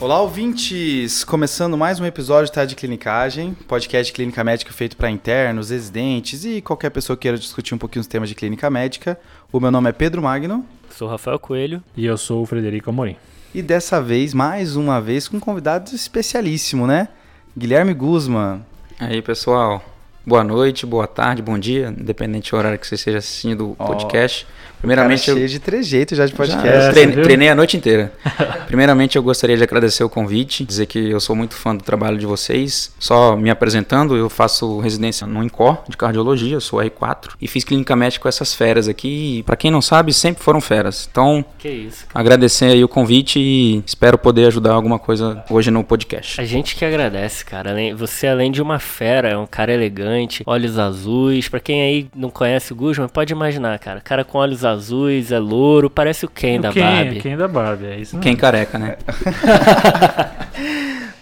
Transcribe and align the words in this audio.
Olá, 0.00 0.18
ouvintes! 0.22 1.24
Começando 1.24 1.76
mais 1.76 2.00
um 2.00 2.06
episódio 2.06 2.50
tá, 2.50 2.64
de 2.64 2.74
Clinicagem, 2.74 3.52
podcast 3.68 4.10
de 4.10 4.14
clínica 4.14 4.42
médica 4.42 4.72
feito 4.72 4.96
para 4.96 5.10
internos, 5.10 5.68
residentes 5.68 6.42
e 6.42 6.62
qualquer 6.62 6.88
pessoa 6.88 7.18
que 7.18 7.20
queira 7.20 7.36
discutir 7.36 7.74
um 7.74 7.78
pouquinho 7.78 8.00
os 8.00 8.06
temas 8.06 8.30
de 8.30 8.34
clínica 8.34 8.70
médica. 8.70 9.20
O 9.52 9.60
meu 9.60 9.70
nome 9.70 9.90
é 9.90 9.92
Pedro 9.92 10.22
Magno. 10.22 10.64
Sou 10.88 11.06
Rafael 11.06 11.38
Coelho. 11.38 11.82
E 11.94 12.06
eu 12.06 12.16
sou 12.16 12.40
o 12.40 12.46
Frederico 12.46 12.88
Amorim. 12.88 13.16
E 13.54 13.60
dessa 13.60 14.00
vez, 14.00 14.32
mais 14.32 14.74
uma 14.74 15.02
vez, 15.02 15.28
com 15.28 15.36
um 15.36 15.40
convidado 15.40 15.94
especialíssimo, 15.94 16.86
né? 16.86 17.08
Guilherme 17.56 17.92
Guzman. 17.92 18.64
Aí, 18.98 19.20
pessoal. 19.20 19.84
Boa 20.24 20.44
noite, 20.44 20.84
boa 20.84 21.06
tarde, 21.06 21.40
bom 21.40 21.58
dia, 21.58 21.94
independente 21.98 22.50
do 22.50 22.56
horário 22.56 22.78
que 22.78 22.86
você 22.86 22.94
esteja 22.94 23.18
assistindo 23.18 23.70
o 23.70 23.74
podcast. 23.74 24.46
Primeiramente, 24.80 25.26
Cara, 25.26 25.36
cheio 25.36 25.44
eu... 25.44 25.48
de 25.48 25.58
trejeitos 25.58 26.16
já 26.16 26.24
de 26.24 26.32
podcast. 26.32 26.66
Já, 26.66 26.72
é, 26.72 26.90
treinei, 26.90 27.22
treinei, 27.22 27.48
a 27.50 27.54
noite 27.54 27.76
inteira. 27.76 28.12
Primeiramente, 28.66 29.16
eu 29.16 29.22
gostaria 29.22 29.56
de 29.56 29.62
agradecer 29.62 30.02
o 30.02 30.08
convite, 30.08 30.64
dizer 30.64 30.86
que 30.86 31.10
eu 31.10 31.20
sou 31.20 31.36
muito 31.36 31.54
fã 31.54 31.76
do 31.76 31.84
trabalho 31.84 32.16
de 32.16 32.24
vocês. 32.24 32.90
Só 32.98 33.36
me 33.36 33.50
apresentando, 33.50 34.16
eu 34.16 34.30
faço 34.30 34.78
residência 34.80 35.26
no 35.26 35.42
INCOR 35.44 35.82
de 35.86 35.98
cardiologia, 35.98 36.60
sou 36.60 36.78
R4 36.78 37.32
e 37.40 37.46
fiz 37.46 37.62
clínica 37.62 37.94
médica 37.94 38.22
com 38.22 38.28
essas 38.28 38.54
feras 38.54 38.88
aqui. 38.88 39.38
E, 39.38 39.42
para 39.42 39.56
quem 39.56 39.70
não 39.70 39.82
sabe, 39.82 40.14
sempre 40.14 40.42
foram 40.42 40.62
feras. 40.62 41.06
Então, 41.10 41.44
que 41.58 41.68
isso. 41.68 42.06
agradecer 42.14 42.66
aí 42.66 42.82
o 42.82 42.88
convite 42.88 43.38
e 43.38 43.82
espero 43.84 44.16
poder 44.16 44.46
ajudar 44.46 44.72
alguma 44.72 44.98
coisa 44.98 45.44
hoje 45.50 45.70
no 45.70 45.84
podcast. 45.84 46.40
A 46.40 46.44
gente 46.44 46.74
que 46.74 46.86
agradece, 46.86 47.44
cara. 47.44 47.74
Você 47.96 48.26
além 48.26 48.50
de 48.50 48.62
uma 48.62 48.78
fera, 48.78 49.28
é 49.28 49.36
um 49.36 49.46
cara 49.46 49.74
elegante, 49.74 50.09
olhos 50.46 50.78
azuis. 50.78 51.48
Para 51.48 51.60
quem 51.60 51.82
aí 51.82 52.08
não 52.14 52.30
conhece 52.30 52.72
o 52.72 52.76
Guzman, 52.76 53.08
pode 53.08 53.32
imaginar, 53.32 53.78
cara, 53.78 54.00
cara 54.00 54.24
com 54.24 54.38
olhos 54.38 54.64
azuis, 54.64 55.32
é 55.32 55.38
louro, 55.38 55.90
parece 55.90 56.24
o 56.24 56.28
Ken 56.28 56.58
o 56.58 56.62
da 56.62 56.72
Ken, 56.72 56.80
Barbie. 56.80 57.20
Ken 57.20 57.36
da 57.36 57.48
Barbie, 57.48 57.86
é 57.86 57.96
isso. 57.98 58.18
Ken 58.18 58.36
careca, 58.36 58.78
né? 58.78 58.96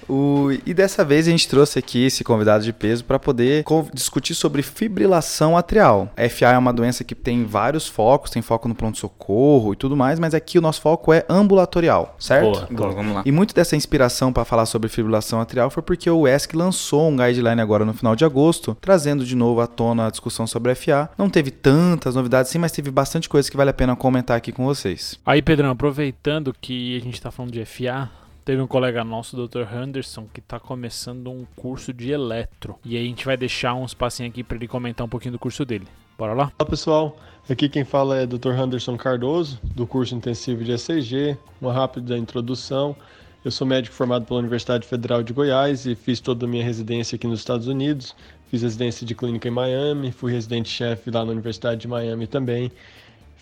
O, 0.09 0.51
e 0.65 0.73
dessa 0.73 1.05
vez 1.05 1.29
a 1.29 1.31
gente 1.31 1.49
trouxe 1.49 1.79
aqui 1.79 2.07
esse 2.07 2.25
convidado 2.25 2.65
de 2.65 2.73
peso 2.73 3.05
para 3.05 3.19
poder 3.19 3.65
discutir 3.93 4.35
sobre 4.35 4.63
fibrilação 4.63 5.57
atrial. 5.57 6.11
A 6.17 6.29
FA 6.29 6.47
é 6.47 6.59
uma 6.59 6.73
doença 6.73 7.05
que 7.05 7.15
tem 7.15 7.45
vários 7.45 7.87
focos, 7.87 8.31
tem 8.31 8.43
foco 8.43 8.69
no 8.69 8.75
pronto-socorro 8.75 9.73
e 9.73 9.77
tudo 9.77 9.97
mais, 9.97 10.19
mas 10.19 10.35
aqui 10.35 10.59
o 10.59 10.63
nosso 10.63 10.81
foco 10.81 11.13
é 11.13 11.25
ambulatorial, 11.29 12.17
certo? 12.19 12.51
Boa, 12.51 12.69
boa 12.71 12.93
vamos 12.93 13.15
lá. 13.15 13.23
E 13.25 13.33
muito 13.33 13.55
dessa 13.55 13.77
inspiração 13.77 14.33
para 14.33 14.45
falar 14.45 14.67
sobre 14.67 14.89
fibrilação 14.89 15.41
atrial 15.41 15.71
foi 15.71 15.83
porque 15.83 16.09
o 16.09 16.27
ESC 16.27 16.57
lançou 16.57 17.09
um 17.09 17.17
guideline 17.17 17.61
agora 17.61 17.85
no 17.85 17.93
final 17.93 18.17
de 18.17 18.25
agosto, 18.25 18.77
trazendo 18.81 19.25
de 19.25 19.37
novo 19.37 19.61
à 19.61 19.67
tona 19.67 20.07
a 20.07 20.11
discussão 20.11 20.47
sobre 20.47 20.73
a 20.73 20.75
FA. 20.75 21.11
Não 21.19 21.29
teve 21.29 21.51
tantas 21.51 22.15
novidades 22.15 22.51
sim, 22.51 22.59
mas 22.59 22.73
teve 22.73 22.91
bastante 22.91 23.29
coisa 23.29 23.51
que 23.51 23.57
vale 23.57 23.71
a 23.71 23.75
pena 23.75 23.95
comentar 23.95 24.37
aqui 24.37 24.53
com 24.53 24.65
vocês. 24.65 25.19
Aí, 25.25 25.43
Pedrão, 25.43 25.71
aproveitando 25.71 26.55
que 26.61 26.97
a 26.97 27.01
gente 27.01 27.15
está 27.15 27.31
falando 27.31 27.53
de 27.53 27.65
FA, 27.65 28.11
Teve 28.49 28.63
um 28.63 28.67
colega 28.67 29.05
nosso, 29.05 29.39
o 29.39 29.47
Dr. 29.47 29.71
Henderson, 29.71 30.27
que 30.33 30.41
está 30.41 30.59
começando 30.59 31.31
um 31.31 31.45
curso 31.55 31.93
de 31.93 32.13
eletro. 32.13 32.77
E 32.83 32.97
aí 32.97 33.05
a 33.05 33.07
gente 33.07 33.27
vai 33.27 33.37
deixar 33.37 33.75
um 33.75 33.85
espacinho 33.85 34.27
aqui 34.27 34.43
para 34.43 34.57
ele 34.57 34.67
comentar 34.67 35.07
um 35.07 35.09
pouquinho 35.11 35.33
do 35.33 35.39
curso 35.39 35.67
dele. 35.67 35.87
Bora 36.17 36.33
lá? 36.33 36.51
Olá 36.59 36.71
pessoal, 36.71 37.19
aqui 37.47 37.69
quem 37.69 37.85
fala 37.85 38.17
é 38.17 38.27
Dr. 38.27 38.59
Henderson 38.59 38.97
Cardoso, 38.97 39.61
do 39.63 39.87
curso 39.87 40.15
intensivo 40.15 40.65
de 40.65 40.73
ECG. 40.73 41.37
Uma 41.61 41.75
rápida 41.75 42.17
introdução. 42.17 42.97
Eu 43.45 43.51
sou 43.51 43.67
médico 43.67 43.95
formado 43.95 44.25
pela 44.25 44.41
Universidade 44.41 44.87
Federal 44.87 45.23
de 45.23 45.35
Goiás 45.35 45.85
e 45.85 45.95
fiz 45.95 46.19
toda 46.19 46.47
a 46.47 46.49
minha 46.49 46.65
residência 46.65 47.17
aqui 47.17 47.27
nos 47.27 47.41
Estados 47.41 47.67
Unidos. 47.67 48.17
Fiz 48.51 48.63
residência 48.63 49.07
de 49.07 49.15
clínica 49.15 49.47
em 49.47 49.51
Miami, 49.51 50.11
fui 50.11 50.33
residente-chefe 50.33 51.11
lá 51.11 51.23
na 51.23 51.33
Universidade 51.33 51.83
de 51.83 51.87
Miami 51.87 52.27
também 52.27 52.73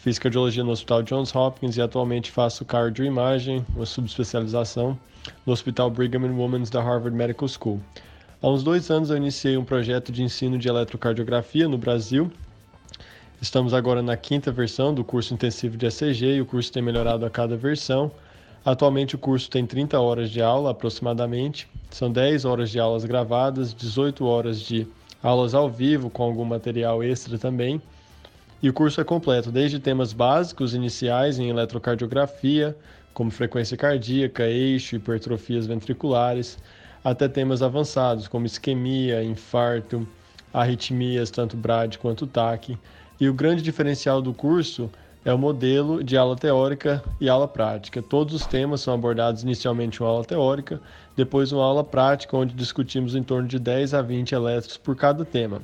Fiz 0.07 0.21
cardiologia 0.21 0.62
no 0.62 0.71
Hospital 0.71 1.03
Johns 1.03 1.35
Hopkins 1.35 1.77
e 1.77 1.83
atualmente 1.83 2.31
faço 2.31 2.65
cardioimagem, 2.65 3.67
uma 3.75 3.85
subespecialização, 3.85 4.97
no 5.44 5.53
Hospital 5.53 5.91
Brigham 5.91 6.25
and 6.25 6.37
Women's 6.37 6.71
da 6.71 6.81
Harvard 6.81 7.17
Medical 7.17 7.49
School. 7.49 7.81
Há 8.41 8.49
uns 8.49 8.62
dois 8.62 8.89
anos 8.89 9.11
eu 9.11 9.17
iniciei 9.17 9.56
um 9.56 9.65
projeto 9.65 10.12
de 10.12 10.22
ensino 10.22 10.59
de 10.59 10.69
eletrocardiografia 10.69 11.67
no 11.67 11.77
Brasil. 11.77 12.31
Estamos 13.43 13.75
agora 13.75 14.00
na 14.00 14.17
quinta 14.17 14.53
versão 14.53 14.94
do 14.94 15.03
curso 15.03 15.34
intensivo 15.34 15.77
de 15.77 15.87
ECG 15.87 16.37
e 16.37 16.41
o 16.41 16.47
curso 16.47 16.71
tem 16.71 16.84
melhorado 16.84 17.27
a 17.27 17.31
cada 17.31 17.56
versão. 17.56 18.09
Atualmente 18.65 19.17
o 19.17 19.19
curso 19.19 19.50
tem 19.50 19.67
30 19.67 19.99
horas 19.99 20.31
de 20.31 20.41
aula 20.41 20.71
aproximadamente, 20.71 21.69
são 21.91 22.12
10 22.12 22.44
horas 22.44 22.71
de 22.71 22.78
aulas 22.78 23.05
gravadas, 23.05 23.75
18 23.75 24.25
horas 24.25 24.61
de 24.61 24.87
aulas 25.21 25.53
ao 25.53 25.69
vivo 25.69 26.09
com 26.09 26.23
algum 26.23 26.44
material 26.44 27.03
extra 27.03 27.37
também 27.37 27.83
e 28.62 28.69
o 28.71 28.72
curso 28.72 29.00
é 29.00 29.05
completo, 29.05 29.53
desde 29.53 29.78
temas 29.78 30.12
básicos 30.12 30.75
iniciais 30.75 31.39
em 31.39 31.50
eletrocardiografia, 31.50 32.77
como 33.12 33.31
frequência 33.31 33.77
cardíaca, 33.77 34.47
eixo, 34.47 34.97
hipertrofias 34.97 35.67
ventriculares, 35.67 36.59
até 37.05 37.28
temas 37.28 37.62
avançados, 37.62 38.28
como 38.28 38.47
isquemia, 38.47 39.22
infarto, 39.22 40.06
arritmias, 40.53 41.31
tanto 41.31 41.56
BRAD 41.56 41.99
quanto 41.99 42.27
TAC. 42.27 42.78
E 43.21 43.28
o 43.28 43.34
grande 43.34 43.62
diferencial 43.62 44.21
do 44.21 44.34
curso 44.34 44.91
é 45.25 45.33
o 45.33 45.38
modelo 45.38 46.03
de 46.03 46.17
aula 46.17 46.37
teórica 46.37 47.03
e 47.21 47.28
aula 47.28 47.49
prática. 47.49 48.03
Todos 48.03 48.34
os 48.34 48.47
temas 48.47 48.81
são 48.81 48.94
abordados 48.94 49.43
inicialmente 49.43 49.99
em 49.99 50.05
uma 50.05 50.11
aula 50.11 50.25
teórica, 50.25 50.81
depois 51.17 51.53
uma 51.53 51.65
aula 51.65 51.84
prática, 51.84 52.37
onde 52.37 52.55
discutimos 52.55 53.15
em 53.15 53.23
torno 53.23 53.49
de 53.49 53.59
10 53.59 53.94
a 53.94 54.03
20 54.03 54.33
elétrons 54.33 54.77
por 54.77 54.97
cada 54.97 55.25
tema. 55.25 55.62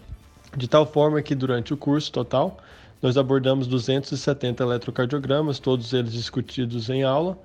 De 0.57 0.69
tal 0.69 0.85
forma 0.85 1.23
que 1.23 1.35
durante 1.35 1.73
o 1.73 1.77
curso 1.77 2.11
total, 2.13 2.59
nós 3.03 3.17
abordamos 3.17 3.67
270 3.67 4.63
eletrocardiogramas, 4.63 5.59
todos 5.59 5.93
eles 5.93 6.13
discutidos 6.13 6.89
em 6.89 7.03
aula 7.03 7.37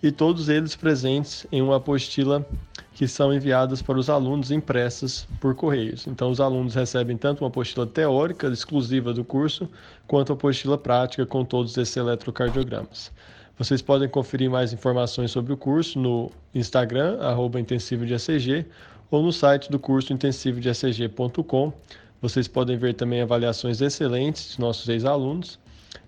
e 0.00 0.12
todos 0.12 0.48
eles 0.48 0.76
presentes 0.76 1.46
em 1.50 1.60
uma 1.60 1.76
apostila 1.76 2.46
que 2.94 3.08
são 3.08 3.34
enviadas 3.34 3.82
para 3.82 3.98
os 3.98 4.08
alunos 4.08 4.50
impressas 4.50 5.26
por 5.40 5.54
correios. 5.54 6.06
Então, 6.06 6.30
os 6.30 6.40
alunos 6.40 6.74
recebem 6.74 7.16
tanto 7.16 7.42
uma 7.42 7.48
apostila 7.48 7.86
teórica 7.86 8.46
exclusiva 8.48 9.12
do 9.12 9.24
curso, 9.24 9.68
quanto 10.06 10.32
a 10.32 10.34
apostila 10.34 10.78
prática 10.78 11.26
com 11.26 11.44
todos 11.44 11.76
esses 11.76 11.96
eletrocardiogramas. 11.96 13.10
Vocês 13.58 13.82
podem 13.82 14.08
conferir 14.08 14.50
mais 14.50 14.72
informações 14.72 15.30
sobre 15.30 15.52
o 15.52 15.56
curso 15.56 15.98
no 15.98 16.30
Instagram, 16.54 17.18
arroba 17.20 17.60
intensivo 17.60 18.06
de 18.06 18.14
ou 19.10 19.22
no 19.22 19.32
site 19.32 19.70
do 19.70 19.78
curso 19.78 20.12
intensivo 20.12 20.60
de 20.60 20.70
vocês 22.20 22.46
podem 22.46 22.76
ver 22.76 22.94
também 22.94 23.22
avaliações 23.22 23.80
excelentes 23.80 24.54
de 24.54 24.60
nossos 24.60 24.88
ex-alunos. 24.88 25.58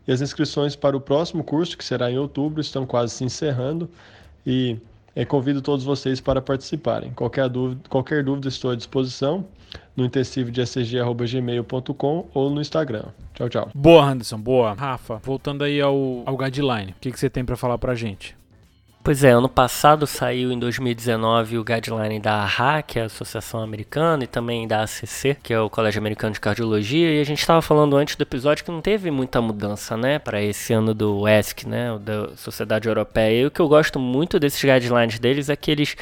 E 0.07 0.13
as 0.13 0.21
inscrições 0.21 0.77
para 0.77 0.97
o 0.97 1.01
próximo 1.01 1.43
curso, 1.45 1.77
que 1.77 1.85
será 1.85 2.11
em 2.11 2.19
outubro, 2.19 2.61
estão 2.61 2.85
quase 2.85 3.15
se 3.15 3.25
encerrando. 3.25 3.89
E 4.47 4.77
é, 5.15 5.25
convido 5.25 5.63
todos 5.63 5.85
vocês 5.85 6.21
para 6.21 6.41
participarem. 6.41 7.13
Qualquer 7.13 7.49
dúvida, 7.49 7.81
qualquer 7.89 8.25
dúvida 8.25 8.49
estou 8.49 8.71
à 8.71 8.77
disposição 8.77 9.47
no 9.97 10.05
intensivo 10.05 10.51
de 10.51 10.61
ecg.gmail.com 10.61 12.27
ou 12.35 12.51
no 12.51 12.61
Instagram. 12.61 13.05
Tchau, 13.35 13.49
tchau. 13.49 13.71
Boa, 13.75 14.05
Anderson. 14.05 14.39
Boa. 14.39 14.75
Rafa, 14.75 15.17
voltando 15.23 15.65
aí 15.65 15.81
ao, 15.81 16.23
ao 16.27 16.37
guideline, 16.37 16.93
o 16.93 17.01
que, 17.01 17.11
que 17.11 17.19
você 17.19 17.31
tem 17.31 17.45
para 17.45 17.57
falar 17.57 17.79
para 17.79 17.95
gente? 17.95 18.37
Pois 19.05 19.25
é, 19.25 19.33
ano 19.33 19.49
passado 19.49 20.07
saiu 20.07 20.53
em 20.53 20.59
2019 20.61 21.59
o 21.59 21.65
guideline 21.65 22.21
da 22.21 22.45
AHA, 22.45 22.83
que 22.83 23.01
é 23.01 23.03
a 23.03 23.07
Associação 23.07 23.61
Americana, 23.61 24.23
e 24.23 24.29
também 24.29 24.69
da 24.69 24.85
ACC, 24.85 25.37
que 25.43 25.53
é 25.53 25.59
o 25.59 25.69
Colégio 25.69 25.99
Americano 25.99 26.33
de 26.33 26.39
Cardiologia, 26.39 27.13
e 27.13 27.21
a 27.21 27.25
gente 27.25 27.41
estava 27.41 27.61
falando 27.61 27.97
antes 27.97 28.15
do 28.15 28.23
episódio 28.23 28.65
que 28.65 28.71
não 28.71 28.81
teve 28.81 29.11
muita 29.11 29.43
mudança, 29.43 29.97
né, 29.97 30.21
para 30.21 30.41
esse 30.41 30.73
ano 30.73 30.95
do 30.95 31.27
ESC, 31.27 31.67
né, 31.67 31.99
da 32.01 32.29
Sociedade 32.37 32.87
Europeia. 32.87 33.43
E 33.43 33.47
o 33.47 33.51
que 33.51 33.59
eu 33.59 33.67
gosto 33.67 33.99
muito 33.99 34.39
desses 34.39 34.63
guidelines 34.63 35.19
deles 35.19 35.49
é 35.49 35.57
que 35.57 35.73
eles 35.73 35.97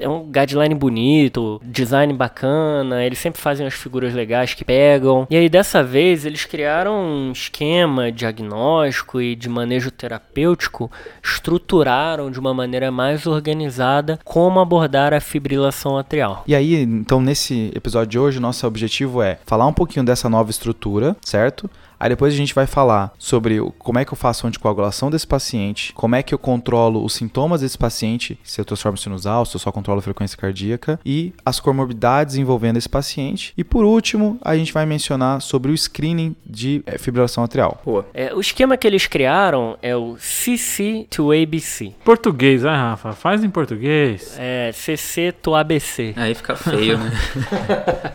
é 0.00 0.08
um 0.08 0.24
guideline 0.24 0.74
bonito, 0.74 1.60
design 1.62 2.10
bacana, 2.14 3.04
eles 3.04 3.18
sempre 3.18 3.38
fazem 3.38 3.66
as 3.66 3.74
figuras 3.74 4.14
legais 4.14 4.54
que 4.54 4.64
pegam. 4.64 5.26
E 5.28 5.36
aí 5.36 5.50
dessa 5.50 5.82
vez 5.82 6.24
eles 6.24 6.46
criaram 6.46 6.98
um 6.98 7.32
esquema 7.32 8.10
diagnóstico 8.10 9.20
e 9.20 9.36
de 9.36 9.46
manejo 9.46 9.90
terapêutico, 9.90 10.90
estruturaram 11.22 12.30
de 12.30 12.40
uma 12.40 12.45
uma 12.46 12.54
maneira 12.54 12.90
mais 12.90 13.26
organizada 13.26 14.18
como 14.24 14.60
abordar 14.60 15.12
a 15.12 15.20
fibrilação 15.20 15.98
atrial. 15.98 16.44
E 16.46 16.54
aí, 16.54 16.74
então, 16.82 17.20
nesse 17.20 17.70
episódio 17.74 18.10
de 18.10 18.18
hoje, 18.18 18.40
nosso 18.40 18.66
objetivo 18.66 19.22
é 19.22 19.38
falar 19.44 19.66
um 19.66 19.72
pouquinho 19.72 20.04
dessa 20.04 20.28
nova 20.28 20.50
estrutura, 20.50 21.16
certo? 21.22 21.68
Aí 21.98 22.08
depois 22.08 22.32
a 22.32 22.36
gente 22.36 22.54
vai 22.54 22.66
falar 22.66 23.12
sobre 23.18 23.60
como 23.78 23.98
é 23.98 24.04
que 24.04 24.12
eu 24.12 24.16
faço 24.16 24.46
a 24.46 24.48
anticoagulação 24.48 25.10
desse 25.10 25.26
paciente, 25.26 25.92
como 25.94 26.14
é 26.14 26.22
que 26.22 26.34
eu 26.34 26.38
controlo 26.38 27.04
os 27.04 27.14
sintomas 27.14 27.60
desse 27.60 27.78
paciente, 27.78 28.38
se 28.42 28.60
eu 28.60 28.64
transformo 28.64 28.98
sinusal, 28.98 29.44
se 29.44 29.56
eu 29.56 29.60
só 29.60 29.72
controlo 29.72 30.00
a 30.00 30.02
frequência 30.02 30.36
cardíaca 30.36 31.00
e 31.04 31.32
as 31.44 31.60
comorbidades 31.60 32.36
envolvendo 32.36 32.76
esse 32.76 32.88
paciente. 32.88 33.52
E 33.56 33.64
por 33.64 33.84
último, 33.84 34.38
a 34.42 34.56
gente 34.56 34.72
vai 34.72 34.86
mencionar 34.86 35.40
sobre 35.40 35.72
o 35.72 35.76
screening 35.76 36.36
de 36.44 36.82
é, 36.86 36.98
fibrilação 36.98 37.44
atrial. 37.44 37.80
Boa. 37.84 38.06
É, 38.12 38.34
o 38.34 38.40
esquema 38.40 38.76
que 38.76 38.86
eles 38.86 39.06
criaram 39.06 39.76
é 39.82 39.96
o 39.96 40.16
CC 40.18 41.06
to 41.10 41.32
ABC. 41.32 41.92
Português, 42.04 42.62
né, 42.62 42.74
Rafa? 42.74 43.12
Faz 43.12 43.42
em 43.42 43.50
português. 43.50 44.36
É, 44.38 44.70
CC 44.72 45.32
to 45.32 45.54
ABC. 45.54 46.14
Aí 46.16 46.34
fica 46.34 46.56
feio, 46.56 46.98
né? 46.98 47.12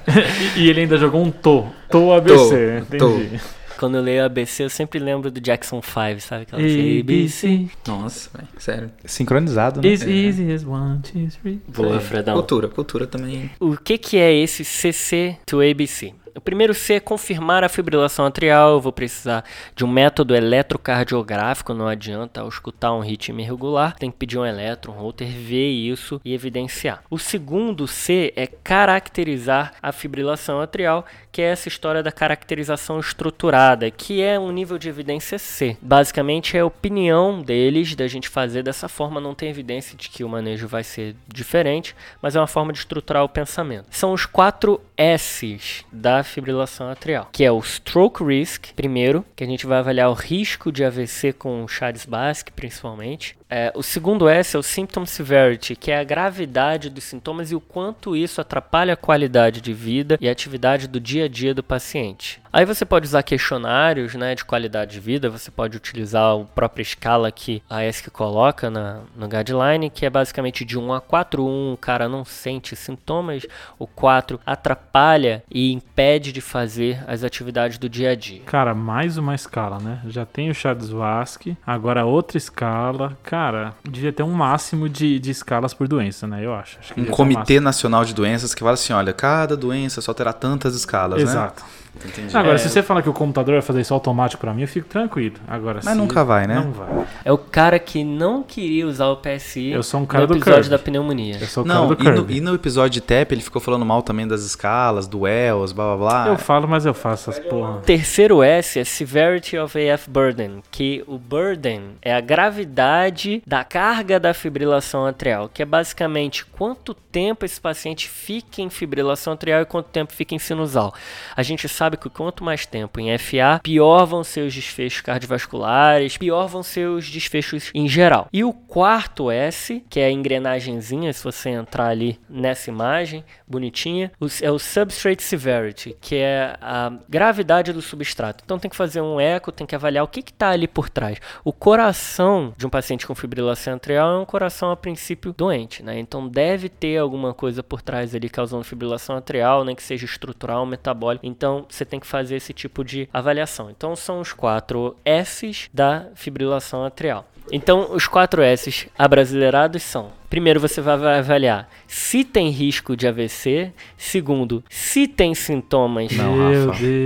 e, 0.55 0.61
e, 0.61 0.69
ele 0.69 0.81
ainda 0.81 0.97
jogou 0.97 1.21
um 1.21 1.31
to. 1.31 1.65
To 1.91 2.13
ABC, 2.13 2.83
tô, 2.97 3.07
entendi. 3.17 3.37
Tô. 3.37 3.45
quando 3.77 3.97
eu 3.97 4.01
leio 4.01 4.23
ABC, 4.25 4.63
eu 4.63 4.69
sempre 4.69 4.99
lembro 4.99 5.31
do 5.31 5.41
Jackson 5.41 5.81
5, 5.81 6.21
sabe? 6.21 6.43
Aquela 6.43 6.61
ABC. 6.61 7.67
Nossa, 7.87 8.29
velho, 8.35 8.47
sério. 8.57 8.91
Sincronizado, 9.05 9.81
né? 9.81 9.87
It's 9.87 10.05
easy 10.05 10.51
as 10.51 10.63
one, 10.63 10.99
two, 11.01 11.27
three. 11.41 11.61
Boa, 11.67 11.99
Fredão. 11.99 12.35
Cultura, 12.35 12.67
cultura 12.67 13.07
também. 13.07 13.49
O 13.59 13.75
que, 13.75 13.97
que 13.97 14.17
é 14.17 14.33
esse 14.33 14.63
CC 14.63 15.37
to 15.45 15.61
ABC? 15.61 16.13
O 16.35 16.39
primeiro 16.39 16.73
C 16.73 16.93
é 16.93 16.99
confirmar 16.99 17.63
a 17.63 17.69
fibrilação 17.69 18.25
atrial. 18.25 18.73
Eu 18.73 18.79
vou 18.79 18.93
precisar 18.93 19.43
de 19.75 19.83
um 19.83 19.87
método 19.87 20.33
eletrocardiográfico. 20.33 21.73
Não 21.73 21.87
adianta 21.87 22.41
eu 22.41 22.47
escutar 22.47 22.93
um 22.93 23.01
ritmo 23.01 23.41
irregular. 23.41 23.95
Tem 23.97 24.09
que 24.09 24.17
pedir 24.17 24.37
um 24.37 24.45
eletro, 24.45 24.91
um 24.91 24.95
router, 24.95 25.27
ver 25.27 25.69
isso 25.69 26.21
e 26.23 26.33
evidenciar. 26.33 27.03
O 27.09 27.17
segundo 27.19 27.85
C 27.85 28.31
é 28.35 28.47
caracterizar 28.47 29.73
a 29.81 29.91
fibrilação 29.91 30.61
atrial, 30.61 31.05
que 31.31 31.41
é 31.41 31.45
essa 31.45 31.67
história 31.67 32.03
da 32.03 32.11
caracterização 32.11 32.99
estruturada, 32.99 33.89
que 33.89 34.21
é 34.21 34.39
um 34.39 34.51
nível 34.51 34.77
de 34.77 34.89
evidência 34.89 35.39
C. 35.39 35.77
Basicamente 35.81 36.57
é 36.57 36.59
a 36.59 36.65
opinião 36.65 37.41
deles 37.41 37.95
da 37.95 38.07
gente 38.07 38.27
fazer 38.27 38.63
dessa 38.63 38.89
forma. 38.89 39.21
Não 39.21 39.33
tem 39.33 39.49
evidência 39.49 39.97
de 39.97 40.09
que 40.09 40.23
o 40.23 40.29
manejo 40.29 40.67
vai 40.67 40.83
ser 40.83 41.15
diferente, 41.27 41.95
mas 42.21 42.35
é 42.35 42.39
uma 42.39 42.47
forma 42.47 42.73
de 42.73 42.79
estruturar 42.79 43.23
o 43.23 43.29
pensamento. 43.29 43.85
São 43.89 44.13
os 44.13 44.25
quatro 44.25 44.81
S's 44.97 45.85
da 45.91 46.23
fibrilação 46.23 46.89
atrial, 46.89 47.29
que 47.31 47.43
é 47.43 47.51
o 47.51 47.61
stroke 47.61 48.23
risk, 48.23 48.73
primeiro, 48.75 49.25
que 49.35 49.43
a 49.43 49.47
gente 49.47 49.65
vai 49.65 49.79
avaliar 49.79 50.09
o 50.09 50.13
risco 50.13 50.71
de 50.71 50.83
AVC 50.83 51.33
com 51.33 51.63
o 51.63 51.67
Charles-Basque, 51.67 52.51
principalmente. 52.51 53.37
É, 53.53 53.69
o 53.75 53.83
segundo 53.83 54.29
S 54.29 54.55
é 54.55 54.59
o 54.59 54.63
symptom 54.63 55.05
severity, 55.05 55.75
que 55.75 55.91
é 55.91 55.99
a 55.99 56.05
gravidade 56.05 56.89
dos 56.89 57.03
sintomas 57.03 57.51
e 57.51 57.55
o 57.55 57.59
quanto 57.59 58.15
isso 58.15 58.39
atrapalha 58.39 58.93
a 58.93 58.97
qualidade 58.97 59.59
de 59.59 59.73
vida 59.73 60.17
e 60.21 60.29
a 60.29 60.31
atividade 60.31 60.87
do 60.87 61.01
dia 61.01 61.25
a 61.25 61.27
dia 61.27 61.53
do 61.53 61.61
paciente. 61.61 62.41
Aí 62.53 62.65
você 62.65 62.83
pode 62.83 63.05
usar 63.05 63.23
questionários 63.23 64.13
né, 64.15 64.35
de 64.35 64.43
qualidade 64.43 64.91
de 64.91 64.99
vida, 64.99 65.29
você 65.29 65.49
pode 65.49 65.77
utilizar 65.77 66.35
a 66.35 66.43
própria 66.43 66.83
escala 66.83 67.31
que 67.31 67.63
a 67.69 67.85
ESC 67.85 68.11
coloca 68.11 68.69
na, 68.69 68.99
no 69.15 69.25
guideline, 69.25 69.89
que 69.89 70.05
é 70.05 70.09
basicamente 70.09 70.65
de 70.65 70.77
1 70.77 70.93
a 70.93 70.99
4. 70.99 71.45
1, 71.45 71.73
o 71.73 71.77
cara 71.77 72.09
não 72.09 72.25
sente 72.25 72.75
sintomas, 72.75 73.45
o 73.79 73.87
4 73.87 74.37
atrapalha 74.45 75.43
e 75.49 75.71
impede 75.71 76.33
de 76.33 76.41
fazer 76.41 77.01
as 77.07 77.23
atividades 77.23 77.77
do 77.77 77.87
dia 77.87 78.11
a 78.11 78.15
dia. 78.15 78.41
Cara, 78.45 78.75
mais 78.75 79.17
uma 79.17 79.33
escala, 79.33 79.79
né? 79.79 80.01
Já 80.07 80.25
tem 80.25 80.49
o 80.49 80.53
Charles-Vasque, 80.53 81.55
agora 81.65 82.03
outra 82.03 82.37
escala. 82.37 83.17
Cara, 83.23 83.73
devia 83.89 84.11
ter 84.11 84.23
um 84.23 84.33
máximo 84.33 84.89
de, 84.89 85.19
de 85.19 85.31
escalas 85.31 85.73
por 85.73 85.87
doença, 85.87 86.27
né? 86.27 86.45
Eu 86.45 86.53
acho. 86.53 86.77
Acho 86.79 86.93
que 86.93 86.99
Um 86.99 87.05
ter 87.05 87.11
um 87.11 87.15
comitê 87.15 87.59
nacional 87.61 88.03
de 88.03 88.13
doenças 88.13 88.53
que 88.53 88.59
fala 88.59 88.73
assim, 88.73 88.91
olha, 88.91 89.13
cada 89.13 89.55
doença 89.55 90.01
só 90.01 90.13
terá 90.13 90.33
tantas 90.33 90.75
escalas, 90.75 91.23
né? 91.23 91.23
Exato. 91.23 91.63
Entendi. 91.95 92.35
Agora, 92.35 92.55
É. 92.55 92.57
se 92.57 92.69
você 92.69 92.81
falar 92.81 93.01
que 93.01 93.09
o 93.09 93.13
computador 93.13 93.53
vai 93.55 93.61
fazer 93.61 93.81
isso 93.81 93.93
automático 93.93 94.39
pra 94.41 94.53
mim, 94.53 94.61
eu 94.61 94.67
fico 94.67 94.87
tranquilo. 94.87 95.35
Agora, 95.47 95.81
Mas 95.83 95.93
se- 95.93 95.99
nunca 95.99 96.23
vai, 96.23 96.47
né? 96.47 96.55
Não 96.55 96.71
vai. 96.71 97.05
É 97.23 97.31
o 97.31 97.37
cara 97.37 97.77
que 97.77 98.03
não 98.03 98.41
queria 98.41 98.87
usar 98.87 99.07
o 99.07 99.17
PSI 99.17 99.71
Eu 99.71 99.83
sou 99.83 99.99
um 99.99 100.05
cara 100.05 100.21
no 100.21 100.27
do 100.27 100.33
episódio 100.35 100.55
Kirby. 100.63 100.69
da 100.69 100.79
pneumonia. 100.79 101.37
Eu 101.39 101.47
sou 101.47 101.63
o 101.63 101.67
Não, 101.67 101.93
cara 101.95 102.15
do 102.15 102.31
e 102.31 102.37
no, 102.37 102.37
e 102.37 102.41
no 102.41 102.55
episódio 102.55 102.91
de 102.91 103.01
TEP 103.01 103.33
ele 103.33 103.41
ficou 103.41 103.61
falando 103.61 103.85
mal 103.85 104.01
também 104.01 104.27
das 104.27 104.41
escalas, 104.41 105.05
do 105.07 105.21
Wells, 105.21 105.73
blá 105.73 105.95
blá 105.95 105.97
blá. 105.97 106.27
Eu 106.29 106.37
falo, 106.37 106.67
mas 106.67 106.85
eu 106.85 106.93
faço 106.93 107.29
essas 107.29 107.43
porra. 107.45 107.79
Terceiro 107.81 108.41
S 108.41 108.79
é 108.79 108.83
Severity 108.83 109.57
of 109.57 109.77
AF 109.91 110.09
Burden, 110.09 110.63
que 110.71 111.03
o 111.07 111.17
burden 111.19 111.91
é 112.01 112.15
a 112.15 112.21
gravidade 112.21 113.43
da 113.45 113.63
carga 113.63 114.19
da 114.19 114.33
fibrilação 114.33 115.05
atrial, 115.05 115.49
que 115.53 115.61
é 115.61 115.65
basicamente 115.65 116.45
quanto 116.45 116.93
tempo 116.93 117.45
esse 117.45 117.59
paciente 117.59 118.07
fica 118.09 118.61
em 118.61 118.69
fibrilação 118.69 119.33
atrial 119.33 119.61
e 119.61 119.65
quanto 119.65 119.87
tempo 119.87 120.13
fica 120.13 120.33
em 120.33 120.39
sinusal. 120.39 120.93
A 121.35 121.43
gente 121.43 121.67
sabe 121.67 121.80
que 121.97 122.09
quanto 122.09 122.43
mais 122.43 122.65
tempo 122.65 122.99
em 122.99 123.17
FA, 123.17 123.59
pior 123.63 124.05
vão 124.05 124.23
ser 124.23 124.41
os 124.41 124.53
desfechos 124.53 125.01
cardiovasculares, 125.01 126.17
pior 126.17 126.47
vão 126.47 126.63
ser 126.63 126.87
os 126.87 127.09
desfechos 127.09 127.71
em 127.73 127.87
geral. 127.87 128.27
E 128.31 128.43
o 128.43 128.53
quarto 128.53 129.31
S, 129.31 129.83
que 129.89 129.99
é 129.99 130.05
a 130.05 130.11
engrenagenzinha, 130.11 131.11
se 131.13 131.23
você 131.23 131.49
entrar 131.49 131.87
ali 131.87 132.19
nessa 132.29 132.69
imagem, 132.69 133.23
bonitinha, 133.47 134.11
é 134.41 134.51
o 134.51 134.59
Substrate 134.59 135.23
Severity, 135.23 135.95
que 135.99 136.15
é 136.15 136.55
a 136.61 136.91
gravidade 137.09 137.73
do 137.73 137.81
substrato. 137.81 138.43
Então 138.43 138.59
tem 138.59 138.69
que 138.69 138.77
fazer 138.77 139.01
um 139.01 139.19
eco, 139.19 139.51
tem 139.51 139.67
que 139.67 139.75
avaliar 139.75 140.03
o 140.03 140.07
que 140.07 140.19
está 140.19 140.49
ali 140.49 140.67
por 140.67 140.89
trás. 140.89 141.17
O 141.43 141.51
coração 141.51 142.53
de 142.57 142.65
um 142.65 142.69
paciente 142.69 143.05
com 143.05 143.15
fibrilação 143.15 143.75
atrial 143.75 144.15
é 144.15 144.19
um 144.19 144.25
coração 144.25 144.71
a 144.71 144.77
princípio 144.77 145.33
doente, 145.33 145.83
né? 145.83 145.99
Então 145.99 146.27
deve 146.27 146.69
ter 146.69 146.97
alguma 146.97 147.33
coisa 147.33 147.61
por 147.61 147.81
trás 147.81 148.15
ali 148.15 148.29
causando 148.29 148.63
fibrilação 148.63 149.15
atrial, 149.15 149.63
nem 149.63 149.75
que 149.75 149.83
seja 149.83 150.05
estrutural, 150.05 150.65
metabólico. 150.65 151.25
Então 151.25 151.65
você 151.73 151.85
tem 151.85 151.99
que 151.99 152.05
fazer 152.07 152.35
esse 152.35 152.53
tipo 152.53 152.83
de 152.83 153.07
avaliação. 153.13 153.69
Então 153.69 153.95
são 153.95 154.19
os 154.19 154.33
quatro 154.33 154.95
S's 155.05 155.69
da 155.73 156.05
fibrilação 156.15 156.83
atrial. 156.85 157.25
Então, 157.51 157.89
os 157.93 158.07
quatro 158.07 158.43
S's 158.43 158.87
abrasileirados 158.97 159.81
são: 159.81 160.11
primeiro, 160.29 160.59
você 160.59 160.79
vai 160.79 160.93
avaliar 161.19 161.67
se 161.87 162.23
tem 162.23 162.49
risco 162.49 162.95
de 162.95 163.07
AVC. 163.07 163.73
Segundo, 163.97 164.63
se 164.69 165.07
tem 165.07 165.33
sintomas 165.33 166.11
Não, 166.13 166.35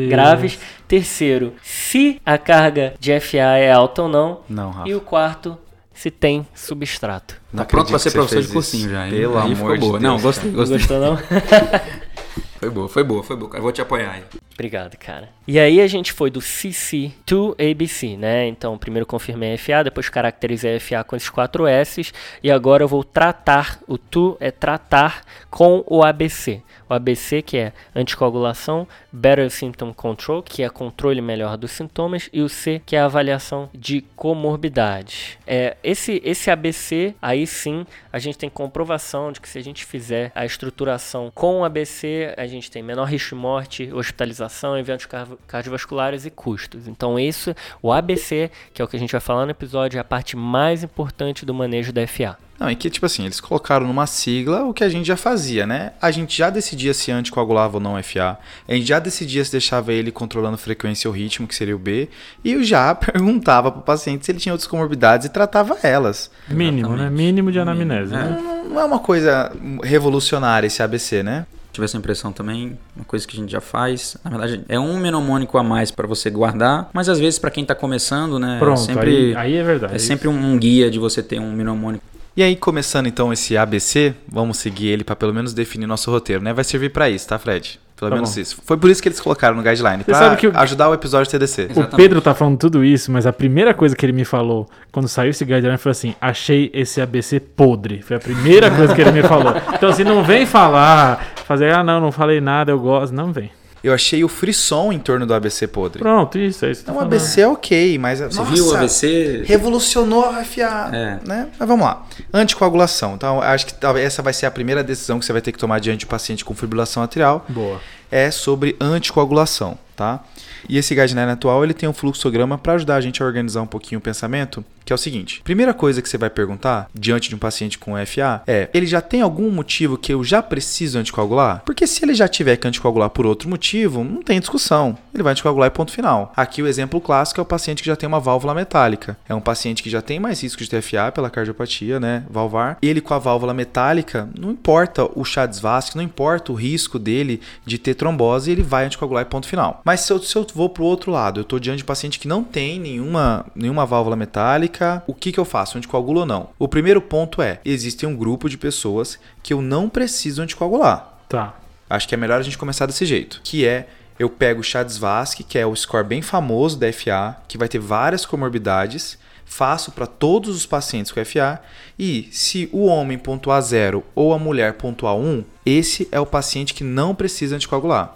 graves. 0.10 0.60
Terceiro, 0.88 1.54
se 1.64 2.22
a 2.26 2.38
carga 2.38 2.94
de 3.00 3.18
FA 3.20 3.38
é 3.58 3.72
alta 3.72 4.04
ou 4.04 4.10
não. 4.10 4.42
Não, 4.50 4.72
Rafa. 4.72 4.90
E 4.90 4.94
o 4.94 5.00
quarto, 5.02 5.58
se 5.94 6.12
tem 6.12 6.46
substrato. 6.54 7.38
Não 7.52 7.64
Tá 7.64 7.66
pronto 7.70 7.88
pra 7.88 7.96
acredito 7.96 8.12
ser 8.12 8.18
professor 8.20 8.42
de 8.44 8.54
cursinho 8.54 8.82
isso. 8.82 8.90
já. 8.92 9.06
hein? 9.08 9.14
Pelo 9.14 9.38
Aí 9.38 9.44
amor 9.46 9.56
ficou 9.56 9.74
de 9.74 9.80
boa. 9.80 9.92
Deus. 10.00 10.04
Não, 10.04 10.20
gostei, 10.22 10.52
Não 10.52 10.58
gostei. 10.58 10.78
gostou, 10.78 11.00
não? 11.00 11.18
Foi 12.60 12.70
boa, 12.70 12.88
foi 12.88 13.04
boa, 13.04 13.24
foi 13.24 13.36
boa, 13.36 13.52
cara. 13.52 13.62
Vou 13.62 13.72
te 13.72 13.82
apoiar 13.82 14.12
aí. 14.12 14.24
Obrigado, 14.56 14.96
cara. 14.98 15.30
E 15.46 15.60
aí 15.60 15.82
a 15.82 15.88
gente 15.88 16.14
foi 16.14 16.32
do 16.32 16.42
CC 16.42 17.12
to 17.26 17.56
ABC, 17.60 18.16
né? 18.16 18.48
Então, 18.48 18.78
primeiro 18.78 19.06
confirmei 19.06 19.58
FA, 19.58 19.84
depois 19.84 20.08
caracterizei 20.08 20.80
FA 20.80 21.04
com 21.04 21.16
esses 21.16 21.30
quatro 21.30 21.68
S's, 21.68 22.14
e 22.42 22.50
agora 22.50 22.84
eu 22.84 22.88
vou 22.88 23.04
tratar, 23.04 23.80
o 23.86 23.98
to 23.98 24.38
é 24.40 24.52
tratar 24.52 25.24
com 25.50 25.84
o 25.86 26.04
ABC. 26.04 26.62
O 26.90 26.94
ABC 26.94 27.42
que 27.42 27.58
é 27.58 27.74
anticoagulação, 27.94 28.88
Better 29.12 29.50
Symptom 29.50 29.94
Control, 29.94 30.42
que 30.42 30.64
é 30.64 30.70
controle 30.70 31.22
melhor 31.22 31.58
dos 31.58 31.72
sintomas, 31.72 32.30
e 32.32 32.42
o 32.42 32.48
C 32.48 32.82
que 32.86 32.96
é 32.96 33.00
avaliação 33.00 33.70
de 33.74 34.02
comorbidades. 34.16 35.38
É, 35.46 35.76
esse, 35.84 36.22
esse 36.24 36.50
ABC, 36.50 37.14
aí 37.22 37.46
sim, 37.46 37.86
a 38.16 38.20
gente 38.20 38.38
tem 38.38 38.50
comprovação 38.50 39.30
de 39.30 39.42
que 39.42 39.50
se 39.50 39.60
a 39.60 39.62
gente 39.62 39.84
fizer 39.84 40.32
a 40.34 40.46
estruturação 40.46 41.30
com 41.36 41.60
o 41.60 41.66
ABC, 41.66 42.34
a 42.38 42.48
gente 42.48 42.72
tem 42.72 42.82
menor 42.82 43.10
risco 43.10 43.36
de 43.36 43.42
morte, 43.42 43.90
hospitalização, 43.92 44.78
eventos 44.78 45.06
cardio- 45.06 45.38
cardiovasculares 45.46 46.26
e 46.26 46.30
custos. 46.30 46.88
Então, 46.88 47.20
isso, 47.20 47.54
o 47.82 47.92
ABC, 47.92 48.50
que 48.74 48.82
é 48.82 48.86
o 48.86 48.88
que 48.88 48.96
a 48.96 49.00
gente 49.00 49.12
vai 49.12 49.20
falar 49.20 49.44
no 49.44 49.52
episódio, 49.52 49.98
é 49.98 50.00
a 50.00 50.04
parte 50.06 50.38
mais 50.38 50.82
importante 50.82 51.46
do 51.46 51.54
manejo 51.54 51.92
da 51.92 52.08
FA. 52.08 52.38
Não, 52.60 52.72
e 52.72 52.76
que 52.76 52.90
tipo 52.90 53.06
assim, 53.06 53.26
eles 53.26 53.42
colocaram 53.42 53.86
numa 53.86 54.08
sigla 54.08 54.64
o 54.64 54.74
que 54.74 54.84
a 54.84 54.90
gente 54.90 55.06
já 55.06 55.18
fazia, 55.18 55.68
né? 55.68 55.92
A 56.02 56.10
gente 56.10 56.38
já 56.38 56.50
decidia 56.50 56.94
se 56.94 57.12
anticoagulava 57.12 57.78
ou 57.78 57.82
não 57.82 58.02
FA. 58.02 58.38
A 58.68 58.74
gente 58.74 58.88
já 58.88 59.00
decidia 59.00 59.44
se 59.44 59.52
deixava 59.52 59.92
ele 59.92 60.12
controlando 60.12 60.58
frequência 60.58 61.10
ou 61.10 61.14
ritmo, 61.14 61.48
que 61.48 61.56
seria 61.56 61.76
o 61.76 61.80
B. 61.80 62.08
E 62.44 62.54
eu 62.54 62.64
já 62.64 62.96
perguntava 62.96 63.72
pro 63.72 63.82
paciente 63.82 64.26
se 64.26 64.32
ele 64.32 64.40
tinha 64.40 64.54
outras 64.54 64.68
comorbidades 64.68 65.28
e 65.28 65.30
tratava 65.30 65.78
elas. 65.84 66.32
Mínimo, 66.48 66.90
né? 66.90 66.96
Exatamente. 66.96 67.18
Mínimo 67.18 67.52
de 67.52 67.60
anamnese. 67.60 68.14
É. 68.14 68.18
né? 68.18 68.42
Não 68.42 68.56
não 68.76 68.82
é 68.82 68.86
uma 68.86 69.00
coisa 69.00 69.52
revolucionária 69.84 70.68
esse 70.68 70.84
ABC, 70.84 71.24
né? 71.24 71.46
Tive 71.72 71.86
essa 71.86 71.98
impressão 71.98 72.32
também, 72.32 72.78
uma 72.96 73.04
coisa 73.06 73.28
que 73.28 73.36
a 73.36 73.40
gente 73.40 73.52
já 73.52 73.60
faz. 73.60 74.16
Na 74.24 74.32
verdade, 74.32 74.64
é 74.70 74.80
um 74.80 74.98
mnemônico 74.98 75.58
a 75.58 75.64
mais 75.64 75.92
para 75.92 76.08
você 76.08 76.30
guardar, 76.30 76.90
mas 76.94 77.10
às 77.10 77.20
vezes 77.20 77.38
para 77.38 77.52
quem 77.52 77.66
tá 77.66 77.76
começando, 77.76 78.40
né, 78.40 78.58
Pronto, 78.60 78.80
é 78.80 78.84
sempre 78.84 79.10
aí, 79.10 79.36
aí 79.36 79.56
é 79.56 79.64
verdade. 79.64 79.96
é 79.96 80.00
sempre 80.00 80.28
um 80.30 80.58
guia 80.58 80.90
de 80.90 81.00
você 81.00 81.22
ter 81.22 81.40
um 81.40 81.52
mnemônico. 81.52 82.04
E 82.38 82.44
aí, 82.44 82.56
começando 82.56 83.08
então 83.08 83.32
esse 83.32 83.56
ABC, 83.56 84.14
vamos 84.28 84.58
seguir 84.58 84.88
ele 84.90 85.04
para 85.06 85.16
pelo 85.16 85.34
menos 85.34 85.54
definir 85.54 85.88
nosso 85.88 86.12
roteiro, 86.12 86.44
né? 86.44 86.52
Vai 86.54 86.66
servir 86.66 86.90
para 86.90 87.10
isso, 87.10 87.28
tá, 87.28 87.40
Fred? 87.40 87.80
Pelo 87.96 88.10
Tá 88.12 88.16
menos 88.18 88.36
bom. 88.36 88.42
isso. 88.42 88.58
Foi 88.66 88.76
por 88.76 88.90
isso 88.90 89.02
que 89.02 89.08
eles 89.08 89.22
colocaram 89.22 89.56
no 89.56 89.64
guideline, 89.64 90.00
Você 90.00 90.12
pra 90.12 90.20
sabe 90.20 90.36
que 90.36 90.48
o- 90.50 90.58
ajudar 90.58 90.90
o 90.90 90.94
episódio 90.94 91.32
TDC. 91.32 91.70
O 91.74 91.96
Pedro 91.96 92.20
tá 92.20 92.36
falando 92.36 92.58
tudo 92.58 92.84
isso, 92.84 93.10
mas 93.10 93.26
a 93.26 93.32
primeira 93.32 93.74
coisa 93.74 93.96
que 93.96 94.06
ele 94.06 94.12
me 94.12 94.26
falou 94.26 94.68
quando 94.92 95.08
saiu 95.08 95.30
esse 95.30 95.46
guideline 95.46 95.78
foi 95.78 95.94
assim: 95.94 96.14
achei 96.20 96.70
esse 96.74 97.00
ABC 97.00 97.40
podre. 97.40 98.02
Foi 98.02 98.18
a 98.18 98.20
primeira 98.20 98.70
coisa 98.70 98.94
que 98.94 99.00
ele 99.00 99.14
me 99.14 99.24
falou. 99.24 99.54
Então, 99.74 99.88
assim, 99.88 100.04
não 100.04 100.22
vem 100.22 100.46
falar, 100.46 101.26
fazer, 101.46 101.72
ah, 101.74 101.86
não, 101.86 102.02
não 102.02 102.12
falei 102.12 102.42
nada, 102.42 102.70
eu 102.70 102.80
gosto. 102.80 103.14
Não 103.16 103.32
vem. 103.32 103.50
Eu 103.86 103.94
achei 103.94 104.24
o 104.24 104.28
frisson 104.28 104.92
em 104.92 104.98
torno 104.98 105.26
do 105.28 105.34
ABC 105.34 105.68
podre. 105.68 106.00
Pronto, 106.00 106.40
isso, 106.40 106.66
é 106.66 106.72
isso. 106.72 106.82
Então, 106.82 106.96
o 106.96 106.98
tô 106.98 107.04
falando. 107.04 107.14
ABC 107.14 107.42
é 107.42 107.48
ok, 107.48 107.98
mas. 108.00 108.20
Você 108.20 108.40
nossa, 108.40 108.52
viu 108.52 108.68
o 108.68 108.76
AVC? 108.76 109.44
Revolucionou 109.46 110.26
a 110.26 110.44
FA, 110.44 110.90
É. 110.92 111.20
né? 111.24 111.48
Mas 111.60 111.68
vamos 111.68 111.86
lá. 111.86 112.04
Anticoagulação. 112.34 113.14
Então, 113.14 113.42
acho 113.42 113.68
que 113.68 113.74
essa 114.00 114.22
vai 114.24 114.34
ser 114.34 114.46
a 114.48 114.52
primeira 114.52 114.84
decisão 114.84 115.20
que 115.20 115.26
você 115.26 115.32
vai 115.32 115.42
ter 115.42 115.52
que 115.52 115.60
tomar 115.60 115.80
diante 115.80 116.06
do 116.06 116.10
paciente 116.10 116.44
com 116.44 116.56
fibrilação 116.56 117.04
atrial. 117.04 117.46
Boa. 117.48 117.80
É 118.12 118.32
sobre 118.32 118.76
anticoagulação. 118.82 119.78
Tá? 119.96 120.24
E 120.68 120.78
esse 120.78 120.94
guideline 120.94 121.32
atual 121.32 121.64
ele 121.64 121.74
tem 121.74 121.88
um 121.88 121.94
fluxograma 121.94 122.58
para 122.58 122.74
ajudar 122.74 122.96
a 122.96 123.02
gente 123.02 123.22
a 123.22 123.26
organizar 123.26 123.62
um 123.62 123.68
pouquinho 123.68 124.00
o 124.00 124.02
pensamento, 124.02 124.64
que 124.86 124.94
é 124.94 124.96
o 124.96 124.98
seguinte: 124.98 125.42
primeira 125.44 125.74
coisa 125.74 126.02
que 126.02 126.08
você 126.08 126.18
vai 126.18 126.30
perguntar 126.30 126.88
diante 126.94 127.30
de 127.30 127.36
um 127.36 127.40
paciente 127.40 127.78
com 127.78 127.94
FA 128.06 128.44
é: 128.46 128.70
ele 128.74 128.86
já 128.86 129.02
tem 129.02 129.22
algum 129.22 129.50
motivo 129.50 129.98
que 129.98 130.14
eu 130.14 130.24
já 130.24 130.42
preciso 130.42 131.00
anticoagular? 131.00 131.64
Porque 131.66 131.88
se 131.88 132.04
ele 132.06 132.14
já 132.14 132.28
tiver 132.28 132.56
que 132.58 132.68
anticoagular 132.68 133.10
por 133.10 133.26
outro 133.26 133.50
motivo, 133.50 134.04
não 134.04 134.22
tem 134.22 134.40
discussão. 134.40 134.98
Ele 135.14 135.24
vai 135.24 135.32
anticoagular 135.32 135.68
e 135.68 135.72
ponto 135.72 135.92
final. 135.92 136.32
Aqui 136.36 136.62
o 136.62 136.68
exemplo 136.68 137.02
clássico 137.02 137.40
é 137.40 137.44
o 137.44 137.46
paciente 137.46 137.82
que 137.82 137.88
já 137.88 137.96
tem 137.96 138.08
uma 138.08 138.20
válvula 138.20 138.54
metálica. 138.54 139.18
É 139.28 139.34
um 139.34 139.42
paciente 139.42 139.82
que 139.82 139.90
já 139.90 140.02
tem 140.02 140.20
mais 140.20 140.42
risco 140.42 140.62
de 140.62 140.70
TFA 140.70 141.12
pela 141.14 141.30
cardiopatia, 141.30 142.00
né, 142.00 142.24
valvar. 142.30 142.78
Ele 142.82 143.02
com 143.02 143.14
a 143.14 143.20
válvula 143.20 143.54
metálica, 143.54 144.30
não 144.38 144.52
importa 144.52 145.10
o 145.16 145.24
Chades 145.24 145.60
vasco, 145.60 145.98
não 145.98 146.04
importa 146.04 146.52
o 146.52 146.56
risco 146.56 147.00
dele 147.00 147.42
de 147.66 147.78
ter 147.78 147.96
trombose, 147.96 148.52
ele 148.52 148.62
vai 148.62 148.86
anticoagular 148.86 149.24
e 149.24 149.30
ponto 149.30 149.48
final. 149.48 149.82
Mas 149.86 150.02
se 150.02 150.12
eu, 150.12 150.20
se 150.20 150.36
eu 150.36 150.46
vou 150.56 150.68
pro 150.68 150.84
outro 150.84 151.12
lado, 151.12 151.40
eu 151.40 151.44
estou 151.44 151.60
diante 151.60 151.78
de 151.78 151.84
um 151.84 151.86
paciente 151.86 152.18
que 152.18 152.28
não 152.28 152.44
tem 152.44 152.80
nenhuma, 152.80 153.46
nenhuma 153.54 153.86
válvula 153.86 154.16
metálica, 154.16 155.04
o 155.06 155.14
que, 155.14 155.32
que 155.32 155.40
eu 155.40 155.46
faço? 155.46 155.78
Anticoagulo 155.78 156.22
ou 156.22 156.26
não? 156.26 156.50
O 156.58 156.68
primeiro 156.68 157.00
ponto 157.00 157.40
é: 157.40 157.62
existe 157.64 158.04
um 158.04 158.16
grupo 158.16 158.50
de 158.50 158.58
pessoas 158.58 159.20
que 159.44 159.54
eu 159.54 159.62
não 159.62 159.88
preciso 159.88 160.42
anticoagular. 160.42 161.20
Tá. 161.30 161.54
Acho 161.88 162.08
que 162.08 162.16
é 162.16 162.18
melhor 162.18 162.40
a 162.40 162.44
gente 162.44 162.58
começar 162.58 162.88
desse 162.88 163.06
jeito, 163.06 163.42
que 163.44 163.64
é 163.64 163.88
eu 164.18 164.28
pego 164.28 164.62
o 164.62 164.64
Chades-Vasque, 164.64 165.44
que 165.44 165.58
é 165.58 165.68
o 165.68 165.76
score 165.76 166.08
bem 166.08 166.22
famoso 166.22 166.80
da 166.80 166.92
FA, 166.92 167.38
que 167.48 167.58
vai 167.58 167.68
ter 167.68 167.80
várias 167.80 168.26
comorbidades, 168.26 169.20
faço 169.46 169.92
para 169.92 170.08
todos 170.08 170.56
os 170.56 170.66
pacientes 170.66 171.12
com 171.12 171.24
FA 171.24 171.62
e 172.00 172.28
se 172.32 172.68
o 172.72 172.86
homem 172.86 173.20
pontuar 173.20 173.62
0 173.62 174.04
ou 174.16 174.34
a 174.34 174.40
mulher 174.40 174.74
pontuar 174.74 175.16
1, 175.16 175.20
um, 175.20 175.46
esse 175.64 176.08
é 176.12 176.20
o 176.20 176.26
paciente 176.26 176.74
que 176.74 176.84
não 176.84 177.14
precisa 177.14 177.56
anticoagular. 177.56 178.16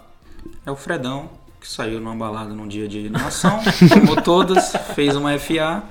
É 0.66 0.70
o 0.70 0.76
Fredão, 0.76 1.30
que 1.60 1.68
saiu 1.68 2.00
numa 2.00 2.14
balada 2.14 2.54
num 2.54 2.66
dia 2.66 2.88
de 2.88 2.98
animação, 2.98 3.60
tomou 3.92 4.16
todas, 4.16 4.72
fez 4.94 5.14
uma 5.14 5.38
FA 5.38 5.82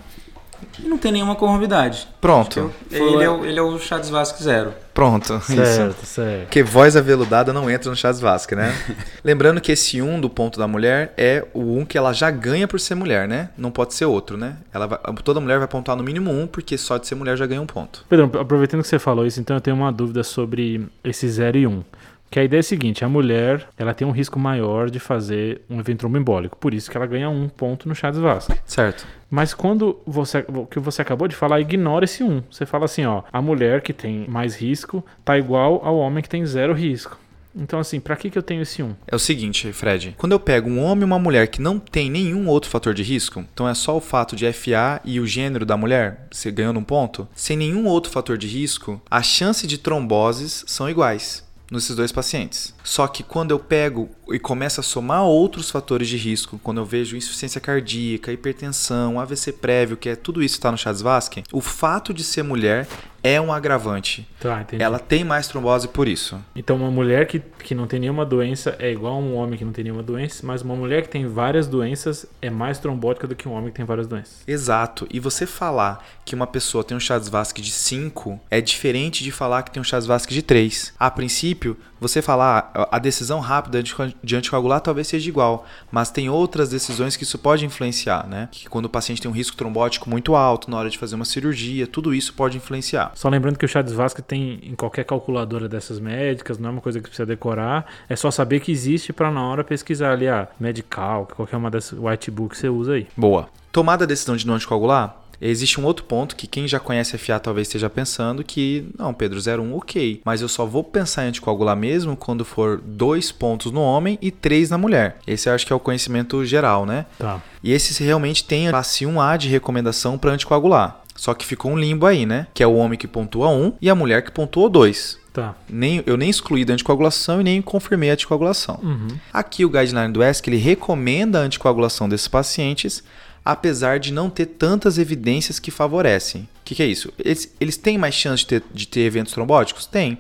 e 0.84 0.88
não 0.88 0.98
tem 0.98 1.12
nenhuma 1.12 1.36
comorbidade. 1.36 2.08
Pronto. 2.20 2.72
Ele 2.92 3.24
é, 3.24 3.30
o, 3.30 3.46
ele 3.46 3.60
é 3.60 3.62
o 3.62 3.78
Chades 3.80 4.10
Vasque 4.10 4.44
zero. 4.44 4.74
Pronto, 4.94 5.40
Certo, 5.42 6.04
isso. 6.04 6.06
certo. 6.06 6.42
Porque 6.42 6.62
voz 6.62 6.98
aveludada 6.98 7.54
não 7.54 7.70
entra 7.70 7.90
no 7.90 7.96
Chades 7.96 8.20
Vasque, 8.20 8.56
né? 8.56 8.74
Lembrando 9.24 9.62
que 9.62 9.72
esse 9.72 10.02
1 10.02 10.10
um 10.10 10.20
do 10.20 10.30
ponto 10.30 10.60
da 10.60 10.68
mulher 10.68 11.14
é 11.16 11.46
o 11.54 11.62
1 11.62 11.80
um 11.80 11.86
que 11.86 11.98
ela 11.98 12.12
já 12.12 12.30
ganha 12.30 12.68
por 12.68 12.80
ser 12.80 12.96
mulher, 12.96 13.28
né? 13.28 13.50
Não 13.58 13.72
pode 13.72 13.94
ser 13.94 14.06
outro, 14.06 14.38
né? 14.38 14.58
Ela 14.74 14.88
vai, 14.88 15.00
toda 15.24 15.40
mulher 15.40 15.60
vai 15.60 15.68
pontuar 15.68 15.96
no 15.96 16.04
mínimo 16.04 16.32
1, 16.32 16.42
um, 16.42 16.48
porque 16.48 16.78
só 16.78 16.98
de 16.98 17.08
ser 17.08 17.16
mulher 17.16 17.38
já 17.38 17.46
ganha 17.46 17.62
um 17.62 17.66
ponto. 17.66 18.06
Pedro, 18.10 18.26
aproveitando 18.40 18.82
que 18.82 18.88
você 18.88 19.00
falou 19.00 19.26
isso, 19.26 19.40
então 19.40 19.56
eu 19.56 19.62
tenho 19.62 19.78
uma 19.78 19.92
dúvida 19.92 20.24
sobre 20.24 20.86
esse 21.04 21.30
0 21.30 21.58
e 21.58 21.68
1. 21.68 21.72
Um. 21.72 21.84
Que 22.30 22.40
a 22.40 22.44
ideia 22.44 22.60
é 22.60 22.62
a 22.62 22.64
seguinte, 22.64 23.04
a 23.04 23.10
mulher 23.10 23.68
ela 23.78 23.94
tem 23.94 24.08
um 24.08 24.12
risco 24.12 24.38
maior 24.38 24.90
de 24.90 25.00
fazer 25.00 25.62
um 25.70 25.80
evento 25.80 26.00
tromboembólico, 26.00 26.58
por 26.58 26.74
isso 26.74 26.90
que 26.90 26.96
ela 26.96 27.08
ganha 27.08 27.30
um 27.30 27.50
ponto 27.50 27.90
no 27.90 27.96
Chades 27.96 28.20
Vasco. 28.20 28.56
Certo. 28.66 29.08
Mas 29.32 29.54
quando 29.54 30.00
você, 30.06 30.46
o 30.48 30.66
que 30.66 30.80
você 30.80 31.02
acabou 31.02 31.28
de 31.28 31.36
falar, 31.36 31.60
ignora 31.60 32.06
esse 32.06 32.24
um. 32.24 32.44
Você 32.52 32.66
fala 32.66 32.86
assim, 32.86 33.06
ó, 33.06 33.24
a 33.32 33.42
mulher 33.42 33.82
que 33.82 33.94
tem 33.94 34.28
mais 34.28 34.56
risco 34.56 35.04
tá 35.26 35.38
igual 35.38 35.82
ao 35.84 35.98
homem 35.98 36.22
que 36.22 36.30
tem 36.30 36.46
zero 36.46 36.74
risco. 36.74 37.18
Então, 37.56 37.80
assim, 37.80 38.00
para 38.00 38.16
que, 38.16 38.30
que 38.30 38.38
eu 38.38 38.44
tenho 38.44 38.62
esse 38.62 38.82
1? 38.82 38.96
É 39.08 39.16
o 39.16 39.20
seguinte, 39.20 39.74
Fred. 39.74 40.16
Quando 40.18 40.34
eu 40.34 40.40
pego 40.40 40.70
um 40.70 40.84
homem 40.84 41.02
e 41.02 41.06
uma 41.06 41.18
mulher 41.18 41.48
que 41.48 41.62
não 41.62 41.80
tem 41.80 42.10
nenhum 42.10 42.48
outro 42.48 42.70
fator 42.70 42.94
de 42.94 43.02
risco, 43.02 43.44
então 43.54 43.68
é 43.68 43.74
só 43.74 43.98
o 43.98 44.02
fato 44.02 44.36
de 44.36 44.52
FA 44.54 45.02
e 45.04 45.20
o 45.20 45.26
gênero 45.26 45.66
da 45.66 45.76
mulher, 45.76 46.28
você 46.32 46.52
ganhando 46.52 46.80
um 46.80 46.84
ponto, 46.84 47.28
sem 47.34 47.58
nenhum 47.58 47.88
outro 47.88 48.12
fator 48.12 48.38
de 48.38 48.48
risco, 48.48 49.02
a 49.10 49.24
chance 49.24 49.66
de 49.66 49.80
tromboses 49.80 50.64
são 50.68 50.90
iguais 50.90 51.49
nesses 51.72 51.96
dois 51.96 52.12
pacientes. 52.12 52.74
Só 52.84 53.08
que 53.08 53.24
quando 53.24 53.52
eu 53.52 53.60
pego 53.60 54.10
e 54.32 54.40
começo 54.40 54.80
a 54.80 54.84
somar 54.84 55.24
outros 55.24 55.70
fatores 55.70 56.08
de 56.08 56.18
risco, 56.18 56.60
quando 56.64 56.80
eu 56.80 56.86
vejo 56.86 57.16
insuficiência 57.16 57.62
cardíaca, 57.62 58.32
hipertensão, 58.32 59.20
AVC 59.20 59.54
prévio, 59.54 59.98
que 59.98 60.10
é 60.10 60.16
tudo 60.16 60.42
isso 60.42 60.56
está 60.56 60.72
no 60.72 60.78
Chades-Vasque, 60.78 61.44
o 61.52 61.62
fato 61.62 62.14
de 62.14 62.24
ser 62.24 62.44
mulher 62.44 62.88
é 63.24 63.40
um 63.40 63.52
agravante. 63.52 64.28
Tá, 64.40 64.62
entendi. 64.62 64.82
Ela 64.82 65.00
tem 65.00 65.24
mais 65.24 65.48
trombose 65.48 65.88
por 65.88 66.08
isso. 66.08 66.40
Então, 66.56 66.78
uma 66.78 66.92
mulher 66.92 67.28
que, 67.28 67.40
que 67.40 67.76
não 67.76 67.88
tem 67.88 68.00
nenhuma 68.00 68.26
doença 68.26 68.76
é 68.80 68.92
igual 68.92 69.14
a 69.14 69.18
um 69.18 69.36
homem 69.36 69.58
que 69.58 69.66
não 69.66 69.72
tem 69.72 69.84
nenhuma 69.84 70.04
doença, 70.04 70.46
mas 70.46 70.62
uma 70.62 70.76
mulher 70.76 71.02
que 71.02 71.10
tem 71.10 71.28
várias 71.28 71.68
doenças 71.68 72.26
é 72.42 72.50
mais 72.50 72.80
trombótica 72.80 73.28
do 73.28 73.36
que 73.36 73.48
um 73.48 73.54
homem 73.54 73.70
que 73.70 73.76
tem 73.76 73.86
várias 73.86 74.08
doenças. 74.08 74.44
Exato. 74.48 75.08
E 75.12 75.20
você 75.20 75.46
falar 75.46 76.06
que 76.26 76.36
uma 76.36 76.48
pessoa 76.48 76.84
tem 76.84 76.96
um 76.96 77.00
Chades-Vasque 77.00 77.62
de 77.62 77.72
5 77.72 78.40
é 78.50 78.62
diferente 78.62 79.24
de 79.24 79.32
falar 79.32 79.64
que 79.64 79.72
tem 79.72 79.82
um 79.82 79.84
Chades-Vasque 79.84 80.34
de 80.34 80.42
3. 80.42 80.94
A 81.00 81.12
princípio, 81.12 81.78
você 82.00 82.22
falar 82.22 82.72
a 82.92 83.00
decisão 83.00 83.40
rápida 83.40 83.82
de 83.82 84.36
anticoagular 84.36 84.82
talvez 84.82 85.08
seja 85.08 85.30
igual, 85.30 85.66
mas 85.92 86.10
tem 86.10 86.30
outras 86.30 86.70
decisões 86.70 87.16
que 87.16 87.24
isso 87.24 87.38
pode 87.38 87.66
influenciar, 87.66 88.28
né? 88.28 88.50
Que 88.52 88.70
quando 88.70 88.86
o 88.86 88.90
paciente 88.90 89.22
tem 89.22 89.30
um 89.30 89.34
risco 89.34 89.58
trombótico 89.58 90.10
muito 90.10 90.36
alto 90.36 90.70
na 90.70 90.78
hora 90.78 90.90
de 90.90 90.98
fazer 90.98 91.16
uma 91.16 91.26
cirurgia, 91.26 91.88
tudo 91.88 92.14
isso 92.14 92.34
pode 92.34 92.58
influenciar. 92.58 93.12
Só 93.16 93.30
lembrando 93.30 93.58
que 93.58 93.66
o 93.66 93.68
Chades 93.68 93.94
Vasque 93.94 94.22
tem 94.22 94.60
em 94.64 94.76
qualquer 94.76 95.04
calculadora 95.04 95.68
dessas 95.68 96.00
médicas, 96.00 96.58
não 96.58 96.70
é 96.70 96.72
uma 96.74 96.82
coisa 96.82 97.00
que 97.00 97.08
precisa 97.08 97.26
decorar, 97.26 97.86
é 98.08 98.16
só 98.16 98.32
saber 98.32 98.60
que 98.60 98.72
existe 98.72 99.12
para 99.12 99.32
na 99.32 99.44
hora 99.44 99.64
pesquisar 99.64 100.14
ali 100.14 100.28
a 100.28 100.48
Medical, 100.60 101.28
qualquer 101.36 101.58
uma 101.58 101.70
dessas 101.70 101.98
whitebook 102.00 102.56
que 102.56 102.58
você 102.58 102.70
usa 102.70 102.94
aí. 102.94 103.08
Boa. 103.16 103.50
Tomada 103.72 104.04
a 104.04 104.08
decisão 104.08 104.36
de 104.36 104.48
não 104.48 104.56
anticoagular, 104.56 105.16
Existe 105.42 105.80
um 105.80 105.86
outro 105.86 106.06
ponto 106.06 106.36
que 106.36 106.48
quem 106.48 106.68
já 106.68 106.80
conhece 106.80 107.18
FA 107.18 107.40
talvez 107.40 107.68
esteja 107.68 107.90
pensando 107.90 108.44
que, 108.44 108.86
não, 108.98 109.14
Pedro, 109.14 109.40
01 109.40 109.76
ok, 109.76 110.22
mas 110.26 110.42
eu 110.42 110.48
só 110.48 110.66
vou 110.66 110.84
pensar 110.84 111.26
em 111.26 111.30
anticoagular 111.30 111.76
mesmo 111.76 112.16
quando 112.16 112.44
for 112.44 112.82
dois 112.84 113.32
pontos 113.32 113.72
no 113.72 113.82
homem 113.82 114.18
e 114.22 114.32
três 114.32 114.70
na 114.70 114.78
mulher. 114.78 115.18
Esse 115.26 115.50
eu 115.50 115.54
acho 115.54 115.66
que 115.66 115.74
é 115.74 115.76
o 115.76 115.80
conhecimento 115.80 116.44
geral, 116.46 116.86
né? 116.86 117.06
Tá. 117.18 117.42
E 117.64 117.72
esse 117.72 118.04
realmente 118.04 118.44
tem 118.44 118.68
a 118.68 118.72
classe 118.72 119.06
1A 119.06 119.38
de 119.38 119.48
recomendação 119.50 120.18
para 120.18 120.32
anticoagular. 120.32 121.02
Só 121.16 121.34
que 121.34 121.46
ficou 121.46 121.72
um 121.72 121.78
limbo 121.78 122.06
aí, 122.06 122.26
né? 122.26 122.48
Que 122.54 122.64
é 122.64 122.68
o 122.68 122.76
homem 122.76 122.98
que 122.98 123.08
pontua 123.08 123.50
1 123.50 123.74
e 123.82 123.90
a 123.90 123.96
mulher 123.96 124.24
que 124.24 124.32
pontua 124.32 124.70
2. 124.70 125.20
Tá. 125.34 125.54
Nem, 125.70 126.02
eu 126.06 126.16
nem 126.16 126.30
excluí 126.30 126.64
da 126.64 126.74
anticoagulação 126.74 127.42
e 127.42 127.44
nem 127.44 127.62
confirmei 127.62 128.10
a 128.10 128.14
anticoagulação. 128.14 128.80
Uhum. 128.82 129.10
Aqui 129.34 129.66
o 129.66 129.70
guideline 129.70 130.14
do 130.14 130.24
ESC 130.24 130.50
ele 130.50 130.58
recomenda 130.58 131.40
a 131.40 131.42
anticoagulação 131.42 132.08
desses 132.08 132.28
pacientes, 132.28 133.04
apesar 133.44 134.00
de 134.00 134.14
não 134.14 134.30
ter 134.30 134.46
tantas 134.46 134.98
evidências 134.98 135.60
que 135.60 135.72
favorecem. 135.72 136.42
O 136.42 136.48
que, 136.66 136.76
que, 136.76 136.84
é 136.84 136.86
isso? 136.86 137.12
Eles, 137.18 137.54
eles 137.60 137.78
têm 137.78 137.98
mais 137.98 138.14
chance 138.14 138.44
de 138.44 138.48
ter, 138.48 138.64
de 138.72 138.88
ter 138.88 139.02
eventos 139.02 139.34
trombóticos? 139.34 139.86
Tem. 139.86 140.18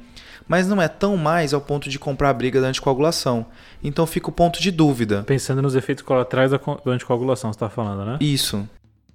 Mas 0.48 0.68
não 0.68 0.82
é 0.82 0.88
tão 0.88 1.16
mais 1.16 1.54
ao 1.54 1.62
ponto 1.62 1.90
de 1.90 2.00
comprar 2.00 2.32
a 2.32 2.34
briga 2.34 2.60
da 2.60 2.68
anticoagulação. 2.68 3.46
Então 3.84 4.08
fica 4.08 4.30
o 4.30 4.32
ponto 4.32 4.60
de 4.60 4.72
dúvida. 4.72 5.24
Pensando 5.28 5.62
nos 5.62 5.76
efeitos 5.76 6.04
colaterais 6.04 6.50
da, 6.50 6.58
da 6.58 6.92
anticoagulação, 6.92 7.54
você 7.54 7.56
está 7.56 7.70
falando, 7.70 8.04
né? 8.04 8.18
Isso. 8.20 8.68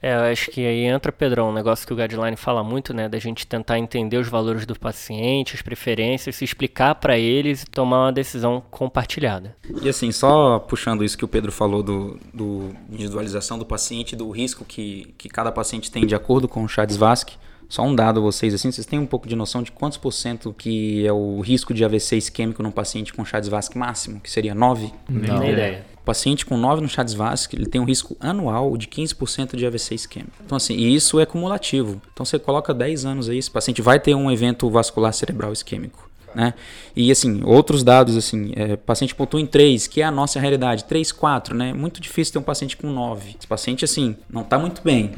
É, 0.04 0.14
eu 0.14 0.20
acho 0.30 0.50
que 0.50 0.66
aí 0.66 0.84
entra, 0.84 1.10
Pedrão, 1.10 1.48
um 1.48 1.52
negócio 1.54 1.86
que 1.86 1.92
o 1.94 1.96
Guideline 1.96 2.36
fala 2.36 2.62
muito, 2.62 2.92
né? 2.92 3.08
Da 3.08 3.18
gente 3.18 3.46
tentar 3.46 3.78
entender 3.78 4.18
os 4.18 4.28
valores 4.28 4.66
do 4.66 4.78
paciente, 4.78 5.54
as 5.54 5.62
preferências, 5.62 6.36
se 6.36 6.44
explicar 6.44 6.96
para 6.96 7.16
eles 7.16 7.62
e 7.62 7.66
tomar 7.66 8.04
uma 8.04 8.12
decisão 8.12 8.62
compartilhada. 8.70 9.56
E 9.80 9.88
assim, 9.88 10.12
só 10.12 10.58
puxando 10.58 11.02
isso 11.02 11.16
que 11.16 11.24
o 11.24 11.28
Pedro 11.28 11.50
falou 11.50 11.82
do, 11.82 12.20
do 12.34 12.68
individualização 12.90 13.58
do 13.58 13.64
paciente, 13.64 14.14
do 14.14 14.30
risco 14.30 14.62
que, 14.62 15.14
que 15.16 15.26
cada 15.26 15.50
paciente 15.50 15.90
tem 15.90 16.06
de 16.06 16.14
acordo 16.14 16.46
com 16.46 16.62
o 16.62 16.68
Chades-Vasque, 16.68 17.38
só 17.66 17.82
um 17.82 17.94
dado 17.94 18.20
a 18.20 18.22
vocês, 18.22 18.52
assim, 18.52 18.70
vocês 18.70 18.86
têm 18.86 18.98
um 18.98 19.06
pouco 19.06 19.26
de 19.26 19.34
noção 19.34 19.62
de 19.62 19.72
quantos 19.72 19.96
por 19.96 20.12
cento 20.12 20.52
que 20.52 21.06
é 21.06 21.12
o 21.14 21.40
risco 21.40 21.72
de 21.72 21.82
AVC 21.82 22.18
isquêmico 22.18 22.62
num 22.62 22.70
paciente 22.70 23.10
com 23.10 23.24
Chades-Vasque 23.24 23.78
máximo, 23.78 24.20
que 24.20 24.30
seria 24.30 24.54
9? 24.54 24.92
Não. 25.08 25.38
Nem 25.38 25.52
ideia. 25.52 25.93
O 26.04 26.12
paciente 26.14 26.44
com 26.44 26.58
9 26.58 26.82
no 26.82 26.88
Chades-Vasque, 26.88 27.56
ele 27.56 27.64
tem 27.64 27.80
um 27.80 27.84
risco 27.86 28.14
anual 28.20 28.76
de 28.76 28.86
15% 28.88 29.56
de 29.56 29.64
AVC 29.64 29.94
isquêmico. 29.94 30.36
Então 30.44 30.54
assim, 30.54 30.74
e 30.74 30.94
isso 30.94 31.18
é 31.18 31.24
cumulativo. 31.24 31.98
Então 32.12 32.26
você 32.26 32.38
coloca 32.38 32.74
10 32.74 33.06
anos 33.06 33.30
aí, 33.30 33.38
esse 33.38 33.50
paciente 33.50 33.80
vai 33.80 33.98
ter 33.98 34.14
um 34.14 34.30
evento 34.30 34.68
vascular 34.68 35.14
cerebral 35.14 35.50
isquêmico. 35.50 36.10
Né? 36.34 36.54
E 36.96 37.10
assim, 37.10 37.42
outros 37.44 37.82
dados, 37.82 38.16
assim, 38.16 38.52
é, 38.56 38.76
paciente 38.76 39.14
pontua 39.14 39.40
em 39.40 39.46
3, 39.46 39.86
que 39.86 40.00
é 40.00 40.04
a 40.04 40.10
nossa 40.10 40.38
realidade, 40.40 40.84
3, 40.84 41.12
4, 41.12 41.54
né? 41.54 41.72
Muito 41.72 42.00
difícil 42.00 42.32
ter 42.32 42.38
um 42.38 42.42
paciente 42.42 42.76
com 42.76 42.88
9. 42.88 43.36
Esse 43.38 43.46
paciente, 43.46 43.84
assim, 43.84 44.16
não 44.30 44.42
está 44.42 44.58
muito 44.58 44.82
bem. 44.82 45.12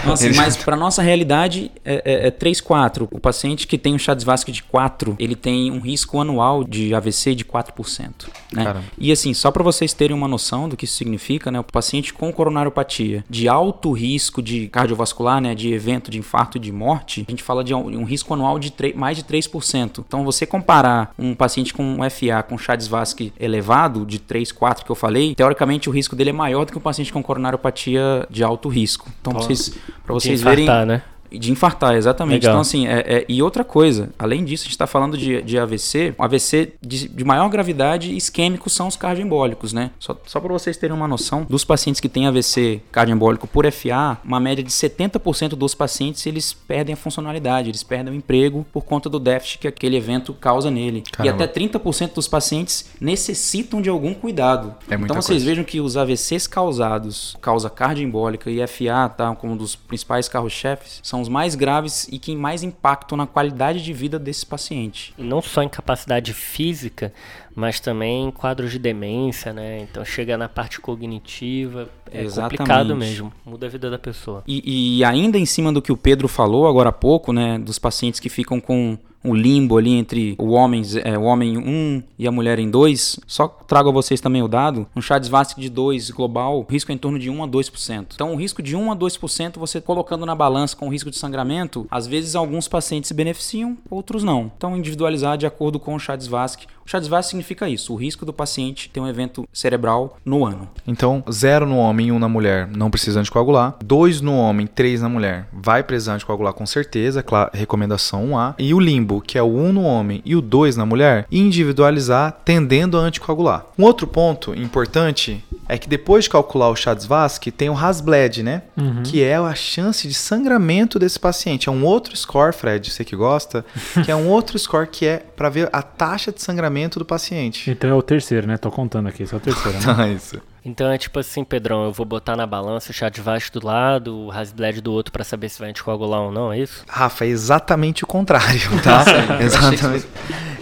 então, 0.00 0.12
assim, 0.12 0.32
mas 0.34 0.56
para 0.56 0.76
nossa 0.76 1.02
realidade 1.02 1.70
é, 1.84 2.02
é, 2.04 2.26
é 2.28 2.30
3, 2.30 2.60
4. 2.60 3.08
O 3.10 3.20
paciente 3.20 3.66
que 3.66 3.78
tem 3.78 3.94
um 3.94 3.98
Chades-Vasque 3.98 4.52
de 4.52 4.62
4, 4.62 5.16
ele 5.18 5.34
tem 5.34 5.70
um 5.70 5.80
risco 5.80 6.20
anual 6.20 6.64
de 6.64 6.94
AVC 6.94 7.34
de 7.34 7.44
4%. 7.44 8.28
Né? 8.52 8.82
E 8.96 9.12
assim, 9.12 9.34
só 9.34 9.50
para 9.50 9.62
vocês 9.62 9.92
terem 9.92 10.16
uma 10.16 10.28
noção 10.28 10.68
do 10.68 10.76
que 10.76 10.84
isso 10.84 10.96
significa, 10.96 11.50
né? 11.50 11.60
O 11.60 11.64
paciente 11.64 12.12
com 12.12 12.32
coronariopatia 12.32 13.24
de 13.28 13.48
alto 13.48 13.92
risco 13.92 14.42
de 14.42 14.68
cardiovascular, 14.68 15.40
né? 15.40 15.54
De 15.54 15.72
evento 15.72 16.10
de 16.10 16.18
infarto 16.18 16.56
e 16.56 16.60
de 16.60 16.72
morte, 16.72 17.24
a 17.26 17.30
gente 17.30 17.42
fala 17.42 17.62
de 17.62 17.74
um, 17.74 18.00
um 18.00 18.04
risco 18.04 18.32
anual 18.34 18.58
de 18.58 18.70
3, 18.72 18.94
mais 18.94 19.16
de 19.16 19.24
3%. 19.24 20.04
Então, 20.06 20.17
você 20.24 20.46
comparar 20.46 21.12
um 21.18 21.34
paciente 21.34 21.72
com 21.72 21.82
um 21.82 22.10
FA 22.10 22.42
com 22.42 22.56
Chades-Vasque 22.56 23.32
elevado, 23.38 24.04
de 24.06 24.18
3, 24.18 24.52
4 24.52 24.84
que 24.84 24.90
eu 24.90 24.96
falei, 24.96 25.34
teoricamente 25.34 25.88
o 25.88 25.92
risco 25.92 26.16
dele 26.16 26.30
é 26.30 26.32
maior 26.32 26.64
do 26.64 26.72
que 26.72 26.78
um 26.78 26.82
paciente 26.82 27.12
com 27.12 27.22
coronariopatia 27.22 28.26
de 28.30 28.42
alto 28.42 28.68
risco. 28.68 29.08
Então, 29.20 29.32
vocês, 29.32 29.74
para 30.04 30.14
vocês 30.14 30.40
infartar, 30.40 30.66
verem... 30.66 30.86
né? 30.86 31.02
De 31.30 31.50
infartar, 31.50 31.94
exatamente. 31.94 32.42
Legal. 32.42 32.52
Então, 32.52 32.60
assim, 32.60 32.86
é, 32.86 33.00
é- 33.00 33.24
e 33.28 33.42
outra 33.42 33.64
coisa, 33.64 34.10
além 34.18 34.44
disso, 34.44 34.62
a 34.62 34.64
gente 34.64 34.72
está 34.72 34.86
falando 34.86 35.16
de, 35.16 35.42
de 35.42 35.58
AVC. 35.58 36.14
O 36.16 36.22
AVC 36.22 36.74
de, 36.80 37.08
de 37.08 37.24
maior 37.24 37.48
gravidade 37.48 38.14
isquêmico 38.14 38.70
são 38.70 38.86
os 38.88 38.96
cardioembólicos, 38.96 39.72
né? 39.72 39.90
Só, 39.98 40.16
só 40.26 40.40
para 40.40 40.52
vocês 40.52 40.76
terem 40.76 40.94
uma 40.94 41.08
noção, 41.08 41.46
dos 41.48 41.64
pacientes 41.64 42.00
que 42.00 42.08
têm 42.08 42.26
AVC 42.26 42.80
cardioembólico 42.90 43.46
por 43.46 43.70
FA, 43.70 44.18
uma 44.24 44.40
média 44.40 44.62
de 44.62 44.70
70% 44.70 45.50
dos 45.50 45.74
pacientes 45.74 46.24
eles 46.26 46.52
perdem 46.52 46.94
a 46.94 46.96
funcionalidade, 46.96 47.68
eles 47.68 47.82
perdem 47.82 48.12
o 48.12 48.16
emprego 48.16 48.66
por 48.72 48.84
conta 48.84 49.08
do 49.08 49.18
déficit 49.18 49.58
que 49.58 49.68
aquele 49.68 49.96
evento 49.96 50.32
causa 50.32 50.70
nele. 50.70 51.02
Caramba. 51.10 51.42
E 51.42 51.44
até 51.44 51.60
30% 51.60 52.14
dos 52.14 52.28
pacientes 52.28 52.90
necessitam 53.00 53.80
de 53.80 53.88
algum 53.88 54.14
cuidado. 54.14 54.74
É 54.90 54.94
então 54.94 55.16
vocês 55.16 55.26
coisa. 55.26 55.44
vejam 55.44 55.64
que 55.64 55.80
os 55.80 55.96
AVCs 55.96 56.46
causados, 56.46 57.36
causa 57.40 57.68
cardioembólica 57.68 58.50
e 58.50 58.66
FA, 58.66 59.08
tá, 59.08 59.34
como 59.34 59.52
um 59.52 59.56
dos 59.56 59.76
principais 59.76 60.28
carros-chefes, 60.28 61.00
são 61.02 61.17
os 61.20 61.28
mais 61.28 61.54
graves 61.54 62.08
e 62.10 62.18
que 62.18 62.34
mais 62.34 62.62
impactam 62.62 63.16
na 63.16 63.26
qualidade 63.26 63.82
de 63.82 63.92
vida 63.92 64.18
desse 64.18 64.44
paciente. 64.44 65.14
E 65.18 65.22
não 65.22 65.40
só 65.42 65.62
em 65.62 65.68
capacidade 65.68 66.32
física, 66.32 67.12
mas 67.58 67.80
também 67.80 68.30
quadros 68.30 68.70
de 68.70 68.78
demência, 68.78 69.52
né? 69.52 69.80
Então 69.80 70.04
chega 70.04 70.38
na 70.38 70.48
parte 70.48 70.80
cognitiva, 70.80 71.88
é 72.08 72.22
Exatamente. 72.22 72.58
complicado 72.58 72.94
mesmo, 72.94 73.32
muda 73.44 73.66
a 73.66 73.68
vida 73.68 73.90
da 73.90 73.98
pessoa. 73.98 74.44
E, 74.46 74.98
e 74.98 75.04
ainda 75.04 75.36
em 75.36 75.44
cima 75.44 75.72
do 75.72 75.82
que 75.82 75.90
o 75.90 75.96
Pedro 75.96 76.28
falou 76.28 76.68
agora 76.68 76.90
há 76.90 76.92
pouco, 76.92 77.32
né, 77.32 77.58
dos 77.58 77.76
pacientes 77.76 78.20
que 78.20 78.28
ficam 78.28 78.60
com 78.60 78.96
um 79.24 79.34
limbo 79.34 79.76
ali 79.76 79.92
entre 79.94 80.34
o 80.38 80.50
homem, 80.50 80.82
é, 81.04 81.18
o 81.18 81.22
homem 81.22 81.58
1 81.58 82.02
e 82.18 82.26
a 82.26 82.32
mulher 82.32 82.58
em 82.58 82.70
2, 82.70 83.20
só 83.26 83.48
trago 83.48 83.88
a 83.88 83.92
vocês 83.92 84.20
também 84.20 84.42
o 84.42 84.48
dado, 84.48 84.86
um 84.94 85.00
Chades-Vasque 85.00 85.60
de 85.60 85.68
2 85.68 86.10
global, 86.10 86.60
o 86.60 86.66
risco 86.68 86.92
é 86.92 86.94
em 86.94 86.98
torno 86.98 87.18
de 87.18 87.28
1 87.28 87.42
a 87.42 87.48
2%. 87.48 88.06
Então 88.14 88.32
o 88.32 88.36
risco 88.36 88.62
de 88.62 88.76
1 88.76 88.92
a 88.92 88.96
2%, 88.96 89.58
você 89.58 89.80
colocando 89.80 90.24
na 90.24 90.34
balança 90.34 90.76
com 90.76 90.86
o 90.86 90.90
risco 90.90 91.10
de 91.10 91.18
sangramento, 91.18 91.86
às 91.90 92.06
vezes 92.06 92.34
alguns 92.34 92.68
pacientes 92.68 93.08
se 93.08 93.14
beneficiam, 93.14 93.76
outros 93.90 94.22
não. 94.22 94.50
Então 94.56 94.76
individualizar 94.76 95.36
de 95.36 95.46
acordo 95.46 95.78
com 95.80 95.94
o 95.94 95.98
Chades-Vasque. 95.98 96.66
O 96.77 96.77
Chades-Vasque 96.88 97.30
significa 97.30 97.68
isso, 97.68 97.92
o 97.92 97.96
risco 97.96 98.24
do 98.24 98.32
paciente 98.32 98.88
ter 98.88 98.98
um 99.00 99.06
evento 99.06 99.46
cerebral 99.52 100.16
no 100.24 100.44
ano. 100.44 100.68
Então, 100.86 101.22
zero 101.30 101.66
no 101.66 101.76
homem 101.76 102.08
e 102.08 102.12
um 102.12 102.18
na 102.18 102.28
mulher, 102.28 102.66
não 102.68 102.90
precisa 102.90 103.20
anticoagular. 103.20 103.76
Dois 103.84 104.20
no 104.20 104.34
homem, 104.36 104.66
três 104.66 105.02
na 105.02 105.08
mulher, 105.08 105.46
vai 105.52 105.82
precisar 105.82 106.14
anticoagular 106.14 106.52
com 106.54 106.64
certeza, 106.64 107.22
cla- 107.22 107.50
recomendação 107.52 108.28
1A. 108.30 108.54
E 108.58 108.72
o 108.72 108.80
limbo, 108.80 109.20
que 109.20 109.36
é 109.36 109.42
o 109.42 109.46
1 109.54 109.72
no 109.72 109.82
homem 109.82 110.22
e 110.24 110.34
o 110.34 110.40
2 110.40 110.76
na 110.76 110.86
mulher, 110.86 111.26
individualizar 111.30 112.40
tendendo 112.44 112.96
a 112.96 113.00
anticoagular. 113.00 113.66
Um 113.78 113.82
outro 113.84 114.06
ponto 114.06 114.54
importante 114.54 115.44
é 115.68 115.76
que 115.76 115.88
depois 115.88 116.24
de 116.24 116.30
calcular 116.30 116.70
o 116.70 116.76
Chades-Vasque, 116.76 117.50
tem 117.50 117.68
o 117.68 117.74
Hasbled, 117.76 118.42
né? 118.42 118.62
Que 119.04 119.22
é 119.22 119.36
a 119.36 119.54
chance 119.54 120.08
de 120.08 120.14
sangramento 120.14 120.98
desse 120.98 121.18
paciente. 121.20 121.68
É 121.68 121.72
um 121.72 121.84
outro 121.84 122.16
score, 122.16 122.54
Fred, 122.54 122.90
você 122.90 123.04
que 123.04 123.14
gosta, 123.14 123.64
que 124.04 124.10
é 124.10 124.16
um 124.16 124.28
outro 124.28 124.58
score 124.58 124.86
que 124.86 125.04
é 125.06 125.18
para 125.18 125.50
ver 125.50 125.68
a 125.72 125.82
taxa 125.82 126.32
de 126.32 126.40
sangramento 126.40 126.77
do 126.86 127.04
paciente. 127.04 127.70
Então 127.70 127.90
é 127.90 127.94
o 127.94 128.02
terceiro, 128.02 128.46
né? 128.46 128.56
Tô 128.56 128.70
contando 128.70 129.08
aqui, 129.08 129.22
esse 129.22 129.34
é 129.34 129.36
o 129.36 129.40
terceiro, 129.40 129.78
né? 129.78 129.84
Ah, 129.98 130.06
isso. 130.06 130.40
Então 130.64 130.90
é 130.90 130.98
tipo 130.98 131.18
assim, 131.18 131.42
Pedrão, 131.42 131.84
eu 131.84 131.92
vou 131.92 132.04
botar 132.04 132.36
na 132.36 132.46
balança 132.46 132.90
o 132.90 132.94
chat 132.94 133.20
vasto 133.20 133.58
do 133.58 133.66
lado, 133.66 134.14
o 134.26 134.30
Hasbled 134.30 134.82
do 134.82 134.92
outro 134.92 135.10
pra 135.10 135.24
saber 135.24 135.48
se 135.48 135.58
vai 135.58 135.70
anticoagular 135.70 136.20
ou 136.20 136.30
não, 136.30 136.52
é 136.52 136.58
isso? 136.58 136.84
Rafa, 136.86 137.24
é 137.24 137.28
exatamente 137.28 138.04
o 138.04 138.06
contrário, 138.06 138.60
tá? 138.84 139.02
exatamente. 139.40 140.06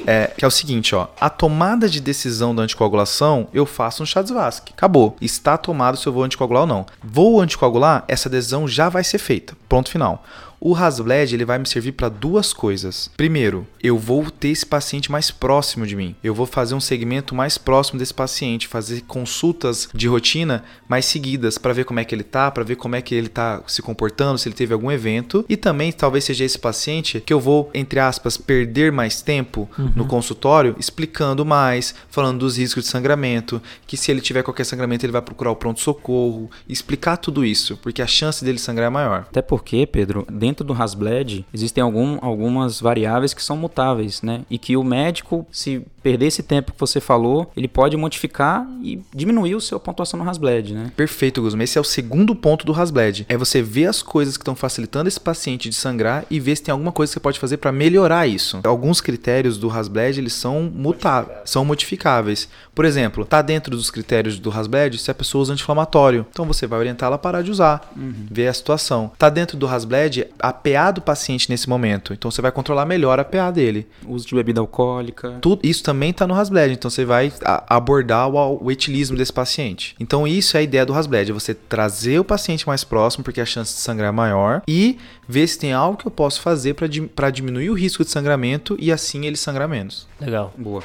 É, 0.06 0.30
que 0.38 0.44
é 0.44 0.48
o 0.48 0.50
seguinte, 0.50 0.94
ó. 0.94 1.08
A 1.20 1.28
tomada 1.28 1.88
de 1.88 2.00
decisão 2.00 2.54
da 2.54 2.62
anticoagulação, 2.62 3.48
eu 3.52 3.66
faço 3.66 4.04
um 4.04 4.06
Chades-Vasque. 4.06 4.72
Acabou. 4.72 5.16
Está 5.20 5.56
tomado 5.56 5.96
se 5.96 6.06
eu 6.06 6.12
vou 6.12 6.22
anticoagular 6.22 6.62
ou 6.62 6.68
não. 6.68 6.86
Vou 7.02 7.40
anticoagular, 7.40 8.04
essa 8.06 8.28
decisão 8.30 8.68
já 8.68 8.88
vai 8.88 9.02
ser 9.02 9.18
feita. 9.18 9.56
Ponto 9.68 9.90
final. 9.90 10.24
O 10.68 10.74
Hasbled 10.74 11.32
ele 11.32 11.44
vai 11.44 11.60
me 11.60 11.68
servir 11.68 11.92
para 11.92 12.08
duas 12.08 12.52
coisas. 12.52 13.08
Primeiro, 13.16 13.64
eu 13.80 13.96
vou 13.96 14.28
ter 14.28 14.48
esse 14.48 14.66
paciente 14.66 15.12
mais 15.12 15.30
próximo 15.30 15.86
de 15.86 15.94
mim. 15.94 16.16
Eu 16.24 16.34
vou 16.34 16.44
fazer 16.44 16.74
um 16.74 16.80
segmento 16.80 17.36
mais 17.36 17.56
próximo 17.56 18.00
desse 18.00 18.12
paciente, 18.12 18.66
fazer 18.66 19.02
consultas 19.02 19.88
de 19.94 20.08
rotina 20.08 20.64
mais 20.88 21.04
seguidas 21.04 21.56
para 21.56 21.72
ver 21.72 21.84
como 21.84 22.00
é 22.00 22.04
que 22.04 22.12
ele 22.12 22.24
tá, 22.24 22.50
para 22.50 22.64
ver 22.64 22.74
como 22.74 22.96
é 22.96 23.00
que 23.00 23.14
ele 23.14 23.28
tá 23.28 23.62
se 23.68 23.80
comportando, 23.80 24.38
se 24.38 24.48
ele 24.48 24.56
teve 24.56 24.74
algum 24.74 24.90
evento. 24.90 25.44
E 25.48 25.56
também 25.56 25.92
talvez 25.92 26.24
seja 26.24 26.44
esse 26.44 26.58
paciente 26.58 27.22
que 27.24 27.32
eu 27.32 27.38
vou, 27.38 27.70
entre 27.72 28.00
aspas, 28.00 28.36
perder 28.36 28.90
mais 28.90 29.22
tempo 29.22 29.70
no 29.94 30.04
consultório 30.04 30.74
explicando 30.80 31.44
mais, 31.44 31.94
falando 32.10 32.40
dos 32.40 32.58
riscos 32.58 32.82
de 32.82 32.90
sangramento, 32.90 33.62
que 33.86 33.96
se 33.96 34.10
ele 34.10 34.20
tiver 34.20 34.42
qualquer 34.42 34.64
sangramento 34.64 35.06
ele 35.06 35.12
vai 35.12 35.22
procurar 35.22 35.52
o 35.52 35.56
pronto 35.56 35.78
socorro, 35.78 36.50
explicar 36.68 37.18
tudo 37.18 37.44
isso, 37.44 37.76
porque 37.76 38.02
a 38.02 38.06
chance 38.08 38.44
dele 38.44 38.58
sangrar 38.58 38.88
é 38.88 38.90
maior. 38.90 39.26
Até 39.28 39.40
porque, 39.40 39.86
Pedro, 39.86 40.26
dentro 40.28 40.55
do 40.64 40.72
Hasbled 40.72 41.44
existem 41.52 41.82
algum, 41.82 42.18
algumas 42.20 42.80
variáveis 42.80 43.34
que 43.34 43.42
são 43.42 43.56
mutáveis, 43.56 44.22
né? 44.22 44.42
E 44.50 44.58
que 44.58 44.76
o 44.76 44.84
médico, 44.84 45.46
se 45.50 45.82
perder 46.02 46.26
esse 46.26 46.42
tempo 46.42 46.72
que 46.72 46.78
você 46.78 47.00
falou, 47.00 47.50
ele 47.56 47.66
pode 47.66 47.96
modificar 47.96 48.66
e 48.80 49.00
diminuir 49.12 49.56
o 49.56 49.60
seu 49.60 49.80
pontuação 49.80 50.22
no 50.22 50.28
Hasbled, 50.28 50.72
né? 50.72 50.92
Perfeito, 50.96 51.42
Guzman. 51.42 51.64
Esse 51.64 51.78
é 51.78 51.80
o 51.80 51.84
segundo 51.84 52.34
ponto 52.34 52.64
do 52.64 52.72
Hasbled. 52.72 53.26
É 53.28 53.36
você 53.36 53.60
ver 53.60 53.86
as 53.86 54.02
coisas 54.02 54.36
que 54.36 54.42
estão 54.42 54.54
facilitando 54.54 55.08
esse 55.08 55.18
paciente 55.18 55.68
de 55.68 55.74
sangrar 55.74 56.24
e 56.30 56.38
ver 56.38 56.56
se 56.56 56.62
tem 56.62 56.72
alguma 56.72 56.92
coisa 56.92 57.10
que 57.10 57.14
você 57.14 57.20
pode 57.20 57.40
fazer 57.40 57.56
para 57.56 57.72
melhorar 57.72 58.26
isso. 58.26 58.60
Alguns 58.62 59.00
critérios 59.00 59.58
do 59.58 59.68
Hasbled, 59.68 60.20
eles 60.20 60.32
são 60.32 60.70
mutáveis, 60.72 61.38
são 61.44 61.64
modificáveis. 61.64 62.48
Por 62.72 62.84
exemplo, 62.84 63.24
tá 63.24 63.42
dentro 63.42 63.76
dos 63.76 63.90
critérios 63.90 64.38
do 64.38 64.50
Hasbled 64.50 64.98
se 64.98 65.10
a 65.10 65.14
pessoa 65.14 65.42
usa 65.42 65.54
anti-inflamatório. 65.54 66.26
Então 66.30 66.44
você 66.44 66.66
vai 66.66 66.78
orientar 66.78 67.08
ela 67.08 67.16
a 67.16 67.18
parar 67.18 67.42
de 67.42 67.50
usar, 67.50 67.92
ver 67.96 68.46
a 68.46 68.54
situação. 68.54 69.10
Tá 69.18 69.28
dentro 69.28 69.56
do 69.56 69.66
Hasbled 69.66 70.28
a 70.40 70.52
PA 70.52 70.90
do 70.90 71.00
paciente 71.00 71.50
nesse 71.50 71.68
momento. 71.68 72.12
Então 72.12 72.30
você 72.30 72.42
vai 72.42 72.52
controlar 72.52 72.86
melhor 72.86 73.18
a 73.18 73.24
PA 73.24 73.50
dele. 73.50 73.86
Uso 74.06 74.26
de 74.26 74.34
bebida 74.34 74.60
alcoólica. 74.60 75.38
Tudo 75.40 75.66
isso 75.66 75.82
também 75.82 76.10
está 76.10 76.26
no 76.26 76.34
Hasbled, 76.34 76.74
então 76.74 76.90
você 76.90 77.04
vai 77.04 77.32
abordar 77.66 78.28
o, 78.28 78.64
o 78.64 78.70
etilismo 78.70 79.16
desse 79.16 79.32
paciente. 79.32 79.94
Então 79.98 80.26
isso 80.26 80.56
é 80.56 80.60
a 80.60 80.62
ideia 80.62 80.86
do 80.86 80.94
Hasbled, 80.94 81.30
é 81.30 81.34
você 81.34 81.54
trazer 81.54 82.18
o 82.18 82.24
paciente 82.24 82.66
mais 82.66 82.84
próximo, 82.84 83.24
porque 83.24 83.40
a 83.40 83.46
chance 83.46 83.74
de 83.74 83.80
sangrar 83.80 84.08
é 84.08 84.12
maior, 84.12 84.62
e 84.66 84.98
ver 85.28 85.46
se 85.46 85.58
tem 85.58 85.72
algo 85.72 85.96
que 85.96 86.06
eu 86.06 86.10
posso 86.10 86.40
fazer 86.40 86.74
para 86.74 87.30
diminuir 87.30 87.70
o 87.70 87.74
risco 87.74 88.04
de 88.04 88.10
sangramento 88.10 88.76
e 88.78 88.92
assim 88.92 89.26
ele 89.26 89.36
sangrar 89.36 89.68
menos. 89.68 90.06
Legal. 90.20 90.52
Boa. 90.56 90.82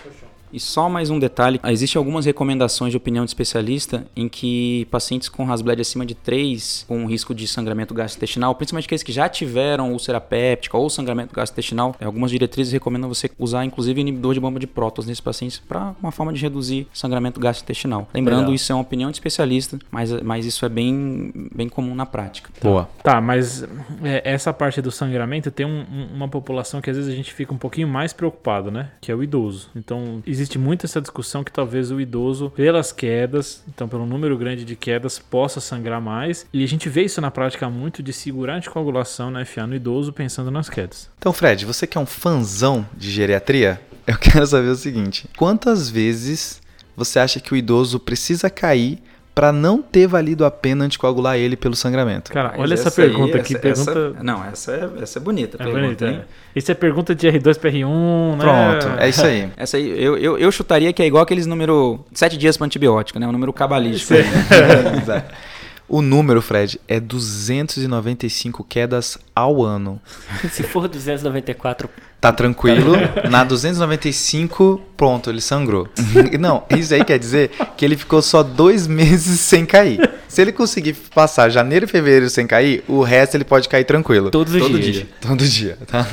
E 0.53 0.59
só 0.59 0.89
mais 0.89 1.09
um 1.09 1.17
detalhe, 1.17 1.59
existem 1.65 1.97
algumas 1.99 2.25
recomendações 2.25 2.91
de 2.91 2.97
opinião 2.97 3.23
de 3.23 3.29
especialista 3.29 4.05
em 4.15 4.27
que 4.27 4.85
pacientes 4.91 5.29
com 5.29 5.49
Hasbled 5.49 5.81
acima 5.81 6.05
de 6.05 6.13
3, 6.13 6.85
com 6.87 7.05
risco 7.05 7.33
de 7.33 7.47
sangramento 7.47 7.93
gastrointestinal, 7.93 8.53
principalmente 8.55 8.85
aqueles 8.85 9.03
que 9.03 9.11
já 9.11 9.29
tiveram 9.29 9.91
úlcera 9.91 10.19
péptica 10.19 10.77
ou 10.77 10.89
sangramento 10.89 11.33
gastrointestinal, 11.33 11.95
eh, 11.99 12.05
algumas 12.05 12.31
diretrizes 12.31 12.73
recomendam 12.73 13.07
você 13.07 13.29
usar 13.39 13.63
inclusive 13.63 14.01
inibidor 14.01 14.33
de 14.33 14.39
bomba 14.39 14.59
de 14.59 14.67
prótons 14.67 15.05
nesses 15.05 15.21
pacientes 15.21 15.59
para 15.59 15.95
uma 16.01 16.11
forma 16.11 16.33
de 16.33 16.41
reduzir 16.41 16.87
sangramento 16.93 17.39
gastrointestinal. 17.39 18.07
Lembrando, 18.13 18.39
Legal. 18.41 18.53
isso 18.55 18.71
é 18.71 18.75
uma 18.75 18.81
opinião 18.81 19.09
de 19.09 19.15
especialista, 19.17 19.79
mas, 19.89 20.11
mas 20.21 20.45
isso 20.45 20.65
é 20.65 20.69
bem, 20.69 21.31
bem 21.55 21.69
comum 21.69 21.95
na 21.95 22.05
prática. 22.05 22.49
Boa. 22.61 22.89
Tá, 23.03 23.21
mas 23.21 23.63
é, 24.03 24.21
essa 24.25 24.51
parte 24.51 24.81
do 24.81 24.91
sangramento 24.91 25.49
tem 25.49 25.65
um- 25.65 25.85
uma 26.13 26.27
população 26.27 26.81
que 26.81 26.89
às 26.89 26.97
vezes 26.97 27.11
a 27.11 27.15
gente 27.15 27.33
fica 27.33 27.53
um 27.53 27.57
pouquinho 27.57 27.87
mais 27.87 28.11
preocupado, 28.11 28.69
né? 28.69 28.91
Que 28.99 29.11
é 29.11 29.15
o 29.15 29.23
idoso. 29.23 29.69
Então, 29.75 30.21
existe 30.25 30.40
muito 30.57 30.85
essa 30.85 31.01
discussão 31.01 31.43
que 31.43 31.51
talvez 31.51 31.91
o 31.91 31.99
idoso, 31.99 32.49
pelas 32.51 32.91
quedas, 32.91 33.63
então 33.67 33.87
pelo 33.87 34.05
número 34.05 34.37
grande 34.37 34.63
de 34.63 34.75
quedas, 34.75 35.19
possa 35.19 35.59
sangrar 35.59 36.01
mais. 36.01 36.45
E 36.53 36.63
a 36.63 36.67
gente 36.67 36.89
vê 36.89 37.03
isso 37.03 37.21
na 37.21 37.31
prática 37.31 37.69
muito 37.69 38.01
de 38.01 38.13
segurar 38.13 38.53
a 38.53 38.57
anticoagulação 38.57 39.31
na 39.31 39.45
FA 39.45 39.67
no 39.67 39.75
idoso 39.75 40.13
pensando 40.13 40.51
nas 40.51 40.69
quedas. 40.69 41.09
Então, 41.17 41.33
Fred, 41.33 41.65
você 41.65 41.85
que 41.85 41.97
é 41.97 42.01
um 42.01 42.05
fanzão 42.05 42.87
de 42.95 43.09
geriatria, 43.11 43.81
eu 44.07 44.17
quero 44.17 44.45
saber 44.45 44.69
o 44.69 44.75
seguinte: 44.75 45.27
quantas 45.37 45.89
vezes 45.89 46.61
você 46.95 47.19
acha 47.19 47.39
que 47.39 47.53
o 47.53 47.57
idoso 47.57 47.99
precisa 47.99 48.49
cair 48.49 49.01
para 49.33 49.51
não 49.51 49.81
ter 49.81 50.07
valido 50.07 50.43
a 50.45 50.51
pena 50.51 50.83
anticoagular 50.85 51.37
ele 51.37 51.55
pelo 51.55 51.75
sangramento? 51.75 52.31
Cara, 52.31 52.49
Mas 52.51 52.59
olha 52.61 52.73
essa, 52.73 52.89
aí, 52.89 52.95
pergunta 52.95 53.37
aqui. 53.37 53.53
essa- 53.53 53.61
pergunta. 53.61 53.91
essa- 53.91 54.23
não, 54.23 54.45
essa 54.45 54.71
é, 54.73 55.03
essa 55.03 55.19
é 55.19 55.21
bonita. 55.21 55.57
a 55.57 55.61
é 55.61 55.71
pergunta, 55.71 56.05
bonita, 56.05 56.11
né? 56.11 56.23
Isso 56.55 56.71
é 56.71 56.75
pergunta 56.75 57.15
de 57.15 57.27
R2 57.27 57.57
para 57.57 57.69
R1, 57.71 58.35
né? 58.35 58.37
Pronto, 58.39 58.99
é 59.01 59.09
isso 59.09 59.25
aí. 59.25 59.49
Essa 59.55 59.77
aí, 59.77 60.03
eu, 60.03 60.17
eu, 60.17 60.37
eu 60.37 60.51
chutaria 60.51 60.91
que 60.91 61.01
é 61.01 61.05
igual 61.05 61.23
aqueles 61.23 61.45
número 61.45 62.03
7 62.13 62.37
dias 62.37 62.57
para 62.57 62.65
antibiótico, 62.65 63.19
né? 63.19 63.27
Um 63.27 63.31
número 63.31 63.53
cabalístico. 63.53 64.13
Exato. 65.01 65.33
O 65.93 66.01
número, 66.01 66.41
Fred, 66.41 66.79
é 66.87 67.01
295 67.01 68.63
quedas 68.63 69.17
ao 69.35 69.61
ano. 69.63 69.99
Se 70.49 70.63
for 70.63 70.87
294, 70.87 71.89
Tá 72.21 72.31
tranquilo. 72.31 72.93
Na 73.31 73.43
295, 73.43 74.79
pronto, 74.95 75.29
ele 75.29 75.41
sangrou. 75.41 75.89
Não, 76.39 76.63
isso 76.69 76.93
aí 76.93 77.03
quer 77.03 77.17
dizer 77.17 77.49
que 77.75 77.83
ele 77.83 77.97
ficou 77.97 78.21
só 78.21 78.43
dois 78.43 78.85
meses 78.87 79.39
sem 79.41 79.65
cair. 79.65 80.07
Se 80.27 80.39
ele 80.41 80.51
conseguir 80.51 80.93
passar 81.15 81.49
janeiro 81.49 81.85
e 81.85 81.87
fevereiro 81.87 82.29
sem 82.29 82.45
cair, 82.45 82.83
o 82.87 83.01
resto 83.01 83.35
ele 83.35 83.43
pode 83.43 83.67
cair 83.67 83.85
tranquilo. 83.85 84.29
todos 84.29 84.53
os 84.53 84.61
Todo 84.61 84.79
dias. 84.79 84.95
dia. 84.95 85.07
Todo 85.19 85.43
dia, 85.43 85.77
tá? 85.87 86.05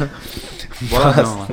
Boladão 0.80 1.40
lá. 1.40 1.48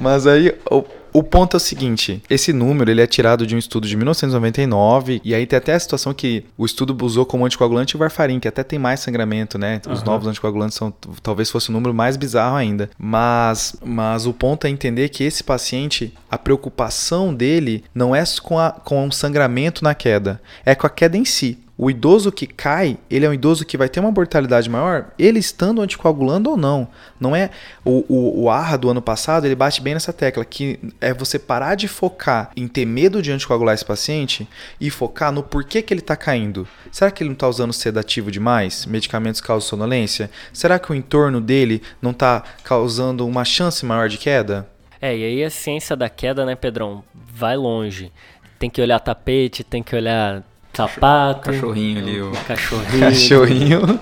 Mas 0.00 0.26
aí, 0.28 0.54
o- 0.70 0.84
O 1.12 1.22
ponto 1.22 1.56
é 1.56 1.58
o 1.58 1.60
seguinte, 1.60 2.22
esse 2.30 2.52
número 2.54 2.90
ele 2.90 3.02
é 3.02 3.06
tirado 3.06 3.46
de 3.46 3.54
um 3.54 3.58
estudo 3.58 3.86
de 3.86 3.94
1999 3.96 5.20
e 5.22 5.34
aí 5.34 5.46
tem 5.46 5.58
até 5.58 5.74
a 5.74 5.80
situação 5.80 6.14
que 6.14 6.44
o 6.56 6.64
estudo 6.64 6.96
usou 7.04 7.26
como 7.26 7.44
anticoagulante 7.44 7.96
o 7.96 7.98
varfarin, 7.98 8.40
que 8.40 8.48
até 8.48 8.62
tem 8.62 8.78
mais 8.78 9.00
sangramento, 9.00 9.58
né? 9.58 9.82
Os 9.86 9.98
Aham. 9.98 10.06
novos 10.06 10.26
anticoagulantes 10.26 10.76
são 10.76 10.92
talvez 11.22 11.50
fosse 11.50 11.70
um 11.70 11.74
número 11.74 11.92
mais 11.92 12.16
bizarro 12.16 12.56
ainda. 12.56 12.88
Mas, 12.98 13.76
mas 13.84 14.26
o 14.26 14.32
ponto 14.32 14.66
é 14.66 14.70
entender 14.70 15.10
que 15.10 15.22
esse 15.22 15.44
paciente, 15.44 16.14
a 16.30 16.38
preocupação 16.38 17.34
dele 17.34 17.84
não 17.94 18.16
é 18.16 18.24
com, 18.42 18.58
a, 18.58 18.70
com 18.70 19.06
o 19.06 19.12
sangramento 19.12 19.84
na 19.84 19.94
queda, 19.94 20.40
é 20.64 20.74
com 20.74 20.86
a 20.86 20.90
queda 20.90 21.16
em 21.18 21.24
si. 21.24 21.58
O 21.82 21.90
idoso 21.90 22.30
que 22.30 22.46
cai, 22.46 22.96
ele 23.10 23.26
é 23.26 23.28
um 23.28 23.34
idoso 23.34 23.66
que 23.66 23.76
vai 23.76 23.88
ter 23.88 23.98
uma 23.98 24.12
mortalidade 24.12 24.70
maior, 24.70 25.06
ele 25.18 25.40
estando 25.40 25.82
anticoagulando 25.82 26.48
ou 26.48 26.56
não. 26.56 26.86
Não 27.18 27.34
é 27.34 27.50
o, 27.84 28.04
o, 28.08 28.42
o 28.42 28.50
ARRA 28.50 28.78
do 28.78 28.88
ano 28.88 29.02
passado, 29.02 29.46
ele 29.46 29.56
bate 29.56 29.80
bem 29.80 29.92
nessa 29.92 30.12
tecla, 30.12 30.44
que 30.44 30.78
é 31.00 31.12
você 31.12 31.40
parar 31.40 31.74
de 31.74 31.88
focar 31.88 32.52
em 32.56 32.68
ter 32.68 32.84
medo 32.84 33.20
de 33.20 33.32
anticoagular 33.32 33.74
esse 33.74 33.84
paciente 33.84 34.46
e 34.80 34.90
focar 34.90 35.32
no 35.32 35.42
porquê 35.42 35.82
que 35.82 35.92
ele 35.92 36.02
está 36.02 36.14
caindo. 36.14 36.68
Será 36.92 37.10
que 37.10 37.24
ele 37.24 37.30
não 37.30 37.34
está 37.34 37.48
usando 37.48 37.72
sedativo 37.72 38.30
demais? 38.30 38.86
Medicamentos 38.86 39.40
causam 39.40 39.68
sonolência? 39.70 40.30
Será 40.52 40.78
que 40.78 40.92
o 40.92 40.94
entorno 40.94 41.40
dele 41.40 41.82
não 42.00 42.12
está 42.12 42.44
causando 42.62 43.26
uma 43.26 43.44
chance 43.44 43.84
maior 43.84 44.08
de 44.08 44.18
queda? 44.18 44.68
É, 45.00 45.18
e 45.18 45.24
aí 45.24 45.42
a 45.42 45.50
ciência 45.50 45.96
da 45.96 46.08
queda, 46.08 46.46
né, 46.46 46.54
Pedrão, 46.54 47.02
vai 47.12 47.56
longe. 47.56 48.12
Tem 48.56 48.70
que 48.70 48.80
olhar 48.80 49.00
tapete, 49.00 49.64
tem 49.64 49.82
que 49.82 49.96
olhar 49.96 50.44
sapato. 50.72 51.50
Cachorrinho 51.50 51.98
ali, 51.98 52.20
o- 52.20 52.32
Cachorrinho. 52.46 53.00
Cachorrinho. 53.00 54.00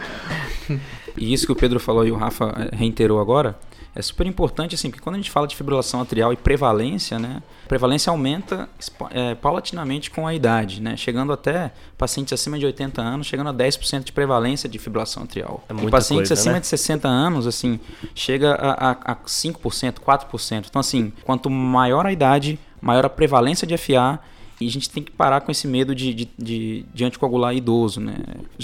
E 1.16 1.33
isso 1.33 1.46
que 1.46 1.52
o 1.52 1.56
Pedro 1.56 1.80
falou 1.80 2.06
e 2.06 2.12
o 2.12 2.16
Rafa 2.16 2.54
eh, 2.56 2.76
reiterou 2.76 3.20
agora 3.20 3.59
é 3.94 4.00
super 4.00 4.26
importante, 4.26 4.74
assim, 4.74 4.88
porque 4.88 5.02
quando 5.02 5.16
a 5.16 5.18
gente 5.18 5.30
fala 5.30 5.48
de 5.48 5.56
fibrilação 5.56 6.00
atrial 6.00 6.33
e 6.33 6.37
prevalência, 6.37 7.18
né? 7.18 7.42
A 7.64 7.68
prevalência 7.68 8.11
aumenta 8.11 8.68
eh, 9.11 9.35
paulatinamente 9.35 10.11
com 10.11 10.26
a 10.28 10.35
idade, 10.35 10.80
né? 10.80 10.96
Chegando 10.96 11.33
até 11.33 11.72
pacientes 11.98 12.33
acima 12.33 12.56
de 12.56 12.64
80 12.66 13.02
anos, 13.02 13.26
chegando 13.26 13.50
a 13.50 13.54
10% 13.54 14.04
de 14.04 14.12
prevalência 14.12 14.68
de 14.68 14.78
fibrilação 14.78 15.24
atrial. 15.24 15.64
É 15.68 15.72
e 15.72 15.90
pacientes 15.90 16.28
coisa, 16.28 16.35
acima 16.35 16.54
né? 16.54 16.61
de 16.61 16.68
60 16.68 17.09
anos, 17.09 17.46
assim, 17.48 17.80
chega 18.14 18.52
a, 18.54 18.90
a, 18.90 19.12
a 19.12 19.16
5%, 19.16 19.94
4%. 19.94 20.66
Então, 20.68 20.78
assim, 20.78 21.12
quanto 21.24 21.50
maior 21.50 22.06
a 22.06 22.12
idade, 22.12 22.61
maior 22.80 23.04
a 23.04 23.11
prevalência 23.11 23.66
de 23.66 23.76
FA 23.76 24.20
e 24.61 24.66
a 24.66 24.70
gente 24.70 24.90
tem 24.90 25.03
que 25.03 25.11
parar 25.11 25.40
com 25.40 25.51
esse 25.51 25.66
medo 25.66 25.94
de, 25.94 26.12
de, 26.12 26.29
de, 26.38 26.85
de 26.92 27.05
anticoagular 27.05 27.55
idoso, 27.55 28.01
né? 28.01 28.16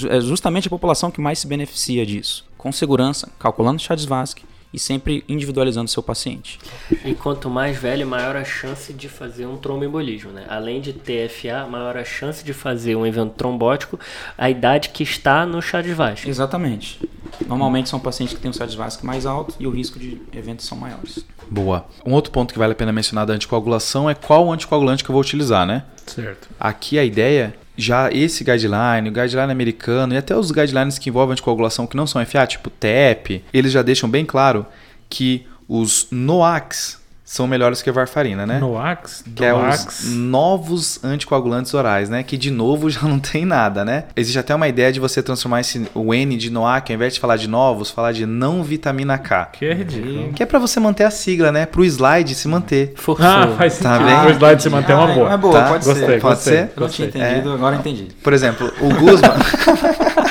É 0.09 0.21
justamente 0.21 0.67
a 0.67 0.71
população 0.71 1.11
que 1.11 1.21
mais 1.21 1.39
se 1.39 1.47
beneficia 1.47 2.05
disso. 2.05 2.45
Com 2.59 2.71
segurança, 2.71 3.31
calculando 3.39 3.81
chá 3.81 3.95
de 3.95 4.07
Vasque 4.07 4.45
e 4.77 4.79
sempre 4.79 5.25
individualizando 5.27 5.91
seu 5.91 6.03
paciente. 6.03 6.59
E 7.03 7.15
quanto 7.15 7.49
mais 7.49 7.79
velho, 7.79 8.07
maior 8.07 8.37
a 8.37 8.45
chance 8.45 8.93
de 8.93 9.09
fazer 9.09 9.47
um 9.47 9.57
tromboembolismo, 9.57 10.31
né? 10.31 10.45
Além 10.51 10.83
de 10.83 10.93
TFA, 10.93 11.67
maior 11.67 11.97
a 11.97 12.05
chance 12.05 12.45
de 12.45 12.53
fazer 12.53 12.95
um 12.95 13.07
evento 13.07 13.33
trombótico, 13.33 13.99
a 14.37 14.51
idade 14.51 14.91
que 14.91 15.03
está 15.03 15.47
no 15.47 15.63
chá 15.63 15.81
de 15.81 15.95
Vasco. 15.95 16.29
Exatamente. 16.29 17.01
Normalmente 17.47 17.89
são 17.89 17.99
pacientes 17.99 18.35
que 18.35 18.41
têm 18.41 18.51
um 18.51 18.55
chá 18.55 18.67
de 18.67 18.77
Vasque 18.77 19.07
mais 19.07 19.25
alto 19.25 19.55
e 19.59 19.67
o 19.67 19.71
risco 19.71 19.99
de 19.99 20.21
eventos 20.31 20.67
são 20.67 20.77
maiores. 20.77 21.25
Boa. 21.51 21.87
Um 22.05 22.13
outro 22.13 22.31
ponto 22.31 22.53
que 22.53 22.59
vale 22.59 22.73
a 22.73 22.77
pena 22.77 22.93
mencionar 22.93 23.25
da 23.25 23.33
anticoagulação 23.33 24.11
é 24.11 24.15
qual 24.15 24.53
anticoagulante 24.53 25.03
que 25.03 25.11
eu 25.11 25.15
vou 25.15 25.23
utilizar, 25.23 25.67
né? 25.67 25.85
Certo. 26.07 26.49
Aqui 26.61 26.99
a 26.99 27.05
ideia, 27.05 27.55
já 27.77 28.11
esse 28.11 28.43
guideline, 28.43 29.09
o 29.09 29.13
guideline 29.13 29.53
americano 29.53 30.15
e 30.15 30.17
até 30.17 30.37
os 30.37 30.51
guidelines 30.51 30.99
que 30.99 31.11
envolvem 31.11 31.33
anticoagulação 31.33 31.87
que 31.87 31.97
não 31.97 32.07
são 32.07 32.25
FA, 32.25 32.47
tipo 32.47 32.71
TEP, 32.71 33.45
eles 33.53 33.73
já 33.73 33.83
deixam 33.83 34.09
bem 34.09 34.25
claro 34.25 34.67
que 35.09 35.47
os 35.69 36.09
NOACs 36.11 37.01
são 37.29 37.45
melhores 37.49 37.83
que 37.83 37.91
a 37.91 37.93
varfarina, 37.93 38.47
né? 38.47 38.61
Noax, 38.61 39.25
Que 39.35 39.45
é 39.45 39.53
os 39.53 40.05
novos 40.15 41.03
anticoagulantes 41.05 41.75
orais, 41.75 42.09
né? 42.09 42.23
Que 42.23 42.37
de 42.37 42.53
novo 42.53 42.89
já 42.89 43.03
não 43.03 43.19
tem 43.19 43.45
nada, 43.45 43.85
né? 43.85 44.05
Existe 44.15 44.39
até 44.39 44.55
uma 44.55 44.69
ideia 44.69 44.93
de 44.93 45.01
você 45.01 45.21
transformar 45.21 45.61
esse, 45.61 45.89
o 45.93 46.15
N 46.15 46.37
de 46.37 46.51
NOAC, 46.51 46.91
ao 46.93 46.95
invés 46.95 47.15
de 47.15 47.21
falar 47.21 47.37
de 47.37 47.49
novos, 47.49 47.91
falar 47.91 48.13
de 48.13 48.25
não 48.25 48.63
vitamina 48.63 49.19
K. 49.19 49.47
Que 49.47 49.65
é 49.67 49.75
ridículo. 49.75 50.33
Que 50.35 50.43
é 50.45 50.47
pra 50.47 50.61
você 50.61 50.79
manter 50.79 51.03
a 51.03 51.11
sigla, 51.11 51.51
né? 51.51 51.67
Pro 51.67 51.85
slide 51.85 52.33
se 52.37 52.47
manter. 52.47 52.93
Forçou. 52.97 53.27
Ah, 53.27 53.49
faz 53.59 53.73
sentido. 53.73 53.91
Tá 53.91 53.99
bem? 53.99 54.33
o 54.33 54.35
slide 54.37 54.63
se 54.63 54.71
manter 54.71 54.95
uma 54.95 55.11
Ah, 55.11 55.15
boa. 55.15 55.33
É 55.33 55.37
boa, 55.37 55.61
Tá? 55.61 55.69
pode 55.71 55.85
Gostei, 55.85 56.07
ser. 56.07 56.21
Pode 56.21 56.35
gostei. 56.37 56.55
ser? 56.57 56.71
Eu 56.77 56.81
não 56.81 56.89
tinha 56.89 57.09
entendido, 57.09 57.53
agora 57.53 57.75
entendi. 57.75 58.09
Por 58.23 58.33
exemplo, 58.33 58.73
o 58.81 58.89
Guzman. 58.95 59.31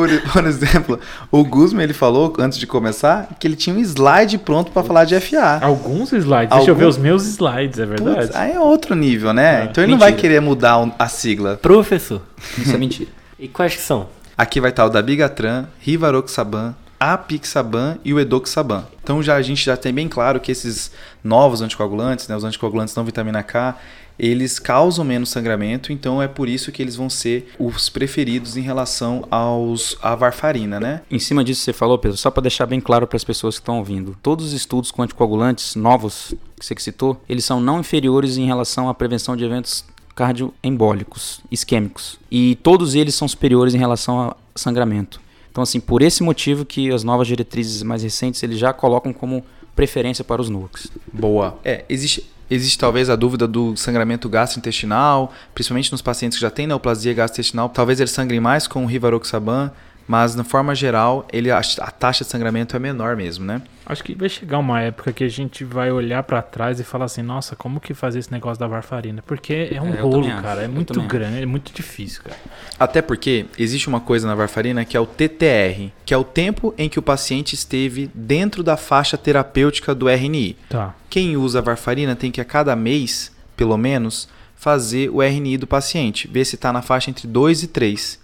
por, 0.00 0.32
por 0.32 0.46
exemplo, 0.46 0.98
o 1.30 1.44
Guzman 1.44 1.84
ele 1.84 1.92
falou 1.92 2.32
antes 2.38 2.58
de 2.58 2.66
começar 2.66 3.28
que 3.38 3.46
ele 3.46 3.56
tinha 3.56 3.74
um 3.76 3.78
slide 3.80 4.38
pronto 4.38 4.72
pra 4.72 4.82
falar 4.82 5.04
de 5.04 5.18
FA. 5.20 5.58
Alguns 5.60 6.12
slides. 6.12 6.56
Deixa 6.56 6.70
eu 6.70 6.74
ver 6.74 6.86
os 6.86 6.96
meus 6.96 7.26
slides, 7.26 7.78
é 7.78 7.86
verdade. 7.86 8.26
Putz, 8.28 8.36
aí 8.36 8.52
é 8.52 8.60
outro 8.60 8.94
nível, 8.94 9.32
né? 9.32 9.62
É. 9.62 9.64
Então 9.64 9.84
ele 9.84 9.92
não 9.92 9.98
vai 9.98 10.10
Mentira. 10.10 10.28
querer 10.28 10.40
mudar 10.40 10.94
a 10.98 11.08
sigla. 11.08 11.56
Professor, 11.60 12.22
Isso 12.56 12.74
é 12.74 12.78
mentira. 12.78 13.10
e 13.38 13.46
quais 13.48 13.74
que 13.74 13.82
são? 13.82 14.08
Aqui 14.36 14.60
vai 14.60 14.70
estar 14.70 14.86
o 14.86 14.88
Dabigatran, 14.88 15.66
Rivaroxaban, 15.80 16.74
Apixaban 16.98 17.98
e 18.04 18.12
o 18.12 18.20
Edoxaban. 18.20 18.84
Então 19.02 19.22
já 19.22 19.36
a 19.36 19.42
gente 19.42 19.64
já 19.64 19.76
tem 19.76 19.92
bem 19.92 20.08
claro 20.08 20.38
que 20.40 20.52
esses 20.52 20.90
novos 21.24 21.60
anticoagulantes, 21.62 22.28
né, 22.28 22.36
os 22.36 22.44
anticoagulantes 22.44 22.94
não 22.94 23.04
vitamina 23.04 23.42
K, 23.42 23.76
eles 24.20 24.58
causam 24.58 25.02
menos 25.02 25.30
sangramento, 25.30 25.92
então 25.92 26.20
é 26.20 26.28
por 26.28 26.46
isso 26.46 26.70
que 26.70 26.82
eles 26.82 26.94
vão 26.94 27.08
ser 27.08 27.48
os 27.58 27.88
preferidos 27.88 28.54
em 28.54 28.60
relação 28.60 29.26
aos 29.30 29.96
à 30.02 30.14
varfarina, 30.14 30.78
né? 30.78 31.00
Em 31.10 31.18
cima 31.18 31.42
disso 31.42 31.60
que 31.60 31.64
você 31.64 31.72
falou, 31.72 31.98
Pedro, 31.98 32.18
só 32.18 32.30
para 32.30 32.42
deixar 32.42 32.66
bem 32.66 32.80
claro 32.80 33.06
para 33.06 33.16
as 33.16 33.24
pessoas 33.24 33.56
que 33.56 33.62
estão 33.62 33.78
ouvindo, 33.78 34.14
todos 34.22 34.44
os 34.44 34.52
estudos 34.52 34.90
com 34.90 35.02
anticoagulantes 35.02 35.74
novos 35.74 36.34
que 36.58 36.66
você 36.66 36.74
citou, 36.78 37.18
eles 37.26 37.46
são 37.46 37.60
não 37.60 37.80
inferiores 37.80 38.36
em 38.36 38.44
relação 38.44 38.90
à 38.90 38.94
prevenção 38.94 39.34
de 39.34 39.44
eventos 39.44 39.86
cardioembólicos, 40.14 41.40
isquêmicos. 41.50 42.18
E 42.30 42.56
todos 42.56 42.94
eles 42.94 43.14
são 43.14 43.26
superiores 43.26 43.72
em 43.72 43.78
relação 43.78 44.20
a 44.20 44.36
sangramento. 44.54 45.18
Então, 45.50 45.62
assim, 45.62 45.80
por 45.80 46.02
esse 46.02 46.22
motivo 46.22 46.66
que 46.66 46.90
as 46.90 47.02
novas 47.02 47.26
diretrizes 47.26 47.82
mais 47.82 48.02
recentes 48.02 48.42
eles 48.42 48.58
já 48.58 48.72
colocam 48.72 49.14
como 49.14 49.42
preferência 49.74 50.22
para 50.22 50.42
os 50.42 50.50
NUCs. 50.50 50.92
Boa. 51.10 51.58
É, 51.64 51.86
existe, 51.88 52.30
existe 52.50 52.78
talvez 52.78 53.08
a 53.08 53.16
dúvida 53.16 53.46
do 53.46 53.76
sangramento 53.76 54.28
gastrointestinal, 54.28 55.32
principalmente 55.54 55.92
nos 55.92 56.02
pacientes 56.02 56.36
que 56.36 56.42
já 56.42 56.50
têm 56.50 56.66
neoplasia 56.66 57.14
gastrointestinal. 57.14 57.68
Talvez 57.68 58.00
eles 58.00 58.10
sangrem 58.10 58.40
mais 58.40 58.66
com 58.66 58.84
o 58.84 58.86
Rivaroxaban, 58.86 59.70
mas 60.10 60.34
na 60.34 60.42
forma 60.42 60.74
geral, 60.74 61.24
ele, 61.32 61.52
a, 61.52 61.60
a 61.60 61.90
taxa 61.92 62.24
de 62.24 62.30
sangramento 62.30 62.74
é 62.74 62.80
menor 62.80 63.14
mesmo, 63.14 63.44
né? 63.44 63.62
Acho 63.86 64.02
que 64.02 64.12
vai 64.12 64.28
chegar 64.28 64.58
uma 64.58 64.80
época 64.80 65.12
que 65.12 65.22
a 65.22 65.28
gente 65.28 65.62
vai 65.62 65.92
olhar 65.92 66.24
pra 66.24 66.42
trás 66.42 66.80
e 66.80 66.84
falar 66.84 67.04
assim, 67.04 67.22
nossa, 67.22 67.54
como 67.54 67.78
que 67.78 67.94
fazer 67.94 68.18
esse 68.18 68.32
negócio 68.32 68.58
da 68.58 68.66
varfarina? 68.66 69.22
Porque 69.24 69.68
é 69.72 69.80
um 69.80 69.94
É, 69.94 70.00
rolo, 70.00 70.26
acho, 70.26 70.42
cara. 70.42 70.62
É 70.62 70.64
eu 70.64 70.68
muito 70.68 70.92
também 70.92 71.06
acho. 71.06 71.14
grande, 71.16 71.42
é 71.42 71.46
muito 71.46 71.72
difícil, 71.72 72.22
cara. 72.24 72.36
Até 72.76 73.00
porque 73.00 73.46
existe 73.56 73.86
uma 73.86 74.00
coisa 74.00 74.26
na 74.26 74.34
varfarina 74.34 74.84
que 74.84 74.96
é 74.96 75.00
o 75.00 75.06
TTR, 75.06 75.92
que 76.04 76.12
é 76.12 76.16
o 76.16 76.24
tempo 76.24 76.74
em 76.76 76.88
que 76.88 76.98
o 76.98 77.02
paciente 77.02 77.54
esteve 77.54 78.10
dentro 78.12 78.64
da 78.64 78.76
faixa 78.76 79.16
terapêutica 79.16 79.94
do 79.94 80.08
RNI. 80.08 80.56
Tá. 80.68 80.92
Quem 81.08 81.36
usa 81.36 81.60
a 81.60 81.62
varfarina 81.62 82.16
tem 82.16 82.32
que 82.32 82.40
a 82.40 82.44
cada 82.44 82.74
mês, 82.74 83.30
pelo 83.56 83.76
menos, 83.76 84.28
fazer 84.56 85.08
o 85.08 85.22
RNI 85.22 85.56
do 85.56 85.68
paciente, 85.68 86.26
ver 86.28 86.44
se 86.44 86.56
está 86.56 86.72
na 86.72 86.82
faixa 86.82 87.10
entre 87.10 87.28
2 87.28 87.62
e 87.62 87.66
3. 87.68 88.19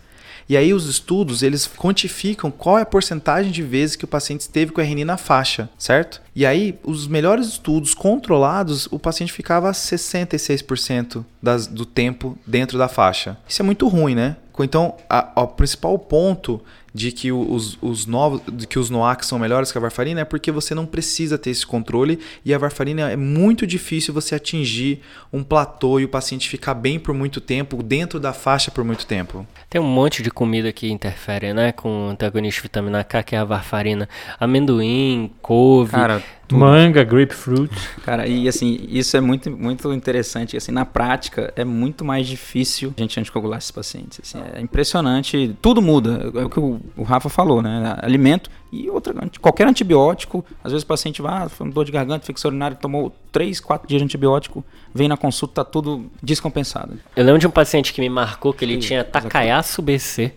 E 0.48 0.56
aí 0.56 0.72
os 0.72 0.86
estudos, 0.86 1.42
eles 1.42 1.66
quantificam 1.66 2.50
qual 2.50 2.78
é 2.78 2.82
a 2.82 2.86
porcentagem 2.86 3.50
de 3.50 3.62
vezes 3.62 3.96
que 3.96 4.04
o 4.04 4.08
paciente 4.08 4.42
esteve 4.42 4.72
com 4.72 4.80
RNI 4.80 5.04
na 5.04 5.16
faixa, 5.16 5.68
certo? 5.78 6.22
E 6.34 6.44
aí, 6.44 6.78
os 6.84 7.08
melhores 7.08 7.46
estudos 7.48 7.94
controlados, 7.94 8.86
o 8.90 8.98
paciente 8.98 9.32
ficava 9.32 9.70
66% 9.72 11.24
das, 11.42 11.66
do 11.66 11.86
tempo 11.86 12.38
dentro 12.46 12.76
da 12.78 12.88
faixa. 12.88 13.38
Isso 13.48 13.62
é 13.62 13.64
muito 13.64 13.88
ruim, 13.88 14.14
né? 14.14 14.36
Então, 14.60 14.94
o 15.34 15.46
principal 15.48 15.98
ponto 15.98 16.62
de 16.96 17.12
que 17.12 17.30
o- 17.30 17.52
os, 17.52 17.76
os 17.82 18.06
novos, 18.06 18.40
de 18.50 18.66
que 18.66 18.78
os 18.78 18.88
NOACs 18.88 19.28
são 19.28 19.38
melhores 19.38 19.70
que 19.70 19.76
a 19.76 19.80
varfarina 19.80 20.22
é 20.22 20.24
porque 20.24 20.50
você 20.50 20.74
não 20.74 20.86
precisa 20.86 21.36
ter 21.36 21.50
esse 21.50 21.66
controle 21.66 22.18
e 22.44 22.54
a 22.54 22.58
varfarina 22.58 23.10
é 23.10 23.16
muito 23.16 23.66
difícil 23.66 24.14
você 24.14 24.34
atingir 24.34 25.02
um 25.32 25.42
platô 25.44 26.00
e 26.00 26.04
o 26.04 26.08
paciente 26.08 26.48
ficar 26.48 26.72
bem 26.74 26.98
por 26.98 27.12
muito 27.14 27.40
tempo, 27.40 27.82
dentro 27.82 28.18
da 28.18 28.32
faixa 28.32 28.70
por 28.70 28.82
muito 28.84 29.04
tempo. 29.06 29.46
Tem 29.68 29.80
um 29.80 29.84
monte 29.84 30.22
de 30.22 30.30
comida 30.30 30.72
que 30.72 30.88
interfere, 30.90 31.52
né? 31.52 31.72
Com 31.72 32.08
antagonista 32.08 32.60
de 32.60 32.62
vitamina 32.62 33.04
K, 33.04 33.22
que 33.22 33.34
é 33.36 33.38
a 33.38 33.44
varfarina. 33.44 34.08
Amendoim, 34.40 35.30
couve. 35.42 35.90
Cara, 35.92 36.22
tudo. 36.46 36.58
Manga, 36.60 37.02
grapefruit. 37.04 37.72
Cara, 38.04 38.26
e 38.26 38.48
assim, 38.48 38.86
isso 38.88 39.16
é 39.16 39.20
muito, 39.20 39.50
muito 39.50 39.92
interessante. 39.92 40.56
Assim, 40.56 40.72
na 40.72 40.84
prática, 40.84 41.52
é 41.56 41.64
muito 41.64 42.04
mais 42.04 42.26
difícil 42.26 42.94
a 42.96 43.00
gente 43.00 43.18
anticoagular 43.18 43.58
esses 43.58 43.70
pacientes. 43.70 44.20
assim, 44.22 44.42
é 44.54 44.60
impressionante. 44.60 45.54
Tudo 45.60 45.82
muda. 45.82 46.30
É 46.34 46.44
o 46.44 46.50
que 46.50 46.60
o, 46.60 46.80
o 46.96 47.02
Rafa 47.02 47.28
falou, 47.28 47.60
né? 47.60 47.96
Alimento 48.00 48.50
e 48.72 48.90
outra, 48.90 49.14
qualquer 49.40 49.66
antibiótico. 49.66 50.44
Às 50.62 50.72
vezes 50.72 50.84
o 50.84 50.86
paciente 50.86 51.22
vai, 51.22 51.44
ah, 51.44 51.48
foi 51.48 51.66
um 51.66 51.70
dor 51.70 51.84
de 51.84 51.92
garganta, 51.92 52.24
infecção 52.24 52.50
urinária, 52.50 52.76
tomou 52.76 53.14
3, 53.32 53.60
4 53.60 53.88
dias 53.88 54.00
de 54.00 54.04
antibiótico, 54.04 54.64
vem 54.94 55.08
na 55.08 55.16
consulta, 55.16 55.64
tá 55.64 55.64
tudo 55.64 56.06
descompensado. 56.22 56.98
Eu 57.14 57.24
lembro 57.24 57.38
de 57.40 57.46
um 57.46 57.50
paciente 57.50 57.92
que 57.92 58.00
me 58.00 58.08
marcou 58.08 58.52
que 58.52 58.64
ele 58.64 58.74
Sim, 58.74 58.80
tinha. 58.88 59.04
Takayasu 59.04 59.82
BC. 59.82 60.32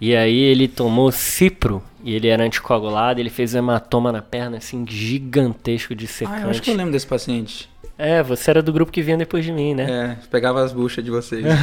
E 0.00 0.14
aí 0.16 0.38
ele 0.38 0.68
tomou 0.68 1.10
Cipro. 1.12 1.82
E 2.06 2.14
ele 2.14 2.28
era 2.28 2.44
anticoagulado. 2.44 3.18
Ele 3.18 3.28
fez 3.28 3.52
um 3.52 3.58
hematoma 3.58 4.12
na 4.12 4.22
perna, 4.22 4.58
assim, 4.58 4.86
gigantesco 4.88 5.92
de 5.92 6.08
Ah, 6.24 6.42
eu 6.42 6.50
acho 6.50 6.62
que 6.62 6.70
eu 6.70 6.72
secante. 6.74 6.76
lembro 6.76 6.92
desse 6.92 7.06
paciente. 7.06 7.68
É, 7.98 8.22
você 8.22 8.50
era 8.50 8.62
do 8.62 8.72
grupo 8.72 8.92
que 8.92 9.02
vinha 9.02 9.16
depois 9.16 9.44
de 9.44 9.50
mim, 9.50 9.74
né? 9.74 9.86
É, 9.90 10.16
pegava 10.30 10.62
as 10.62 10.72
buchas 10.72 11.04
de 11.04 11.10
vocês. 11.10 11.44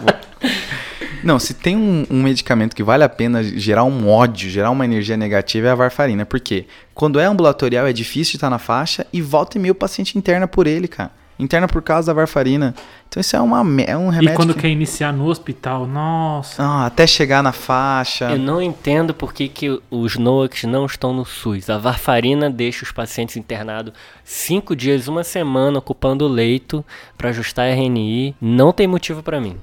Não, 1.22 1.38
se 1.38 1.52
tem 1.52 1.76
um, 1.76 2.06
um 2.10 2.22
medicamento 2.22 2.74
que 2.74 2.82
vale 2.82 3.04
a 3.04 3.08
pena 3.08 3.44
gerar 3.44 3.84
um 3.84 4.08
ódio, 4.08 4.48
gerar 4.48 4.70
uma 4.70 4.84
energia 4.84 5.16
negativa, 5.16 5.68
é 5.68 5.70
a 5.70 5.74
varfarina. 5.74 6.24
Por 6.24 6.40
quê? 6.40 6.66
Quando 6.94 7.20
é 7.20 7.26
ambulatorial 7.26 7.86
é 7.86 7.92
difícil 7.92 8.32
de 8.32 8.36
estar 8.38 8.50
na 8.50 8.58
faixa 8.58 9.06
e 9.12 9.20
volta 9.20 9.58
e 9.58 9.60
meio 9.60 9.72
o 9.72 9.74
paciente 9.74 10.16
interna 10.16 10.48
por 10.48 10.66
ele, 10.66 10.88
cara. 10.88 11.10
Interna 11.38 11.66
por 11.66 11.82
causa 11.82 12.06
da 12.06 12.12
varfarina. 12.14 12.74
Então 13.08 13.20
isso 13.20 13.34
é, 13.36 13.40
uma, 13.40 13.58
é 13.82 13.96
um 13.96 14.10
E 14.10 14.14
remédio 14.14 14.36
quando 14.36 14.54
que- 14.54 14.60
quer 14.60 14.68
iniciar 14.68 15.12
no 15.12 15.26
hospital, 15.26 15.86
nossa. 15.86 16.62
Ah, 16.62 16.86
até 16.86 17.06
chegar 17.06 17.42
na 17.42 17.52
faixa. 17.52 18.30
Eu 18.30 18.38
não 18.38 18.62
entendo 18.62 19.12
por 19.12 19.32
que, 19.32 19.48
que 19.48 19.80
os 19.90 20.16
NOACs 20.16 20.64
não 20.64 20.86
estão 20.86 21.12
no 21.12 21.24
SUS. 21.24 21.68
A 21.68 21.78
varfarina 21.78 22.48
deixa 22.48 22.84
os 22.84 22.92
pacientes 22.92 23.36
internados 23.36 23.92
cinco 24.24 24.74
dias, 24.76 25.08
uma 25.08 25.24
semana, 25.24 25.78
ocupando 25.78 26.24
o 26.24 26.28
leito 26.28 26.84
para 27.18 27.30
ajustar 27.30 27.66
a 27.66 27.70
RNI. 27.70 28.34
Não 28.40 28.72
tem 28.72 28.86
motivo 28.86 29.22
para 29.22 29.40
mim. 29.40 29.56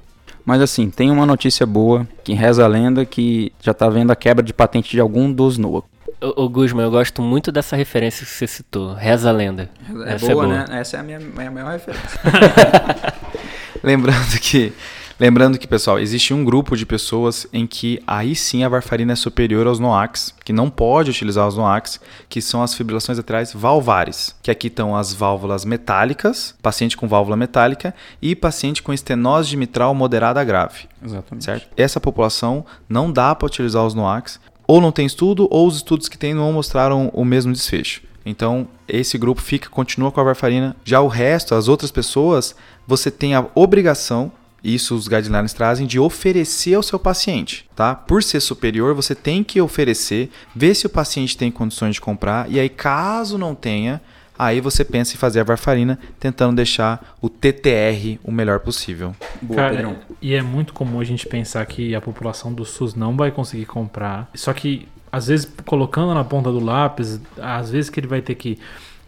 Mas 0.44 0.60
assim, 0.60 0.90
tem 0.90 1.10
uma 1.10 1.24
notícia 1.24 1.64
boa 1.64 2.06
que 2.24 2.32
reza 2.32 2.64
a 2.64 2.66
lenda 2.68 3.04
que 3.06 3.52
já 3.62 3.72
tá 3.72 3.88
vendo 3.88 4.10
a 4.10 4.16
quebra 4.16 4.42
de 4.44 4.52
patente 4.52 4.90
de 4.90 5.00
algum 5.00 5.32
dos 5.32 5.56
NOAA. 5.56 5.84
Ô, 6.22 6.44
ô 6.44 6.48
Guzman, 6.48 6.84
eu 6.84 6.90
gosto 6.90 7.20
muito 7.20 7.50
dessa 7.50 7.74
referência 7.74 8.24
que 8.24 8.30
você 8.30 8.46
citou. 8.46 8.94
Reza 8.94 9.28
a 9.28 9.32
lenda. 9.32 9.68
É 10.06 10.14
Essa 10.14 10.32
boa, 10.32 10.44
é 10.44 10.46
boa. 10.46 10.66
né? 10.68 10.80
Essa 10.80 10.96
é 10.96 11.00
a 11.00 11.02
minha, 11.02 11.18
minha 11.18 11.50
maior 11.50 11.72
referência. 11.72 12.20
Lembrando 13.82 14.38
que, 14.40 14.72
lembrando 15.18 15.58
que, 15.58 15.66
pessoal, 15.66 15.98
existe 15.98 16.32
um 16.32 16.44
grupo 16.44 16.76
de 16.76 16.86
pessoas 16.86 17.48
em 17.52 17.66
que 17.66 18.00
aí 18.06 18.36
sim 18.36 18.62
a 18.62 18.68
varfarina 18.68 19.14
é 19.14 19.16
superior 19.16 19.66
aos 19.66 19.80
NOACs, 19.80 20.32
que 20.44 20.52
não 20.52 20.70
pode 20.70 21.10
utilizar 21.10 21.48
os 21.48 21.56
NOACs, 21.56 22.00
que 22.28 22.40
são 22.40 22.62
as 22.62 22.74
fibrilações 22.74 23.18
atriais 23.18 23.52
valvares, 23.52 24.36
que 24.40 24.52
aqui 24.52 24.68
estão 24.68 24.94
as 24.94 25.12
válvulas 25.12 25.64
metálicas, 25.64 26.54
paciente 26.62 26.96
com 26.96 27.08
válvula 27.08 27.36
metálica 27.36 27.92
e 28.20 28.36
paciente 28.36 28.84
com 28.84 28.92
estenose 28.92 29.56
mitral 29.56 29.92
moderada 29.96 30.44
grave, 30.44 30.88
Exatamente. 31.04 31.44
certo? 31.44 31.66
Essa 31.76 31.98
população 31.98 32.64
não 32.88 33.10
dá 33.10 33.34
para 33.34 33.46
utilizar 33.46 33.84
os 33.84 33.94
NOACs, 33.94 34.38
ou 34.66 34.80
não 34.80 34.92
tem 34.92 35.06
estudo, 35.06 35.48
ou 35.50 35.66
os 35.66 35.76
estudos 35.76 36.08
que 36.08 36.18
tem 36.18 36.34
não 36.34 36.52
mostraram 36.52 37.10
o 37.12 37.24
mesmo 37.24 37.52
desfecho. 37.52 38.02
Então, 38.24 38.68
esse 38.88 39.18
grupo 39.18 39.40
fica, 39.40 39.68
continua 39.68 40.12
com 40.12 40.20
a 40.20 40.24
varfarina. 40.24 40.76
Já 40.84 41.00
o 41.00 41.08
resto, 41.08 41.54
as 41.54 41.68
outras 41.68 41.90
pessoas, 41.90 42.54
você 42.86 43.10
tem 43.10 43.34
a 43.34 43.46
obrigação, 43.54 44.30
isso 44.62 44.94
os 44.94 45.08
guidelines 45.08 45.52
trazem, 45.52 45.86
de 45.86 45.98
oferecer 45.98 46.74
ao 46.74 46.82
seu 46.82 46.98
paciente, 46.98 47.68
tá? 47.74 47.94
Por 47.94 48.22
ser 48.22 48.40
superior, 48.40 48.94
você 48.94 49.14
tem 49.14 49.42
que 49.42 49.60
oferecer, 49.60 50.30
ver 50.54 50.74
se 50.74 50.86
o 50.86 50.90
paciente 50.90 51.36
tem 51.36 51.50
condições 51.50 51.94
de 51.94 52.00
comprar, 52.00 52.48
e 52.50 52.60
aí, 52.60 52.68
caso 52.68 53.36
não 53.36 53.54
tenha, 53.54 54.00
aí 54.44 54.60
você 54.60 54.84
pensa 54.84 55.14
em 55.14 55.18
fazer 55.18 55.40
a 55.40 55.44
varfarina, 55.44 55.98
tentando 56.18 56.56
deixar 56.56 57.16
o 57.20 57.28
TTR 57.28 58.18
o 58.24 58.30
melhor 58.32 58.60
possível. 58.60 59.14
Boa, 59.40 59.56
Cara, 59.56 59.74
Pedrão. 59.74 59.96
e 60.20 60.34
é 60.34 60.42
muito 60.42 60.72
comum 60.72 61.00
a 61.00 61.04
gente 61.04 61.26
pensar 61.26 61.64
que 61.66 61.94
a 61.94 62.00
população 62.00 62.52
do 62.52 62.64
SUS 62.64 62.94
não 62.94 63.16
vai 63.16 63.30
conseguir 63.30 63.66
comprar. 63.66 64.30
Só 64.34 64.52
que, 64.52 64.88
às 65.10 65.26
vezes, 65.28 65.50
colocando 65.64 66.12
na 66.14 66.24
ponta 66.24 66.50
do 66.50 66.60
lápis, 66.60 67.20
às 67.40 67.70
vezes 67.70 67.90
que 67.90 68.00
ele 68.00 68.06
vai 68.06 68.20
ter 68.20 68.34
que 68.34 68.58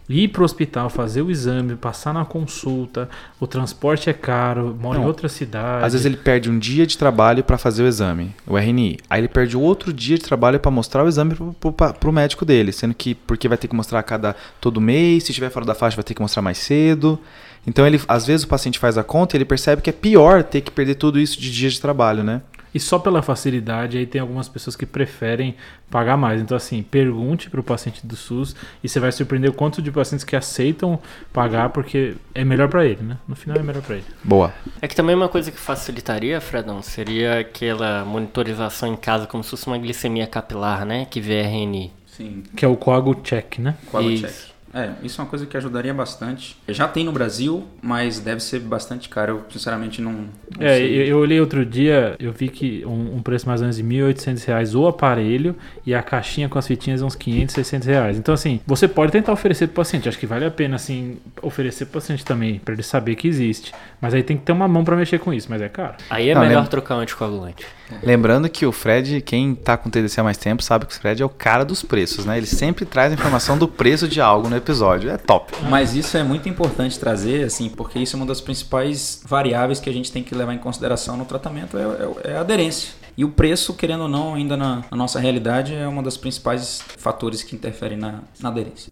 ir 0.07 0.27
pro 0.27 0.43
hospital, 0.45 0.89
fazer 0.89 1.21
o 1.21 1.31
exame, 1.31 1.75
passar 1.75 2.13
na 2.13 2.23
consulta, 2.23 3.09
o 3.39 3.47
transporte 3.47 4.09
é 4.09 4.13
caro, 4.13 4.77
mora 4.79 4.99
em 4.99 5.05
outra 5.05 5.27
cidade. 5.27 5.85
Às 5.85 5.93
vezes 5.93 6.05
ele 6.05 6.17
perde 6.17 6.49
um 6.49 6.59
dia 6.59 6.85
de 6.85 6.97
trabalho 6.97 7.43
para 7.43 7.57
fazer 7.57 7.83
o 7.83 7.87
exame, 7.87 8.33
o 8.45 8.57
RNI. 8.57 8.97
Aí 9.09 9.21
ele 9.21 9.27
perde 9.27 9.57
outro 9.57 9.91
dia 9.91 10.17
de 10.17 10.23
trabalho 10.23 10.59
para 10.59 10.69
mostrar 10.71 11.03
o 11.03 11.07
exame 11.07 11.33
pro, 11.35 11.53
pro, 11.53 11.71
pa- 11.71 11.93
pro 11.93 12.11
médico 12.11 12.45
dele, 12.45 12.71
sendo 12.71 12.93
que 12.93 13.15
porque 13.15 13.47
vai 13.47 13.57
ter 13.57 13.67
que 13.67 13.75
mostrar 13.75 13.99
a 13.99 14.03
cada 14.03 14.35
todo 14.61 14.79
mês, 14.79 15.23
se 15.23 15.31
estiver 15.31 15.49
fora 15.49 15.65
da 15.65 15.73
faixa 15.75 15.95
vai 15.95 16.03
ter 16.03 16.13
que 16.13 16.21
mostrar 16.21 16.41
mais 16.41 16.57
cedo. 16.57 17.19
Então 17.67 17.85
ele, 17.87 17.99
às 18.07 18.27
vezes 18.27 18.43
o 18.43 18.47
paciente 18.47 18.77
faz 18.77 18.95
a 18.97 19.03
conta 19.03 19.35
e 19.35 19.37
ele 19.37 19.45
percebe 19.45 19.81
que 19.81 19.89
é 19.89 19.93
pior 19.93 20.43
ter 20.43 20.61
que 20.61 20.69
perder 20.71 20.95
tudo 20.95 21.19
isso 21.19 21.39
de 21.41 21.51
dias 21.51 21.73
de 21.73 21.81
trabalho, 21.81 22.23
né? 22.23 22.41
E 22.75 22.79
só 22.79 22.99
pela 22.99 23.21
facilidade, 23.21 23.97
aí 23.97 24.05
tem 24.05 24.19
algumas 24.19 24.49
pessoas 24.49 24.75
que 24.75 24.85
preferem 24.85 25.55
pagar 25.89 26.17
mais. 26.17 26.41
Então, 26.41 26.57
assim, 26.57 26.83
pergunte 26.83 27.49
para 27.49 27.61
o 27.61 27.63
paciente 27.63 28.05
do 28.05 28.17
SUS 28.17 28.53
e 28.83 28.89
você 28.89 28.99
vai 28.99 29.13
surpreender 29.13 29.49
o 29.49 29.53
quanto 29.53 29.81
de 29.81 29.89
pacientes 29.89 30.25
que 30.25 30.35
aceitam 30.35 30.99
pagar 31.31 31.69
porque 31.69 32.15
é 32.33 32.43
melhor 32.43 32.67
para 32.67 32.85
ele, 32.85 33.01
né? 33.01 33.17
No 33.25 33.33
final 33.33 33.57
é 33.57 33.63
melhor 33.63 33.81
para 33.81 33.95
ele. 33.95 34.03
Boa. 34.21 34.53
É 34.81 34.89
que 34.89 34.95
também 34.95 35.15
uma 35.15 35.29
coisa 35.29 35.51
que 35.51 35.57
facilitaria, 35.57 36.41
Fredão, 36.41 36.81
seria 36.81 37.39
aquela 37.39 38.03
monitorização 38.03 38.91
em 38.91 38.97
casa 38.97 39.25
como 39.25 39.41
se 39.41 39.51
fosse 39.51 39.67
uma 39.67 39.77
glicemia 39.77 40.27
capilar, 40.27 40.85
né? 40.85 41.05
Que 41.05 41.21
vê 41.21 41.43
RNI. 41.43 41.93
Sim. 42.05 42.43
Que 42.57 42.65
é 42.65 42.67
o 42.67 42.75
coago 42.75 43.15
check, 43.23 43.57
né? 43.57 43.75
Isso. 44.01 44.27
check? 44.27 44.54
É, 44.75 44.89
isso 45.01 45.21
é 45.21 45.23
uma 45.23 45.29
coisa 45.29 45.45
que 45.45 45.55
ajudaria 45.55 45.93
bastante. 45.93 46.57
Já 46.67 46.85
tem 46.85 47.05
no 47.05 47.11
Brasil, 47.13 47.63
mas 47.81 48.19
deve 48.19 48.41
ser 48.43 48.59
bastante 48.59 49.07
caro. 49.07 49.31
Eu, 49.31 49.43
sinceramente, 49.49 50.01
não, 50.01 50.11
não 50.11 50.27
É, 50.59 50.75
sei. 50.75 51.01
eu, 51.03 51.05
eu 51.07 51.17
olhei 51.19 51.39
outro 51.39 51.65
dia, 51.65 52.15
eu 52.19 52.33
vi 52.33 52.49
que 52.49 52.83
um, 52.85 53.15
um 53.15 53.21
preço 53.21 53.47
mais 53.47 53.61
ou 53.61 53.65
menos 53.65 53.77
de 53.77 53.83
1.800 53.83 54.45
reais 54.45 54.75
o 54.75 54.85
aparelho 54.85 55.55
e 55.85 55.95
a 55.95 56.03
caixinha 56.03 56.49
com 56.49 56.59
as 56.59 56.67
fitinhas 56.67 57.01
uns 57.01 57.15
500, 57.15 57.55
600 57.55 57.87
reais. 57.87 58.17
Então, 58.17 58.33
assim, 58.33 58.59
você 58.67 58.85
pode 58.87 59.13
tentar 59.13 59.31
oferecer 59.31 59.67
pro 59.67 59.77
paciente. 59.77 60.09
Acho 60.09 60.19
que 60.19 60.25
vale 60.27 60.43
a 60.43 60.51
pena, 60.51 60.75
assim, 60.75 61.17
oferecer 61.41 61.85
pro 61.85 62.01
paciente 62.01 62.25
também, 62.25 62.59
para 62.59 62.73
ele 62.73 62.83
saber 62.83 63.15
que 63.15 63.27
existe. 63.29 63.73
Mas 64.01 64.13
aí 64.13 64.23
tem 64.23 64.35
que 64.35 64.43
ter 64.43 64.51
uma 64.51 64.67
mão 64.67 64.83
para 64.83 64.97
mexer 64.97 65.19
com 65.19 65.33
isso, 65.33 65.47
mas 65.49 65.61
é 65.61 65.69
caro. 65.69 65.95
Aí 66.09 66.29
é 66.29 66.33
Não, 66.33 66.41
melhor 66.41 66.55
lembra- 66.55 66.69
trocar 66.69 66.97
um 66.97 66.99
anticoagulante. 66.99 67.65
Lembrando 68.03 68.49
que 68.49 68.65
o 68.65 68.71
Fred, 68.71 69.21
quem 69.21 69.53
tá 69.53 69.77
com 69.77 69.89
TDC 69.91 70.19
há 70.19 70.23
mais 70.23 70.37
tempo, 70.37 70.63
sabe 70.63 70.85
que 70.87 70.91
o 70.93 70.99
Fred 70.99 71.21
é 71.21 71.25
o 71.25 71.29
cara 71.29 71.63
dos 71.63 71.83
preços, 71.83 72.25
né? 72.25 72.35
Ele 72.35 72.47
sempre 72.47 72.83
traz 72.83 73.13
informação 73.13 73.57
do 73.59 73.67
preço 73.67 74.07
de 74.07 74.19
algo 74.19 74.49
no 74.49 74.55
episódio. 74.65 75.09
É 75.09 75.17
top. 75.17 75.53
Mas 75.69 75.95
isso 75.95 76.17
é 76.17 76.23
muito 76.23 76.49
importante 76.49 76.99
trazer, 76.99 77.45
assim, 77.45 77.69
porque 77.69 77.99
isso 77.99 78.15
é 78.15 78.17
uma 78.17 78.25
das 78.25 78.41
principais 78.41 79.21
variáveis 79.25 79.79
que 79.79 79.89
a 79.89 79.93
gente 79.93 80.11
tem 80.11 80.23
que 80.23 80.33
levar 80.33 80.53
em 80.53 80.57
consideração 80.57 81.15
no 81.15 81.25
tratamento, 81.25 81.77
é, 81.77 81.83
é- 81.83 82.31
é 82.33 82.37
a 82.37 82.41
aderência. 82.41 82.93
E 83.17 83.23
o 83.23 83.29
preço, 83.29 83.73
querendo 83.73 84.01
ou 84.01 84.09
não, 84.09 84.33
ainda 84.33 84.57
na, 84.57 84.83
na 84.91 84.97
nossa 84.97 85.19
realidade, 85.19 85.73
é 85.73 85.87
uma 85.87 86.03
das 86.03 86.17
principais 86.17 86.81
fatores 86.97 87.43
que 87.43 87.55
interferem 87.55 87.97
na, 87.97 88.19
na 88.41 88.49
aderência. 88.49 88.91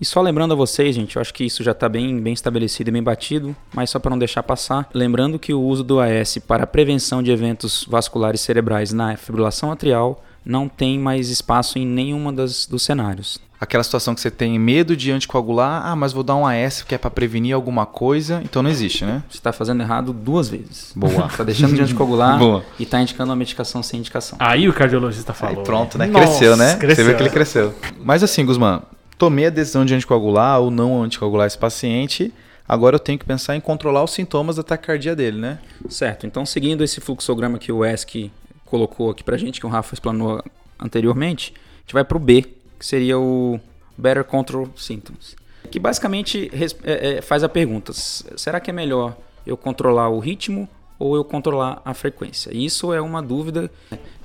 E 0.00 0.04
só 0.06 0.22
lembrando 0.22 0.52
a 0.52 0.56
vocês, 0.56 0.94
gente, 0.96 1.16
eu 1.16 1.20
acho 1.20 1.34
que 1.34 1.44
isso 1.44 1.62
já 1.62 1.72
está 1.72 1.86
bem, 1.86 2.18
bem 2.18 2.32
estabelecido 2.32 2.88
e 2.88 2.92
bem 2.92 3.02
batido, 3.02 3.54
mas 3.74 3.90
só 3.90 3.98
para 3.98 4.08
não 4.10 4.18
deixar 4.18 4.42
passar, 4.42 4.88
lembrando 4.94 5.38
que 5.38 5.52
o 5.52 5.60
uso 5.60 5.84
do 5.84 6.00
AS 6.00 6.38
para 6.38 6.64
a 6.64 6.66
prevenção 6.66 7.22
de 7.22 7.30
eventos 7.30 7.84
vasculares 7.86 8.40
cerebrais 8.40 8.94
na 8.94 9.14
fibrilação 9.18 9.70
atrial 9.70 10.24
não 10.42 10.70
tem 10.70 10.98
mais 10.98 11.28
espaço 11.28 11.78
em 11.78 11.86
nenhuma 11.86 12.32
das, 12.32 12.64
dos 12.64 12.82
cenários. 12.82 13.38
Aquela 13.60 13.84
situação 13.84 14.14
que 14.14 14.22
você 14.22 14.30
tem 14.30 14.58
medo 14.58 14.96
de 14.96 15.12
anticoagular, 15.12 15.86
ah, 15.86 15.94
mas 15.94 16.14
vou 16.14 16.22
dar 16.22 16.34
um 16.34 16.46
AS 16.46 16.82
que 16.82 16.94
é 16.94 16.98
pra 16.98 17.10
prevenir 17.10 17.54
alguma 17.54 17.84
coisa, 17.84 18.40
então 18.42 18.62
não 18.62 18.70
existe, 18.70 19.04
né? 19.04 19.22
Você 19.28 19.36
está 19.36 19.52
fazendo 19.52 19.82
errado 19.82 20.14
duas 20.14 20.48
vezes. 20.48 20.92
Boa. 20.96 21.26
Está 21.26 21.44
deixando 21.44 21.74
de 21.74 21.82
anticoagular 21.82 22.38
Boa. 22.40 22.64
e 22.78 22.84
está 22.84 22.98
indicando 23.02 23.28
uma 23.28 23.36
medicação 23.36 23.82
sem 23.82 24.00
indicação. 24.00 24.38
Aí 24.40 24.66
o 24.66 24.72
cardiologista 24.72 25.34
falou. 25.34 25.58
Aí 25.58 25.64
pronto, 25.64 25.98
né? 25.98 26.06
Nossa, 26.06 26.26
cresceu, 26.26 26.56
né? 26.56 26.76
Cresceu. 26.76 27.04
Você 27.04 27.10
vê 27.10 27.16
que 27.16 27.22
ele 27.22 27.30
cresceu. 27.30 27.74
Mas 28.02 28.22
assim, 28.22 28.46
Guzmán, 28.46 28.80
tomei 29.18 29.44
a 29.46 29.50
decisão 29.50 29.84
de 29.84 29.94
anticoagular 29.94 30.58
ou 30.58 30.70
não 30.70 31.02
anticoagular 31.02 31.46
esse 31.46 31.58
paciente. 31.58 32.32
Agora 32.66 32.94
eu 32.94 33.00
tenho 33.00 33.18
que 33.18 33.26
pensar 33.26 33.56
em 33.56 33.60
controlar 33.60 34.02
os 34.02 34.12
sintomas 34.12 34.56
da 34.56 34.62
taquicardia 34.62 35.14
dele, 35.14 35.38
né? 35.38 35.58
Certo, 35.90 36.26
então 36.26 36.46
seguindo 36.46 36.82
esse 36.82 36.98
fluxograma 36.98 37.58
que 37.58 37.70
o 37.70 37.84
ESC 37.84 38.30
colocou 38.64 39.10
aqui 39.10 39.22
pra 39.22 39.36
gente, 39.36 39.60
que 39.60 39.66
o 39.66 39.68
Rafa 39.68 39.92
explanou 39.92 40.42
anteriormente, 40.78 41.52
a 41.52 41.80
gente 41.82 41.92
vai 41.92 42.04
pro 42.04 42.18
B, 42.18 42.46
que 42.80 42.86
seria 42.86 43.16
o 43.18 43.60
Better 43.96 44.24
Control 44.24 44.68
Symptoms. 44.74 45.36
Que 45.70 45.78
basicamente 45.78 46.50
é- 46.82 47.18
é, 47.18 47.22
faz 47.22 47.44
a 47.44 47.48
pergunta: 47.48 47.92
será 47.92 48.58
que 48.58 48.70
é 48.70 48.72
melhor 48.72 49.16
eu 49.46 49.56
controlar 49.56 50.08
o 50.08 50.18
ritmo 50.18 50.68
ou 50.98 51.14
eu 51.16 51.22
controlar 51.24 51.80
a 51.84 51.94
frequência? 51.94 52.50
Isso 52.52 52.92
é 52.92 53.00
uma 53.00 53.22
dúvida, 53.22 53.70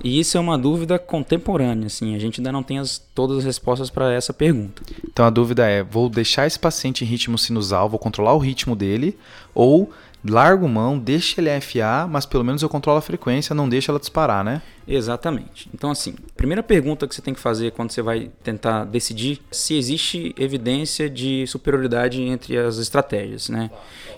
e 0.03 0.19
isso 0.19 0.37
é 0.37 0.39
uma 0.39 0.57
dúvida 0.57 0.97
contemporânea, 0.97 1.87
assim, 1.87 2.15
a 2.15 2.19
gente 2.19 2.39
ainda 2.39 2.51
não 2.51 2.63
tem 2.63 2.79
as- 2.79 2.97
todas 3.13 3.37
as 3.39 3.43
respostas 3.45 3.89
para 3.89 4.11
essa 4.13 4.33
pergunta. 4.33 4.81
Então 5.07 5.25
a 5.25 5.29
dúvida 5.29 5.67
é: 5.67 5.83
vou 5.83 6.09
deixar 6.09 6.47
esse 6.47 6.57
paciente 6.57 7.03
em 7.03 7.07
ritmo 7.07 7.37
sinusal, 7.37 7.89
vou 7.89 7.99
controlar 7.99 8.33
o 8.33 8.39
ritmo 8.39 8.75
dele, 8.75 9.17
ou 9.53 9.91
largo 10.27 10.67
mão, 10.67 10.97
deixa 10.97 11.39
ele 11.39 11.61
FA, 11.61 12.07
mas 12.09 12.25
pelo 12.25 12.43
menos 12.43 12.61
eu 12.61 12.69
controlo 12.69 12.99
a 12.99 13.01
frequência, 13.01 13.53
não 13.53 13.69
deixa 13.69 13.91
ela 13.91 13.99
disparar, 13.99 14.43
né? 14.43 14.61
Exatamente. 14.87 15.69
Então, 15.73 15.91
assim, 15.91 16.15
primeira 16.35 16.61
pergunta 16.61 17.07
que 17.07 17.15
você 17.15 17.21
tem 17.21 17.33
que 17.33 17.39
fazer 17.39 17.71
quando 17.71 17.91
você 17.91 18.01
vai 18.01 18.31
tentar 18.43 18.85
decidir 18.85 19.41
se 19.51 19.75
existe 19.75 20.33
evidência 20.37 21.09
de 21.09 21.45
superioridade 21.47 22.21
entre 22.21 22.57
as 22.57 22.77
estratégias, 22.77 23.49
né? 23.49 23.71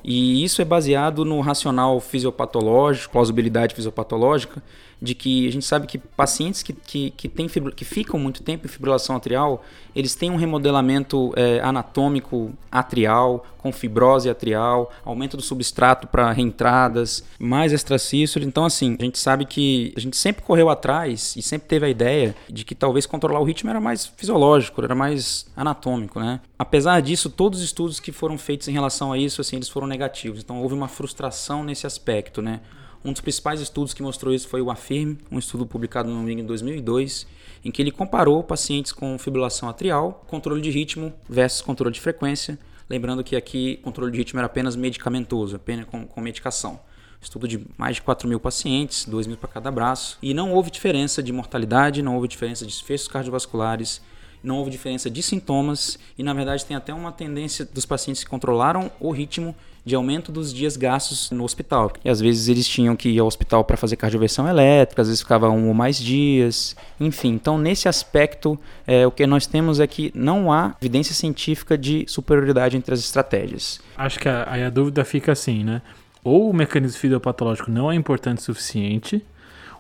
E 0.03 0.43
isso 0.43 0.61
é 0.61 0.65
baseado 0.65 1.23
no 1.23 1.39
racional 1.39 1.99
fisiopatológico, 1.99 3.11
plausibilidade 3.11 3.75
fisiopatológica, 3.75 4.61
de 5.01 5.13
que 5.13 5.47
a 5.47 5.51
gente 5.51 5.65
sabe 5.65 5.85
que 5.85 5.97
pacientes 5.97 6.63
que, 6.63 6.73
que, 6.73 7.11
que, 7.11 7.29
tem 7.29 7.47
que 7.47 7.85
ficam 7.85 8.19
muito 8.19 8.41
tempo 8.41 8.65
em 8.65 8.69
fibrilação 8.69 9.15
atrial, 9.15 9.63
eles 9.95 10.15
têm 10.15 10.31
um 10.31 10.35
remodelamento 10.35 11.33
eh, 11.35 11.59
anatômico 11.63 12.51
atrial 12.71 13.45
com 13.57 13.71
fibrose 13.71 14.29
atrial, 14.29 14.91
aumento 15.03 15.35
do 15.35 15.43
substrato 15.43 16.07
para 16.07 16.31
reentradas, 16.31 17.23
mais 17.39 17.73
extracístole. 17.73 18.45
Então, 18.45 18.65
assim, 18.65 18.95
a 18.99 19.03
gente 19.03 19.19
sabe 19.19 19.45
que 19.45 19.93
a 19.95 19.99
gente 19.99 20.15
sempre 20.15 20.43
correu 20.43 20.69
atrás 20.69 21.35
e 21.35 21.41
sempre 21.41 21.67
teve 21.67 21.85
a 21.85 21.89
ideia 21.89 22.35
de 22.49 22.63
que 22.63 22.73
talvez 22.73 23.05
controlar 23.05 23.39
o 23.39 23.43
ritmo 23.43 23.69
era 23.69 23.81
mais 23.81 24.05
fisiológico, 24.05 24.83
era 24.83 24.95
mais 24.95 25.47
anatômico, 25.55 26.19
né? 26.19 26.39
Apesar 26.57 27.01
disso, 27.01 27.29
todos 27.29 27.59
os 27.59 27.65
estudos 27.65 27.99
que 27.99 28.11
foram 28.11 28.37
feitos 28.37 28.67
em 28.67 28.71
relação 28.71 29.11
a 29.11 29.17
isso, 29.17 29.41
assim, 29.41 29.57
eles 29.57 29.69
foram 29.69 29.87
negativos. 29.87 30.41
Então, 30.43 30.61
houve 30.61 30.73
uma 30.73 30.87
frustração 30.87 31.63
nesse 31.63 31.85
aspecto, 31.85 32.41
né? 32.41 32.61
Um 33.07 33.13
dos 33.13 33.21
principais 33.21 33.61
estudos 33.61 33.93
que 33.93 34.03
mostrou 34.03 34.33
isso 34.33 34.49
foi 34.49 34.61
o 34.61 34.69
AFIRM, 34.69 35.17
um 35.31 35.39
estudo 35.39 35.65
publicado 35.65 36.09
no 36.09 36.29
em 36.29 36.45
2002, 36.45 37.25
em 37.63 37.71
que 37.71 37.81
ele 37.81 37.89
comparou 37.89 38.43
pacientes 38.43 38.91
com 38.91 39.17
fibrilação 39.17 39.69
atrial, 39.69 40.25
controle 40.27 40.59
de 40.61 40.69
ritmo 40.69 41.13
versus 41.29 41.61
controle 41.61 41.93
de 41.93 42.01
frequência. 42.01 42.59
Lembrando 42.89 43.23
que 43.23 43.37
aqui 43.37 43.77
controle 43.77 44.11
de 44.11 44.17
ritmo 44.17 44.41
era 44.41 44.47
apenas 44.47 44.75
medicamentoso, 44.75 45.55
apenas 45.55 45.85
com, 45.85 46.05
com 46.05 46.19
medicação. 46.19 46.81
Estudo 47.21 47.47
de 47.47 47.65
mais 47.77 47.95
de 47.95 48.01
4 48.01 48.27
mil 48.27 48.41
pacientes, 48.41 49.05
2 49.05 49.25
mil 49.25 49.37
para 49.37 49.47
cada 49.47 49.71
braço. 49.71 50.17
E 50.21 50.33
não 50.33 50.51
houve 50.51 50.69
diferença 50.69 51.23
de 51.23 51.31
mortalidade, 51.31 52.01
não 52.01 52.13
houve 52.13 52.27
diferença 52.27 52.65
de 52.65 52.73
desfechos 52.73 53.07
cardiovasculares, 53.07 54.01
não 54.43 54.57
houve 54.57 54.69
diferença 54.69 55.09
de 55.09 55.23
sintomas. 55.23 55.97
E 56.17 56.23
na 56.23 56.33
verdade 56.33 56.65
tem 56.65 56.75
até 56.75 56.93
uma 56.93 57.13
tendência 57.13 57.63
dos 57.63 57.85
pacientes 57.85 58.21
que 58.21 58.29
controlaram 58.29 58.91
o 58.99 59.11
ritmo 59.11 59.55
de 59.87 59.95
aumento 59.95 60.33
dos 60.33 60.53
dias 60.53 60.75
gastos 60.75 61.31
no 61.31 61.45
hospital. 61.45 61.93
E 62.03 62.09
às 62.09 62.19
vezes 62.19 62.49
eles 62.49 62.67
tinham 62.67 62.93
que 62.93 63.07
ir 63.07 63.19
ao 63.19 63.25
hospital 63.25 63.63
para 63.63 63.77
fazer 63.77 63.95
cardioversão 63.95 64.45
elétrica, 64.45 65.01
às 65.01 65.07
vezes 65.07 65.21
ficava 65.21 65.49
um 65.49 65.69
ou 65.69 65.73
mais 65.73 65.97
dias, 65.97 66.75
enfim. 66.99 67.29
Então, 67.29 67.57
nesse 67.57 67.87
aspecto, 67.87 68.59
é, 68.85 69.07
o 69.07 69.11
que 69.11 69.25
nós 69.25 69.47
temos 69.47 69.79
é 69.79 69.87
que 69.87 70.11
não 70.13 70.51
há 70.51 70.75
evidência 70.81 71.15
científica 71.15 71.77
de 71.77 72.03
superioridade 72.05 72.75
entre 72.75 72.93
as 72.93 72.99
estratégias. 72.99 73.79
Acho 73.97 74.19
que 74.19 74.27
a, 74.27 74.45
aí 74.51 74.61
a 74.61 74.69
dúvida 74.69 75.05
fica 75.05 75.31
assim, 75.31 75.63
né? 75.63 75.81
Ou 76.21 76.49
o 76.49 76.53
mecanismo 76.53 76.99
fisiopatológico 76.99 77.71
não 77.71 77.89
é 77.89 77.95
importante 77.95 78.39
o 78.39 78.41
suficiente, 78.41 79.23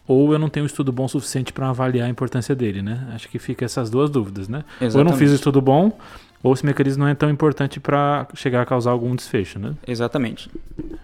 ou 0.07 0.31
eu 0.31 0.39
não 0.39 0.47
tenho 0.47 0.63
um 0.63 0.67
estudo 0.67 0.89
bom 0.89 1.03
o 1.03 1.09
suficiente 1.09 1.51
para 1.51 1.67
avaliar 1.67 2.07
a 2.07 2.09
importância 2.09 2.55
dele, 2.55 2.81
né? 2.81 3.09
Acho 3.13 3.27
que 3.27 3.37
fica 3.37 3.65
essas 3.65 3.89
duas 3.89 4.09
dúvidas, 4.09 4.47
né? 4.47 4.63
Exatamente. 4.79 4.95
Ou 4.95 5.01
eu 5.01 5.03
não 5.03 5.17
fiz 5.17 5.31
o 5.31 5.35
estudo 5.35 5.59
bom, 5.59 5.91
ou 6.43 6.53
esse 6.53 6.65
mecanismo 6.65 7.03
não 7.03 7.09
é 7.09 7.15
tão 7.15 7.29
importante 7.29 7.79
para 7.79 8.27
chegar 8.35 8.61
a 8.61 8.65
causar 8.65 8.91
algum 8.91 9.15
desfecho, 9.15 9.59
né? 9.59 9.73
Exatamente. 9.87 10.49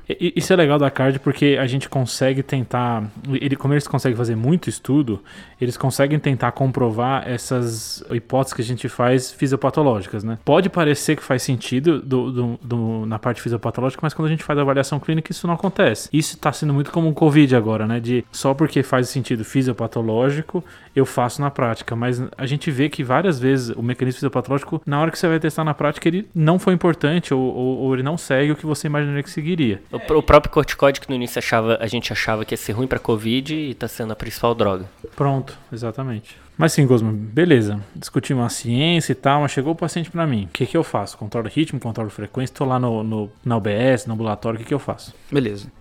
E, 0.08 0.34
isso 0.36 0.54
é 0.54 0.56
legal 0.56 0.78
da 0.78 0.90
CARD 0.92 1.20
porque 1.20 1.58
a 1.60 1.66
gente 1.66 1.90
consegue 1.90 2.44
tentar, 2.44 3.04
ele, 3.30 3.56
como 3.56 3.74
eles 3.74 3.88
conseguem 3.88 4.16
fazer 4.16 4.36
muito 4.36 4.70
estudo, 4.70 5.22
eles 5.60 5.78
conseguem 5.78 6.20
tentar 6.20 6.52
comprovar 6.52 7.28
essas 7.28 8.04
hipóteses 8.12 8.54
que 8.54 8.62
a 8.62 8.66
gente 8.66 8.90
faz 8.90 9.32
fisiopatológicas, 9.32 10.24
né? 10.24 10.38
Pode 10.46 10.70
parecer 10.70 11.16
que 11.16 11.24
faz 11.24 11.42
sentido 11.42 12.02
do, 12.02 12.32
do, 12.32 12.60
do, 12.62 13.06
na 13.06 13.18
parte 13.18 13.42
fisiopatológica, 13.42 14.02
mas 14.04 14.14
quando 14.14 14.28
a 14.28 14.32
gente 14.32 14.44
faz 14.44 14.60
a 14.60 14.62
avaliação 14.62 15.00
clínica 15.00 15.32
isso 15.32 15.48
não 15.48 15.54
acontece. 15.54 16.10
Isso 16.14 16.36
está 16.36 16.52
sendo 16.52 16.74
muito 16.74 16.92
como 16.92 17.08
um 17.08 17.14
Covid 17.14 17.56
agora, 17.56 17.88
né? 17.88 18.00
De 18.00 18.24
só 18.32 18.54
porque 18.54 18.84
faz 18.84 19.10
sentido 19.10 19.44
fisiopatológico 19.44 20.64
eu 20.96 21.06
faço 21.06 21.42
na 21.42 21.50
prática, 21.50 21.96
mas 21.96 22.22
a 22.38 22.46
gente 22.46 22.70
vê 22.70 22.88
que 22.88 23.04
várias 23.04 23.40
vezes 23.40 23.76
o 23.76 23.82
mecanismo 23.82 24.18
fisiopatológico, 24.18 24.82
na 24.86 25.02
hora 25.02 25.10
que 25.10 25.18
você 25.24 25.28
vai 25.30 25.40
testar 25.40 25.64
na 25.64 25.74
prática, 25.74 26.08
ele 26.08 26.28
não 26.36 26.60
foi 26.60 26.74
importante 26.74 27.34
ou, 27.34 27.42
ou, 27.42 27.78
ou 27.80 27.94
ele 27.94 28.04
não 28.04 28.18
segue 28.18 28.52
o 28.52 28.56
que 28.56 28.66
você 28.66 28.88
imaginaria 28.88 29.24
que 29.24 29.30
seguiria. 29.30 29.82
O, 29.92 29.98
o 30.18 30.24
próprio 30.24 30.52
corticóide 30.52 31.00
que 31.00 31.10
no 31.10 31.16
início 31.16 31.40
achava, 31.40 31.78
a 31.80 31.88
gente 31.88 32.12
achava 32.12 32.44
que 32.44 32.54
ia 32.54 32.58
ser 32.58 32.74
ruim 32.74 32.88
para 32.88 33.00
Covid 33.00 33.56
e 33.56 33.72
está 33.72 33.88
sendo 33.88 34.12
a 34.12 34.16
principal 34.16 34.54
droga. 34.54 34.86
Pronto, 35.16 35.58
exatamente. 35.72 36.38
Mas 36.58 36.74
sim, 36.74 36.86
Gosman, 36.86 37.14
beleza. 37.14 37.80
Discutimos 37.96 38.46
a 38.46 38.50
ciência 38.50 39.14
e 39.14 39.16
tal, 39.16 39.42
mas 39.42 39.52
chegou 39.52 39.72
o 39.72 39.76
paciente 39.76 40.12
para 40.12 40.28
mim. 40.28 40.46
O 40.46 40.48
que, 40.50 40.66
que 40.66 40.78
eu 40.78 40.84
faço? 40.84 41.18
Controlo 41.18 41.48
ritmo, 41.48 41.80
controlo 41.80 42.10
frequência, 42.10 42.54
estou 42.54 42.68
lá 42.68 42.78
no, 42.78 43.02
no, 43.02 43.32
na 43.44 43.58
UBS, 43.58 44.06
no 44.06 44.14
ambulatório, 44.14 44.58
o 44.58 44.62
que, 44.62 44.68
que 44.68 44.74
eu 44.74 44.80
faço? 44.80 45.16
Beleza. 45.32 45.72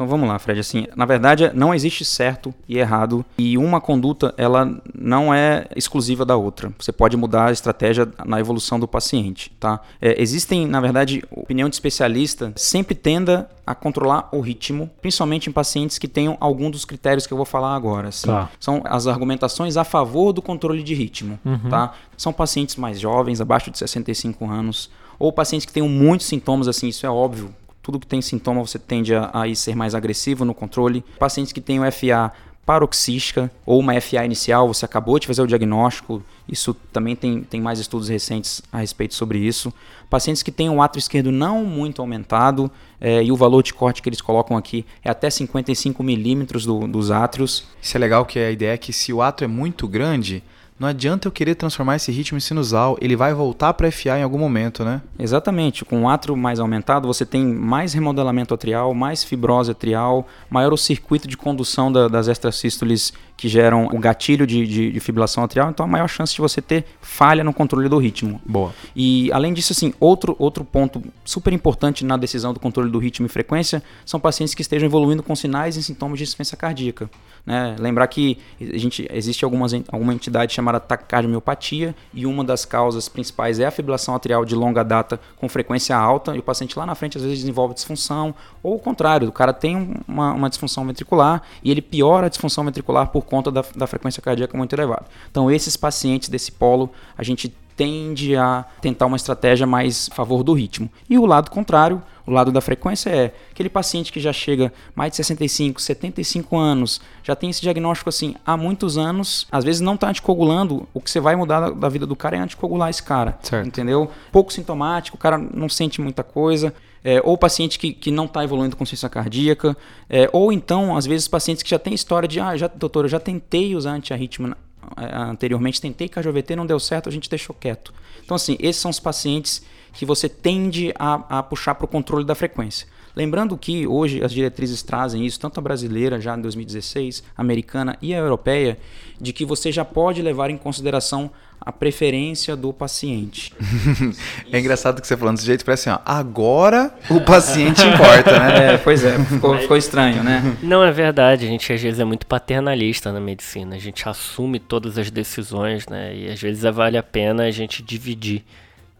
Então 0.00 0.08
vamos 0.08 0.26
lá, 0.26 0.38
Fred. 0.38 0.58
Assim, 0.58 0.86
na 0.96 1.04
verdade, 1.04 1.50
não 1.52 1.74
existe 1.74 2.06
certo 2.06 2.54
e 2.66 2.78
errado 2.78 3.22
e 3.36 3.58
uma 3.58 3.82
conduta 3.82 4.32
ela 4.38 4.80
não 4.94 5.32
é 5.34 5.66
exclusiva 5.76 6.24
da 6.24 6.38
outra. 6.38 6.72
Você 6.78 6.90
pode 6.90 7.18
mudar 7.18 7.48
a 7.48 7.52
estratégia 7.52 8.08
na 8.24 8.40
evolução 8.40 8.80
do 8.80 8.88
paciente, 8.88 9.52
tá? 9.60 9.78
É, 10.00 10.18
existem, 10.18 10.66
na 10.66 10.80
verdade, 10.80 11.22
opinião 11.30 11.68
de 11.68 11.74
especialista 11.74 12.50
sempre 12.56 12.94
tenda 12.94 13.50
a 13.66 13.74
controlar 13.74 14.30
o 14.32 14.40
ritmo, 14.40 14.88
principalmente 15.02 15.50
em 15.50 15.52
pacientes 15.52 15.98
que 15.98 16.08
tenham 16.08 16.34
algum 16.40 16.70
dos 16.70 16.86
critérios 16.86 17.26
que 17.26 17.34
eu 17.34 17.36
vou 17.36 17.44
falar 17.44 17.76
agora. 17.76 18.08
Assim. 18.08 18.26
Tá. 18.26 18.48
São 18.58 18.80
as 18.86 19.06
argumentações 19.06 19.76
a 19.76 19.84
favor 19.84 20.32
do 20.32 20.40
controle 20.40 20.82
de 20.82 20.94
ritmo, 20.94 21.38
uhum. 21.44 21.68
tá? 21.68 21.92
São 22.16 22.32
pacientes 22.32 22.76
mais 22.76 22.98
jovens, 22.98 23.38
abaixo 23.38 23.70
de 23.70 23.76
65 23.76 24.50
anos, 24.50 24.90
ou 25.18 25.30
pacientes 25.30 25.66
que 25.66 25.72
tenham 25.74 25.90
muitos 25.90 26.26
sintomas, 26.26 26.68
assim, 26.68 26.88
isso 26.88 27.04
é 27.04 27.10
óbvio 27.10 27.54
tudo 27.90 27.98
que 27.98 28.06
tem 28.06 28.22
sintoma 28.22 28.60
você 28.60 28.78
tende 28.78 29.12
a, 29.12 29.30
a 29.32 29.54
ser 29.54 29.74
mais 29.74 29.96
agressivo 29.96 30.44
no 30.44 30.54
controle. 30.54 31.04
Pacientes 31.18 31.52
que 31.52 31.60
têm 31.60 31.80
o 31.80 31.92
FA 31.92 32.32
paroxística 32.64 33.50
ou 33.66 33.80
uma 33.80 34.00
FA 34.00 34.24
inicial, 34.24 34.68
você 34.68 34.84
acabou 34.84 35.18
de 35.18 35.26
fazer 35.26 35.42
o 35.42 35.46
diagnóstico, 35.46 36.22
isso 36.48 36.72
também 36.92 37.16
tem, 37.16 37.42
tem 37.42 37.60
mais 37.60 37.80
estudos 37.80 38.08
recentes 38.08 38.62
a 38.70 38.78
respeito 38.78 39.14
sobre 39.14 39.40
isso. 39.40 39.74
Pacientes 40.08 40.40
que 40.40 40.52
têm 40.52 40.70
o 40.70 40.80
átrio 40.80 41.00
esquerdo 41.00 41.32
não 41.32 41.64
muito 41.64 42.00
aumentado, 42.00 42.70
é, 43.00 43.24
e 43.24 43.32
o 43.32 43.36
valor 43.36 43.62
de 43.62 43.74
corte 43.74 44.00
que 44.00 44.08
eles 44.08 44.20
colocam 44.20 44.56
aqui 44.56 44.86
é 45.02 45.10
até 45.10 45.28
55 45.28 46.00
milímetros 46.02 46.64
do, 46.64 46.86
dos 46.86 47.10
átrios. 47.10 47.64
Isso 47.82 47.96
é 47.96 48.00
legal, 48.00 48.24
que 48.24 48.38
a 48.38 48.52
ideia 48.52 48.74
é 48.74 48.78
que 48.78 48.92
se 48.92 49.12
o 49.12 49.20
átrio 49.20 49.46
é 49.46 49.48
muito 49.48 49.88
grande, 49.88 50.44
não 50.80 50.88
adianta 50.88 51.28
eu 51.28 51.32
querer 51.32 51.56
transformar 51.56 51.96
esse 51.96 52.10
ritmo 52.10 52.38
em 52.38 52.40
sinusal, 52.40 52.96
ele 53.02 53.14
vai 53.14 53.34
voltar 53.34 53.74
para 53.74 53.92
FA 53.92 54.18
em 54.18 54.22
algum 54.22 54.38
momento, 54.38 54.82
né? 54.82 55.02
Exatamente. 55.18 55.84
Com 55.84 56.04
o 56.04 56.08
átrio 56.08 56.34
mais 56.34 56.58
aumentado, 56.58 57.06
você 57.06 57.26
tem 57.26 57.44
mais 57.44 57.92
remodelamento 57.92 58.54
atrial, 58.54 58.94
mais 58.94 59.22
fibrose 59.22 59.70
atrial, 59.70 60.26
maior 60.48 60.72
o 60.72 60.78
circuito 60.78 61.28
de 61.28 61.36
condução 61.36 61.92
da, 61.92 62.08
das 62.08 62.28
extrasístoles 62.28 63.12
que 63.40 63.48
geram 63.48 63.86
o 63.86 63.98
gatilho 63.98 64.46
de, 64.46 64.66
de, 64.66 64.92
de, 64.92 65.00
fibrilação 65.00 65.42
atrial, 65.42 65.70
então 65.70 65.86
a 65.86 65.88
maior 65.88 66.06
chance 66.08 66.34
de 66.34 66.42
você 66.42 66.60
ter 66.60 66.84
falha 67.00 67.42
no 67.42 67.54
controle 67.54 67.88
do 67.88 67.96
ritmo. 67.96 68.38
Boa. 68.44 68.74
E 68.94 69.32
além 69.32 69.54
disso, 69.54 69.72
assim, 69.72 69.94
outro, 69.98 70.36
outro 70.38 70.62
ponto 70.62 71.02
super 71.24 71.50
importante 71.50 72.04
na 72.04 72.18
decisão 72.18 72.52
do 72.52 72.60
controle 72.60 72.90
do 72.90 72.98
ritmo 72.98 73.24
e 73.24 73.30
frequência 73.30 73.82
são 74.04 74.20
pacientes 74.20 74.54
que 74.54 74.60
estejam 74.60 74.86
evoluindo 74.86 75.22
com 75.22 75.34
sinais 75.34 75.78
e 75.78 75.82
sintomas 75.82 76.18
de 76.18 76.24
insuficiência 76.24 76.54
cardíaca. 76.54 77.08
Né? 77.46 77.76
Lembrar 77.78 78.06
que 78.08 78.36
a 78.60 78.76
gente, 78.76 79.08
existe 79.10 79.42
algumas, 79.42 79.72
alguma 79.88 80.12
entidade 80.12 80.52
chamada 80.52 80.78
taquicardiomiopatia 80.78 81.94
e 82.12 82.26
uma 82.26 82.44
das 82.44 82.66
causas 82.66 83.08
principais 83.08 83.58
é 83.58 83.64
a 83.64 83.70
fibrilação 83.70 84.14
atrial 84.14 84.44
de 84.44 84.54
longa 84.54 84.84
data 84.84 85.18
com 85.36 85.48
frequência 85.48 85.96
alta 85.96 86.36
e 86.36 86.40
o 86.40 86.42
paciente 86.42 86.78
lá 86.78 86.84
na 86.84 86.94
frente 86.94 87.16
às 87.16 87.22
vezes 87.22 87.38
desenvolve 87.38 87.72
disfunção 87.72 88.34
ou 88.62 88.74
o 88.74 88.78
contrário, 88.78 89.28
o 89.28 89.32
cara 89.32 89.54
tem 89.54 89.94
uma, 90.06 90.34
uma 90.34 90.50
disfunção 90.50 90.86
ventricular 90.86 91.42
e 91.64 91.70
ele 91.70 91.80
piora 91.80 92.26
a 92.26 92.28
disfunção 92.28 92.64
ventricular 92.64 93.08
por 93.08 93.24
conta 93.30 93.50
da, 93.50 93.64
da 93.74 93.86
frequência 93.86 94.20
cardíaca 94.20 94.58
muito 94.58 94.74
elevada. 94.74 95.06
Então, 95.30 95.50
esses 95.50 95.76
pacientes 95.76 96.28
desse 96.28 96.50
polo, 96.50 96.90
a 97.16 97.22
gente 97.22 97.54
tende 97.76 98.36
a 98.36 98.66
tentar 98.82 99.06
uma 99.06 99.16
estratégia 99.16 99.66
mais 99.66 100.10
a 100.12 100.14
favor 100.14 100.42
do 100.42 100.52
ritmo. 100.52 100.90
E 101.08 101.16
o 101.16 101.24
lado 101.24 101.50
contrário, 101.50 102.02
o 102.26 102.30
lado 102.30 102.52
da 102.52 102.60
frequência 102.60 103.08
é 103.08 103.34
aquele 103.50 103.70
paciente 103.70 104.12
que 104.12 104.20
já 104.20 104.34
chega 104.34 104.70
mais 104.94 105.12
de 105.12 105.16
65, 105.16 105.80
75 105.80 106.58
anos, 106.58 107.00
já 107.24 107.34
tem 107.34 107.48
esse 107.48 107.62
diagnóstico 107.62 108.10
assim 108.10 108.34
há 108.44 108.54
muitos 108.54 108.98
anos, 108.98 109.46
às 109.50 109.64
vezes 109.64 109.80
não 109.80 109.94
está 109.94 110.10
anticoagulando, 110.10 110.86
o 110.92 111.00
que 111.00 111.10
você 111.10 111.20
vai 111.20 111.34
mudar 111.34 111.60
da, 111.60 111.70
da 111.70 111.88
vida 111.88 112.06
do 112.06 112.14
cara 112.14 112.36
é 112.36 112.40
anticoagular 112.40 112.90
esse 112.90 113.02
cara, 113.02 113.38
certo. 113.42 113.66
entendeu? 113.66 114.10
Pouco 114.30 114.52
sintomático, 114.52 115.16
o 115.16 115.20
cara 115.20 115.38
não 115.38 115.68
sente 115.68 116.02
muita 116.02 116.22
coisa, 116.22 116.74
é, 117.04 117.20
ou 117.24 117.36
paciente 117.36 117.78
que, 117.78 117.92
que 117.92 118.10
não 118.10 118.26
está 118.26 118.44
evoluindo 118.44 118.76
com 118.76 118.84
ciência 118.84 119.08
cardíaca, 119.08 119.76
é, 120.08 120.28
ou 120.32 120.52
então, 120.52 120.96
às 120.96 121.06
vezes, 121.06 121.28
pacientes 121.28 121.62
que 121.62 121.70
já 121.70 121.78
têm 121.78 121.94
história 121.94 122.28
de, 122.28 122.40
ah, 122.40 122.56
já, 122.56 122.66
doutor, 122.66 123.04
eu 123.04 123.08
já 123.08 123.20
tentei 123.20 123.74
usar 123.74 123.92
antiarritmo 123.92 124.54
é, 124.96 125.16
anteriormente, 125.16 125.80
tentei 125.80 126.08
KJVT, 126.08 126.56
não 126.56 126.66
deu 126.66 126.80
certo, 126.80 127.08
a 127.08 127.12
gente 127.12 127.28
deixou 127.28 127.54
quieto. 127.58 127.92
Então, 128.24 128.34
assim, 128.34 128.56
esses 128.60 128.80
são 128.80 128.90
os 128.90 129.00
pacientes 129.00 129.62
que 129.92 130.06
você 130.06 130.28
tende 130.28 130.92
a, 130.98 131.38
a 131.38 131.42
puxar 131.42 131.74
para 131.74 131.84
o 131.84 131.88
controle 131.88 132.24
da 132.24 132.34
frequência. 132.34 132.86
Lembrando 133.14 133.56
que 133.58 133.86
hoje 133.86 134.22
as 134.22 134.32
diretrizes 134.32 134.82
trazem 134.82 135.26
isso, 135.26 135.40
tanto 135.40 135.58
a 135.58 135.62
brasileira 135.62 136.20
já 136.20 136.36
em 136.36 136.40
2016, 136.40 137.24
a 137.36 137.40
americana 137.40 137.98
e 138.00 138.14
a 138.14 138.18
europeia, 138.18 138.78
de 139.20 139.32
que 139.32 139.44
você 139.44 139.72
já 139.72 139.84
pode 139.84 140.22
levar 140.22 140.48
em 140.50 140.56
consideração 140.56 141.30
a 141.60 141.70
preferência 141.70 142.56
do 142.56 142.72
paciente. 142.72 143.52
é 144.50 144.58
engraçado 144.58 145.00
que 145.00 145.06
você 145.06 145.16
falando 145.16 145.36
desse 145.36 145.46
jeito, 145.46 145.64
parece 145.64 145.90
assim, 145.90 146.00
ó, 146.00 146.10
agora 146.10 146.94
o 147.10 147.20
paciente 147.20 147.82
importa, 147.86 148.38
né? 148.38 148.74
É, 148.74 148.78
pois 148.78 149.04
é, 149.04 149.18
ficou, 149.24 149.58
ficou, 149.58 149.76
estranho, 149.76 150.22
né? 150.22 150.56
Não 150.62 150.82
é 150.82 150.90
verdade, 150.90 151.44
a 151.44 151.48
gente 151.48 151.70
às 151.70 151.80
vezes 151.80 152.00
é 152.00 152.04
muito 152.04 152.26
paternalista 152.26 153.12
na 153.12 153.20
medicina, 153.20 153.76
a 153.76 153.78
gente 153.78 154.08
assume 154.08 154.58
todas 154.58 154.96
as 154.96 155.10
decisões, 155.10 155.86
né? 155.86 156.16
E 156.16 156.30
às 156.30 156.40
vezes 156.40 156.62
vale 156.74 156.96
a 156.96 157.02
pena 157.02 157.44
a 157.44 157.50
gente 157.50 157.82
dividir 157.82 158.42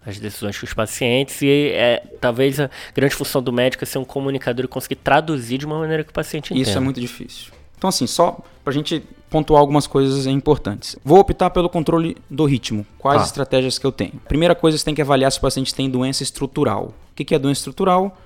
as 0.05 0.19
decisões 0.19 0.59
com 0.59 0.67
os 0.67 0.75
pacientes 0.75 1.41
e 1.43 1.71
é, 1.75 2.03
talvez 2.21 2.59
a 2.61 2.71
grande 2.95 3.15
função 3.15 3.43
do 3.43 3.53
médico 3.53 3.85
é 3.85 3.87
ser 3.87 3.99
um 3.99 4.05
comunicador 4.05 4.65
e 4.65 4.69
conseguir 4.69 4.97
traduzir 4.97 5.59
de 5.59 5.67
uma 5.67 5.79
maneira 5.79 6.05
que 6.05 6.11
o 6.11 6.15
paciente 6.15 6.53
entenda. 6.53 6.69
Isso 6.69 6.77
é 6.77 6.81
muito 6.81 7.01
difícil. 7.01 7.53
Então 7.77 7.89
assim, 7.89 8.07
só 8.07 8.39
pra 8.63 8.73
gente 8.73 9.03
pontuar 9.31 9.61
algumas 9.61 9.87
coisas 9.87 10.27
importantes. 10.27 10.97
Vou 11.05 11.19
optar 11.21 11.51
pelo 11.51 11.69
controle 11.69 12.17
do 12.29 12.45
ritmo. 12.45 12.85
Quais 12.99 13.23
Tá. 13.23 13.27
estratégias 13.27 13.79
que 13.79 13.87
eu 13.87 13.93
tenho? 13.93 14.13
Primeira 14.29 14.55
coisa, 14.55 14.77
você 14.77 14.85
tem 14.85 14.95
que 14.95 15.01
avaliar 15.01 15.31
se 15.31 15.39
o 15.39 15.41
paciente 15.41 15.73
tem 15.75 15.89
doença 15.89 16.23
estrutural. 16.23 16.87
O 17.13 17.15
que 17.15 17.25
que 17.25 17.35
é 17.35 17.39
doença 17.39 17.61
estrutural? 17.61 18.17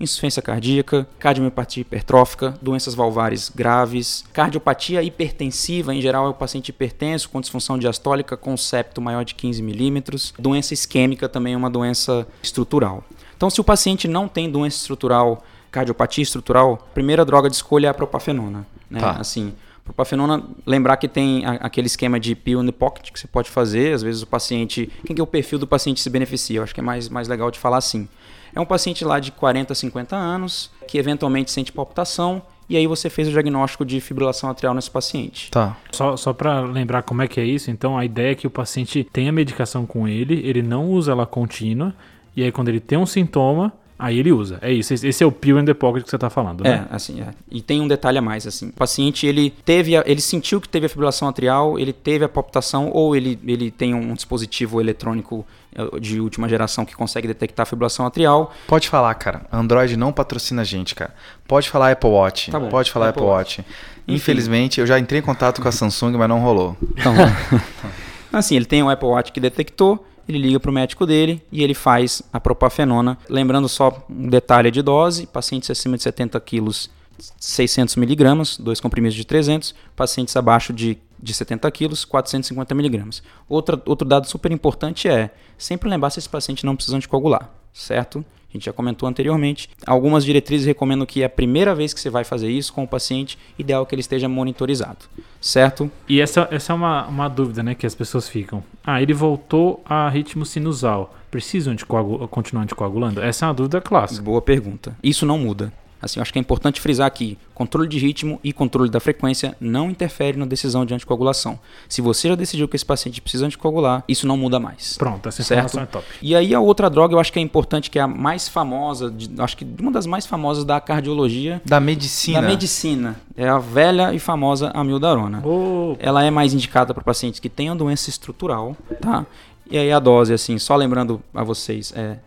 Insuficiência 0.00 0.40
cardíaca, 0.40 1.08
cardiomiopatia 1.18 1.80
hipertrófica, 1.80 2.54
doenças 2.62 2.94
valvares 2.94 3.50
graves, 3.52 4.24
cardiopatia 4.32 5.02
hipertensiva, 5.02 5.92
em 5.92 6.00
geral 6.00 6.26
é 6.26 6.28
o 6.28 6.34
paciente 6.34 6.68
hipertenso 6.68 7.28
com 7.28 7.40
disfunção 7.40 7.76
diastólica 7.76 8.36
com 8.36 8.56
septo 8.56 9.00
maior 9.00 9.24
de 9.24 9.34
15 9.34 9.60
milímetros. 9.60 10.32
Doença 10.38 10.72
isquêmica 10.72 11.28
também 11.28 11.54
é 11.54 11.56
uma 11.56 11.68
doença 11.70 12.26
estrutural. 12.40 13.02
Então, 13.36 13.50
se 13.50 13.60
o 13.60 13.64
paciente 13.64 14.06
não 14.06 14.28
tem 14.28 14.48
doença 14.50 14.76
estrutural, 14.76 15.42
cardiopatia 15.70 16.22
estrutural, 16.22 16.74
a 16.74 16.94
primeira 16.94 17.24
droga 17.24 17.48
de 17.50 17.56
escolha 17.56 17.88
é 17.88 17.90
a 17.90 17.94
propafenona. 17.94 18.64
Né? 18.88 19.00
Tá. 19.00 19.12
Assim, 19.12 19.52
propafenona, 19.88 20.42
lembrar 20.64 20.96
que 20.96 21.08
tem 21.08 21.44
a- 21.44 21.52
aquele 21.54 21.86
esquema 21.86 22.20
de 22.20 22.34
pill 22.34 22.62
in 22.62 22.66
the 22.66 22.72
pocket 22.72 23.10
que 23.10 23.18
você 23.18 23.26
pode 23.26 23.50
fazer. 23.50 23.94
Às 23.94 24.02
vezes 24.02 24.22
o 24.22 24.26
paciente. 24.26 24.90
Quem 25.04 25.14
que 25.16 25.20
é 25.20 25.24
o 25.24 25.26
perfil 25.26 25.58
do 25.58 25.66
paciente 25.66 26.00
se 26.00 26.08
beneficia? 26.10 26.58
Eu 26.58 26.62
acho 26.62 26.74
que 26.74 26.80
é 26.80 26.82
mais, 26.82 27.08
mais 27.08 27.28
legal 27.28 27.50
de 27.50 27.58
falar 27.58 27.78
assim. 27.78 28.08
É 28.54 28.60
um 28.60 28.66
paciente 28.66 29.04
lá 29.04 29.18
de 29.20 29.30
40, 29.32 29.74
50 29.74 30.16
anos, 30.16 30.70
que 30.86 30.98
eventualmente 30.98 31.50
sente 31.50 31.70
palpitação, 31.70 32.40
e 32.68 32.76
aí 32.76 32.86
você 32.86 33.08
fez 33.08 33.28
o 33.28 33.30
diagnóstico 33.30 33.84
de 33.84 34.00
fibrilação 34.00 34.48
atrial 34.50 34.74
nesse 34.74 34.90
paciente. 34.90 35.50
Tá. 35.50 35.76
Só, 35.92 36.16
só 36.16 36.32
para 36.32 36.60
lembrar 36.60 37.02
como 37.02 37.22
é 37.22 37.28
que 37.28 37.40
é 37.40 37.44
isso, 37.44 37.70
então 37.70 37.96
a 37.96 38.04
ideia 38.04 38.32
é 38.32 38.34
que 38.34 38.46
o 38.46 38.50
paciente 38.50 39.04
tem 39.12 39.28
a 39.28 39.32
medicação 39.32 39.86
com 39.86 40.08
ele, 40.08 40.40
ele 40.46 40.62
não 40.62 40.86
usa 40.90 41.12
ela 41.12 41.26
contínua, 41.26 41.94
e 42.36 42.42
aí 42.42 42.50
quando 42.52 42.68
ele 42.68 42.80
tem 42.80 42.98
um 42.98 43.06
sintoma, 43.06 43.72
aí 43.98 44.18
ele 44.18 44.30
usa. 44.32 44.58
É 44.62 44.72
isso, 44.72 44.94
esse 44.94 45.22
é 45.24 45.26
o 45.26 45.32
pill 45.32 45.58
in 45.58 45.64
the 45.64 45.74
pocket 45.74 46.04
que 46.04 46.10
você 46.10 46.16
tá 46.18 46.30
falando, 46.30 46.64
É, 46.66 46.70
né? 46.70 46.86
assim, 46.90 47.20
é. 47.20 47.28
E 47.50 47.60
tem 47.60 47.80
um 47.80 47.88
detalhe 47.88 48.16
a 48.18 48.22
mais, 48.22 48.46
assim. 48.46 48.68
O 48.68 48.72
paciente, 48.72 49.26
ele 49.26 49.50
teve, 49.50 49.96
a- 49.96 50.04
ele 50.06 50.20
sentiu 50.20 50.60
que 50.60 50.68
teve 50.68 50.86
a 50.86 50.88
fibrilação 50.88 51.26
atrial, 51.28 51.78
ele 51.78 51.92
teve 51.92 52.24
a 52.24 52.28
palpitação, 52.28 52.90
ou 52.92 53.16
ele, 53.16 53.38
ele 53.46 53.70
tem 53.70 53.94
um 53.94 54.14
dispositivo 54.14 54.80
eletrônico 54.80 55.44
eh, 55.74 55.98
de 56.00 56.20
última 56.20 56.48
geração 56.48 56.84
que 56.84 56.94
consegue 56.94 57.26
detectar 57.26 57.64
a 57.64 57.66
fibrilação 57.66 58.06
atrial. 58.06 58.52
Pode 58.66 58.88
falar, 58.88 59.14
cara. 59.16 59.42
Android 59.52 59.96
não 59.96 60.12
patrocina 60.12 60.62
a 60.62 60.64
gente, 60.64 60.94
cara. 60.94 61.12
Pode 61.46 61.68
falar 61.68 61.90
Apple 61.92 62.08
Watch. 62.10 62.50
Tá 62.50 62.58
bom. 62.60 62.68
Pode 62.68 62.90
falar 62.90 63.08
Apple, 63.08 63.22
Apple 63.22 63.32
Watch. 63.34 63.64
Infelizmente, 64.06 64.80
eu 64.80 64.86
já 64.86 64.98
entrei 64.98 65.20
em 65.20 65.22
contato 65.22 65.60
com 65.60 65.68
a 65.68 65.72
Samsung, 65.72 66.16
mas 66.16 66.28
não 66.28 66.40
rolou. 66.40 66.76
Então, 66.96 67.12
assim, 68.32 68.56
ele 68.56 68.64
tem 68.64 68.82
um 68.82 68.88
Apple 68.88 69.08
Watch 69.08 69.32
que 69.32 69.40
detectou, 69.40 70.04
ele 70.28 70.38
liga 70.38 70.60
para 70.60 70.70
o 70.70 70.74
médico 70.74 71.06
dele 71.06 71.42
e 71.50 71.62
ele 71.62 71.74
faz 71.74 72.22
a 72.32 72.38
propafenona. 72.38 73.16
Lembrando 73.28 73.68
só 73.68 74.06
um 74.10 74.28
detalhe 74.28 74.70
de 74.70 74.82
dose, 74.82 75.26
pacientes 75.26 75.70
acima 75.70 75.96
de 75.96 76.02
70 76.02 76.38
quilos, 76.40 76.90
600 77.38 77.96
miligramas, 77.96 78.56
dois 78.58 78.80
comprimidos 78.80 79.16
de 79.16 79.24
300, 79.24 79.74
pacientes 79.96 80.36
abaixo 80.36 80.72
de, 80.72 80.98
de 81.20 81.34
70 81.34 81.70
quilos, 81.70 82.04
450 82.04 82.74
miligramas. 82.74 83.22
Outro 83.48 84.06
dado 84.06 84.26
super 84.26 84.52
importante 84.52 85.08
é 85.08 85.30
sempre 85.56 85.88
lembrar 85.88 86.10
se 86.10 86.18
esse 86.18 86.28
paciente 86.28 86.64
não 86.64 86.76
precisa 86.76 86.96
anticoagular, 86.96 87.50
certo? 87.72 88.24
A 88.48 88.52
gente 88.52 88.66
já 88.66 88.72
comentou 88.72 89.08
anteriormente. 89.08 89.68
Algumas 89.86 90.24
diretrizes 90.24 90.66
recomendam 90.66 91.06
que 91.06 91.22
é 91.22 91.26
a 91.26 91.30
primeira 91.30 91.74
vez 91.74 91.92
que 91.92 92.00
você 92.00 92.08
vai 92.08 92.24
fazer 92.24 92.50
isso 92.50 92.72
com 92.72 92.82
o 92.82 92.88
paciente, 92.88 93.38
ideal 93.58 93.84
que 93.84 93.94
ele 93.94 94.00
esteja 94.00 94.28
monitorizado, 94.28 95.06
certo? 95.40 95.90
E 96.08 96.20
essa, 96.20 96.48
essa 96.50 96.72
é 96.72 96.76
uma, 96.76 97.06
uma 97.06 97.28
dúvida, 97.28 97.62
né, 97.62 97.74
que 97.74 97.86
as 97.86 97.94
pessoas 97.94 98.28
ficam. 98.28 98.62
Ah, 98.84 99.00
ele 99.02 99.12
voltou 99.14 99.82
a 99.84 100.08
ritmo 100.08 100.44
sinusal. 100.44 101.14
Precisa 101.30 101.70
anticoagu- 101.70 102.26
continuar 102.28 102.62
anticoagulando? 102.64 103.20
Essa 103.20 103.44
é 103.44 103.48
uma 103.48 103.54
dúvida 103.54 103.80
clássica. 103.80 104.22
Boa 104.22 104.40
pergunta. 104.40 104.96
Isso 105.02 105.26
não 105.26 105.38
muda. 105.38 105.72
Assim, 106.00 106.20
eu 106.20 106.22
acho 106.22 106.32
que 106.32 106.38
é 106.38 106.40
importante 106.40 106.80
frisar 106.80 107.06
aqui: 107.06 107.36
controle 107.54 107.88
de 107.88 107.98
ritmo 107.98 108.38
e 108.44 108.52
controle 108.52 108.88
da 108.90 109.00
frequência 109.00 109.56
não 109.60 109.90
interfere 109.90 110.38
na 110.38 110.46
decisão 110.46 110.86
de 110.86 110.94
anticoagulação. 110.94 111.58
Se 111.88 112.00
você 112.00 112.28
já 112.28 112.34
decidiu 112.34 112.68
que 112.68 112.76
esse 112.76 112.84
paciente 112.86 113.20
precisa 113.20 113.46
anticoagular, 113.46 114.04
isso 114.06 114.26
não 114.26 114.36
muda 114.36 114.60
mais. 114.60 114.96
Pronto, 114.96 115.28
essa 115.28 115.42
Certo. 115.42 115.58
informação 115.70 115.82
é 115.82 115.86
top. 115.86 116.06
E 116.22 116.34
aí 116.36 116.54
a 116.54 116.60
outra 116.60 116.88
droga 116.88 117.14
eu 117.14 117.18
acho 117.18 117.32
que 117.32 117.38
é 117.38 117.42
importante, 117.42 117.90
que 117.90 117.98
é 117.98 118.02
a 118.02 118.06
mais 118.06 118.48
famosa, 118.48 119.10
de- 119.10 119.30
acho 119.40 119.56
que 119.56 119.66
uma 119.80 119.90
das 119.90 120.06
mais 120.06 120.24
famosas 120.24 120.64
da 120.64 120.80
cardiologia, 120.80 121.60
Da 121.64 121.80
medicina. 121.80 122.40
da 122.40 122.46
medicina, 122.46 123.16
é 123.36 123.48
a 123.48 123.58
velha 123.58 124.14
e 124.14 124.18
famosa 124.18 124.70
amiodarona. 124.74 125.44
Ô, 125.44 125.96
Ela 125.98 126.22
é 126.24 126.30
mais 126.30 126.54
indicada 126.54 126.94
para 126.94 127.02
pacientes 127.02 127.40
que 127.40 127.48
tenham 127.48 127.76
doença 127.76 128.08
estrutural, 128.08 128.76
tá? 129.00 129.26
E 129.70 129.76
aí 129.76 129.90
a 129.92 129.98
dose, 129.98 130.32
assim, 130.32 130.58
só 130.58 130.76
lembrando 130.76 131.20
a 131.34 131.42
vocês, 131.42 131.92
é 131.96 132.18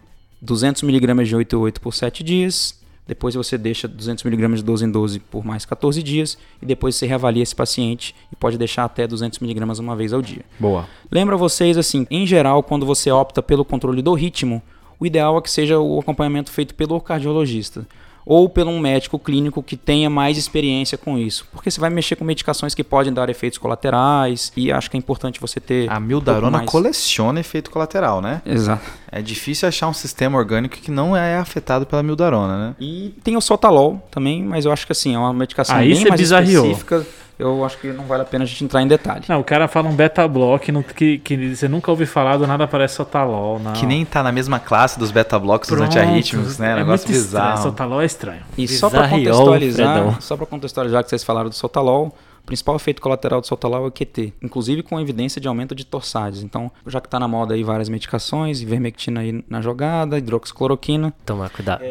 200 0.41 0.83
mg 0.83 1.23
de 1.23 1.35
8 1.35 1.55
em 1.55 1.59
8 1.59 1.81
por 1.81 1.93
7 1.93 2.23
dias, 2.23 2.79
depois 3.07 3.35
você 3.35 3.57
deixa 3.57 3.87
200 3.87 4.23
mg 4.25 4.55
de 4.55 4.63
12 4.63 4.85
em 4.85 4.91
12 4.91 5.19
por 5.19 5.45
mais 5.45 5.65
14 5.65 6.01
dias, 6.01 6.37
e 6.61 6.65
depois 6.65 6.95
você 6.95 7.05
reavalia 7.05 7.43
esse 7.43 7.55
paciente 7.55 8.15
e 8.31 8.35
pode 8.35 8.57
deixar 8.57 8.85
até 8.85 9.07
200 9.07 9.41
mg 9.41 9.79
uma 9.79 9.95
vez 9.95 10.13
ao 10.13 10.21
dia. 10.21 10.45
Boa. 10.59 10.87
Lembra 11.11 11.35
vocês, 11.35 11.77
assim, 11.77 12.07
em 12.09 12.25
geral, 12.25 12.63
quando 12.63 12.85
você 12.85 13.11
opta 13.11 13.41
pelo 13.41 13.65
controle 13.65 14.01
do 14.01 14.13
ritmo, 14.13 14.61
o 14.99 15.05
ideal 15.05 15.37
é 15.37 15.41
que 15.41 15.49
seja 15.49 15.79
o 15.79 15.99
acompanhamento 15.99 16.51
feito 16.51 16.75
pelo 16.75 16.99
cardiologista 17.01 17.85
ou 18.25 18.47
por 18.49 18.67
um 18.67 18.79
médico 18.79 19.17
clínico 19.17 19.63
que 19.63 19.75
tenha 19.75 20.09
mais 20.09 20.37
experiência 20.37 20.97
com 20.97 21.17
isso, 21.17 21.47
porque 21.51 21.71
você 21.71 21.79
vai 21.79 21.89
mexer 21.89 22.15
com 22.15 22.23
medicações 22.23 22.73
que 22.75 22.83
podem 22.83 23.11
dar 23.11 23.29
efeitos 23.29 23.57
colaterais 23.57 24.51
e 24.55 24.71
acho 24.71 24.89
que 24.89 24.97
é 24.97 24.99
importante 24.99 25.39
você 25.39 25.59
ter 25.59 25.89
A 25.91 25.97
um 25.97 26.01
mildarona 26.01 26.57
mais- 26.59 26.69
coleciona 26.69 27.39
efeito 27.39 27.69
colateral, 27.71 28.21
né? 28.21 28.41
Exato. 28.45 28.83
É 29.11 29.21
difícil 29.21 29.67
achar 29.67 29.87
um 29.87 29.93
sistema 29.93 30.37
orgânico 30.37 30.77
que 30.77 30.91
não 30.91 31.15
é 31.17 31.37
afetado 31.37 31.85
pela 31.85 32.01
mildarona, 32.03 32.69
né? 32.69 32.75
E 32.79 33.13
tem 33.23 33.35
o 33.35 33.41
sotalol 33.41 34.01
também, 34.11 34.43
mas 34.43 34.65
eu 34.65 34.71
acho 34.71 34.85
que 34.85 34.91
assim, 34.91 35.15
é 35.15 35.17
uma 35.17 35.33
medicação 35.33 35.75
Aí 35.75 35.89
bem 35.93 36.01
você 36.01 36.09
mais 36.09 36.21
bizarreou. 36.21 36.65
específica. 36.65 37.05
Eu 37.39 37.65
acho 37.65 37.77
que 37.79 37.87
não 37.91 38.03
vale 38.05 38.21
a 38.21 38.25
pena 38.25 38.43
a 38.43 38.47
gente 38.47 38.63
entrar 38.63 38.81
em 38.81 38.87
detalhe. 38.87 39.23
Não, 39.27 39.39
o 39.39 39.43
cara 39.43 39.67
fala 39.67 39.89
um 39.89 39.95
beta 39.95 40.27
block 40.27 40.71
no- 40.71 40.83
que, 40.83 41.17
que 41.17 41.55
você 41.55 41.67
nunca 41.67 41.89
ouviu 41.89 42.05
falar, 42.05 42.37
do 42.37 42.45
nada 42.45 42.67
parece 42.67 42.95
sotalol. 42.95 43.59
Não. 43.59 43.73
Que 43.73 43.85
nem 43.85 44.05
tá 44.05 44.21
na 44.21 44.31
mesma 44.31 44.59
classe 44.59 44.99
dos 44.99 45.09
beta-blocos 45.11 45.67
dos 45.67 45.77
Pronto, 45.77 45.89
antiarrítmicos, 45.89 46.57
né? 46.59 46.73
É 46.73 46.75
Negócio 46.75 47.07
muito 47.07 47.19
estranho. 47.19 47.45
bizarro. 47.45 47.63
Sotalol 47.63 48.01
é 48.01 48.05
estranho. 48.05 48.41
E 48.57 48.67
só 48.67 48.89
para 48.89 49.07
contextualizar, 49.09 50.21
só 50.21 50.37
para 50.37 50.45
contextualizar 50.45 51.03
que 51.03 51.09
vocês 51.09 51.23
falaram 51.23 51.49
do 51.49 51.55
sotalol, 51.55 52.15
o 52.43 52.45
principal 52.45 52.75
efeito 52.75 53.01
colateral 53.01 53.39
do 53.41 53.47
sotalol 53.47 53.85
é 53.85 53.87
o 53.87 53.91
QT, 53.91 54.33
inclusive 54.41 54.81
com 54.83 54.99
evidência 54.99 55.39
de 55.39 55.47
aumento 55.47 55.73
de 55.75 55.85
torsades. 55.85 56.41
Então, 56.43 56.71
já 56.87 56.99
que 56.99 57.07
tá 57.07 57.19
na 57.19 57.27
moda 57.27 57.53
aí 57.53 57.63
várias 57.63 57.87
medicações, 57.89 58.61
ivermectina 58.61 59.21
aí 59.21 59.43
na 59.49 59.61
jogada, 59.61 60.17
hidroxicloroquina, 60.17 61.13
Tomar 61.25 61.49
cuidado. 61.49 61.83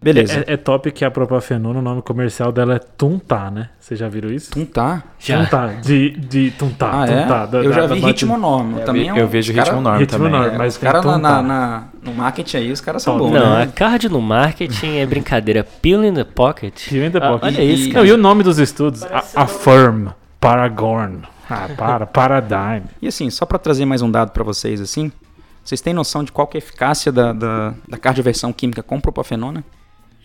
Beleza. 0.00 0.44
É, 0.46 0.54
é 0.54 0.56
top 0.56 0.90
que 0.92 1.04
a 1.04 1.10
propafenona, 1.10 1.78
o 1.78 1.82
nome 1.82 2.02
comercial 2.02 2.52
dela 2.52 2.74
é 2.76 2.78
Tuntá, 2.78 3.50
né? 3.50 3.70
Vocês 3.80 3.98
já 3.98 4.08
viram 4.08 4.30
isso? 4.30 4.50
Tum 4.50 4.64
tá. 4.64 5.02
Já. 5.18 5.44
Tuntá, 5.44 5.66
de, 5.82 6.10
de 6.10 6.50
Tuntá. 6.52 6.90
Ah, 7.02 7.06
Tuntá, 7.06 7.42
é? 7.42 7.46
da- 7.46 7.58
eu 7.58 7.70
da- 7.70 7.74
já 7.76 7.80
da 7.82 7.86
vi 7.94 8.00
batida. 8.00 8.06
ritmo 8.08 8.38
norme. 8.38 8.80
também 8.82 9.08
é 9.08 9.12
um, 9.12 9.16
eu 9.16 9.26
vejo 9.28 9.52
cara- 9.52 9.64
ritmo 9.66 9.80
norme 9.80 9.98
ritmo 10.00 10.18
também. 10.24 10.40
É, 10.54 10.58
Mas 10.58 10.74
os 10.74 10.78
caras 10.78 11.04
na, 11.04 11.12
Tuntá. 11.14 11.28
na- 11.30 11.42
na- 11.42 11.84
no 12.02 12.12
marketing 12.14 12.56
aí, 12.58 12.72
os 12.72 12.80
caras 12.80 13.02
são 13.02 13.18
bons. 13.18 13.32
Não, 13.32 13.56
né? 13.56 13.62
a 13.62 13.66
card 13.66 14.08
no 14.08 14.20
marketing 14.22 14.96
é 14.98 15.06
brincadeira. 15.06 15.64
Pill 15.64 16.04
in 16.04 16.14
the 16.14 16.24
pocket. 16.24 16.88
Pill 16.88 17.04
in 17.06 17.10
the 17.10 17.18
Ah, 17.18 17.28
pocket. 17.32 17.44
olha 17.44 17.62
isso, 17.64 17.88
E- 17.88 17.92
Não, 17.92 18.04
e 18.04 18.12
o 18.12 18.16
nome 18.16 18.42
dos 18.42 18.58
estudos? 18.58 19.02
A- 19.04 19.24
Affirm, 19.42 20.08
Paragon. 20.40 21.18
Ah, 21.50 21.66
para, 21.76 22.06
Paradigm. 22.06 22.82
E 23.00 23.08
assim, 23.08 23.30
só 23.30 23.46
para 23.46 23.58
trazer 23.58 23.84
mais 23.86 24.02
um 24.02 24.10
dado 24.10 24.32
para 24.32 24.44
vocês, 24.44 24.80
assim, 24.82 25.10
vocês 25.64 25.80
têm 25.80 25.94
noção 25.94 26.22
de 26.22 26.30
qual 26.30 26.46
que 26.46 26.56
é 26.56 26.60
a 26.60 26.62
eficácia 26.62 27.10
da, 27.10 27.32
da, 27.32 27.74
da 27.88 27.96
cardioversão 27.96 28.52
química 28.52 28.82
com 28.82 29.00
propafenona? 29.00 29.64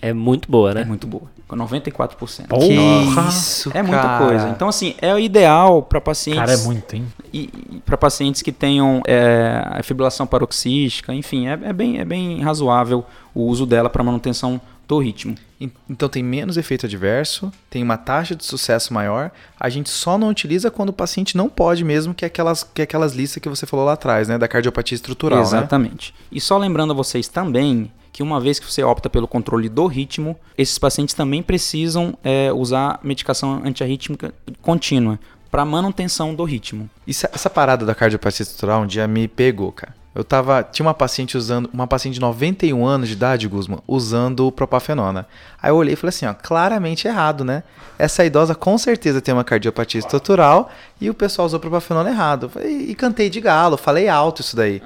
É 0.03 0.13
muito 0.13 0.51
boa, 0.51 0.73
né? 0.73 0.81
É 0.81 0.85
muito 0.85 1.07
boa, 1.07 1.23
com 1.47 1.55
94%. 1.55 2.47
Porra. 2.47 2.59
Que 2.67 3.29
isso, 3.29 3.71
É 3.73 3.81
muita 3.81 4.01
cara. 4.01 4.25
coisa. 4.25 4.49
Então, 4.49 4.67
assim, 4.67 4.95
é 5.01 5.13
o 5.13 5.19
ideal 5.19 5.81
para 5.81 6.01
pacientes. 6.01 6.39
Cara, 6.41 6.53
é 6.53 6.57
muito, 6.57 6.95
hein? 6.95 7.05
E, 7.33 7.47
para 7.85 7.95
pacientes 7.97 8.41
que 8.41 8.51
tenham 8.51 9.01
é, 9.07 9.63
a 9.65 9.81
fibrilação 9.81 10.27
paroxística, 10.27 11.13
enfim, 11.13 11.47
é, 11.47 11.53
é 11.63 11.73
bem, 11.73 11.99
é 11.99 12.05
bem 12.05 12.41
razoável 12.41 13.05
o 13.33 13.43
uso 13.43 13.65
dela 13.65 13.89
para 13.89 14.03
manutenção 14.03 14.59
do 14.85 14.99
ritmo. 14.99 15.35
En- 15.61 15.71
Então 15.89 16.09
tem 16.09 16.21
menos 16.21 16.57
efeito 16.57 16.85
adverso, 16.85 17.49
tem 17.69 17.81
uma 17.81 17.95
taxa 17.95 18.35
de 18.35 18.43
sucesso 18.43 18.93
maior. 18.93 19.31
A 19.57 19.69
gente 19.69 19.89
só 19.89 20.17
não 20.17 20.27
utiliza 20.27 20.69
quando 20.69 20.89
o 20.89 20.93
paciente 20.93 21.37
não 21.37 21.47
pode 21.47 21.85
mesmo, 21.85 22.13
que 22.13 22.25
é 22.25 22.27
aquelas, 22.27 22.63
que 22.63 22.81
é 22.81 22.83
aquelas 22.83 23.13
listas 23.13 23.41
que 23.41 23.47
você 23.47 23.65
falou 23.65 23.85
lá 23.85 23.93
atrás, 23.93 24.27
né? 24.27 24.37
Da 24.37 24.49
cardiopatia 24.49 24.95
estrutural, 24.95 25.39
né? 25.39 25.45
Exatamente. 25.45 26.13
E 26.29 26.41
só 26.41 26.57
lembrando 26.57 26.91
a 26.91 26.93
vocês 26.95 27.29
também 27.29 27.89
que 28.13 28.23
uma 28.23 28.39
vez 28.39 28.59
que 28.59 28.71
você 28.71 28.81
opta 28.83 29.09
pelo 29.09 29.27
controle 29.27 29.67
do 29.67 29.85
ritmo, 29.87 30.37
esses 30.57 30.77
pacientes 30.77 31.13
também 31.15 31.43
precisam 31.43 32.17
é, 32.23 32.53
usar 32.53 32.99
medicação 33.03 33.61
antiarrítmica 33.65 34.33
contínua 34.61 35.19
para 35.51 35.65
manutenção 35.65 36.33
do 36.33 36.43
ritmo. 36.45 36.89
Isso- 37.05 37.27
essa 37.33 37.49
parada 37.49 37.85
da 37.85 37.93
cardiopatia 37.93 38.43
estrutural 38.43 38.83
um 38.83 38.87
dia 38.87 39.07
me 39.07 39.27
pegou, 39.27 39.71
cara. 39.71 39.93
Eu 40.15 40.23
tava. 40.23 40.61
Tinha 40.61 40.85
uma 40.85 40.93
paciente 40.93 41.35
usando. 41.35 41.67
Uma 41.73 41.87
paciente 41.87 42.13
de 42.15 42.19
91 42.21 42.85
anos 42.85 43.07
de 43.09 43.15
idade, 43.15 43.47
Guzman, 43.47 43.79
usando 43.87 44.51
propafenona. 44.51 45.27
Aí 45.59 45.71
eu 45.71 45.75
olhei 45.75 45.93
e 45.93 45.95
falei 45.95 46.09
assim, 46.09 46.27
ó, 46.27 46.35
claramente 46.35 47.07
errado, 47.07 47.43
né? 47.43 47.63
Essa 47.97 48.23
idosa 48.23 48.53
com 48.53 48.77
certeza 48.77 49.21
tem 49.21 49.33
uma 49.33 49.43
cardiopatia 49.43 49.97
estrutural 49.97 50.69
e 51.01 51.09
o 51.09 51.15
pessoal 51.15 51.47
usou 51.47 51.59
propafenona 51.59 52.11
errado. 52.11 52.47
Falei- 52.47 52.89
E 52.89 52.93
cantei 52.93 53.27
de 53.27 53.41
galo, 53.41 53.75
falei 53.75 54.07
alto 54.07 54.41
isso 54.41 54.55
daí. 54.55 54.83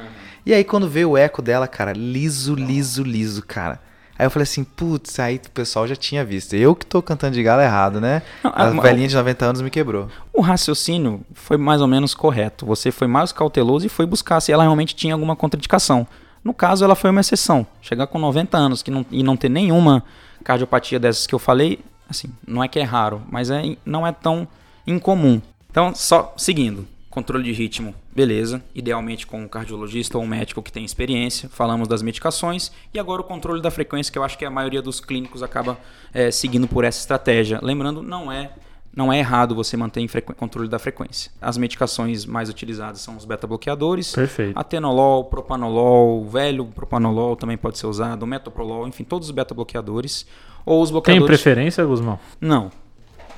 E 0.47 0.53
aí 0.53 0.63
quando 0.63 0.87
veio 0.87 1.09
o 1.09 1.17
eco 1.17 1.41
dela, 1.41 1.67
cara, 1.67 1.91
liso, 1.91 2.55
liso, 2.55 3.03
liso, 3.03 3.43
cara. 3.45 3.81
Aí 4.17 4.25
eu 4.25 4.31
falei 4.31 4.43
assim, 4.43 4.63
putz, 4.63 5.19
aí 5.19 5.41
o 5.45 5.51
pessoal 5.51 5.85
já 5.85 5.93
tinha 5.95 6.23
visto. 6.23 6.53
Eu 6.55 6.73
que 6.73 6.85
tô 6.85 7.01
cantando 7.01 7.33
de 7.35 7.43
galo 7.43 7.61
errado, 7.61 7.99
né? 7.99 8.21
Não, 8.41 8.51
a 8.55 8.63
a- 8.63 8.69
velhinha 8.69 9.09
de 9.09 9.15
90 9.15 9.45
anos 9.45 9.61
me 9.61 9.69
quebrou. 9.69 10.07
O 10.31 10.39
raciocínio 10.39 11.19
foi 11.33 11.57
mais 11.57 11.81
ou 11.81 11.87
menos 11.87 12.13
correto. 12.15 12.65
Você 12.65 12.91
foi 12.91 13.07
mais 13.07 13.33
cauteloso 13.33 13.85
e 13.85 13.89
foi 13.89 14.05
buscar 14.05 14.39
se 14.39 14.53
ela 14.53 14.63
realmente 14.63 14.95
tinha 14.95 15.13
alguma 15.13 15.35
contraindicação. 15.35 16.07
No 16.41 16.53
caso, 16.53 16.85
ela 16.85 16.95
foi 16.95 17.09
uma 17.11 17.19
exceção. 17.19 17.67
Chegar 17.81 18.07
com 18.07 18.17
90 18.17 18.57
anos 18.57 18.81
que 18.81 18.89
não, 18.89 19.05
e 19.11 19.21
não 19.21 19.35
ter 19.35 19.49
nenhuma 19.49 20.01
cardiopatia 20.45 20.97
dessas 20.97 21.27
que 21.27 21.35
eu 21.35 21.39
falei, 21.39 21.81
assim, 22.09 22.29
não 22.47 22.63
é 22.63 22.69
que 22.69 22.79
é 22.79 22.83
raro, 22.83 23.21
mas 23.29 23.51
é, 23.51 23.75
não 23.85 24.07
é 24.07 24.13
tão 24.13 24.47
incomum. 24.87 25.41
Então, 25.69 25.93
só 25.93 26.33
seguindo. 26.37 26.87
Controle 27.17 27.45
de 27.45 27.51
ritmo, 27.51 27.95
beleza. 28.15 28.61
Idealmente 28.75 29.25
com 29.25 29.41
um 29.41 29.47
cardiologista 29.47 30.19
ou 30.19 30.23
um 30.23 30.27
médico 30.27 30.61
que 30.61 30.71
tem 30.71 30.85
experiência. 30.85 31.49
Falamos 31.49 31.87
das 31.87 32.03
medicações. 32.03 32.71
E 32.93 32.99
agora 32.99 33.21
o 33.21 33.23
controle 33.23 33.59
da 33.59 33.71
frequência, 33.71 34.13
que 34.13 34.19
eu 34.19 34.23
acho 34.23 34.37
que 34.37 34.45
a 34.45 34.51
maioria 34.51 34.83
dos 34.83 34.99
clínicos 34.99 35.41
acaba 35.41 35.79
eh, 36.13 36.29
seguindo 36.29 36.67
por 36.67 36.83
essa 36.83 36.99
estratégia. 36.99 37.59
Lembrando, 37.63 38.03
não 38.03 38.31
é 38.31 38.51
não 38.95 39.11
é 39.11 39.17
errado 39.17 39.55
você 39.55 39.75
manter 39.75 39.99
em 40.01 40.07
controle 40.35 40.69
da 40.69 40.77
frequência. 40.77 41.31
As 41.41 41.57
medicações 41.57 42.23
mais 42.23 42.49
utilizadas 42.49 43.01
são 43.01 43.17
os 43.17 43.25
beta-bloqueadores, 43.25 44.11
Perfeito. 44.11 44.55
atenolol, 44.55 45.23
propanolol, 45.25 46.21
o 46.21 46.29
velho 46.29 46.65
propanolol 46.65 47.35
também 47.35 47.57
pode 47.57 47.79
ser 47.79 47.87
usado, 47.87 48.21
o 48.21 48.27
metoprolol, 48.27 48.87
enfim, 48.87 49.03
todos 49.03 49.29
os 49.29 49.31
beta-bloqueadores. 49.31 50.27
Ou 50.63 50.83
os 50.83 50.89
Tem 50.89 50.93
bloqueadores... 50.93 51.41
preferência, 51.41 51.83
Guzmão? 51.83 52.19
Não. 52.39 52.69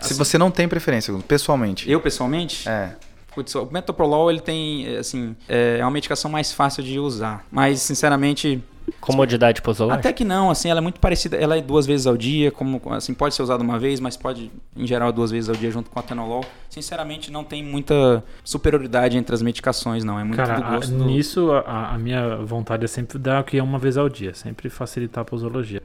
Se 0.02 0.14
você 0.14 0.38
não 0.38 0.52
tem 0.52 0.68
preferência, 0.68 1.14
pessoalmente. 1.26 1.90
Eu, 1.90 2.02
pessoalmente, 2.02 2.68
É. 2.68 2.96
Putz, 3.40 3.56
o 3.56 3.70
metoprolol 3.72 4.30
ele 4.30 4.42
tem, 4.42 4.86
eh, 4.86 4.98
assim, 4.98 5.34
é 5.48 5.80
uma 5.82 5.92
medicação 5.92 6.30
mais 6.30 6.52
fácil 6.52 6.84
de 6.84 7.00
usar. 7.00 7.46
Mas, 7.50 7.82
sinceramente, 7.82 8.62
Comodidade 9.00 9.62
posológica? 9.62 10.00
até 10.00 10.12
que 10.12 10.26
não, 10.26 10.50
assim, 10.50 10.70
ela 10.70 10.80
é 10.80 10.82
muito 10.82 11.00
parecida. 11.00 11.38
Ela 11.38 11.58
é 11.58 11.62
duas 11.62 11.86
vezes 11.86 12.06
ao 12.06 12.18
dia, 12.18 12.52
como, 12.52 12.82
assim, 12.90 13.14
pode 13.14 13.34
ser 13.34 13.42
usada 13.42 13.64
uma 13.64 13.80
vez, 13.80 14.02
mas 14.02 14.18
pode, 14.18 14.52
em 14.76 14.86
geral, 14.86 15.14
duas 15.14 15.32
vezes 15.32 15.48
ao 15.50 15.56
dia 15.56 15.72
junto 15.72 15.90
com 15.90 15.98
o 15.98 16.04
atenolol. 16.04 16.44
Sinceramente, 16.70 17.32
não 17.32 17.46
tem 17.46 17.64
muita 17.64 18.22
superioridade 18.44 19.18
entre 19.18 19.34
as 19.34 19.42
medicações, 19.42 20.04
não. 20.04 20.20
É 20.20 20.24
muito 20.26 20.36
Cara, 20.36 20.60
do 20.60 20.66
a- 20.66 20.76
gosto 20.76 20.92
do... 20.94 21.06
nisso 21.06 21.50
a, 21.66 21.94
a 21.94 21.98
minha 21.98 22.36
vontade 22.38 22.84
é 22.84 22.88
sempre 22.90 23.18
dar 23.18 23.40
o 23.40 23.44
que 23.46 23.58
é 23.58 23.64
uma 23.64 23.80
vez 23.80 23.96
ao 23.98 24.10
dia, 24.10 24.34
sempre 24.34 24.70
facilitar 24.70 25.22
a 25.22 25.26
posologia. 25.26 25.82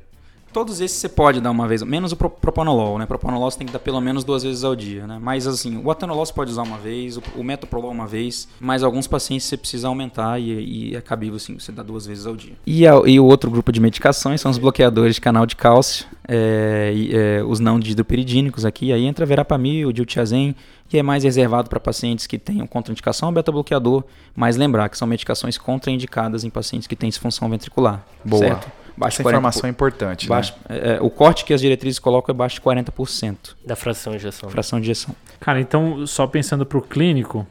Todos 0.54 0.80
esses 0.80 0.96
você 0.96 1.08
pode 1.08 1.40
dar 1.40 1.50
uma 1.50 1.66
vez, 1.66 1.82
menos 1.82 2.12
o 2.12 2.16
pro- 2.16 2.30
propanolol, 2.30 2.96
né? 2.96 3.06
Propanolol 3.06 3.50
você 3.50 3.58
tem 3.58 3.66
que 3.66 3.72
dar 3.72 3.80
pelo 3.80 4.00
menos 4.00 4.22
duas 4.22 4.44
vezes 4.44 4.62
ao 4.62 4.76
dia, 4.76 5.04
né? 5.04 5.18
Mas 5.20 5.48
assim, 5.48 5.82
o 5.84 5.90
atenolol 5.90 6.24
você 6.24 6.32
pode 6.32 6.52
usar 6.52 6.62
uma 6.62 6.78
vez, 6.78 7.16
o, 7.36 7.42
metoprolol 7.42 7.90
uma 7.90 8.06
vez, 8.06 8.46
mas 8.60 8.84
alguns 8.84 9.08
pacientes 9.08 9.46
você 9.48 9.56
precisa 9.56 9.88
aumentar 9.88 10.38
e, 10.40 10.92
e 10.92 10.96
é 10.96 11.00
cabível 11.00 11.40
sim, 11.40 11.58
você 11.58 11.72
dar 11.72 11.82
duas 11.82 12.06
vezes 12.06 12.24
ao 12.24 12.36
dia. 12.36 12.52
E, 12.64 12.86
a- 12.86 13.02
e 13.04 13.18
o 13.18 13.24
outro 13.24 13.50
grupo 13.50 13.72
de 13.72 13.80
medicações 13.80 14.40
são 14.40 14.48
os 14.48 14.56
bloqueadores 14.56 15.16
de 15.16 15.20
canal 15.20 15.44
de 15.44 15.56
cálcio, 15.56 16.06
é, 16.28 16.94
é, 17.40 17.42
os 17.44 17.58
não 17.58 17.80
dihidropiridínicos 17.80 18.64
aqui, 18.64 18.92
aí 18.92 19.04
entra 19.04 19.26
verapamil, 19.26 19.92
diltiazem, 19.92 20.54
que 20.88 20.96
é 20.96 21.02
mais 21.02 21.24
reservado 21.24 21.68
para 21.68 21.80
pacientes 21.80 22.28
que 22.28 22.38
tenham 22.38 22.64
contraindicação 22.64 23.28
ao 23.28 23.34
beta-bloqueador, 23.34 24.04
mas 24.36 24.56
lembrar 24.56 24.88
que 24.88 24.96
são 24.96 25.08
medicações 25.08 25.58
contraindicadas 25.58 26.44
em 26.44 26.50
pacientes 26.50 26.86
que 26.86 26.94
têm 26.94 27.08
disfunção 27.08 27.48
ventricular. 27.50 28.06
Boa. 28.24 28.38
Certo? 28.40 28.83
Baixo 28.96 29.16
Essa 29.16 29.22
40 29.24 29.38
informação 29.38 29.66
é 29.66 29.70
importante. 29.70 30.28
Baixo- 30.28 30.54
é, 30.68 30.96
é, 30.96 30.98
o 31.00 31.10
corte 31.10 31.44
que 31.44 31.52
as 31.52 31.60
diretrizes 31.60 31.98
colocam 31.98 32.32
é 32.32 32.36
baixo 32.36 32.56
de 32.56 32.60
40%, 32.60 33.56
Da 33.66 33.74
fração 33.76 34.12
de 34.12 34.18
injeção. 34.18 34.48
fração 34.50 34.80
de 34.80 34.86
injeção. 34.86 35.14
Cara, 35.40 35.60
então, 35.60 36.06
só 36.06 36.26
pensando 36.26 36.64
pro 36.64 36.80
clínico, 36.80 37.46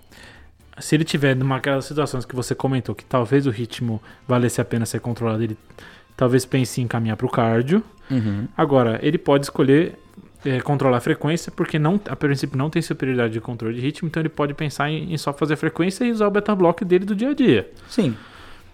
se 0.79 0.95
ele 0.95 1.03
tiver 1.03 1.35
numa 1.35 1.57
aquelas 1.57 1.85
situações 1.85 2.25
que 2.25 2.35
você 2.35 2.55
comentou, 2.55 2.95
que 2.95 3.03
talvez 3.05 3.45
o 3.45 3.49
ritmo 3.49 4.01
valesse 4.27 4.61
a 4.61 4.65
pena 4.65 4.85
ser 4.85 4.99
controlado, 5.01 5.43
ele 5.43 5.57
talvez 6.15 6.45
pense 6.45 6.79
em 6.81 6.87
caminhar 6.87 7.17
pro 7.17 7.29
cardio. 7.29 7.83
Agora, 8.55 8.99
ele 9.01 9.17
pode 9.17 9.45
escolher 9.45 9.95
é, 10.45 10.59
controlar 10.61 10.97
a 10.97 11.01
frequência, 11.01 11.51
porque 11.51 11.79
não, 11.79 11.99
a 12.07 12.15
princípio 12.15 12.57
não 12.57 12.69
tem 12.69 12.81
superioridade 12.81 13.33
de 13.33 13.39
controle 13.41 13.75
de 13.75 13.81
ritmo, 13.81 14.07
então 14.07 14.21
ele 14.21 14.29
pode 14.29 14.53
pensar 14.53 14.89
em, 14.89 15.13
em 15.13 15.17
só 15.17 15.31
fazer 15.33 15.53
a 15.55 15.57
frequência 15.57 16.03
e 16.05 16.11
usar 16.11 16.27
o 16.27 16.31
beta 16.31 16.53
block 16.55 16.83
dele 16.85 17.05
do 17.05 17.15
dia 17.15 17.29
a 17.29 17.33
dia. 17.33 17.71
Sim, 17.87 18.15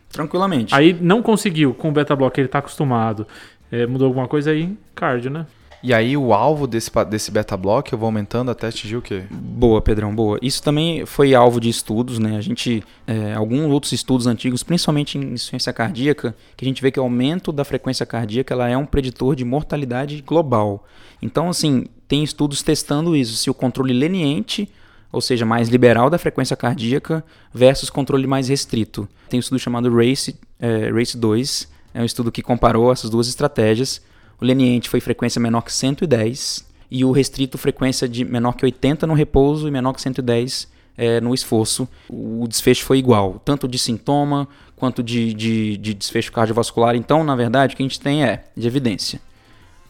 tranquilamente. 0.10 0.74
Aí 0.74 0.94
não 0.94 1.22
conseguiu, 1.22 1.74
com 1.74 1.90
o 1.90 1.92
beta 1.92 2.16
block 2.16 2.38
ele 2.40 2.48
tá 2.48 2.60
acostumado, 2.60 3.28
é, 3.72 3.86
mudou 3.86 4.08
alguma 4.08 4.28
coisa 4.28 4.52
aí, 4.52 4.76
cardio, 4.96 5.30
né? 5.32 5.46
E 5.82 5.94
aí 5.94 6.18
o 6.18 6.34
alvo 6.34 6.68
desse, 6.68 6.92
desse 7.10 7.32
beta 7.32 7.56
block 7.56 7.92
eu 7.94 7.98
vou 7.98 8.08
aumentando 8.08 8.52
até 8.52 8.68
atingir 8.68 8.98
o 8.98 9.02
quê? 9.02 9.24
Boa, 9.32 9.82
Pedrão, 9.82 10.14
boa. 10.14 10.38
Isso 10.42 10.62
também 10.62 11.06
foi 11.06 11.34
alvo 11.34 11.60
de 11.62 11.70
estudos, 11.70 12.20
né? 12.20 12.36
A 12.36 12.42
gente, 12.42 12.84
é, 13.08 13.34
alguns 13.34 13.72
outros 13.72 13.94
estudos 13.94 14.28
antigos, 14.28 14.62
principalmente 14.62 15.18
em 15.18 15.34
insuficiência 15.34 15.72
cardíaca, 15.72 16.36
que 16.58 16.66
a 16.66 16.68
gente 16.68 16.82
vê 16.82 16.92
que 16.92 17.00
o 17.00 17.04
aumento 17.04 17.54
da 17.54 17.64
frequência 17.64 18.06
cardíaca 18.06 18.54
ela 18.54 18.68
é 18.68 18.76
um 18.76 18.86
preditor 18.86 19.36
de 19.36 19.46
mortalidade 19.46 20.22
global. 20.22 20.86
Então, 21.22 21.48
assim, 21.48 21.86
tem 22.10 22.24
estudos 22.24 22.62
testando 22.62 23.16
isso, 23.16 23.38
se 23.38 23.50
o 23.50 23.54
controle 23.54 23.94
leniente, 23.94 24.70
ou 25.12 25.22
seja, 25.22 25.46
mais 25.46 25.70
liberal 25.70 26.10
da 26.10 26.18
frequência 26.18 26.56
cardíaca, 26.56 27.24
versus 27.54 27.90
controle 27.90 28.28
mais 28.28 28.48
restrito. 28.48 29.08
Tem 29.30 29.40
um 29.40 29.42
estudo 29.42 29.60
chamado 29.60 29.94
RACE, 29.96 30.36
é, 30.60 30.90
RACE 30.90 31.18
2, 31.18 31.68
é 31.94 32.02
um 32.02 32.06
estudo 32.06 32.32
que 32.32 32.42
comparou 32.42 32.92
essas 32.92 33.10
duas 33.10 33.28
estratégias. 33.28 34.02
O 34.40 34.46
leniente 34.46 34.90
foi 34.90 35.00
frequência 35.00 35.40
menor 35.42 35.62
que 35.62 35.74
110 35.74 36.66
e 36.92 37.04
o 37.04 37.12
restrito 37.12 37.58
frequência 37.58 38.08
de 38.08 38.24
menor 38.24 38.54
que 38.54 38.66
80 38.66 39.06
no 39.06 39.14
repouso 39.14 39.68
e 39.68 39.72
menor 39.72 39.94
que 39.94 40.02
110 40.02 40.68
eh, 40.98 41.22
no 41.22 41.34
esforço. 41.34 41.88
O 42.10 42.46
desfecho 42.48 42.86
foi 42.86 42.98
igual, 42.98 43.42
tanto 43.44 43.68
de 43.68 43.78
sintoma 43.78 44.48
quanto 44.76 45.04
de, 45.04 45.34
de, 45.34 45.78
de 45.78 45.94
desfecho 45.94 46.32
cardiovascular. 46.32 46.96
Então, 46.96 47.24
na 47.24 47.36
verdade, 47.36 47.74
o 47.74 47.78
que 47.78 47.84
a 47.84 47.86
gente 47.88 48.00
tem 48.00 48.24
é 48.24 48.46
de 48.56 48.68
evidência. 48.68 49.20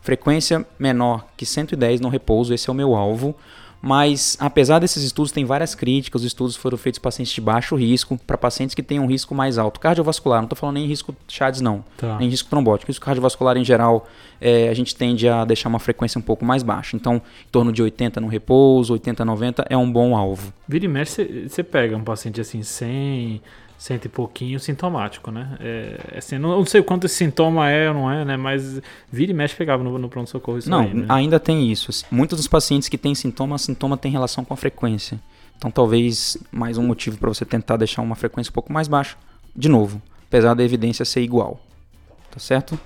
Frequência 0.02 0.66
menor 0.80 1.28
que 1.38 1.46
110 1.46 2.02
no 2.02 2.10
repouso, 2.10 2.54
esse 2.54 2.70
é 2.70 2.72
o 2.72 2.76
meu 2.76 2.96
alvo. 2.96 3.36
Mas, 3.82 4.36
apesar 4.40 4.80
desses 4.80 5.04
estudos, 5.04 5.32
tem 5.32 5.46
várias 5.46 5.74
críticas. 5.74 6.22
Os 6.22 6.28
estudos 6.28 6.56
foram 6.56 6.78
feitos 6.78 7.00
em 7.00 7.02
pacientes 7.02 7.34
de 7.34 7.40
baixo 7.40 7.76
risco, 7.76 8.20
para 8.28 8.38
pacientes 8.38 8.76
que 8.76 8.84
têm 8.84 9.00
um 9.00 9.06
risco 9.06 9.34
mais 9.34 9.58
alto. 9.58 9.80
Cardiovascular, 9.80 10.40
não 10.40 10.46
estou 10.46 10.58
falando 10.58 10.76
nem 10.76 10.86
risco 10.86 11.16
Chads, 11.28 11.62
não. 11.62 11.84
Tá. 11.98 12.18
Nem 12.18 12.30
risco 12.30 12.50
trombótico. 12.50 12.90
Risco 12.90 13.06
cardiovascular, 13.06 13.58
em 13.58 13.64
geral, 13.64 14.08
é, 14.42 14.70
a 14.70 14.74
gente 14.74 14.96
tende 14.96 15.28
a 15.28 15.46
deixar 15.46 15.70
uma 15.70 15.80
frequência 15.80 16.20
um 16.20 16.22
pouco 16.22 16.44
mais 16.44 16.62
baixa. 16.62 16.96
Então, 16.96 17.16
em 17.16 17.52
torno 17.52 17.72
de 17.72 17.82
80 17.82 18.20
no 18.20 18.28
repouso, 18.28 18.94
80, 18.94 19.24
90 19.24 19.66
é 19.70 19.78
um 19.78 19.90
bom 19.90 20.16
alvo. 20.16 20.54
Vira 20.68 20.86
e 20.86 20.88
mexe, 20.88 21.48
você 21.48 21.64
pega 21.64 21.96
um 21.96 22.04
paciente 22.04 22.42
assim, 22.42 22.62
100, 22.62 23.42
cento 23.80 24.06
e 24.06 24.10
pouquinho, 24.10 24.60
sintomático, 24.60 25.32
né? 25.32 25.58
É, 25.62 26.18
assim, 26.18 26.38
não, 26.38 26.50
não 26.50 26.66
sei 26.66 26.82
o 26.82 26.84
quanto 26.84 27.06
esse 27.06 27.16
sintoma 27.16 27.70
é 27.70 27.88
ou 27.88 27.94
não 27.94 28.12
é, 28.12 28.26
né? 28.26 28.36
Mas 28.36 28.82
vira 29.10 29.32
e 29.32 29.34
mexe 29.34 29.56
pegava 29.56 29.82
no, 29.82 29.98
no 29.98 30.10
pronto-socorro 30.10 30.58
isso 30.58 30.70
não, 30.70 30.82
aí, 30.82 30.94
né? 30.94 31.06
ainda 31.08 31.40
tem 31.40 31.72
isso. 31.72 31.90
assim. 31.90 32.06
Muitos 32.12 32.38
dos 32.38 32.48
pacientes 32.48 32.90
que 32.90 32.98
têm 32.98 33.16
sintoma, 33.16 33.58
sintoma 33.58 33.96
tem 33.96 34.12
relação 34.12 34.44
com 34.44 34.54
a 34.54 34.58
frequência. 34.58 35.18
Então, 35.58 35.72
talvez 35.72 36.38
mais 36.52 36.78
um 36.78 36.84
motivo 36.84 37.18
para 37.18 37.30
você 37.30 37.46
tentar 37.46 37.78
deixar 37.78 38.02
uma 38.02 38.16
frequência 38.16 38.52
um 38.52 38.54
pouco 38.54 38.72
mais 38.72 38.90
baixa. 38.90 39.16
De 39.56 39.70
novo, 39.70 40.02
apesar 40.28 40.54
da 40.54 40.64
evidência 40.64 41.06
ser 41.06 41.22
igual. 41.22 41.58
Tá 42.30 42.40
certo? 42.40 42.78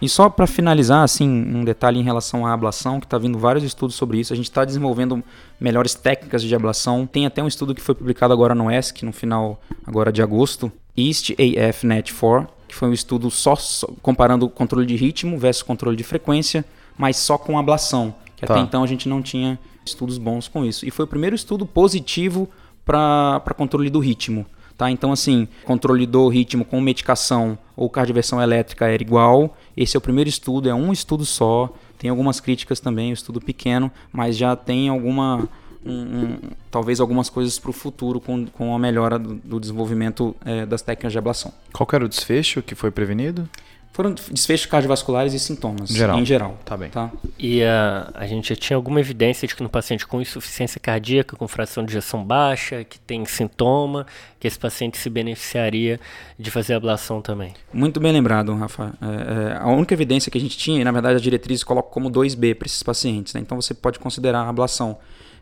E 0.00 0.08
só 0.08 0.28
para 0.28 0.46
finalizar, 0.46 1.02
assim, 1.02 1.28
um 1.28 1.64
detalhe 1.64 1.98
em 1.98 2.02
relação 2.02 2.46
à 2.46 2.52
ablação, 2.52 3.00
que 3.00 3.06
está 3.06 3.16
vindo 3.16 3.38
vários 3.38 3.64
estudos 3.64 3.96
sobre 3.96 4.18
isso. 4.20 4.32
A 4.32 4.36
gente 4.36 4.46
está 4.50 4.64
desenvolvendo 4.64 5.22
melhores 5.58 5.94
técnicas 5.94 6.42
de 6.42 6.54
ablação. 6.54 7.06
Tem 7.06 7.24
até 7.24 7.42
um 7.42 7.48
estudo 7.48 7.74
que 7.74 7.80
foi 7.80 7.94
publicado 7.94 8.32
agora 8.32 8.54
no 8.54 8.70
ESC, 8.70 9.04
no 9.04 9.12
final 9.12 9.60
agora 9.86 10.12
de 10.12 10.22
agosto, 10.22 10.70
East 10.96 11.30
AF 11.30 11.86
Net 11.86 12.12
4, 12.12 12.46
que 12.68 12.74
foi 12.74 12.88
um 12.88 12.92
estudo 12.92 13.30
só, 13.30 13.56
só 13.56 13.88
comparando 14.02 14.44
o 14.44 14.50
controle 14.50 14.84
de 14.84 14.96
ritmo 14.96 15.38
versus 15.38 15.62
controle 15.62 15.96
de 15.96 16.04
frequência, 16.04 16.64
mas 16.98 17.16
só 17.16 17.38
com 17.38 17.58
ablação. 17.58 18.14
Que 18.36 18.44
Tá. 18.44 18.52
até 18.52 18.62
então 18.62 18.82
a 18.82 18.86
gente 18.86 19.08
não 19.08 19.22
tinha 19.22 19.58
estudos 19.84 20.18
bons 20.18 20.46
com 20.46 20.62
isso. 20.64 20.84
E 20.86 20.90
foi 20.90 21.06
o 21.06 21.08
primeiro 21.08 21.34
estudo 21.34 21.64
positivo 21.64 22.50
para 22.84 23.40
controle 23.56 23.88
do 23.88 23.98
ritmo. 23.98 24.44
Tá? 24.76 24.90
Então, 24.90 25.10
assim, 25.10 25.48
controle 25.64 26.06
do 26.06 26.28
ritmo 26.28 26.64
com 26.64 26.80
medicação 26.80 27.58
ou 27.74 27.88
cardioversão 27.88 28.42
elétrica 28.42 28.86
era 28.86 29.02
igual. 29.02 29.56
Esse 29.76 29.96
é 29.96 29.98
o 29.98 30.00
primeiro 30.00 30.28
estudo, 30.28 30.68
é 30.68 30.74
um 30.74 30.92
estudo 30.92 31.24
só. 31.24 31.72
Tem 31.98 32.10
algumas 32.10 32.40
críticas 32.40 32.78
também, 32.78 33.10
um 33.10 33.14
estudo 33.14 33.40
pequeno, 33.40 33.90
mas 34.12 34.36
já 34.36 34.54
tem 34.54 34.88
alguma. 34.88 35.48
um- 35.88 35.92
um- 35.92 36.38
talvez 36.68 36.98
algumas 37.00 37.30
coisas 37.30 37.60
para 37.60 37.70
o 37.70 37.72
futuro 37.72 38.20
com, 38.20 38.44
com 38.46 38.74
a 38.74 38.78
melhora 38.78 39.18
do, 39.20 39.36
do 39.36 39.60
desenvolvimento 39.60 40.34
eh, 40.44 40.66
das 40.66 40.82
técnicas 40.82 41.12
de 41.12 41.18
ablação. 41.18 41.52
Qual 41.72 41.88
era 41.92 42.04
o 42.04 42.08
desfecho 42.08 42.60
que 42.60 42.74
foi 42.74 42.90
prevenido? 42.90 43.48
Foram 43.92 44.12
desfechos 44.12 44.66
cardiovasculares 44.66 45.32
e 45.32 45.38
sintomas, 45.38 45.88
Geral. 45.88 46.18
em 46.18 46.24
geral. 46.26 46.58
Tá 46.66 46.76
bem. 46.76 46.90
Tá? 46.90 47.10
E 47.38 47.62
a, 47.62 48.10
a 48.14 48.26
gente 48.26 48.50
já 48.50 48.54
tinha 48.54 48.76
alguma 48.76 49.00
evidência 49.00 49.48
de 49.48 49.56
que 49.56 49.62
no 49.62 49.70
paciente 49.70 50.06
com 50.06 50.20
insuficiência 50.20 50.78
cardíaca, 50.78 51.34
com 51.34 51.48
fração 51.48 51.82
de 51.82 51.92
ejeção 51.92 52.22
baixa, 52.22 52.84
que 52.84 52.98
tem 53.00 53.24
sintoma, 53.24 54.06
que 54.38 54.46
esse 54.46 54.58
paciente 54.58 54.98
se 54.98 55.08
beneficiaria 55.08 55.98
de 56.38 56.50
fazer 56.50 56.74
ablação 56.74 57.22
também. 57.22 57.54
Muito 57.72 57.98
bem 57.98 58.12
lembrado, 58.12 58.54
Rafa. 58.54 58.92
É, 59.00 59.52
é, 59.52 59.56
a 59.56 59.68
única 59.68 59.94
evidência 59.94 60.30
que 60.30 60.36
a 60.36 60.40
gente 60.42 60.58
tinha, 60.58 60.78
e 60.78 60.84
na 60.84 60.92
verdade 60.92 61.16
a 61.16 61.20
diretriz 61.20 61.64
coloca 61.64 61.88
como 61.88 62.10
2B 62.10 62.54
para 62.54 62.66
esses 62.66 62.82
pacientes, 62.82 63.32
né? 63.32 63.40
então 63.40 63.58
você 63.58 63.72
pode 63.72 63.98
considerar 63.98 64.40
a 64.40 64.48
ablação. 64.50 64.98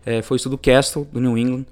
É, 0.06 0.22
foi 0.22 0.36
o 0.36 0.38
estudo 0.38 0.56
Castle, 0.56 1.08
do 1.12 1.20
New 1.20 1.36
England, 1.36 1.66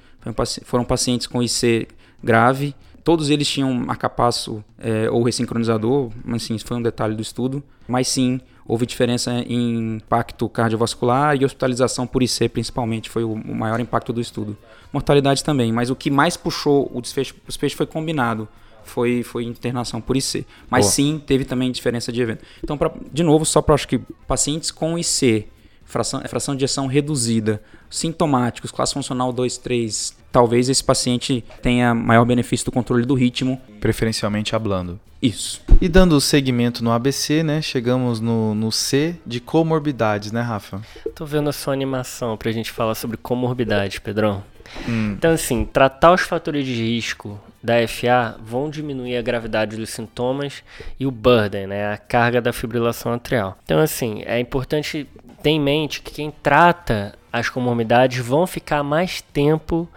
foram 0.65 0.85
pacientes 0.85 1.29
com 1.29 1.41
IC 1.41 1.87
grave, 2.23 2.75
todos 3.05 3.31
eles 3.31 3.49
tinham 3.49 3.73
marcapasso 3.75 4.65
é, 4.79 5.11
ou 5.11 5.23
ressincronizador, 5.23 6.11
mas 6.25 6.43
sim, 6.43 6.55
isso 6.55 6.65
foi 6.65 6.77
um 6.77 6.83
detalhe 6.83 7.15
do 7.15 7.23
estudo. 7.23 7.63
Mas 7.89 8.09
sim, 8.09 8.41
houve 8.67 8.87
diferença 8.87 9.33
em 9.47 9.97
impacto 9.97 10.49
cardiovascular 10.49 11.37
e 11.37 11.45
hospitalização 11.45 12.07
por 12.07 12.23
IC, 12.23 12.49
principalmente, 12.49 13.11
foi 13.11 13.25
o 13.25 13.37
maior 13.37 13.81
impacto 13.81 14.13
do 14.13 14.21
estudo. 14.21 14.57
Mortalidade 14.93 15.43
também, 15.43 15.73
mas 15.73 15.91
o 15.91 15.97
que 15.97 16.11
mais 16.11 16.37
puxou 16.37 16.91
o 16.95 17.01
desfecho, 17.01 17.35
o 17.35 17.49
desfecho 17.49 17.77
foi 17.77 17.87
combinado. 17.87 18.49
Foi, 18.85 19.23
foi 19.23 19.45
internação 19.45 20.01
por 20.01 20.17
IC. 20.17 20.45
Mas 20.69 20.87
Boa. 20.87 20.93
sim, 20.93 21.23
teve 21.25 21.45
também 21.45 21.71
diferença 21.71 22.11
de 22.11 22.21
evento. 22.21 22.45
Então, 22.65 22.77
pra, 22.77 22.91
de 23.13 23.23
novo, 23.23 23.45
só 23.45 23.63
para 23.63 23.77
acho 23.77 23.87
que 23.87 23.99
pacientes 24.27 24.73
com 24.73 24.99
IC, 24.99 25.47
fração, 25.85 26.21
fração 26.27 26.57
de 26.57 26.65
ejeção 26.65 26.89
reduzida, 26.89 27.63
sintomáticos, 27.93 28.71
classe 28.71 28.95
funcional 28.95 29.33
2, 29.33 29.59
3, 29.59 30.17
talvez 30.33 30.69
esse 30.69 30.83
paciente 30.83 31.45
tenha 31.61 31.95
maior 31.95 32.25
benefício 32.25 32.65
do 32.67 32.73
controle 32.73 33.05
do 33.05 33.15
ritmo. 33.15 33.61
Preferencialmente 33.81 34.57
hablando. 34.57 34.99
Isso. 35.23 35.63
E 35.81 35.89
dando 35.89 36.21
segmento 36.21 36.83
no 36.83 36.91
ABC, 36.91 37.45
né? 37.45 37.63
Chegamos 37.63 38.19
no, 38.19 38.57
no 38.57 38.73
C 38.73 39.15
de 39.25 39.39
comorbidades, 39.41 40.33
né, 40.33 40.41
Rafa? 40.41 40.83
Tô 41.15 41.25
vendo 41.25 41.49
a 41.49 41.53
sua 41.53 41.73
animação 41.73 42.37
pra 42.37 42.51
gente 42.51 42.73
falar 42.73 42.97
sobre 42.97 43.17
comorbidades, 43.17 44.01
Pedrão. 44.01 44.43
Hum. 44.89 45.13
Então, 45.17 45.33
assim, 45.33 45.65
tratar 45.65 46.13
os 46.13 46.23
fatores 46.23 46.67
de 46.67 46.75
risco 46.75 47.39
da 47.63 47.87
FA 47.87 48.37
vão 48.43 48.69
diminuir 48.69 49.17
a 49.17 49.23
gravidade 49.23 49.77
dos 49.77 49.91
sintomas 49.91 50.65
e 50.99 51.07
o 51.07 51.11
burden, 51.11 51.69
né, 51.69 51.93
a 51.93 51.97
carga 51.97 52.41
da 52.41 52.53
fibrilação 52.53 53.13
atrial. 53.13 53.57
Então, 53.65 53.79
assim, 53.79 54.23
é 54.27 54.41
importante 54.41 55.07
ter 55.43 55.51
em 55.51 55.61
mente 55.61 56.01
que 56.01 56.13
quem 56.13 56.33
trata 56.43 57.15
as 57.33 57.49
comorbidades 57.49 58.25
vão 58.25 58.47
ficar 58.47 58.83
mais 58.83 59.21
tempo 59.21 59.89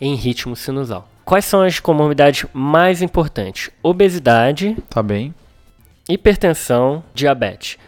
em 0.00 0.14
ritmo 0.14 0.56
sinusal. 0.56 1.08
Quais 1.24 1.44
são 1.44 1.62
as 1.62 1.80
comorbidades 1.80 2.46
mais 2.52 3.02
importantes? 3.02 3.70
Obesidade. 3.82 4.76
Tá 4.90 5.02
bem. 5.02 5.34
Hipertensão, 6.08 7.02
diabetes 7.14 7.78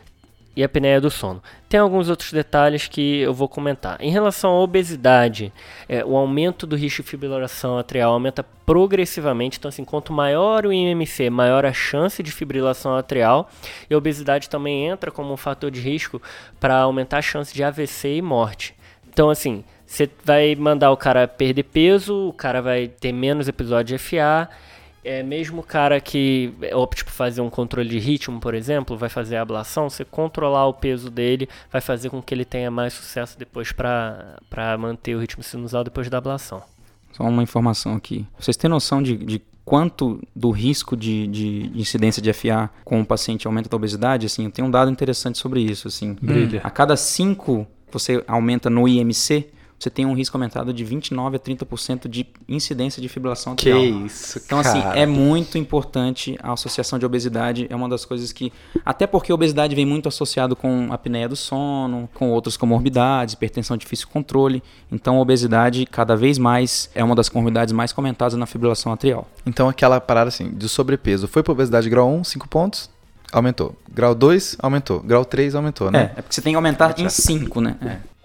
e 0.57 0.65
apneia 0.65 1.01
do 1.01 1.11
sono. 1.11 1.43
Tem 1.69 1.79
alguns 1.79 2.09
outros 2.09 2.33
detalhes 2.33 2.89
que 2.89 3.21
eu 3.21 3.35
vou 3.35 3.47
comentar. 3.47 3.99
Em 4.01 4.11
relação 4.11 4.53
à 4.53 4.61
obesidade, 4.61 5.53
é, 5.87 6.03
o 6.03 6.17
aumento 6.17 6.67
do 6.67 6.75
risco 6.75 7.03
de 7.03 7.09
fibrilação 7.09 7.77
atrial 7.77 8.15
aumenta 8.15 8.43
progressivamente. 8.65 9.59
Então, 9.59 9.69
assim, 9.69 9.85
quanto 9.85 10.15
maior 10.15 10.65
o 10.65 10.73
IMC, 10.73 11.29
maior 11.29 11.67
a 11.67 11.75
chance 11.75 12.23
de 12.23 12.33
fibrilação 12.33 12.97
atrial. 12.97 13.51
E 13.91 13.95
a 13.95 13.99
obesidade 13.99 14.49
também 14.49 14.87
entra 14.87 15.11
como 15.11 15.31
um 15.33 15.37
fator 15.37 15.71
de 15.71 15.81
risco 15.81 16.23
para 16.59 16.79
aumentar 16.79 17.19
a 17.19 17.23
chance 17.23 17.55
de 17.55 17.63
AVC 17.63 18.17
e 18.17 18.23
morte. 18.23 18.75
Então, 19.13 19.29
assim, 19.29 19.63
você 19.87 20.09
vai 20.25 20.55
mandar 20.57 20.91
o 20.91 20.97
cara 20.97 21.29
perder 21.29 21.65
peso, 21.65 22.29
o 22.29 22.33
cara 22.33 22.63
vai 22.63 22.89
ter 22.89 23.13
menos 23.13 23.47
episódio 23.47 23.97
de 23.97 24.03
FA. 24.03 24.49
É, 25.07 25.23
mesmo 25.23 25.61
o 25.61 25.63
cara 25.63 26.01
que 26.01 26.53
opte 26.75 27.05
por 27.05 27.13
fazer 27.13 27.41
um 27.41 27.49
controle 27.49 27.89
de 27.89 27.99
ritmo, 28.01 28.41
por 28.41 28.55
exemplo, 28.55 28.97
vai 28.97 29.09
fazer 29.09 29.37
a 29.37 29.43
ablação, 29.43 29.89
você 29.89 30.05
controlar 30.05 30.67
o 30.67 30.75
peso 30.75 31.09
dele 31.11 31.49
vai 31.71 31.81
fazer 31.81 32.11
com 32.11 32.21
que 32.21 32.35
ele 32.35 32.45
tenha 32.45 32.73
mais 32.73 32.93
sucesso 32.93 33.39
depois 33.39 33.71
para 33.71 34.77
manter 34.79 35.15
o 35.15 35.21
ritmo 35.21 35.45
sinusal 35.45 35.85
depois 35.85 36.11
da 36.11 36.19
ablação. 36.19 36.61
Só 37.13 37.23
uma 37.23 37.43
informação 37.43 37.95
aqui. 37.95 38.27
Vocês 38.37 38.57
têm 38.57 38.69
noção 38.69 39.01
de, 39.01 39.17
de 39.17 39.41
quanto 39.65 40.21
do 40.35 40.51
risco 40.51 40.97
de, 40.97 41.29
de, 41.29 41.71
incidência 41.75 42.21
de 42.21 42.33
FA 42.33 42.69
com 42.85 43.01
o 43.01 43.07
paciente 43.07 43.47
aumenta 43.47 43.69
da 43.69 43.77
obesidade? 43.77 44.27
Assim, 44.27 44.47
eu 44.47 44.51
tenho 44.51 44.67
um 44.67 44.71
dado 44.71 44.91
interessante 44.91 45.39
sobre 45.39 45.61
isso. 45.61 45.87
Assim, 45.87 46.17
Brilha. 46.21 46.61
A 46.65 46.71
cada 46.71 46.97
cinco 46.97 47.65
você 47.93 48.25
aumenta 48.27 48.69
no 48.69 48.89
IMC, 48.89 49.47
você 49.79 49.91
tem 49.91 50.07
um 50.07 50.15
risco 50.15 50.37
aumentado 50.37 50.73
de 50.73 50.85
29 50.85 51.37
a 51.37 51.39
30% 51.39 52.09
de 52.09 52.27
incidência 52.49 53.01
de 53.03 53.09
fibrilação 53.09 53.53
atrial. 53.53 53.79
Que 53.79 53.87
isso, 53.87 54.41
Então, 54.45 54.59
assim, 54.59 54.81
cara. 54.81 54.91
assim, 54.93 55.01
é 55.01 55.07
muito 55.07 55.59
importante 55.59 56.39
a 56.43 56.53
associação 56.53 56.99
de 56.99 57.05
obesidade. 57.05 57.67
É 57.69 57.77
uma 57.77 57.89
das 57.89 58.05
coisas 58.05 58.33
que. 58.33 58.53
Até 58.85 59.07
porque 59.07 59.31
a 59.31 59.35
obesidade 59.35 59.75
vem 59.75 59.85
muito 59.85 60.09
associado 60.09 60.57
com 60.57 60.89
apneia 60.91 61.29
do 61.29 61.37
sono, 61.37 62.09
com 62.15 62.31
outras 62.31 62.57
comorbidades, 62.57 63.35
hipertensão 63.35 63.77
difícil 63.77 64.09
controle. 64.09 64.63
Então, 64.91 65.17
a 65.17 65.21
obesidade, 65.21 65.85
cada 65.85 66.17
vez 66.17 66.39
mais, 66.39 66.91
é 66.95 67.05
uma 67.05 67.15
das 67.15 67.29
comorbidades 67.29 67.73
mais 67.73 67.93
comentadas 67.93 68.35
na 68.35 68.47
fibrilação 68.47 68.93
atrial. 68.93 69.29
Então, 69.45 69.69
aquela 69.69 70.01
parada 70.01 70.29
assim, 70.29 70.51
de 70.51 70.69
sobrepeso. 70.69 71.29
Foi 71.29 71.43
para 71.43 71.53
obesidade 71.53 71.91
grau 71.91 72.11
1, 72.11 72.25
5 72.25 72.49
pontos? 72.49 72.91
Aumentou. 73.31 73.77
Grau 73.93 74.15
2, 74.15 74.57
aumentou. 74.61 75.01
Grau 75.01 75.25
3, 75.25 75.55
aumentou, 75.55 75.91
né? 75.91 75.99
É, 75.99 76.21
é 76.21 76.23
porque 76.23 76.35
você 76.35 76.41
tem 76.41 76.53
que 76.53 76.57
aumentar 76.57 76.99
em 76.99 77.09
5, 77.09 77.61
né? 77.61 77.77
É. 77.83 78.16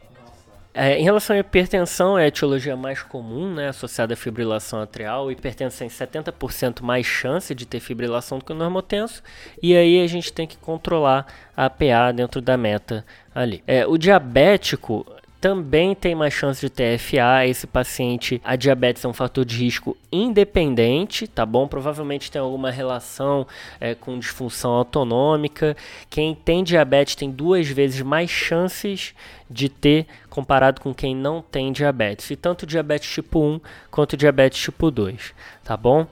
É, 0.74 0.98
em 0.98 1.04
relação 1.04 1.36
à 1.36 1.40
hipertensão, 1.40 2.18
é 2.18 2.24
a 2.24 2.28
etiologia 2.28 2.78
mais 2.78 3.04
comum, 3.04 3.54
né, 3.54 3.70
associada 3.70 4.14
à 4.14 4.18
fibrilação 4.18 4.82
atrial. 4.82 5.26
O 5.26 5.36
tem 5.36 5.68
70% 5.68 6.82
mais 6.82 7.06
chance 7.06 7.54
de 7.54 7.66
ter 7.66 7.80
fibrilação 7.80 8.40
do 8.40 8.46
que 8.46 8.54
o 8.54 8.56
normotenso. 8.56 9.22
E 9.62 9.76
aí 9.76 10.02
a 10.02 10.08
gente 10.08 10.32
tem 10.32 10.48
que 10.48 10.58
controlar 10.58 11.26
a 11.56 11.70
PA 11.70 12.12
dentro 12.14 12.42
da 12.42 12.56
meta 12.56 13.06
ali. 13.36 13.62
É, 13.68 13.86
o 13.86 13.98
diabético, 13.98 15.06
também 15.42 15.96
tem 15.96 16.14
mais 16.14 16.36
chance 16.36 16.62
de 16.62 16.70
ter 16.70 17.00
FA. 17.00 17.48
Esse 17.48 17.66
paciente, 17.66 18.40
a 18.46 18.56
diabetes 18.56 19.04
é 19.04 19.08
um 19.08 19.14
fator 19.14 19.44
de 19.44 19.58
risco 19.58 19.98
independente, 20.12 21.28
tá 21.28 21.44
bom? 21.44 21.68
Provavelmente 21.68 22.30
tem 22.30 22.40
alguma 22.40 22.70
relação 22.70 23.48
é, 23.80 23.96
com 23.96 24.20
disfunção 24.20 24.72
autonômica. 24.74 25.76
Quem 26.12 26.36
tem 26.36 26.64
diabetes 26.64 27.16
tem 27.16 27.32
duas 27.32 27.68
vezes 27.68 28.04
mais 28.04 28.30
chances 28.30 29.16
de 29.50 29.68
ter 29.68 30.06
comparado 30.30 30.80
com 30.80 30.94
quem 30.94 31.16
não 31.16 31.42
tem 31.42 31.72
diabetes. 31.72 32.30
E 32.30 32.36
tanto 32.36 32.68
diabetes 32.68 33.12
tipo 33.12 33.42
1 33.42 33.60
quanto 33.90 34.16
diabetes 34.16 34.62
tipo 34.62 34.92
2, 34.92 35.34
tá 35.64 35.76
bom? 35.76 36.06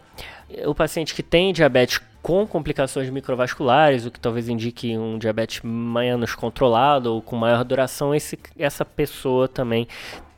O 0.66 0.74
paciente 0.74 1.14
que 1.14 1.22
tem 1.22 1.54
diabetes 1.54 2.02
com 2.22 2.46
complicações 2.46 3.10
microvasculares, 3.10 4.06
o 4.06 4.12
que 4.12 4.20
talvez 4.20 4.50
indique 4.50 4.98
um 4.98 5.18
diabetes 5.18 5.62
menos 5.64 6.36
controlado 6.36 7.14
ou 7.14 7.22
com 7.22 7.36
maior 7.36 7.64
duração, 7.64 8.14
esse, 8.14 8.38
essa 8.58 8.84
pessoa 8.84 9.48
também 9.48 9.88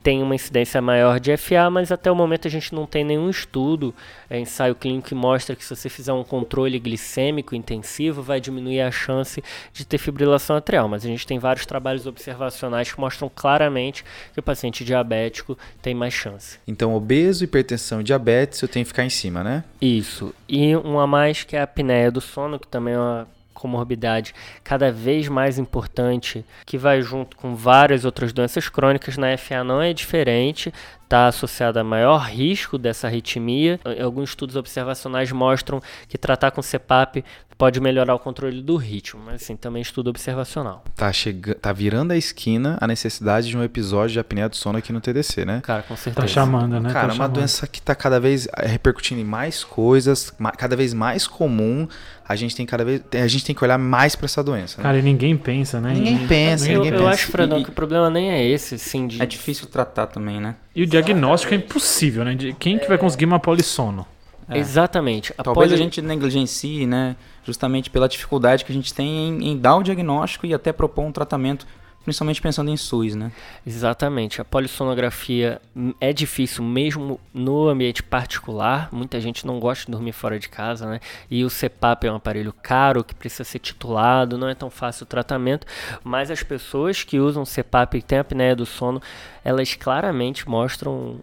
tem 0.04 0.24
uma 0.24 0.34
incidência 0.34 0.82
maior 0.82 1.20
de 1.20 1.36
FA, 1.38 1.70
mas 1.70 1.92
até 1.92 2.12
o 2.12 2.16
momento 2.16 2.48
a 2.48 2.52
gente 2.52 2.74
não 2.74 2.86
tem 2.86 3.04
nenhum 3.04 3.30
estudo, 3.30 3.94
é, 4.30 4.40
ensaio 4.40 4.74
clínico 4.74 5.10
que 5.10 5.16
mostra 5.16 5.56
que 5.56 5.64
se 5.64 5.76
você 5.76 5.90
fizer 5.90 6.14
um 6.14 6.24
controle 6.24 6.80
glicêmico 6.80 7.56
intensivo, 7.56 8.22
vai 8.22 8.40
diminuir 8.40 8.82
a 8.82 8.92
chance 8.92 9.44
de 9.72 9.86
ter 9.86 9.98
fibrilação 9.98 10.56
atrial. 10.56 10.88
Mas 10.88 11.06
a 11.06 11.08
gente 11.08 11.26
tem 11.28 11.38
vários 11.38 11.66
trabalhos 11.66 12.08
observacionais 12.08 12.92
que 12.92 13.00
mostram 13.00 13.32
claramente 13.34 14.04
que 14.34 14.40
o 14.40 14.44
paciente 14.44 14.84
diabético 14.84 15.58
tem 15.82 15.94
mais 15.94 16.14
chance. 16.14 16.58
Então, 16.68 16.96
obeso, 16.96 17.44
hipertensão 17.44 18.02
e 18.02 18.04
diabetes, 18.04 18.62
eu 18.62 18.68
tenho 18.68 18.86
que 18.86 18.90
ficar 18.90 19.06
em 19.06 19.10
cima, 19.10 19.44
né? 19.44 19.64
Isso. 19.80 20.34
E 20.50 20.76
um 20.76 21.00
a 21.00 21.06
mais 21.06 21.44
que 21.44 21.56
é 21.56 21.60
a 21.60 21.64
apneia 21.64 22.12
do 22.12 22.22
sono, 22.22 22.60
que 22.60 22.68
também 22.68 22.94
é 22.94 23.00
uma 23.00 23.28
comorbidade 23.62 24.34
cada 24.64 24.92
vez 24.92 25.28
mais 25.28 25.60
importante, 25.60 26.44
que 26.66 26.78
vai 26.78 27.02
junto 27.02 27.38
com 27.38 27.56
várias 27.56 28.04
outras 28.04 28.34
doenças 28.34 28.68
crônicas, 28.68 29.18
na 29.18 29.38
FA 29.38 29.64
não 29.64 29.82
é 29.82 29.94
diferente, 29.94 30.74
está 31.04 31.28
associada 31.28 31.82
a 31.82 31.84
maior 31.84 32.22
risco 32.22 32.78
dessa 32.78 33.08
arritmia. 33.08 33.80
Alguns 34.02 34.30
estudos 34.30 34.56
observacionais 34.56 35.32
mostram 35.32 35.82
que 36.08 36.18
tratar 36.18 36.52
com 36.52 36.62
CPAP 36.62 37.24
pode 37.62 37.80
melhorar 37.80 38.16
o 38.16 38.18
controle 38.18 38.60
do 38.60 38.76
ritmo, 38.76 39.22
mas 39.24 39.44
assim, 39.44 39.56
também 39.56 39.84
estudo 39.84 40.10
observacional. 40.10 40.84
Tá, 40.96 41.14
chega... 41.14 41.54
tá 41.54 41.72
virando 41.72 42.12
a 42.12 42.18
esquina 42.18 42.76
a 42.82 42.88
necessidade 42.88 43.50
de 43.50 43.56
um 43.56 43.62
episódio 43.64 44.14
de 44.14 44.20
apneia 44.20 44.50
do 44.50 44.56
sono 44.56 44.80
aqui 44.80 44.92
no 44.92 45.00
TDC, 45.00 45.46
né? 45.46 45.62
Cara, 45.62 45.84
com 45.84 45.96
certeza. 45.96 46.26
Tá 46.26 46.28
chamando, 46.28 46.80
né? 46.80 46.92
Cara, 46.92 47.10
tá 47.10 47.14
uma 47.14 47.30
doença 47.30 47.68
que 47.68 47.80
tá 47.80 47.94
cada 47.94 48.20
vez 48.20 48.48
eh, 48.58 48.66
repercutindo 48.66 49.22
em 49.22 49.24
mais 49.24 49.64
coisas, 49.64 50.34
cada 50.58 50.76
vez 50.76 50.92
mais 50.92 51.28
comum. 51.28 51.88
A 52.28 52.36
gente 52.36 52.56
tem 52.56 52.66
cada 52.66 52.84
vez, 52.84 53.04
a 53.14 53.28
gente 53.28 53.46
tem 53.46 53.54
que 53.54 53.64
olhar 53.64 53.78
mais 53.78 54.16
para 54.16 54.26
essa 54.26 54.44
doença. 54.44 54.80
Né? 54.80 54.84
Cara, 54.84 54.98
e 54.98 55.04
ninguém 55.04 55.38
pensa, 55.38 55.80
né? 55.80 55.94
Ninguém 55.94 56.28
pensa, 56.28 56.68
eu, 56.68 56.80
ninguém 56.80 56.94
eu 56.94 56.98
pensa. 56.98 57.12
acho, 57.12 57.28
Fredão, 57.28 57.64
que 57.64 57.70
o 57.70 57.74
problema 57.74 58.10
nem 58.10 58.32
é 58.32 58.44
esse, 58.44 58.80
sim. 58.80 59.06
De... 59.06 59.22
É 59.22 59.26
difícil 59.28 59.68
tratar 59.68 60.08
também, 60.08 60.42
né? 60.42 60.56
E 60.76 60.82
o 60.82 60.88
diagnóstico 60.88 61.54
é 61.54 61.58
impossível, 61.58 62.26
né? 62.26 62.34
De 62.34 62.54
quem 62.54 62.80
que 62.80 62.88
vai 62.88 62.98
conseguir 62.98 63.26
uma 63.26 63.40
polissono? 63.40 64.08
É. 64.50 64.58
Exatamente. 64.58 65.32
A 65.38 65.44
Talvez 65.44 65.70
poli... 65.70 65.80
a 65.80 65.84
gente 65.84 66.02
negligencie, 66.02 66.88
né? 66.88 67.16
Justamente 67.44 67.90
pela 67.90 68.08
dificuldade 68.08 68.64
que 68.64 68.72
a 68.72 68.76
gente 68.76 68.94
tem 68.94 69.30
em, 69.30 69.52
em 69.52 69.58
dar 69.58 69.76
o 69.76 69.84
diagnóstico 69.84 70.46
e 70.46 70.54
até 70.54 70.72
propor 70.72 71.04
um 71.04 71.12
tratamento 71.12 71.66
principalmente 72.04 72.42
pensando 72.42 72.70
em 72.72 72.78
SUS, 72.78 73.16
né? 73.16 73.32
Exatamente. 73.66 74.42
A 74.42 74.46
polissonografia 74.46 75.62
é 76.00 76.12
difícil 76.12 76.64
mesmo 76.64 77.20
no 77.34 77.68
ambiente 77.68 78.02
particular. 78.02 78.90
Muita 78.92 79.20
gente 79.22 79.46
não 79.46 79.60
gosta 79.60 79.86
de 79.86 79.92
dormir 79.92 80.12
fora 80.12 80.40
de 80.40 80.50
casa, 80.50 80.88
né? 80.88 81.00
E 81.30 81.46
o 81.46 81.50
CPAP 81.50 82.06
é 82.06 82.12
um 82.12 82.16
aparelho 82.16 82.54
caro 82.54 83.04
que 83.04 83.14
precisa 83.14 83.44
ser 83.44 83.60
titulado, 83.60 84.38
não 84.38 84.50
é 84.50 84.56
tão 84.56 84.70
fácil 84.70 85.04
o 85.04 85.08
tratamento. 85.08 85.68
Mas 86.04 86.32
as 86.32 86.44
pessoas 86.44 87.04
que 87.04 87.20
usam 87.20 87.46
CPAP 87.46 87.98
e 87.98 88.02
têm 88.02 88.20
apneia 88.20 88.56
do 88.56 88.66
sono, 88.66 89.02
elas 89.44 89.76
claramente 89.76 90.50
mostram 90.50 91.20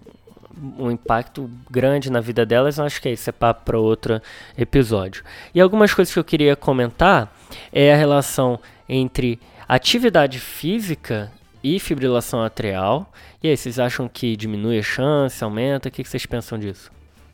um 0.78 0.90
impacto 0.90 1.50
grande 1.70 2.10
na 2.10 2.20
vida 2.20 2.44
delas, 2.44 2.78
eu 2.78 2.84
acho 2.84 3.00
que 3.00 3.08
é 3.08 3.12
isso, 3.12 3.28
é 3.28 3.32
papo 3.32 3.64
para 3.64 3.78
outro 3.78 4.20
episódio. 4.56 5.24
E 5.54 5.60
algumas 5.60 5.92
coisas 5.92 6.12
que 6.12 6.18
eu 6.18 6.24
queria 6.24 6.56
comentar 6.56 7.32
é 7.72 7.92
a 7.92 7.96
relação 7.96 8.58
entre 8.88 9.38
atividade 9.68 10.38
física 10.38 11.30
e 11.62 11.78
fibrilação 11.78 12.42
atrial. 12.42 13.12
E 13.42 13.48
aí, 13.48 13.56
vocês 13.56 13.78
acham 13.78 14.08
que 14.08 14.36
diminui 14.36 14.78
a 14.78 14.82
chance, 14.82 15.42
aumenta? 15.44 15.88
O 15.88 15.92
que 15.92 16.04
vocês 16.04 16.26
pensam 16.26 16.58
disso? 16.58 16.90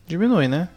Diminui, 0.07 0.49
né? 0.49 0.69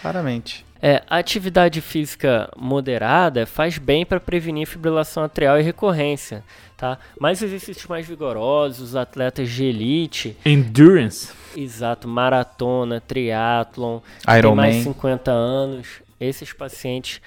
Claramente. 0.00 0.64
É, 0.82 1.02
a 1.08 1.18
atividade 1.18 1.80
física 1.80 2.50
moderada 2.56 3.46
faz 3.46 3.76
bem 3.76 4.06
para 4.06 4.18
prevenir 4.18 4.66
fibrilação 4.66 5.22
atrial 5.22 5.58
e 5.58 5.62
recorrência, 5.62 6.42
tá? 6.76 6.98
Mas 7.18 7.42
exercícios 7.42 7.86
mais 7.86 8.06
vigorosos, 8.06 8.96
atletas 8.96 9.50
de 9.50 9.64
elite, 9.64 10.36
Endurance. 10.44 11.32
exato, 11.54 12.08
maratona, 12.08 13.00
triatlon, 13.00 14.00
tem 14.24 14.38
Iron 14.38 14.54
mais 14.54 14.76
Man. 14.76 14.94
50 14.94 15.30
anos, 15.30 15.86
esses 16.18 16.52
pacientes 16.52 17.20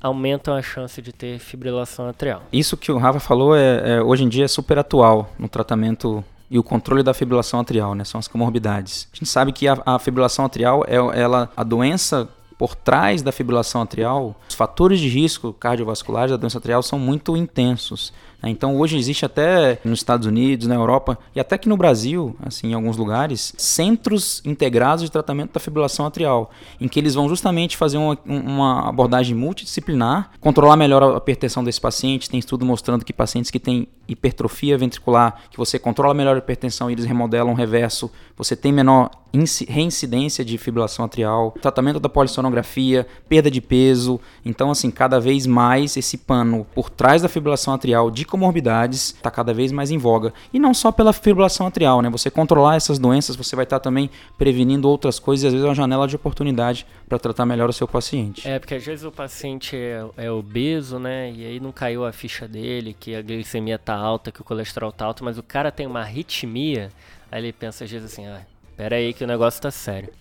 aumentam 0.00 0.54
a 0.54 0.62
chance 0.62 1.02
de 1.02 1.12
ter 1.12 1.38
fibrilação 1.38 2.08
atrial. 2.08 2.42
Isso 2.52 2.76
que 2.76 2.90
o 2.90 2.96
Rafa 2.96 3.20
falou 3.20 3.56
é, 3.56 3.96
é, 3.96 4.02
hoje 4.02 4.24
em 4.24 4.28
dia 4.28 4.44
é 4.44 4.48
super 4.48 4.78
atual 4.78 5.32
no 5.38 5.48
tratamento 5.48 6.24
e 6.50 6.58
o 6.58 6.62
controle 6.62 7.02
da 7.02 7.14
fibrilação 7.14 7.60
atrial, 7.60 7.94
né? 7.94 8.02
São 8.02 8.18
as 8.18 8.26
comorbidades. 8.26 9.08
A 9.12 9.16
gente 9.16 9.28
sabe 9.28 9.52
que 9.52 9.68
a, 9.68 9.80
a 9.86 9.98
fibrilação 9.98 10.44
atrial 10.44 10.84
é 10.88 10.96
ela, 10.96 11.48
a 11.56 11.62
doença 11.62 12.28
por 12.60 12.74
trás 12.74 13.22
da 13.22 13.32
fibrilação 13.32 13.80
atrial, 13.80 14.36
os 14.46 14.54
fatores 14.54 15.00
de 15.00 15.08
risco 15.08 15.50
cardiovasculares 15.50 16.30
da 16.30 16.36
doença 16.36 16.58
atrial 16.58 16.82
são 16.82 16.98
muito 16.98 17.34
intensos. 17.34 18.12
né? 18.42 18.50
Então 18.50 18.76
hoje 18.76 18.98
existe 18.98 19.24
até 19.24 19.80
nos 19.82 20.00
Estados 20.00 20.26
Unidos, 20.26 20.66
na 20.66 20.74
Europa 20.74 21.18
e 21.34 21.40
até 21.40 21.54
aqui 21.54 21.70
no 21.70 21.76
Brasil, 21.78 22.36
assim, 22.42 22.72
em 22.72 22.74
alguns 22.74 22.98
lugares, 22.98 23.54
centros 23.56 24.42
integrados 24.44 25.02
de 25.02 25.10
tratamento 25.10 25.54
da 25.54 25.58
fibrilação 25.58 26.04
atrial, 26.04 26.50
em 26.78 26.86
que 26.86 27.00
eles 27.00 27.14
vão 27.14 27.30
justamente 27.30 27.78
fazer 27.78 27.96
uma, 27.96 28.18
uma 28.26 28.90
abordagem 28.90 29.34
multidisciplinar, 29.34 30.32
controlar 30.38 30.76
melhor 30.76 31.02
a 31.02 31.16
hipertensão 31.16 31.64
desse 31.64 31.80
paciente. 31.80 32.28
Tem 32.28 32.38
estudo 32.38 32.66
mostrando 32.66 33.06
que 33.06 33.12
pacientes 33.14 33.50
que 33.50 33.58
têm 33.58 33.88
hipertrofia 34.10 34.76
ventricular, 34.76 35.42
que 35.50 35.56
você 35.56 35.78
controla 35.78 36.12
melhor 36.12 36.34
a 36.34 36.38
hipertensão 36.38 36.90
e 36.90 36.94
eles 36.94 37.04
remodelam 37.04 37.52
o 37.52 37.56
reverso, 37.56 38.10
você 38.36 38.56
tem 38.56 38.72
menor 38.72 39.10
inci- 39.32 39.66
reincidência 39.68 40.44
de 40.44 40.58
fibrilação 40.58 41.04
atrial, 41.04 41.54
tratamento 41.60 42.00
da 42.00 42.08
polissonografia, 42.08 43.06
perda 43.28 43.50
de 43.50 43.60
peso. 43.60 44.20
Então, 44.44 44.70
assim, 44.70 44.90
cada 44.90 45.20
vez 45.20 45.46
mais 45.46 45.96
esse 45.96 46.18
pano 46.18 46.66
por 46.74 46.90
trás 46.90 47.22
da 47.22 47.28
fibrilação 47.28 47.74
atrial 47.74 48.10
de 48.10 48.24
comorbidades 48.24 49.14
está 49.14 49.30
cada 49.30 49.52
vez 49.54 49.70
mais 49.70 49.90
em 49.90 49.98
voga. 49.98 50.32
E 50.52 50.58
não 50.58 50.74
só 50.74 50.90
pela 50.90 51.12
fibrilação 51.12 51.66
atrial, 51.66 52.02
né? 52.02 52.10
Você 52.10 52.30
controlar 52.30 52.76
essas 52.76 52.98
doenças, 52.98 53.36
você 53.36 53.54
vai 53.54 53.64
estar 53.64 53.78
também 53.78 54.10
prevenindo 54.36 54.88
outras 54.88 55.18
coisas 55.18 55.44
e 55.44 55.46
às 55.46 55.52
vezes 55.52 55.64
é 55.64 55.68
uma 55.68 55.74
janela 55.74 56.08
de 56.08 56.16
oportunidade 56.16 56.86
para 57.08 57.18
tratar 57.18 57.44
melhor 57.44 57.68
o 57.68 57.72
seu 57.72 57.86
paciente. 57.86 58.48
É, 58.48 58.58
porque 58.58 58.74
às 58.74 58.84
vezes 58.84 59.04
o 59.04 59.12
paciente 59.12 59.76
é, 59.76 60.04
é 60.16 60.30
obeso, 60.30 60.98
né? 60.98 61.30
E 61.30 61.44
aí 61.44 61.60
não 61.60 61.72
caiu 61.72 62.04
a 62.06 62.12
ficha 62.12 62.48
dele, 62.48 62.96
que 62.98 63.14
a 63.14 63.22
glicemia 63.22 63.78
tá 63.78 63.99
alta, 64.00 64.32
que 64.32 64.40
o 64.40 64.44
colesterol 64.44 64.90
tá 64.90 65.04
alto, 65.04 65.24
mas 65.24 65.38
o 65.38 65.42
cara 65.42 65.70
tem 65.70 65.86
uma 65.86 66.00
arritmia, 66.00 66.90
aí 67.30 67.42
ele 67.42 67.52
pensa 67.52 67.84
às 67.84 67.90
vezes 67.90 68.12
assim, 68.12 68.26
ah, 68.26 68.40
pera 68.76 68.96
aí 68.96 69.12
que 69.12 69.24
o 69.24 69.26
negócio 69.26 69.60
tá 69.60 69.70
sério. 69.70 70.12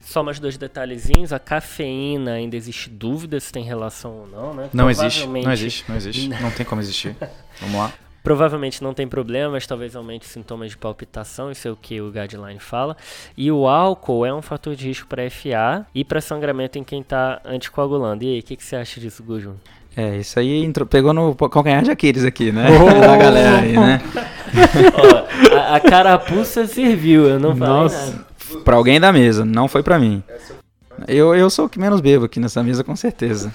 Só 0.00 0.22
mais 0.22 0.40
dois 0.40 0.58
detalhezinhos, 0.58 1.32
a 1.32 1.38
cafeína 1.38 2.32
ainda 2.32 2.56
existe 2.56 2.90
dúvida 2.90 3.38
se 3.38 3.52
tem 3.52 3.62
relação 3.62 4.12
ou 4.12 4.26
não, 4.26 4.54
né? 4.54 4.68
Não 4.72 4.90
existe, 4.90 5.26
não 5.26 5.52
existe, 5.52 5.84
não 5.88 5.96
existe. 5.96 6.28
Não 6.42 6.50
tem 6.50 6.66
como 6.66 6.80
existir. 6.80 7.16
Vamos 7.60 7.76
lá. 7.76 7.92
Provavelmente 8.22 8.82
não 8.82 8.94
tem 8.94 9.08
problema, 9.08 9.52
mas 9.52 9.66
talvez 9.66 9.96
aumente 9.96 10.26
sintomas 10.26 10.70
de 10.70 10.76
palpitação, 10.76 11.50
isso 11.50 11.66
é 11.66 11.70
o 11.70 11.76
que 11.76 12.00
o 12.00 12.10
guideline 12.10 12.60
fala. 12.60 12.96
E 13.36 13.50
o 13.50 13.66
álcool 13.66 14.24
é 14.24 14.32
um 14.32 14.40
fator 14.40 14.76
de 14.76 14.86
risco 14.86 15.08
para 15.08 15.28
FA 15.28 15.84
e 15.92 16.04
para 16.04 16.20
sangramento 16.20 16.78
em 16.78 16.84
quem 16.84 17.00
está 17.00 17.40
anticoagulando. 17.44 18.22
E 18.22 18.34
aí, 18.34 18.38
o 18.38 18.42
que, 18.42 18.56
que 18.56 18.64
você 18.64 18.76
acha 18.76 19.00
disso, 19.00 19.24
Gujo? 19.24 19.56
É, 19.96 20.16
isso 20.18 20.38
aí 20.38 20.64
entrou- 20.64 20.86
pegou 20.86 21.12
no 21.12 21.34
calcanhar 21.34 21.82
de 21.82 21.90
Aquiles 21.90 22.24
aqui, 22.24 22.50
né? 22.50 22.66
Oh! 22.70 22.86
Da 23.00 23.16
galera 23.16 23.58
aí, 23.60 23.72
né? 23.72 24.00
Ó, 24.94 25.56
a, 25.56 25.76
a 25.76 25.80
carapuça 25.80 26.66
serviu, 26.66 27.26
eu 27.28 27.38
não 27.38 27.54
falei 27.56 27.74
Nossa. 27.74 28.06
nada. 28.06 28.26
Pra 28.64 28.76
alguém 28.76 29.00
da 29.00 29.12
mesa, 29.12 29.44
não 29.44 29.68
foi 29.68 29.82
pra 29.82 29.98
mim. 29.98 30.22
Eu, 31.08 31.34
eu 31.34 31.48
sou 31.50 31.66
o 31.66 31.68
que 31.68 31.78
menos 31.78 32.00
bebo 32.00 32.26
aqui 32.26 32.38
nessa 32.38 32.62
mesa, 32.62 32.84
com 32.84 32.94
certeza. 32.94 33.54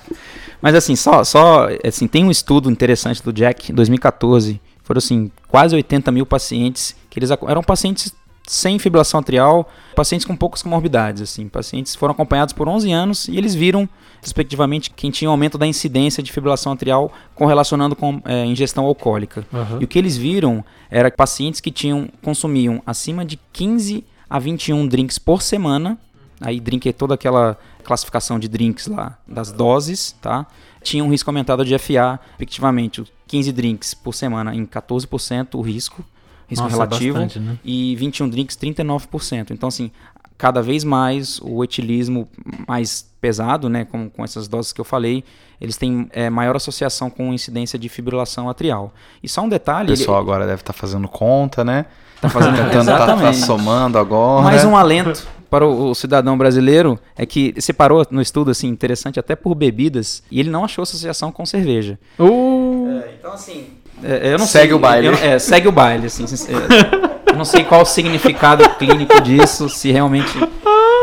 Mas 0.62 0.74
assim, 0.76 0.96
só, 0.96 1.24
só 1.24 1.68
assim, 1.86 2.08
tem 2.08 2.24
um 2.26 2.32
estudo 2.32 2.70
interessante 2.70 3.22
do 3.24 3.32
Jack, 3.32 3.72
2014. 3.72 4.60
Foram 4.84 4.98
assim, 5.00 5.32
quase 5.48 5.76
80 5.76 6.12
mil 6.12 6.26
pacientes, 6.26 6.96
que 7.10 7.20
eles 7.20 7.30
eram 7.48 7.62
pacientes 7.62 8.14
sem 8.48 8.80
fibrilação 8.80 9.20
atrial, 9.20 9.70
pacientes 9.96 10.26
com 10.26 10.36
poucas 10.36 10.64
comorbidades, 10.64 11.22
assim, 11.22 11.48
pacientes 11.50 11.94
foram 11.96 12.14
acompanhados 12.14 12.54
por 12.54 12.68
11 12.68 12.92
anos 12.92 13.28
e 13.28 13.38
eles 13.38 13.54
viram, 13.54 13.88
respectivamente, 14.22 14.90
quem 14.90 15.12
tinha 15.12 15.30
aumento 15.30 15.58
da 15.58 15.68
incidência 15.68 16.24
de 16.24 16.32
fibrilação 16.32 16.72
atrial 16.72 17.12
correlacionando 17.36 17.96
com 17.96 18.22
é, 18.26 18.46
ingestão 18.46 18.86
alcoólica. 18.86 19.46
Aham. 19.54 19.80
E 19.82 19.84
o 19.84 19.88
que 19.88 20.00
eles 20.00 20.16
viram 20.16 20.64
era 20.90 21.12
que 21.12 21.18
pacientes 21.18 21.60
que 21.60 21.70
tinham 21.70 22.08
consumiam 22.22 22.82
acima 22.86 23.26
de 23.26 23.38
15 23.52 24.04
a 24.30 24.40
21 24.40 24.88
drinks 24.88 25.20
por 25.20 25.42
semana, 25.42 25.98
aí 26.40 26.60
drink 26.60 26.88
é 26.88 26.94
toda 26.94 27.16
aquela 27.16 27.58
classificação 27.84 28.40
de 28.40 28.48
drinks 28.48 28.88
lá 28.88 29.18
das 29.28 29.52
doses, 29.52 30.16
tá? 30.22 30.46
Tinha 30.82 31.04
um 31.04 31.10
risco 31.10 31.30
aumentado 31.30 31.66
de 31.66 31.78
FA, 31.78 32.20
efetivamente, 32.36 33.04
15 33.28 33.52
drinks 33.52 33.94
por 33.94 34.14
semana 34.14 34.56
em 34.56 34.66
14% 34.66 35.56
o 35.56 35.62
risco, 35.62 36.04
risco 36.48 36.64
Nossa, 36.64 36.76
é 36.76 36.80
relativo, 36.80 37.14
bastante, 37.20 37.40
né? 37.40 37.58
e 37.64 37.96
21 37.96 38.30
drinks 38.30 38.56
39%. 38.58 39.52
Então 39.52 39.68
assim, 39.70 39.92
cada 40.38 40.62
vez 40.62 40.84
mais 40.84 41.40
o 41.42 41.64
etilismo 41.64 42.28
mais 42.68 43.06
pesado, 43.20 43.68
né, 43.68 43.84
com, 43.86 44.10
com 44.10 44.24
essas 44.24 44.48
doses 44.48 44.72
que 44.72 44.80
eu 44.80 44.86
falei, 44.86 45.24
eles 45.60 45.76
têm 45.76 46.08
é, 46.14 46.30
maior 46.30 46.56
associação 46.56 47.10
com 47.10 47.34
incidência 47.34 47.78
de 47.80 47.90
fibrilação 47.90 48.48
atrial. 48.48 48.94
E 49.24 49.28
só 49.28 49.42
um 49.42 49.48
O 49.48 49.50
detalhe, 49.50 49.90
ele- 49.90 49.98
pessoal 49.98 50.20
agora 50.20 50.46
deve 50.46 50.62
estar 50.62 50.74
fazendo 50.74 51.08
conta, 51.08 51.64
né? 51.66 51.86
Tá 52.22 52.30
fazendo 52.30 52.56
Tentando 52.70 52.86
tá, 52.86 52.98
tá 52.98 53.04
exatamente. 53.06 53.38
somando 53.38 53.98
agora. 53.98 54.44
Mais 54.44 54.64
um 54.64 54.76
alento 54.78 55.28
para 55.50 55.66
o, 55.66 55.90
o 55.92 55.96
cidadão 55.96 56.38
brasileiro 56.38 57.00
é 57.16 57.26
que 57.26 57.54
separou 57.60 58.06
no 58.12 58.22
estudo 58.22 58.52
assim 58.52 58.68
interessante 58.68 59.20
até 59.20 59.36
por 59.36 59.56
bebidas 59.56 60.22
e 60.30 60.40
ele 60.40 60.50
não 60.50 60.64
achou 60.66 60.84
associação 60.84 61.32
com 61.32 61.46
cerveja. 61.46 61.98
Uh, 62.20 63.02
Então 63.20 63.34
assim, 63.34 63.70
é, 64.04 64.34
eu 64.34 64.38
não 64.40 64.46
Segue 64.46 64.68
sei, 64.68 64.74
o 64.74 64.80
baile. 64.80 65.08
eu 65.08 65.14
é, 65.14 65.40
segue 65.40 65.68
o 65.68 65.72
baile 65.72 66.06
assim. 66.08 66.26
é, 66.26 67.32
eu 67.32 67.36
não 67.38 67.46
sei 67.46 67.64
qual 67.64 67.82
o 67.82 67.86
significado 67.86 68.68
clínico 68.78 69.20
disso, 69.22 69.70
se 69.70 69.92
realmente, 69.92 70.32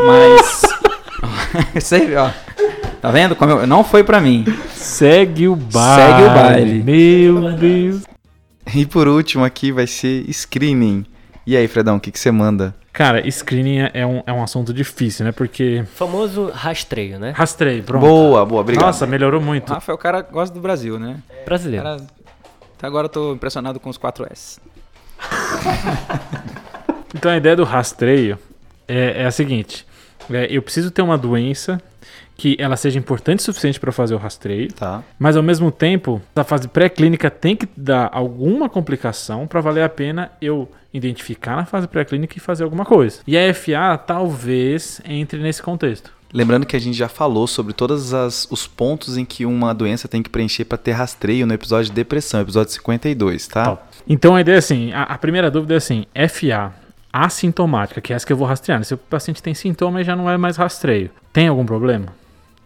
mas 0.05 0.61
você 1.73 2.15
ó, 2.15 2.29
tá 3.01 3.11
vendo 3.11 3.35
como 3.35 3.51
eu- 3.51 3.67
não 3.67 3.83
foi 3.83 4.03
pra 4.03 4.19
mim. 4.21 4.45
segue 4.73 5.47
o 5.47 5.55
baile. 5.55 6.01
Segue 6.13 6.23
o 6.23 6.33
baile. 6.33 6.83
Meu 6.83 7.51
Deus. 7.53 8.01
E 8.73 8.85
por 8.85 9.07
último 9.07 9.43
aqui 9.45 9.71
vai 9.71 9.87
ser 9.87 10.25
screening. 10.33 11.05
E 11.45 11.55
aí, 11.55 11.67
Fredão, 11.67 11.97
o 11.97 11.99
que, 11.99 12.11
que 12.11 12.19
você 12.19 12.31
manda? 12.31 12.73
Cara, 12.91 13.21
screening 13.29 13.89
é 13.93 14.05
um, 14.07 14.23
é 14.25 14.33
um 14.33 14.41
assunto 14.41 14.73
difícil, 14.73 15.25
né? 15.25 15.31
Porque 15.31 15.83
Famoso 15.93 16.49
rastreio, 16.51 17.19
né? 17.19 17.33
rastrei, 17.35 17.81
pronto. 17.83 18.01
Boa, 18.01 18.43
boa, 18.45 18.61
obrigado. 18.61 18.85
Nossa, 18.87 19.05
melhorou 19.05 19.39
muito. 19.39 19.71
Rafa 19.71 19.91
é 19.91 19.95
o 19.95 19.97
cara 19.97 20.23
que 20.23 20.31
gosta 20.33 20.55
do 20.55 20.61
Brasil, 20.61 20.97
né? 20.97 21.17
Brasileiro. 21.45 21.83
Cara, 21.85 21.97
até 22.77 22.87
agora 22.87 23.05
eu 23.05 23.09
tô 23.09 23.33
impressionado 23.33 23.79
com 23.79 23.89
os 23.89 23.97
4S. 23.97 24.59
Então 27.17 27.31
a 27.31 27.37
ideia 27.37 27.55
do 27.55 27.63
rastreio 27.63 28.37
é, 28.87 29.21
é 29.23 29.25
a 29.25 29.31
seguinte: 29.31 29.85
é, 30.29 30.47
eu 30.49 30.61
preciso 30.61 30.91
ter 30.91 31.01
uma 31.01 31.17
doença 31.17 31.81
que 32.35 32.57
ela 32.59 32.75
seja 32.75 32.99
importante 32.99 33.39
o 33.39 33.43
suficiente 33.43 33.79
para 33.79 33.91
fazer 33.93 34.13
o 34.13 34.17
rastreio, 34.17 34.71
Tá. 34.73 35.01
mas 35.17 35.37
ao 35.37 35.43
mesmo 35.43 35.71
tempo, 35.71 36.21
na 36.35 36.43
fase 36.43 36.67
pré-clínica 36.67 37.31
tem 37.31 37.55
que 37.55 37.65
dar 37.77 38.09
alguma 38.11 38.67
complicação 38.67 39.47
para 39.47 39.61
valer 39.61 39.83
a 39.83 39.89
pena 39.89 40.29
eu 40.41 40.69
identificar 40.93 41.55
na 41.55 41.65
fase 41.65 41.87
pré-clínica 41.87 42.37
e 42.37 42.41
fazer 42.41 42.65
alguma 42.65 42.83
coisa. 42.83 43.21
E 43.25 43.37
a 43.37 43.53
FA 43.53 43.97
talvez 43.97 45.01
entre 45.05 45.39
nesse 45.39 45.63
contexto. 45.63 46.11
Lembrando 46.35 46.65
que 46.65 46.75
a 46.75 46.79
gente 46.79 46.97
já 46.97 47.07
falou 47.07 47.47
sobre 47.47 47.71
todos 47.71 48.11
os 48.51 48.67
pontos 48.67 49.15
em 49.15 49.23
que 49.23 49.45
uma 49.45 49.73
doença 49.73 50.05
tem 50.05 50.21
que 50.21 50.29
preencher 50.29 50.65
para 50.65 50.77
ter 50.77 50.91
rastreio 50.91 51.47
no 51.47 51.53
episódio 51.53 51.85
de 51.85 51.93
depressão, 51.93 52.41
episódio 52.41 52.73
52, 52.73 53.47
tá? 53.47 53.63
Top. 53.67 53.83
Então 54.05 54.35
a 54.35 54.41
ideia 54.41 54.55
é 54.55 54.59
assim: 54.59 54.91
a, 54.91 55.03
a 55.03 55.17
primeira 55.17 55.49
dúvida 55.49 55.75
é 55.75 55.77
assim, 55.77 56.05
FA 56.27 56.73
assintomática, 57.13 58.01
que 58.01 58.11
é 58.11 58.17
essa 58.17 58.27
que 58.27 58.33
eu 58.33 58.37
vou 58.37 58.45
rastrear. 58.45 58.79
né? 58.79 58.83
Se 58.83 58.93
o 58.93 58.97
paciente 58.97 59.41
tem 59.41 59.53
sintoma, 59.53 60.03
já 60.03 60.13
não 60.13 60.29
é 60.29 60.35
mais 60.35 60.57
rastreio. 60.57 61.09
Tem 61.31 61.47
algum 61.47 61.65
problema? 61.65 62.07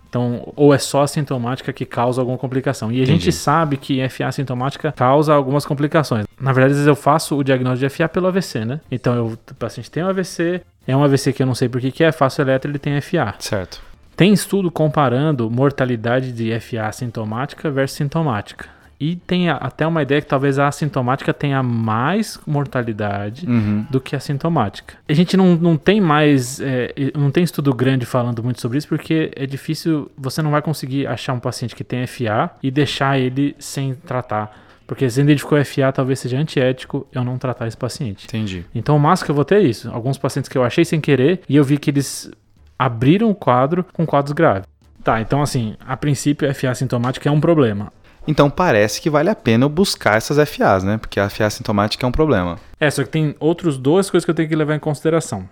Então, 0.09 0.51
ou 0.55 0.73
é 0.73 0.77
só 0.79 1.03
assintomática 1.03 1.71
que 1.71 1.85
causa 1.85 2.19
alguma 2.19 2.37
complicação. 2.37 2.91
E 2.91 2.99
a 2.99 3.03
Entendi. 3.03 3.11
gente 3.11 3.31
sabe 3.31 3.77
que 3.77 4.07
FA 4.09 4.27
assintomática 4.27 4.91
causa 4.91 5.33
algumas 5.33 5.65
complicações. 5.65 6.25
Na 6.39 6.51
verdade, 6.51 6.71
às 6.71 6.77
vezes 6.77 6.87
eu 6.87 6.95
faço 6.95 7.37
o 7.37 7.43
diagnóstico 7.43 7.87
de 7.87 7.95
FA 7.95 8.09
pelo 8.09 8.27
AVC, 8.27 8.65
né? 8.65 8.81
Então, 8.91 9.13
eu, 9.15 9.25
o 9.27 9.55
paciente 9.55 9.91
tem 9.91 10.03
um 10.03 10.07
AVC, 10.07 10.61
é 10.87 10.97
um 10.97 11.03
AVC 11.03 11.31
que 11.31 11.43
eu 11.43 11.47
não 11.47 11.53
sei 11.53 11.69
por 11.69 11.79
que 11.79 11.91
que 11.91 12.03
é, 12.03 12.11
faço 12.11 12.41
eletro, 12.41 12.71
ele 12.71 12.79
tem 12.79 12.99
FA. 12.99 13.35
Certo. 13.37 13.81
Tem 14.15 14.33
estudo 14.33 14.71
comparando 14.71 15.49
mortalidade 15.49 16.31
de 16.31 16.59
FA 16.59 16.87
assintomática 16.87 17.69
versus 17.69 17.95
sintomática. 17.97 18.65
E 18.99 19.15
tem 19.15 19.49
até 19.49 19.87
uma 19.87 20.01
ideia 20.01 20.19
que 20.21 20.27
talvez 20.27 20.59
a 20.59 20.67
assintomática 20.67 21.33
tenha 21.33 21.63
mais 21.63 22.37
mortalidade 22.45 23.47
Uhum. 23.47 23.85
do 23.89 24.01
que 24.01 24.15
a 24.15 24.19
sintomática. 24.19 24.95
A 25.07 25.13
gente 25.13 25.37
não, 25.37 25.55
não 25.55 25.77
tem 25.77 26.01
mais, 26.01 26.59
é, 26.59 26.93
não 27.17 27.31
tem 27.31 27.43
estudo 27.43 27.73
grande 27.73 28.05
falando 28.05 28.43
muito 28.43 28.59
sobre 28.59 28.77
isso, 28.77 28.87
porque 28.87 29.31
é 29.35 29.45
difícil, 29.45 30.11
você 30.17 30.41
não 30.41 30.51
vai 30.51 30.61
conseguir 30.61 31.07
achar 31.07 31.33
um 31.33 31.39
paciente 31.39 31.75
que 31.75 31.83
tem 31.83 32.05
FA 32.05 32.51
e 32.61 32.69
deixar 32.69 33.17
ele 33.17 33.55
sem 33.57 33.93
tratar. 33.95 34.65
Porque 34.85 35.07
se 35.09 35.21
identificou 35.21 35.63
FA, 35.63 35.91
talvez 35.93 36.19
seja 36.19 36.37
antiético 36.37 37.07
eu 37.13 37.23
não 37.23 37.37
tratar 37.37 37.67
esse 37.67 37.77
paciente. 37.77 38.25
Entendi. 38.25 38.65
Então 38.73 38.95
o 38.97 38.99
máximo 38.99 39.25
que 39.27 39.31
eu 39.31 39.35
vou 39.35 39.45
ter 39.45 39.55
é 39.57 39.61
isso. 39.61 39.89
Alguns 39.91 40.17
pacientes 40.17 40.49
que 40.49 40.57
eu 40.57 40.63
achei 40.63 40.83
sem 40.83 40.99
querer 40.99 41.41
e 41.47 41.55
eu 41.55 41.63
vi 41.63 41.77
que 41.77 41.89
eles 41.91 42.31
abriram 42.77 43.29
o 43.29 43.35
quadro 43.35 43.85
com 43.93 44.05
quadros 44.05 44.33
graves. 44.33 44.67
Tá, 45.03 45.21
então 45.21 45.41
assim, 45.41 45.75
a 45.87 45.95
princípio 45.95 46.53
FA 46.53 46.73
sintomática 46.75 47.29
é 47.29 47.31
um 47.31 47.39
problema. 47.39 47.93
Então 48.29 48.47
parece 48.47 49.01
que 49.01 49.09
vale 49.09 49.27
a 49.27 49.33
pena 49.33 49.65
eu 49.65 49.69
buscar 49.69 50.15
essas 50.15 50.37
FAs, 50.47 50.83
né? 50.83 50.99
Porque 50.99 51.19
a 51.19 51.27
FA 51.27 51.49
sintomática 51.49 52.05
é 52.05 52.07
um 52.07 52.11
problema. 52.11 52.59
É, 52.79 52.87
só 52.91 53.03
que 53.03 53.09
tem 53.09 53.35
outras 53.39 53.75
duas 53.75 54.07
coisas 54.07 54.23
que 54.23 54.29
eu 54.29 54.35
tenho 54.35 54.47
que 54.47 54.55
levar 54.55 54.75
em 54.75 54.79
consideração. 54.79 55.49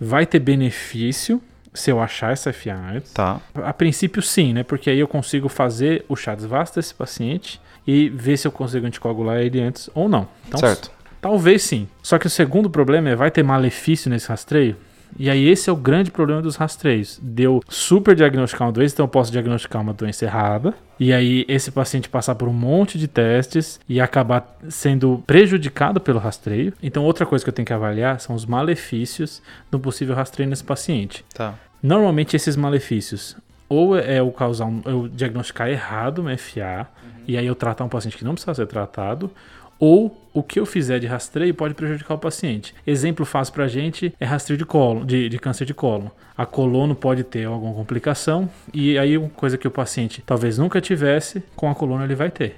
Vai 0.00 0.24
ter 0.24 0.38
benefício 0.38 1.42
se 1.74 1.90
eu 1.90 2.00
achar 2.00 2.32
essa 2.32 2.52
FA 2.52 2.74
antes. 2.94 3.12
Tá. 3.12 3.40
A 3.56 3.72
princípio 3.72 4.22
sim, 4.22 4.52
né? 4.52 4.62
Porque 4.62 4.88
aí 4.88 5.00
eu 5.00 5.08
consigo 5.08 5.48
fazer 5.48 6.04
o 6.08 6.14
chá 6.14 6.36
vasto 6.36 6.76
desse 6.76 6.94
paciente 6.94 7.60
e 7.84 8.08
ver 8.10 8.36
se 8.36 8.46
eu 8.46 8.52
consigo 8.52 8.86
anticoagular 8.86 9.38
ele 9.38 9.60
antes 9.60 9.90
ou 9.92 10.08
não. 10.08 10.28
Então, 10.46 10.60
certo. 10.60 10.92
Talvez 11.20 11.64
sim. 11.64 11.88
Só 12.04 12.20
que 12.20 12.28
o 12.28 12.30
segundo 12.30 12.70
problema 12.70 13.10
é 13.10 13.16
vai 13.16 13.32
ter 13.32 13.42
malefício 13.42 14.08
nesse 14.08 14.28
rastreio? 14.28 14.76
E 15.18 15.28
aí 15.28 15.48
esse 15.48 15.68
é 15.68 15.72
o 15.72 15.76
grande 15.76 16.10
problema 16.10 16.42
dos 16.42 16.56
rastreios. 16.56 17.18
Deu 17.22 17.60
super 17.68 18.14
diagnosticar 18.14 18.66
uma 18.66 18.72
doença, 18.72 18.94
então 18.94 19.04
eu 19.04 19.08
posso 19.08 19.30
diagnosticar 19.30 19.82
uma 19.82 19.92
doença 19.92 20.24
errada. 20.24 20.74
E 20.98 21.12
aí 21.12 21.44
esse 21.48 21.70
paciente 21.70 22.08
passar 22.08 22.34
por 22.34 22.48
um 22.48 22.52
monte 22.52 22.98
de 22.98 23.08
testes 23.08 23.80
e 23.88 24.00
acabar 24.00 24.56
sendo 24.68 25.22
prejudicado 25.26 26.00
pelo 26.00 26.18
rastreio. 26.18 26.72
Então 26.82 27.04
outra 27.04 27.26
coisa 27.26 27.44
que 27.44 27.48
eu 27.48 27.54
tenho 27.54 27.66
que 27.66 27.72
avaliar 27.72 28.20
são 28.20 28.34
os 28.34 28.46
malefícios 28.46 29.42
do 29.70 29.78
possível 29.78 30.14
rastreio 30.14 30.48
nesse 30.48 30.64
paciente. 30.64 31.24
Tá. 31.34 31.54
Normalmente 31.82 32.36
esses 32.36 32.56
malefícios 32.56 33.36
ou 33.72 33.96
é 33.96 34.20
o 34.20 34.30
causar 34.30 34.66
um, 34.66 34.82
eu 34.84 35.08
diagnosticar 35.08 35.66
errado 35.66 36.18
uma 36.18 36.36
FA 36.36 36.86
uhum. 37.02 37.10
e 37.26 37.38
aí 37.38 37.46
eu 37.46 37.54
tratar 37.54 37.84
um 37.84 37.88
paciente 37.88 38.18
que 38.18 38.24
não 38.24 38.34
precisa 38.34 38.52
ser 38.52 38.66
tratado, 38.66 39.30
ou 39.78 40.21
o 40.32 40.42
que 40.42 40.58
eu 40.58 40.66
fizer 40.66 40.98
de 40.98 41.06
rastreio 41.06 41.54
pode 41.54 41.74
prejudicar 41.74 42.14
o 42.14 42.18
paciente. 42.18 42.74
Exemplo 42.86 43.24
fácil 43.26 43.52
para 43.54 43.64
a 43.64 43.68
gente 43.68 44.14
é 44.18 44.24
rastreio 44.24 44.58
de, 44.58 44.64
colo, 44.64 45.04
de, 45.04 45.28
de 45.28 45.38
câncer 45.38 45.64
de 45.64 45.74
cólon. 45.74 46.08
A 46.36 46.46
colono 46.46 46.94
pode 46.94 47.22
ter 47.24 47.44
alguma 47.44 47.74
complicação 47.74 48.48
e 48.72 48.98
aí 48.98 49.18
uma 49.18 49.28
coisa 49.28 49.58
que 49.58 49.68
o 49.68 49.70
paciente 49.70 50.22
talvez 50.24 50.58
nunca 50.58 50.80
tivesse, 50.80 51.42
com 51.54 51.70
a 51.70 51.74
colono 51.74 52.04
ele 52.04 52.14
vai 52.14 52.30
ter. 52.30 52.56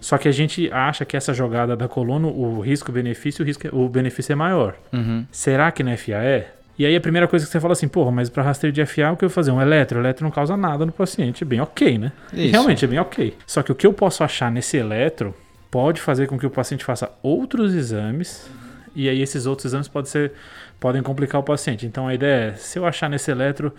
Só 0.00 0.18
que 0.18 0.28
a 0.28 0.32
gente 0.32 0.70
acha 0.70 1.04
que 1.04 1.16
essa 1.16 1.32
jogada 1.32 1.74
da 1.74 1.88
colono, 1.88 2.28
o 2.28 2.60
risco-benefício, 2.60 3.42
o, 3.42 3.46
risco, 3.46 3.68
o 3.72 3.88
benefício 3.88 4.32
é 4.32 4.36
maior. 4.36 4.74
Uhum. 4.92 5.24
Será 5.30 5.72
que 5.72 5.82
na 5.82 5.96
FA 5.96 6.22
é? 6.22 6.52
E 6.76 6.84
aí 6.84 6.94
a 6.94 7.00
primeira 7.00 7.28
coisa 7.28 7.46
que 7.46 7.52
você 7.52 7.60
fala 7.60 7.72
assim, 7.72 7.86
porra, 7.86 8.10
mas 8.10 8.28
para 8.28 8.42
rastreio 8.42 8.72
de 8.72 8.84
FA 8.84 9.12
o 9.12 9.16
que 9.16 9.24
eu 9.24 9.28
vou 9.28 9.34
fazer? 9.34 9.52
Um 9.52 9.62
eletro? 9.62 9.98
O 9.98 10.02
eletro 10.02 10.24
não 10.24 10.30
causa 10.30 10.56
nada 10.56 10.84
no 10.84 10.92
paciente. 10.92 11.44
É 11.44 11.46
bem 11.46 11.60
ok, 11.60 11.96
né? 11.96 12.12
Realmente 12.32 12.84
é 12.84 12.88
bem 12.88 12.98
ok. 12.98 13.34
Só 13.46 13.62
que 13.62 13.70
o 13.70 13.74
que 13.74 13.86
eu 13.86 13.92
posso 13.92 14.24
achar 14.24 14.50
nesse 14.50 14.76
eletro 14.76 15.34
pode 15.74 16.00
fazer 16.00 16.28
com 16.28 16.38
que 16.38 16.46
o 16.46 16.50
paciente 16.50 16.84
faça 16.84 17.10
outros 17.20 17.74
exames 17.74 18.48
e 18.94 19.08
aí 19.08 19.20
esses 19.20 19.44
outros 19.44 19.64
exames 19.64 19.88
podem 19.88 20.08
ser 20.08 20.32
podem 20.78 21.02
complicar 21.02 21.40
o 21.40 21.42
paciente. 21.42 21.84
Então 21.84 22.06
a 22.06 22.14
ideia 22.14 22.50
é, 22.50 22.54
se 22.54 22.78
eu 22.78 22.86
achar 22.86 23.10
nesse 23.10 23.28
eletro 23.28 23.74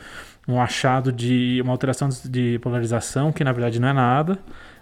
um 0.45 0.59
achado 0.59 1.09
de 1.09 1.61
uma 1.63 1.71
alteração 1.71 2.09
de 2.25 2.59
polarização 2.59 3.31
que 3.31 3.45
na 3.45 3.53
verdade 3.53 3.79
não 3.79 3.87
é 3.87 3.93
nada, 3.93 4.37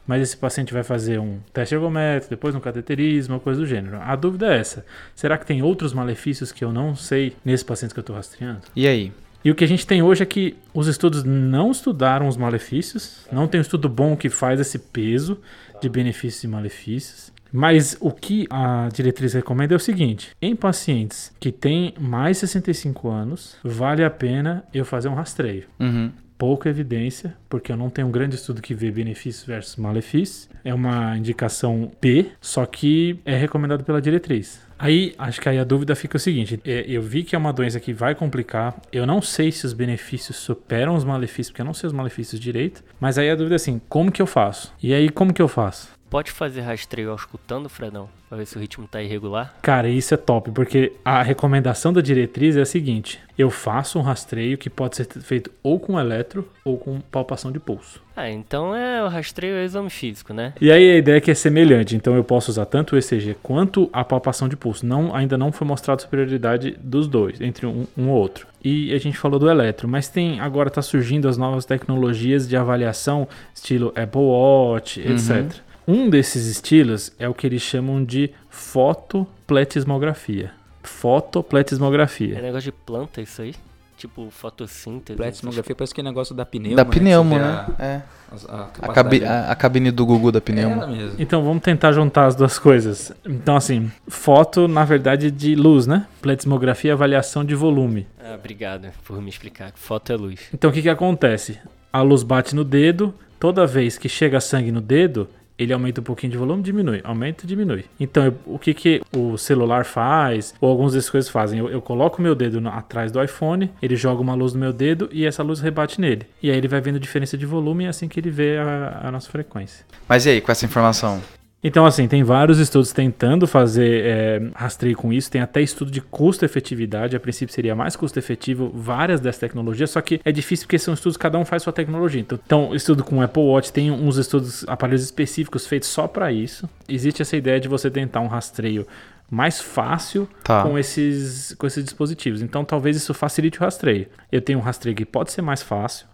mas 0.07 0.24
esse 0.24 0.36
paciente 0.36 0.74
vai 0.74 0.82
fazer 0.82 1.20
um 1.20 1.38
teste 1.53 1.76
ergométrico, 1.76 2.32
depois 2.32 2.55
um 2.55 2.59
cateterismo, 2.59 3.39
coisa 3.39 3.59
do 3.59 3.68
gênero. 3.68 3.99
A 4.01 4.16
dúvida 4.16 4.51
é 4.51 4.57
essa: 4.57 4.84
será 5.14 5.38
que 5.38 5.45
tem 5.45 5.61
outros 5.61 5.93
malefícios 5.93 6.51
que 6.51 6.66
eu 6.66 6.74
não 6.74 6.95
sei 6.95 7.36
nesse 7.45 7.64
paciente 7.64 7.93
que 7.93 7.99
eu 7.99 8.01
estou 8.01 8.16
rastreando? 8.16 8.61
E 8.76 8.88
aí? 8.88 9.14
E 9.44 9.52
o 9.52 9.56
que 9.56 9.64
a 9.64 9.68
gente 9.68 9.86
tem 9.86 10.02
hoje 10.02 10.24
é 10.24 10.26
que 10.26 10.56
os 10.74 10.88
estudos 10.88 11.24
não 11.24 11.72
estudaram 11.72 12.28
os 12.28 12.38
malefícios, 12.38 13.28
não 13.32 13.48
tem 13.48 13.60
um 13.60 13.62
estudo 13.62 13.89
bom 13.89 14.16
que 14.16 14.30
faz 14.30 14.60
esse 14.60 14.80
peso 14.80 15.39
de 15.82 15.89
benefícios 15.89 16.44
e 16.44 16.48
malefícios. 16.48 17.34
Mas 17.52 17.96
o 18.00 18.10
que 18.10 18.48
a 18.50 18.89
diretriz 18.91 19.34
recomenda 19.34 19.76
é 19.76 19.78
o 19.78 19.80
seguinte: 19.80 20.32
em 20.41 20.56
pacientes 20.56 21.32
que 21.39 21.52
têm 21.52 21.94
mais 22.00 22.38
de 22.38 22.48
65 22.48 23.10
anos, 23.10 23.58
vale 23.64 24.04
a 24.04 24.10
pena 24.10 24.64
eu 24.74 24.84
fazer 24.84 25.08
um 25.10 25.14
rastreio. 25.14 25.66
Uhum. 25.80 26.12
Pouca 26.36 26.68
evidência, 26.68 27.38
porque 27.48 27.72
eu 27.72 27.78
não 27.78 27.91
tenho 27.91 28.08
um 28.08 28.12
grande 28.12 28.36
estudo 28.36 28.62
que 28.62 28.74
vê 28.74 28.89
benefícios 28.89 29.46
versus 29.46 29.76
malefícios. 29.76 30.50
É 30.64 30.74
uma 30.74 31.16
indicação 31.16 31.91
P, 32.02 32.32
só 32.41 32.66
que 32.66 33.20
é 33.24 33.38
recomendado 33.38 33.84
pela 33.84 34.02
diretriz. 34.02 34.62
Aí, 34.78 35.13
acho 35.17 35.39
que 35.39 35.47
aí 35.47 35.59
a 35.59 35.63
dúvida 35.63 35.95
fica 35.95 36.17
o 36.17 36.19
seguinte: 36.19 36.59
é, 36.65 36.86
eu 36.88 37.01
vi 37.01 37.24
que 37.24 37.36
é 37.36 37.39
uma 37.39 37.53
doença 37.53 37.80
que 37.80 37.93
vai 37.93 38.15
complicar, 38.15 38.76
eu 38.91 39.05
não 39.05 39.21
sei 39.21 39.51
se 39.51 39.65
os 39.65 39.74
benefícios 39.74 40.38
superam 40.38 40.95
os 40.95 41.03
malefícios, 41.03 41.49
porque 41.49 41.61
eu 41.61 41.65
não 41.65 41.74
sei 41.74 41.88
os 41.88 41.93
malefícios 41.93 42.39
direito, 42.39 42.84
mas 42.99 43.17
aí 43.17 43.30
a 43.30 43.36
dúvida 43.36 43.55
é 43.55 43.57
assim: 43.57 43.82
como 43.88 44.11
que 44.11 44.21
eu 44.21 44.28
faço? 44.28 44.74
E 44.82 44.93
aí, 44.93 45.09
como 45.09 45.34
que 45.34 45.41
eu 45.41 45.47
faço? 45.47 45.93
Pode 46.14 46.30
fazer 46.30 46.61
rastreio 46.61 47.09
auscultando, 47.09 47.68
Fredão? 47.68 48.07
Pra 48.30 48.38
ver 48.38 48.45
se 48.45 48.55
o 48.55 48.59
ritmo 48.59 48.88
tá 48.88 49.01
irregular? 49.01 49.55
Cara, 49.64 49.89
isso 49.89 50.14
é 50.14 50.18
top, 50.18 50.51
porque 50.51 50.93
a 51.03 51.24
recomendação 51.24 51.91
da 51.91 52.01
diretriz 52.01 52.55
é 52.55 52.61
a 52.61 52.68
seguinte: 52.68 53.20
eu 53.36 53.49
faço 53.49 53.97
um 53.97 54.03
rastreio 54.03 54.55
que 54.55 54.70
pode 54.70 54.95
ser 54.95 55.07
feito 55.07 55.49
ou 55.64 55.80
com 55.80 55.99
eletro 55.99 56.47
ou 56.64 56.78
com 56.78 56.99
palpação 56.99 57.51
de 57.51 57.59
pulso. 57.59 57.99
Ah, 58.16 58.30
então 58.30 58.76
é 58.76 59.03
o 59.03 59.07
rastreio 59.07 59.55
é 59.55 59.64
exame 59.64 59.89
físico, 59.89 60.36
né? 60.36 60.53
E 60.61 60.72
aí 60.72 60.91
a 60.91 60.97
ideia 60.97 61.18
é 61.18 61.20
que 61.20 61.32
é 61.32 61.34
semelhante, 61.34 61.95
então 61.95 62.16
eu 62.16 62.24
posso 62.24 62.51
usar 62.51 62.68
tanto 62.68 62.95
o 62.95 62.99
ECG 62.99 63.36
quanto 63.41 63.89
a 63.91 64.03
palpação 64.03 64.47
de 64.47 64.55
pulso. 64.55 64.86
Não, 64.86 65.16
ainda 65.16 65.36
não 65.36 65.51
foi 65.51 65.66
mostrada 65.66 65.99
superioridade 65.99 66.78
dos 66.80 67.07
dois, 67.07 67.41
entre 67.41 67.66
um, 67.66 67.88
um 67.97 68.09
ou 68.09 68.18
outro. 68.20 68.45
E 68.64 68.93
a 68.93 68.99
gente 68.99 69.18
falou 69.18 69.39
do 69.39 69.49
eletro, 69.49 69.88
mas 69.88 70.09
tem 70.09 70.39
agora 70.39 70.68
está 70.68 70.84
surgindo 70.84 71.28
as 71.28 71.38
novas 71.39 71.66
tecnologias 71.66 72.47
de 72.47 72.55
avaliação, 72.55 73.28
estilo 73.51 73.91
Apple 73.95 74.22
Watch, 74.22 75.01
uhum. 75.01 75.16
etc. 75.16 75.72
Um 75.88 76.10
desses 76.10 76.48
estilos 76.48 77.12
é 77.20 77.28
o 77.28 77.34
que 77.34 77.46
eles 77.46 77.62
chamam 77.62 78.04
de 78.04 78.32
fotopletismografia. 78.50 80.52
Fotopletismografia. 80.82 82.38
É 82.38 82.42
negócio 82.42 82.72
de 82.72 82.72
planta 82.72 83.22
isso 83.22 83.42
aí? 83.42 83.54
Tipo 83.98 84.30
fotossíntese? 84.30 85.16
Pletismografia 85.16 85.76
parece 85.76 85.94
que 85.94 86.02
é 86.02 86.04
negócio 86.04 86.36
da 86.36 86.46
pneumo. 86.46 86.76
Da 86.76 86.84
né? 86.84 86.90
pneumo, 86.90 87.38
né? 87.38 87.66
É. 87.80 88.02
A, 88.50 88.56
a, 88.56 88.70
a, 88.82 88.94
cabi 88.94 89.24
a, 89.24 89.52
a, 89.52 89.56
cabine 89.56 89.92
do 89.92 90.06
Google 90.06 90.32
da 90.32 90.42
pneumo. 90.42 90.84
É. 90.84 91.12
Então 91.20 91.44
vamos 91.44 91.62
tentar 91.62 91.92
juntar 91.92 92.26
as 92.26 92.36
duas 92.36 92.58
coisas. 92.58 93.14
Então, 93.26 93.56
assim, 93.56 93.92
foto, 94.08 94.68
na 94.68 94.84
verdade, 94.84 95.30
de 95.30 95.56
luz, 95.56 95.86
né? 95.86 96.08
Pletismografia 96.22 96.92
é 96.92 96.94
avaliação 96.94 97.46
de 97.46 97.56
volume. 97.56 98.08
Ah, 98.20 98.36
obrigado 98.36 98.90
por 99.06 99.22
me 99.22 99.30
explicar. 99.30 99.72
Foto 99.76 100.12
é 100.12 100.16
luz. 100.16 100.40
Então 100.54 100.70
o 100.70 100.74
que, 100.74 100.82
que 100.82 100.90
acontece? 100.90 101.60
A 101.92 102.02
luz 102.02 102.24
bate 102.24 102.56
no 102.56 102.64
dedo, 102.64 103.14
toda 103.40 103.68
vez 103.68 103.98
que 103.98 104.10
chega 104.10 104.42
sangue 104.42 104.72
no 104.72 104.82
dedo, 104.82 105.30
ele 105.58 105.74
aumenta 105.74 106.01
um 106.01 106.04
pouquinho 106.04 106.32
de 106.32 106.38
volume, 106.38 106.64
diminui, 106.64 107.01
aumenta 107.04 107.43
e 107.43 107.47
diminui. 107.47 107.86
Então, 107.99 108.26
eu, 108.26 108.36
o 108.45 108.60
que, 108.60 108.74
que 108.74 109.01
o 109.16 109.38
celular 109.38 109.86
faz, 109.86 110.54
ou 110.60 110.70
algumas 110.70 110.93
dessas 110.93 111.10
coisas 111.10 111.30
fazem? 111.30 111.60
Eu, 111.60 111.70
eu 111.70 111.82
coloco 111.82 112.20
o 112.20 112.22
meu 112.22 112.36
dedo 112.36 112.60
no, 112.60 112.70
atrás 112.70 113.12
do 113.12 113.24
iPhone, 113.24 113.70
ele 113.82 113.95
joga 113.95 114.22
uma 114.22 114.34
luz 114.34 114.54
no 114.54 114.60
meu 114.60 114.74
dedo 114.74 115.10
e 115.12 115.26
essa 115.26 115.43
luz 115.43 115.60
rebate 115.60 115.99
nele. 115.99 116.26
E 116.41 116.49
aí 116.49 116.58
ele 116.58 116.68
vai 116.68 116.82
vendo 116.82 116.99
diferença 116.99 117.38
de 117.38 117.45
volume 117.45 117.86
e 117.86 117.88
assim 117.88 118.08
que 118.08 118.20
ele 118.20 118.30
vê 118.30 118.58
a, 118.58 119.01
a 119.08 119.12
nossa 119.12 119.30
frequência. 119.30 119.86
Mas 120.08 120.26
e 120.26 120.30
aí, 120.30 120.41
com 120.41 120.51
essa 120.51 120.66
informação? 120.66 121.22
Então, 121.64 121.86
assim, 121.86 122.09
tem 122.09 122.24
vários 122.24 122.59
estudos 122.59 122.91
tentando 122.91 123.47
fazer 123.47 124.03
é, 124.03 124.41
rastreio 124.53 124.97
com 124.97 125.14
isso. 125.14 125.32
Tem 125.32 125.41
até 125.41 125.61
estudo 125.61 125.89
de 125.89 126.01
custo-efetividade. 126.01 127.16
A 127.16 127.20
princípio 127.20 127.55
seria 127.55 127.74
mais 127.74 127.95
custo-efetivo 127.95 128.70
várias 128.76 129.22
dessas 129.22 129.39
tecnologias, 129.39 129.89
só 129.91 130.01
que 130.01 130.20
é 130.26 130.32
difícil 130.32 130.66
porque 130.66 130.78
são 130.78 130.93
estudos, 130.93 131.16
cada 131.16 131.38
um 131.38 131.45
faz 131.45 131.64
sua 131.64 131.72
tecnologia. 131.72 132.20
Então, 132.20 132.39
então 132.45 132.76
estudo 132.76 133.03
com 133.03 133.22
Apple 133.22 133.43
Watch 133.43 133.72
tem 133.72 133.89
uns 133.89 134.18
estudos, 134.18 134.66
aparelhos 134.68 135.03
específicos 135.03 135.66
feitos 135.66 135.88
só 135.88 136.05
para 136.05 136.32
isso. 136.34 136.70
Existe 136.88 137.22
essa 137.22 137.38
ideia 137.38 137.61
de 137.61 137.70
você 137.70 137.89
tentar 137.89 138.20
um 138.20 138.28
rastreio 138.28 138.86
mais 139.32 139.61
fácil 139.61 140.28
tá. 140.43 140.64
com, 140.64 140.78
esses, 140.78 141.55
com 141.57 141.66
esses 141.66 141.84
dispositivos. 141.84 142.41
Então, 142.41 142.66
talvez 142.66 142.97
isso 142.97 143.14
facilite 143.14 143.57
o 143.59 143.61
rastreio. 143.61 144.07
Eu 144.30 144.41
tenho 144.41 144.59
um 144.59 144.61
rastreio 144.61 144.95
que 144.95 145.05
pode 145.05 145.32
ser 145.32 145.41
mais 145.41 145.64
fácil. 145.64 146.07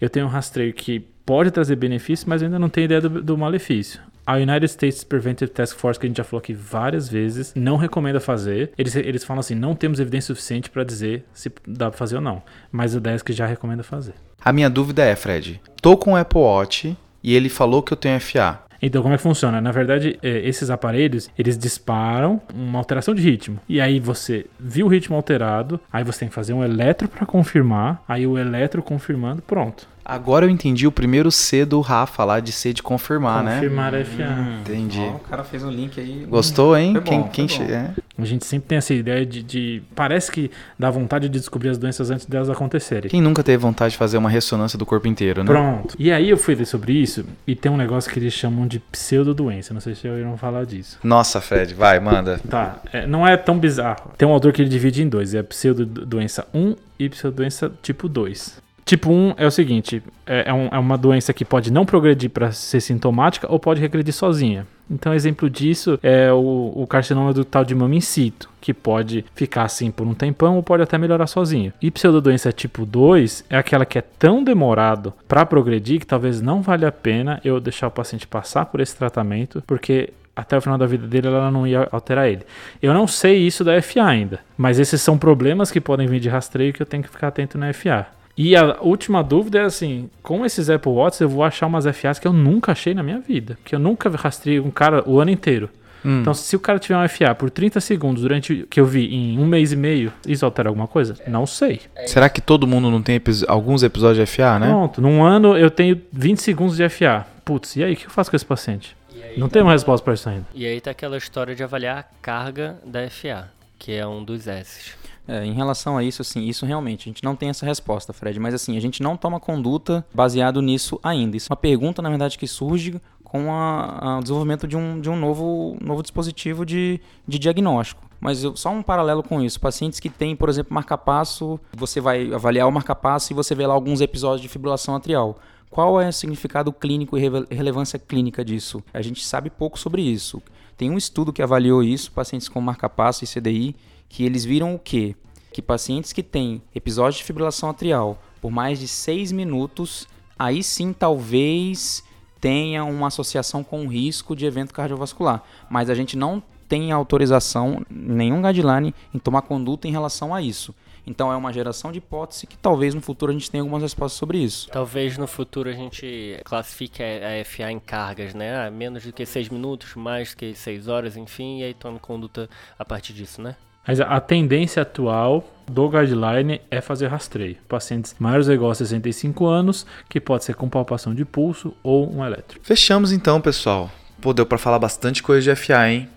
Eu 0.00 0.08
tenho 0.08 0.26
um 0.26 0.28
rastreio 0.28 0.72
que 0.72 1.00
pode 1.00 1.50
trazer 1.50 1.74
benefícios, 1.74 2.24
mas 2.24 2.40
eu 2.40 2.46
ainda 2.46 2.58
não 2.58 2.68
tenho 2.68 2.84
ideia 2.84 3.00
do, 3.00 3.20
do 3.22 3.36
malefício. 3.36 4.00
A 4.26 4.34
United 4.34 4.64
States 4.66 5.04
Preventive 5.04 5.50
Task 5.52 5.76
Force, 5.76 6.00
que 6.00 6.06
a 6.06 6.08
gente 6.08 6.16
já 6.16 6.24
falou 6.24 6.40
aqui 6.40 6.52
várias 6.52 7.08
vezes, 7.08 7.52
não 7.54 7.76
recomenda 7.76 8.18
fazer. 8.18 8.72
Eles, 8.76 8.96
eles 8.96 9.22
falam 9.22 9.38
assim: 9.38 9.54
não 9.54 9.74
temos 9.76 10.00
evidência 10.00 10.34
suficiente 10.34 10.68
para 10.68 10.82
dizer 10.82 11.24
se 11.32 11.52
dá 11.66 11.88
para 11.90 11.96
fazer 11.96 12.16
ou 12.16 12.20
não. 12.20 12.42
Mas 12.72 12.94
o 12.96 13.00
10 13.00 13.22
que 13.22 13.32
já 13.32 13.46
recomenda 13.46 13.84
fazer. 13.84 14.14
A 14.44 14.52
minha 14.52 14.68
dúvida 14.68 15.04
é, 15.04 15.14
Fred, 15.14 15.60
tô 15.80 15.96
com 15.96 16.12
o 16.12 16.16
Apple 16.16 16.40
Watch 16.40 16.96
e 17.22 17.34
ele 17.34 17.48
falou 17.48 17.82
que 17.82 17.92
eu 17.92 17.96
tenho 17.96 18.18
FA. 18.20 18.66
Então, 18.82 19.00
como 19.00 19.14
é 19.14 19.16
que 19.16 19.22
funciona? 19.22 19.60
Na 19.60 19.72
verdade, 19.72 20.18
é, 20.22 20.46
esses 20.46 20.70
aparelhos, 20.70 21.30
eles 21.38 21.56
disparam 21.56 22.40
uma 22.52 22.78
alteração 22.78 23.14
de 23.14 23.22
ritmo. 23.22 23.58
E 23.68 23.80
aí 23.80 23.98
você 23.98 24.46
viu 24.58 24.86
o 24.86 24.88
ritmo 24.88 25.16
alterado, 25.16 25.80
aí 25.92 26.04
você 26.04 26.20
tem 26.20 26.28
que 26.28 26.34
fazer 26.34 26.52
um 26.52 26.62
eletro 26.62 27.08
para 27.08 27.24
confirmar, 27.24 28.02
aí 28.06 28.26
o 28.26 28.36
eletro 28.36 28.82
confirmando, 28.82 29.40
pronto. 29.40 29.88
Agora 30.08 30.46
eu 30.46 30.50
entendi 30.50 30.86
o 30.86 30.92
primeiro 30.92 31.32
C 31.32 31.64
do 31.64 31.80
Rafa 31.80 32.24
lá 32.24 32.38
de 32.38 32.52
C 32.52 32.72
de 32.72 32.80
confirmar, 32.80 33.42
confirmar 33.42 33.90
né? 33.90 34.00
Confirmar 34.00 34.34
FA. 34.36 34.40
Hum, 34.40 34.60
entendi. 34.60 35.00
Ó, 35.00 35.16
o 35.16 35.18
cara 35.18 35.42
fez 35.42 35.64
um 35.64 35.70
link 35.70 35.98
aí. 35.98 36.24
Gostou, 36.28 36.76
hein? 36.76 36.92
Foi 36.92 37.02
quem 37.02 37.20
bom, 37.20 37.28
quem 37.28 37.48
foi 37.48 37.66
bom. 37.66 37.72
É? 37.72 37.90
A 38.16 38.24
gente 38.24 38.46
sempre 38.46 38.68
tem 38.68 38.78
essa 38.78 38.94
ideia 38.94 39.26
de, 39.26 39.42
de, 39.42 39.82
Parece 39.96 40.30
que 40.30 40.48
dá 40.78 40.88
vontade 40.90 41.28
de 41.28 41.36
descobrir 41.36 41.70
as 41.70 41.76
doenças 41.76 42.08
antes 42.08 42.24
delas 42.24 42.48
acontecerem. 42.48 43.10
Quem 43.10 43.20
nunca 43.20 43.42
teve 43.42 43.58
vontade 43.58 43.92
de 43.92 43.98
fazer 43.98 44.16
uma 44.16 44.30
ressonância 44.30 44.78
do 44.78 44.86
corpo 44.86 45.08
inteiro, 45.08 45.42
né? 45.42 45.46
Pronto. 45.50 45.96
E 45.98 46.12
aí 46.12 46.30
eu 46.30 46.36
fui 46.36 46.54
ler 46.54 46.66
sobre 46.66 46.92
isso 46.92 47.26
e 47.44 47.56
tem 47.56 47.70
um 47.70 47.76
negócio 47.76 48.08
que 48.08 48.20
eles 48.20 48.32
chamam 48.32 48.64
de 48.64 48.78
pseudodoença. 48.78 49.74
Não 49.74 49.80
sei 49.80 49.96
se 49.96 50.04
já 50.04 50.10
ouviram 50.10 50.36
falar 50.36 50.64
disso. 50.64 51.00
Nossa, 51.02 51.40
Fred, 51.40 51.74
vai, 51.74 51.98
manda. 51.98 52.40
Tá. 52.48 52.76
É, 52.92 53.08
não 53.08 53.26
é 53.26 53.36
tão 53.36 53.58
bizarro. 53.58 54.12
Tem 54.16 54.26
um 54.26 54.32
autor 54.32 54.52
que 54.52 54.62
ele 54.62 54.68
divide 54.68 55.02
em 55.02 55.08
dois: 55.08 55.34
é 55.34 55.42
pseudodoença 55.42 56.46
1 56.54 56.76
e 56.98 57.08
pseudodoença 57.08 57.72
tipo 57.82 58.08
2. 58.08 58.65
Tipo 58.86 59.10
1 59.10 59.34
é 59.36 59.44
o 59.44 59.50
seguinte: 59.50 60.00
é, 60.24 60.44
é, 60.48 60.54
um, 60.54 60.68
é 60.68 60.78
uma 60.78 60.96
doença 60.96 61.32
que 61.32 61.44
pode 61.44 61.72
não 61.72 61.84
progredir 61.84 62.30
para 62.30 62.52
ser 62.52 62.80
sintomática 62.80 63.52
ou 63.52 63.58
pode 63.58 63.80
regredir 63.80 64.14
sozinha. 64.14 64.64
Então, 64.88 65.12
exemplo 65.12 65.50
disso 65.50 65.98
é 66.00 66.32
o, 66.32 66.72
o 66.76 66.86
carcinoma 66.86 67.32
do 67.32 67.44
tal 67.44 67.64
de 67.64 67.74
mama 67.74 67.96
in 67.96 68.00
situ, 68.00 68.48
que 68.60 68.72
pode 68.72 69.24
ficar 69.34 69.64
assim 69.64 69.90
por 69.90 70.06
um 70.06 70.14
tempão 70.14 70.54
ou 70.54 70.62
pode 70.62 70.84
até 70.84 70.96
melhorar 70.96 71.26
sozinho. 71.26 71.72
E 71.82 71.90
pseudodoença 71.90 72.52
tipo 72.52 72.86
2 72.86 73.46
é 73.50 73.58
aquela 73.58 73.84
que 73.84 73.98
é 73.98 74.02
tão 74.02 74.44
demorado 74.44 75.12
para 75.26 75.44
progredir 75.44 75.98
que 75.98 76.06
talvez 76.06 76.40
não 76.40 76.62
valha 76.62 76.86
a 76.86 76.92
pena 76.92 77.40
eu 77.44 77.58
deixar 77.58 77.88
o 77.88 77.90
paciente 77.90 78.28
passar 78.28 78.66
por 78.66 78.80
esse 78.80 78.96
tratamento, 78.96 79.60
porque 79.66 80.10
até 80.36 80.56
o 80.56 80.60
final 80.60 80.78
da 80.78 80.86
vida 80.86 81.08
dele 81.08 81.26
ela 81.26 81.50
não 81.50 81.66
ia 81.66 81.88
alterar 81.90 82.28
ele. 82.28 82.42
Eu 82.80 82.94
não 82.94 83.08
sei 83.08 83.38
isso 83.38 83.64
da 83.64 83.82
FA 83.82 84.04
ainda, 84.04 84.38
mas 84.56 84.78
esses 84.78 85.02
são 85.02 85.18
problemas 85.18 85.72
que 85.72 85.80
podem 85.80 86.06
vir 86.06 86.20
de 86.20 86.28
rastreio 86.28 86.72
que 86.72 86.80
eu 86.80 86.86
tenho 86.86 87.02
que 87.02 87.08
ficar 87.08 87.28
atento 87.28 87.58
na 87.58 87.72
FA. 87.72 88.06
E 88.36 88.54
a 88.54 88.78
última 88.80 89.22
dúvida 89.22 89.60
é 89.60 89.62
assim: 89.62 90.10
com 90.22 90.44
esses 90.44 90.68
Apple 90.68 90.92
Watch 90.92 91.22
eu 91.22 91.28
vou 91.28 91.42
achar 91.42 91.66
umas 91.66 91.84
FAs 91.86 92.18
que 92.18 92.28
eu 92.28 92.32
nunca 92.32 92.72
achei 92.72 92.94
na 92.94 93.02
minha 93.02 93.18
vida. 93.18 93.58
Que 93.64 93.74
eu 93.74 93.78
nunca 93.78 94.10
rastrei 94.10 94.60
um 94.60 94.70
cara 94.70 95.02
o 95.08 95.20
ano 95.20 95.30
inteiro. 95.30 95.70
Hum. 96.04 96.20
Então, 96.20 96.32
se 96.34 96.54
o 96.54 96.60
cara 96.60 96.78
tiver 96.78 96.96
um 96.96 97.08
FA 97.08 97.34
por 97.34 97.50
30 97.50 97.80
segundos 97.80 98.22
durante 98.22 98.66
que 98.70 98.78
eu 98.78 98.86
vi 98.86 99.12
em 99.12 99.38
um 99.38 99.46
mês 99.46 99.72
e 99.72 99.76
meio, 99.76 100.12
isso 100.26 100.44
altera 100.44 100.68
alguma 100.68 100.86
coisa? 100.86 101.16
Não 101.26 101.46
sei. 101.46 101.80
Será 102.06 102.28
que 102.28 102.40
todo 102.40 102.66
mundo 102.66 102.90
não 102.90 103.02
tem 103.02 103.16
epi 103.16 103.32
alguns 103.48 103.82
episódios 103.82 104.28
de 104.28 104.36
FA, 104.36 104.58
né? 104.58 104.68
Pronto, 104.68 105.00
num 105.00 105.24
ano 105.24 105.56
eu 105.56 105.70
tenho 105.70 106.00
20 106.12 106.40
segundos 106.40 106.76
de 106.76 106.88
FA. 106.88 107.26
Putz, 107.44 107.76
e 107.76 107.82
aí, 107.82 107.94
o 107.94 107.96
que 107.96 108.06
eu 108.06 108.10
faço 108.10 108.30
com 108.30 108.36
esse 108.36 108.44
paciente? 108.44 108.96
Não 109.36 109.48
tá... 109.48 109.54
tem 109.54 109.62
uma 109.62 109.72
resposta 109.72 110.04
para 110.04 110.14
isso 110.14 110.28
ainda. 110.28 110.46
E 110.54 110.66
aí 110.66 110.80
tá 110.80 110.90
aquela 110.90 111.16
história 111.16 111.54
de 111.54 111.62
avaliar 111.62 111.98
a 111.98 112.02
carga 112.22 112.76
da 112.84 113.08
FA, 113.10 113.48
que 113.78 113.92
é 113.92 114.06
um 114.06 114.22
dos 114.22 114.46
S. 114.46 114.92
É, 115.28 115.44
em 115.44 115.52
relação 115.52 115.96
a 115.98 116.04
isso, 116.04 116.22
assim, 116.22 116.44
isso 116.44 116.64
realmente, 116.64 117.08
a 117.08 117.10
gente 117.10 117.24
não 117.24 117.34
tem 117.34 117.48
essa 117.48 117.66
resposta, 117.66 118.12
Fred, 118.12 118.38
mas 118.38 118.54
assim, 118.54 118.76
a 118.76 118.80
gente 118.80 119.02
não 119.02 119.16
toma 119.16 119.40
conduta 119.40 120.06
baseado 120.14 120.62
nisso 120.62 121.00
ainda. 121.02 121.36
Isso 121.36 121.48
é 121.50 121.52
uma 121.52 121.56
pergunta, 121.56 122.00
na 122.00 122.08
verdade, 122.08 122.38
que 122.38 122.46
surge 122.46 123.00
com 123.24 123.50
o 123.50 124.20
desenvolvimento 124.20 124.68
de 124.68 124.76
um, 124.76 125.00
de 125.00 125.10
um 125.10 125.16
novo, 125.16 125.76
novo 125.80 126.00
dispositivo 126.00 126.64
de, 126.64 127.00
de 127.26 127.38
diagnóstico. 127.40 128.06
Mas 128.20 128.42
eu, 128.44 128.56
só 128.56 128.70
um 128.70 128.82
paralelo 128.82 129.22
com 129.22 129.42
isso. 129.42 129.60
Pacientes 129.60 130.00
que 130.00 130.08
têm, 130.08 130.36
por 130.36 130.48
exemplo, 130.48 130.72
marcapasso, 130.72 131.60
você 131.76 132.00
vai 132.00 132.32
avaliar 132.32 132.68
o 132.68 132.72
marcapasso 132.72 133.32
e 133.32 133.34
você 133.34 133.54
vê 133.54 133.66
lá 133.66 133.74
alguns 133.74 134.00
episódios 134.00 134.42
de 134.42 134.48
fibrilação 134.48 134.94
atrial. 134.94 135.38
Qual 135.68 136.00
é 136.00 136.08
o 136.08 136.12
significado 136.12 136.72
clínico 136.72 137.18
e 137.18 137.20
relevância 137.50 137.98
clínica 137.98 138.44
disso? 138.44 138.82
A 138.94 139.02
gente 139.02 139.24
sabe 139.24 139.50
pouco 139.50 139.78
sobre 139.78 140.02
isso. 140.02 140.40
Tem 140.76 140.90
um 140.90 140.96
estudo 140.96 141.32
que 141.32 141.42
avaliou 141.42 141.82
isso, 141.82 142.12
pacientes 142.12 142.48
com 142.48 142.60
marcapasso 142.60 143.24
e 143.24 143.26
CDI, 143.26 143.74
que 144.08 144.24
eles 144.24 144.44
viram 144.44 144.74
o 144.74 144.78
quê? 144.78 145.14
Que 145.52 145.62
pacientes 145.62 146.12
que 146.12 146.22
têm 146.22 146.62
episódio 146.74 147.18
de 147.18 147.24
fibrilação 147.24 147.70
atrial 147.70 148.22
por 148.40 148.50
mais 148.50 148.78
de 148.78 148.86
6 148.86 149.32
minutos, 149.32 150.06
aí 150.38 150.62
sim 150.62 150.92
talvez 150.92 152.04
tenha 152.40 152.84
uma 152.84 153.08
associação 153.08 153.64
com 153.64 153.88
risco 153.88 154.36
de 154.36 154.46
evento 154.46 154.72
cardiovascular. 154.72 155.42
Mas 155.68 155.90
a 155.90 155.94
gente 155.94 156.16
não 156.16 156.42
tem 156.68 156.92
autorização, 156.92 157.84
nenhum 157.90 158.42
guideline 158.42 158.94
em 159.14 159.18
tomar 159.18 159.42
conduta 159.42 159.88
em 159.88 159.90
relação 159.90 160.34
a 160.34 160.42
isso. 160.42 160.74
Então 161.06 161.32
é 161.32 161.36
uma 161.36 161.52
geração 161.52 161.92
de 161.92 161.98
hipótese 161.98 162.46
que 162.46 162.56
talvez 162.56 162.92
no 162.92 163.00
futuro 163.00 163.30
a 163.30 163.34
gente 163.34 163.50
tenha 163.50 163.62
algumas 163.62 163.82
respostas 163.82 164.18
sobre 164.18 164.38
isso. 164.38 164.68
Talvez 164.70 165.16
no 165.16 165.26
futuro 165.26 165.68
a 165.68 165.72
gente 165.72 166.40
classifique 166.44 167.02
a 167.02 167.44
FA 167.44 167.70
em 167.70 167.78
cargas, 167.78 168.34
né? 168.34 168.66
Ah, 168.66 168.70
menos 168.70 169.04
do 169.04 169.12
que 169.12 169.24
6 169.24 169.48
minutos, 169.48 169.94
mais 169.94 170.30
do 170.30 170.36
que 170.38 170.54
6 170.54 170.88
horas, 170.88 171.16
enfim, 171.16 171.60
e 171.60 171.64
aí 171.64 171.74
tome 171.74 172.00
conduta 172.00 172.48
a 172.76 172.84
partir 172.84 173.12
disso, 173.12 173.40
né? 173.40 173.56
Mas 173.86 174.00
a 174.00 174.20
tendência 174.20 174.82
atual 174.82 175.44
do 175.70 175.88
guideline 175.88 176.60
é 176.70 176.80
fazer 176.80 177.08
rastreio. 177.08 177.56
Pacientes 177.68 178.14
maiores 178.18 178.48
ou 178.48 178.54
iguais 178.54 178.80
a 178.80 178.84
65 178.84 179.46
anos, 179.46 179.86
que 180.08 180.20
pode 180.20 180.44
ser 180.44 180.54
com 180.54 180.68
palpação 180.68 181.14
de 181.14 181.24
pulso 181.24 181.72
ou 181.82 182.12
um 182.12 182.24
elétrico. 182.24 182.64
Fechamos 182.64 183.12
então, 183.12 183.40
pessoal. 183.40 183.90
Pô, 184.20 184.32
deu 184.32 184.46
pra 184.46 184.58
falar 184.58 184.78
bastante 184.78 185.22
coisa 185.22 185.54
de 185.54 185.60
FA, 185.60 185.88
hein? 185.88 186.08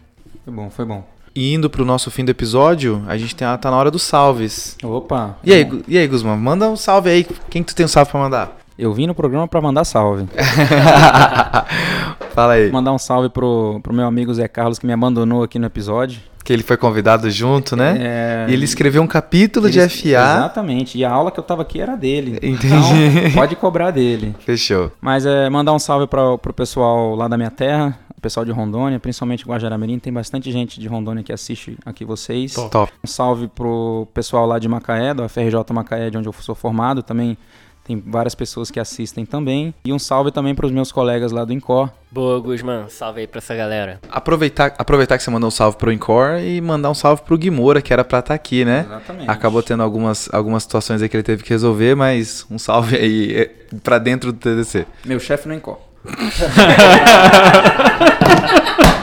Foi 0.44 0.54
bom, 0.54 0.70
foi 0.70 0.86
bom. 0.86 1.08
E 1.36 1.54
indo 1.54 1.70
pro 1.70 1.86
nosso 1.86 2.10
fim 2.10 2.26
do 2.26 2.32
episódio, 2.32 3.04
a 3.08 3.18
gente 3.18 3.36
tem, 3.36 3.48
tá 3.58 3.70
na 3.70 3.78
hora 3.78 3.92
dos 3.92 4.02
salves. 4.02 4.76
Opa! 4.84 5.38
E 5.44 5.54
aí, 5.54 5.84
e 5.88 5.98
aí, 5.98 6.08
Guzmão? 6.08 6.36
Manda 6.36 6.68
um 6.68 6.76
salve 6.76 7.10
aí. 7.10 7.26
Quem 7.50 7.62
que 7.62 7.74
tu 7.74 7.76
tem 7.76 7.86
um 7.86 7.90
salve 7.90 8.12
pra 8.12 8.20
mandar? 8.20 8.58
Eu 8.80 8.94
vim 8.94 9.06
no 9.06 9.14
programa 9.14 9.46
para 9.46 9.60
mandar 9.60 9.84
salve. 9.84 10.26
Fala 12.34 12.54
aí. 12.54 12.72
Mandar 12.72 12.94
um 12.94 12.98
salve 12.98 13.28
pro, 13.28 13.82
pro 13.84 13.94
meu 13.94 14.06
amigo 14.06 14.34
Zé 14.34 14.48
Carlos 14.48 14.80
que 14.80 14.88
me 14.88 14.94
abandonou 14.94 15.44
aqui 15.44 15.60
no 15.60 15.66
episódio 15.66 16.22
que 16.42 16.54
ele 16.54 16.64
foi 16.64 16.78
convidado 16.78 17.30
junto, 17.30 17.76
né? 17.76 17.98
É... 18.00 18.46
E 18.50 18.54
ele 18.54 18.66
escreveu 18.66 19.04
um 19.04 19.08
capítulo 19.08 19.68
ele... 19.68 19.74
de 19.74 19.88
FA. 19.88 20.08
Exatamente. 20.08 20.98
E 20.98 21.06
a 21.06 21.12
aula 21.12 21.30
que 21.30 21.40
eu 21.40 21.44
tava 21.44 21.62
aqui 21.62 21.80
era 21.80 21.96
dele. 21.96 22.40
Entendi. 22.42 22.66
Então, 22.66 23.32
pode 23.36 23.56
cobrar 23.56 23.92
dele. 23.92 24.36
Fechou. 24.40 24.92
Mas 25.00 25.28
é, 25.28 25.48
mandar 25.48 25.74
um 25.74 25.80
salve 25.80 26.08
para 26.08 26.40
pro 26.40 26.52
pessoal 26.52 27.14
lá 27.14 27.28
da 27.28 27.38
minha 27.38 27.52
terra, 27.52 28.00
o 28.18 28.22
pessoal 28.22 28.44
de 28.44 28.52
Rondônia, 28.52 29.00
principalmente 29.00 29.46
Guajaramirim. 29.46 30.00
Tem 30.00 30.12
bastante 30.12 30.52
gente 30.52 30.80
de 30.80 30.88
Rondônia 30.88 31.22
que 31.22 31.32
assiste 31.32 31.78
aqui 31.86 32.04
vocês. 32.04 32.54
Top. 32.54 32.92
Um 33.04 33.08
salve 33.08 33.48
pro 33.48 34.08
pessoal 34.12 34.48
lá 34.48 34.58
de 34.58 34.68
Macaé, 34.68 35.14
do 35.14 35.30
FRJ 35.30 35.54
Macaé, 35.72 36.10
de 36.10 36.18
onde 36.18 36.30
eu 36.30 36.34
sou 36.34 36.56
formado 36.56 37.04
também. 37.04 37.38
Tem 37.90 38.02
várias 38.06 38.36
pessoas 38.36 38.70
que 38.70 38.80
assistem 38.80 39.26
também. 39.26 39.74
E 39.84 39.92
um 39.92 39.98
salve 39.98 40.32
também 40.32 40.54
para 40.54 40.68
os 40.68 40.72
meus 40.72 40.92
colegas 40.92 41.32
lá 41.32 41.44
do 41.44 41.52
Incor. 41.52 41.90
Boa, 42.12 42.40
Guzman. 42.40 42.88
Salve 42.88 43.22
aí 43.22 43.28
para 43.28 43.40
essa 43.40 43.56
galera. 43.56 44.00
Aproveitar, 44.12 44.76
aproveitar 44.78 45.18
que 45.18 45.24
você 45.24 45.32
mandou 45.32 45.48
um 45.48 45.52
salve 45.52 45.76
pro 45.76 45.92
Incor 45.92 46.38
e 46.38 46.62
mandar 46.62 46.92
um 46.92 46.94
salve 46.94 47.24
pro 47.24 47.36
Guimora, 47.36 47.82
que 47.82 47.92
era 47.92 48.04
para 48.04 48.20
estar 48.20 48.28
tá 48.28 48.36
aqui, 48.36 48.64
né? 48.64 48.86
Exatamente. 48.86 49.28
Acabou 49.28 49.64
tendo 49.64 49.82
algumas, 49.82 50.30
algumas 50.32 50.62
situações 50.62 51.02
aí 51.02 51.10
que 51.10 51.18
ele 51.18 51.24
teve 51.24 51.42
que 51.42 51.50
resolver, 51.50 51.96
mas 51.96 52.46
um 52.52 52.60
salve 52.60 52.96
aí 52.96 53.36
é, 53.36 53.50
para 53.84 53.98
dentro 53.98 54.32
do 54.32 54.38
TDC. 54.38 54.86
Meu 55.04 55.20
chefe 55.20 55.48
no 55.48 55.56
Incor. 55.56 55.80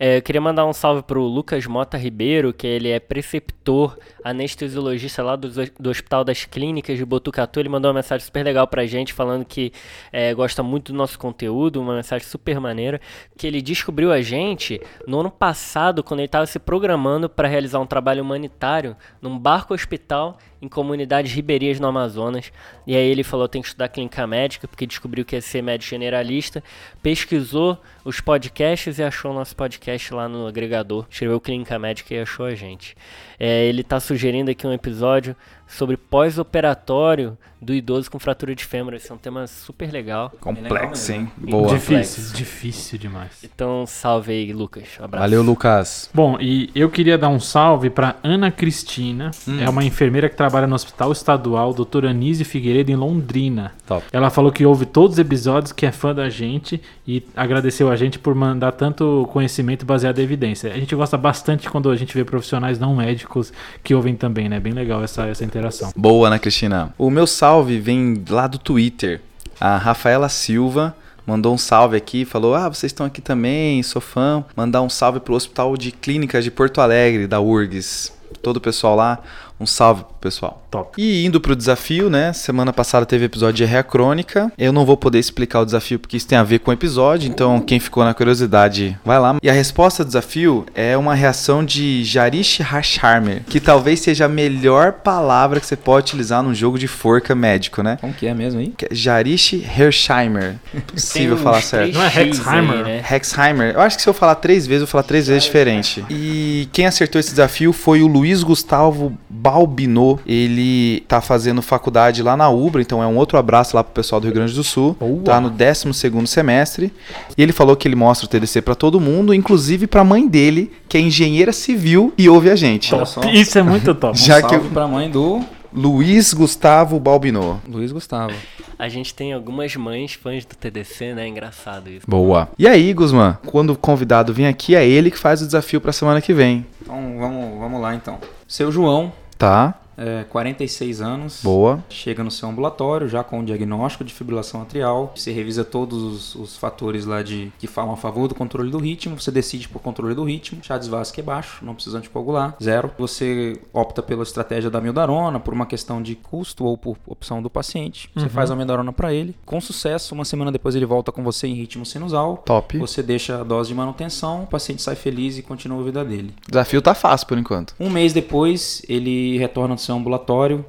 É, 0.00 0.18
eu 0.18 0.22
queria 0.22 0.40
mandar 0.40 0.64
um 0.64 0.72
salve 0.72 1.02
pro 1.02 1.22
Lucas 1.22 1.66
Mota 1.66 1.96
Ribeiro, 1.96 2.52
que 2.52 2.66
ele 2.68 2.88
é 2.88 3.00
preceptor, 3.00 3.98
anestesiologista 4.22 5.24
lá 5.24 5.34
do, 5.34 5.48
do 5.48 5.90
Hospital 5.90 6.22
das 6.22 6.44
Clínicas 6.44 6.96
de 6.96 7.04
Botucatu. 7.04 7.58
Ele 7.58 7.68
mandou 7.68 7.88
uma 7.90 7.96
mensagem 7.96 8.24
super 8.24 8.44
legal 8.44 8.68
pra 8.68 8.86
gente, 8.86 9.12
falando 9.12 9.44
que 9.44 9.72
é, 10.12 10.32
gosta 10.32 10.62
muito 10.62 10.92
do 10.92 10.96
nosso 10.96 11.18
conteúdo, 11.18 11.80
uma 11.80 11.96
mensagem 11.96 12.24
super 12.28 12.60
maneira, 12.60 13.00
que 13.36 13.44
ele 13.44 13.60
descobriu 13.60 14.12
a 14.12 14.22
gente 14.22 14.80
no 15.04 15.18
ano 15.18 15.32
passado, 15.32 16.04
quando 16.04 16.20
ele 16.20 16.26
estava 16.26 16.46
se 16.46 16.60
programando 16.60 17.28
para 17.28 17.48
realizar 17.48 17.80
um 17.80 17.86
trabalho 17.86 18.22
humanitário 18.22 18.96
num 19.20 19.36
barco 19.36 19.74
hospital 19.74 20.38
em 20.60 20.68
comunidades 20.68 21.32
ribeirinhas 21.32 21.80
no 21.80 21.86
Amazonas. 21.86 22.52
E 22.86 22.94
aí 22.94 23.08
ele 23.08 23.22
falou 23.22 23.48
tem 23.48 23.62
que 23.62 23.68
estudar 23.68 23.88
clínica 23.88 24.26
médica, 24.26 24.66
porque 24.66 24.86
descobriu 24.86 25.24
que 25.24 25.36
ia 25.36 25.40
ser 25.40 25.62
médico 25.62 25.90
generalista. 25.90 26.62
Pesquisou 27.02 27.78
os 28.08 28.22
podcasts 28.22 28.98
e 28.98 29.02
achou 29.02 29.32
o 29.32 29.34
nosso 29.34 29.54
podcast 29.54 30.14
lá 30.14 30.26
no 30.26 30.46
agregador. 30.46 31.04
Escreveu 31.10 31.38
clínica 31.38 31.78
médica 31.78 32.14
e 32.14 32.18
achou 32.18 32.46
a 32.46 32.54
gente. 32.54 32.96
É, 33.38 33.66
ele 33.66 33.82
está 33.82 34.00
sugerindo 34.00 34.50
aqui 34.50 34.66
um 34.66 34.72
episódio 34.72 35.36
sobre 35.68 35.96
pós-operatório 35.96 37.36
do 37.60 37.74
idoso 37.74 38.10
com 38.10 38.18
fratura 38.18 38.54
de 38.54 38.64
fêmur. 38.64 38.94
Esse 38.94 39.10
é 39.10 39.14
um 39.14 39.18
tema 39.18 39.46
super 39.46 39.90
legal. 39.90 40.32
Complexo, 40.40 41.12
hein? 41.12 41.30
Boa. 41.36 41.74
Difícil, 41.74 42.34
difícil 42.34 42.98
demais. 42.98 43.32
Então, 43.42 43.84
salve 43.86 44.32
aí, 44.32 44.52
Lucas. 44.52 44.84
Um 45.00 45.04
abraço. 45.04 45.22
Valeu, 45.22 45.42
Lucas. 45.42 46.10
Bom, 46.14 46.38
e 46.40 46.70
eu 46.74 46.88
queria 46.88 47.18
dar 47.18 47.28
um 47.28 47.40
salve 47.40 47.90
para 47.90 48.16
Ana 48.22 48.50
Cristina. 48.50 49.30
Hum. 49.46 49.60
É 49.60 49.68
uma 49.68 49.84
enfermeira 49.84 50.28
que 50.28 50.36
trabalha 50.36 50.66
no 50.66 50.74
Hospital 50.74 51.12
Estadual 51.12 51.74
Dr. 51.74 52.06
Anise 52.06 52.44
Figueiredo, 52.44 52.90
em 52.90 52.96
Londrina. 52.96 53.72
Top. 53.86 54.04
Ela 54.12 54.30
falou 54.30 54.52
que 54.52 54.64
ouve 54.64 54.86
todos 54.86 55.14
os 55.14 55.18
episódios, 55.18 55.72
que 55.72 55.84
é 55.84 55.92
fã 55.92 56.14
da 56.14 56.28
gente 56.28 56.80
e 57.06 57.22
agradeceu 57.34 57.90
a 57.90 57.96
gente 57.96 58.18
por 58.18 58.34
mandar 58.34 58.72
tanto 58.72 59.28
conhecimento 59.32 59.84
baseado 59.84 60.18
em 60.18 60.22
evidência. 60.22 60.72
A 60.72 60.78
gente 60.78 60.94
gosta 60.94 61.16
bastante 61.16 61.68
quando 61.68 61.90
a 61.90 61.96
gente 61.96 62.14
vê 62.14 62.24
profissionais 62.24 62.78
não 62.78 62.94
médicos 62.94 63.52
que 63.82 63.94
ouvem 63.94 64.14
também, 64.14 64.48
né? 64.48 64.60
Bem 64.60 64.72
legal 64.72 65.02
essa, 65.02 65.26
essa 65.26 65.44
interação. 65.58 65.92
Boa, 65.96 66.28
Ana 66.28 66.38
Cristina. 66.38 66.94
O 66.96 67.10
meu 67.10 67.26
salve 67.26 67.78
vem 67.78 68.22
lá 68.28 68.46
do 68.46 68.58
Twitter. 68.58 69.20
A 69.60 69.76
Rafaela 69.76 70.28
Silva 70.28 70.96
mandou 71.26 71.52
um 71.52 71.58
salve 71.58 71.96
aqui, 71.96 72.24
falou: 72.24 72.54
Ah, 72.54 72.68
vocês 72.68 72.90
estão 72.92 73.04
aqui 73.04 73.20
também, 73.20 73.82
sou 73.82 74.00
fã. 74.00 74.44
Mandar 74.56 74.82
um 74.82 74.88
salve 74.88 75.20
pro 75.20 75.34
Hospital 75.34 75.76
de 75.76 75.90
Clínicas 75.92 76.44
de 76.44 76.50
Porto 76.50 76.80
Alegre, 76.80 77.26
da 77.26 77.40
URGS. 77.40 78.12
Todo 78.40 78.58
o 78.58 78.60
pessoal 78.60 78.94
lá. 78.94 79.18
Um 79.60 79.66
salve 79.66 80.04
pro 80.04 80.14
pessoal. 80.20 80.62
Top. 80.70 81.00
E 81.00 81.24
indo 81.24 81.40
pro 81.40 81.56
desafio, 81.56 82.10
né? 82.10 82.32
Semana 82.32 82.72
passada 82.72 83.06
teve 83.06 83.24
episódio 83.24 83.54
de 83.54 83.64
Rea 83.64 83.82
Crônica. 83.82 84.52
Eu 84.58 84.72
não 84.72 84.84
vou 84.84 84.96
poder 84.96 85.18
explicar 85.18 85.60
o 85.60 85.64
desafio 85.64 85.98
porque 85.98 86.16
isso 86.16 86.28
tem 86.28 86.36
a 86.36 86.42
ver 86.42 86.58
com 86.58 86.70
o 86.70 86.74
episódio, 86.74 87.28
então 87.28 87.58
quem 87.60 87.80
ficou 87.80 88.04
na 88.04 88.12
curiosidade, 88.12 88.96
vai 89.04 89.18
lá. 89.18 89.36
E 89.42 89.48
a 89.48 89.52
resposta 89.52 90.04
do 90.04 90.08
desafio 90.08 90.66
é 90.74 90.96
uma 90.96 91.14
reação 91.14 91.64
de 91.64 92.04
Jarish 92.04 92.60
Hasharmer, 92.60 93.42
que 93.48 93.60
talvez 93.60 94.00
seja 94.00 94.26
a 94.26 94.28
melhor 94.28 94.92
palavra 94.92 95.58
que 95.58 95.66
você 95.66 95.76
pode 95.76 96.08
utilizar 96.08 96.42
num 96.42 96.54
jogo 96.54 96.78
de 96.78 96.86
forca 96.86 97.34
médico, 97.34 97.82
né? 97.82 97.96
Como 98.00 98.12
que 98.12 98.26
é 98.26 98.34
mesmo 98.34 98.60
aí? 98.60 98.74
É 98.82 98.94
Jarish 98.94 99.54
Hersheimer. 99.54 100.56
Impossível 100.74 101.36
Tem 101.36 101.44
falar 101.44 101.62
certo. 101.62 101.94
Não 101.94 102.02
é 102.02 102.08
Hexheimer? 102.08 102.76
aí, 102.76 102.82
né? 102.84 103.04
Hexheimer. 103.10 103.74
Eu 103.74 103.80
acho 103.80 103.96
que 103.96 104.02
se 104.02 104.08
eu 104.08 104.14
falar 104.14 104.34
três 104.36 104.66
vezes, 104.66 104.82
eu 104.82 104.86
vou 104.86 104.92
falar 104.92 105.04
três 105.04 105.26
vezes 105.26 105.44
diferente. 105.44 106.04
E 106.10 106.68
quem 106.72 106.86
acertou 106.86 107.18
esse 107.18 107.30
desafio 107.30 107.72
foi 107.72 108.02
o 108.02 108.06
Luiz 108.06 108.42
Gustavo 108.42 109.16
Balbinot. 109.50 110.20
Ele 110.26 111.00
tá 111.08 111.20
fazendo 111.20 111.62
faculdade 111.62 112.22
lá 112.22 112.36
na 112.36 112.50
Ubra, 112.50 112.82
então 112.82 113.02
é 113.02 113.06
um 113.06 113.16
outro 113.16 113.38
abraço 113.38 113.74
lá 113.76 113.82
pro 113.82 113.94
pessoal 113.94 114.20
do 114.20 114.24
Rio 114.24 114.34
Grande 114.34 114.52
do 114.54 114.62
Sul. 114.62 114.94
Boa. 115.00 115.22
Tá 115.24 115.40
no 115.40 115.48
12 115.50 116.26
semestre. 116.26 116.92
E 117.36 117.42
ele 117.42 117.52
falou 117.52 117.74
que 117.76 117.88
ele 117.88 117.96
mostra 117.96 118.26
o 118.26 118.28
TDC 118.28 118.60
pra 118.62 118.74
todo 118.74 119.00
mundo, 119.00 119.32
inclusive 119.32 119.86
pra 119.86 120.04
mãe 120.04 120.28
dele, 120.28 120.70
que 120.88 120.96
é 120.96 121.00
engenheira 121.00 121.52
civil 121.52 122.12
e 122.18 122.28
ouve 122.28 122.50
a 122.50 122.56
gente. 122.56 122.92
Isso 123.32 123.58
é 123.58 123.62
muito 123.62 123.94
top. 123.94 124.18
Já 124.18 124.38
um 124.38 124.42
que 124.42 124.48
salve 124.50 124.66
eu- 124.66 124.70
pra 124.72 124.86
mãe 124.86 125.10
do 125.10 125.40
Luiz 125.72 126.32
Gustavo 126.34 126.98
Balbinot. 127.00 127.60
Luiz 127.68 127.92
Gustavo. 127.92 128.32
A 128.78 128.88
gente 128.88 129.12
tem 129.12 129.32
algumas 129.32 129.74
mães 129.74 130.14
fãs 130.14 130.44
do 130.44 130.54
TDC, 130.54 131.12
né? 131.12 131.26
Engraçado 131.26 131.90
isso. 131.90 132.06
Boa. 132.06 132.48
E 132.56 132.66
aí, 132.66 132.92
Guzman, 132.92 133.36
quando 133.46 133.70
o 133.70 133.76
convidado 133.76 134.32
vem 134.32 134.46
aqui, 134.46 134.74
é 134.76 134.86
ele 134.86 135.10
que 135.10 135.18
faz 135.18 135.42
o 135.42 135.46
desafio 135.46 135.80
pra 135.80 135.92
semana 135.92 136.20
que 136.20 136.32
vem. 136.32 136.64
Então 136.80 137.16
vamos, 137.18 137.58
vamos 137.58 137.80
lá 137.82 137.94
então. 137.94 138.18
Seu 138.46 138.70
João, 138.70 139.12
Tá? 139.38 139.74
É, 139.98 140.24
46 140.24 141.00
anos. 141.00 141.40
Boa. 141.42 141.84
Chega 141.90 142.22
no 142.22 142.30
seu 142.30 142.48
ambulatório 142.48 143.08
já 143.08 143.24
com 143.24 143.40
o 143.40 143.44
diagnóstico 143.44 144.04
de 144.04 144.14
fibrilação 144.14 144.62
atrial. 144.62 145.12
Você 145.14 145.32
revisa 145.32 145.64
todos 145.64 146.02
os, 146.02 146.34
os 146.36 146.56
fatores 146.56 147.04
lá 147.04 147.22
de 147.22 147.52
que 147.58 147.66
falam 147.66 147.92
a 147.92 147.96
favor 147.96 148.28
do 148.28 148.34
controle 148.34 148.70
do 148.70 148.78
ritmo. 148.78 149.20
Você 149.20 149.30
decide 149.30 149.68
por 149.68 149.80
controle 149.82 150.14
do 150.14 150.24
ritmo. 150.24 150.60
Chá 150.62 150.78
desvasque 150.78 151.20
é 151.20 151.22
baixo, 151.22 151.64
não 151.64 151.74
precisa 151.74 151.98
anticoagular. 151.98 152.56
Zero. 152.62 152.90
Você 152.98 153.60
opta 153.72 154.02
pela 154.02 154.22
estratégia 154.22 154.70
da 154.70 154.80
mildarona 154.80 155.40
por 155.40 155.52
uma 155.52 155.66
questão 155.66 156.00
de 156.00 156.14
custo 156.14 156.64
ou 156.64 156.78
por 156.78 156.96
opção 157.06 157.42
do 157.42 157.50
paciente. 157.50 158.10
Você 158.14 158.28
faz 158.28 158.50
a 158.50 158.56
mildarona 158.56 158.92
para 158.92 159.12
ele. 159.12 159.34
Com 159.44 159.60
sucesso, 159.60 160.14
uma 160.14 160.24
semana 160.24 160.52
depois 160.52 160.76
ele 160.76 160.86
volta 160.86 161.10
com 161.10 161.24
você 161.24 161.48
em 161.48 161.54
ritmo 161.54 161.84
sinusal. 161.84 162.42
Top. 162.44 162.78
Você 162.78 163.02
deixa 163.02 163.40
a 163.40 163.44
dose 163.44 163.68
de 163.68 163.74
manutenção, 163.74 164.44
o 164.44 164.46
paciente 164.46 164.82
sai 164.82 164.94
feliz 164.94 165.38
e 165.38 165.42
continua 165.42 165.80
a 165.80 165.84
vida 165.84 166.04
dele. 166.04 166.32
O 166.46 166.50
desafio 166.50 166.80
tá 166.80 166.94
fácil 166.94 167.26
por 167.26 167.38
enquanto. 167.38 167.74
Um 167.80 167.90
mês 167.90 168.12
depois, 168.12 168.82
ele 168.88 169.38
retorna 169.38 169.74
do 169.74 169.80
seu 169.88 169.96
ambulatório, 169.96 170.64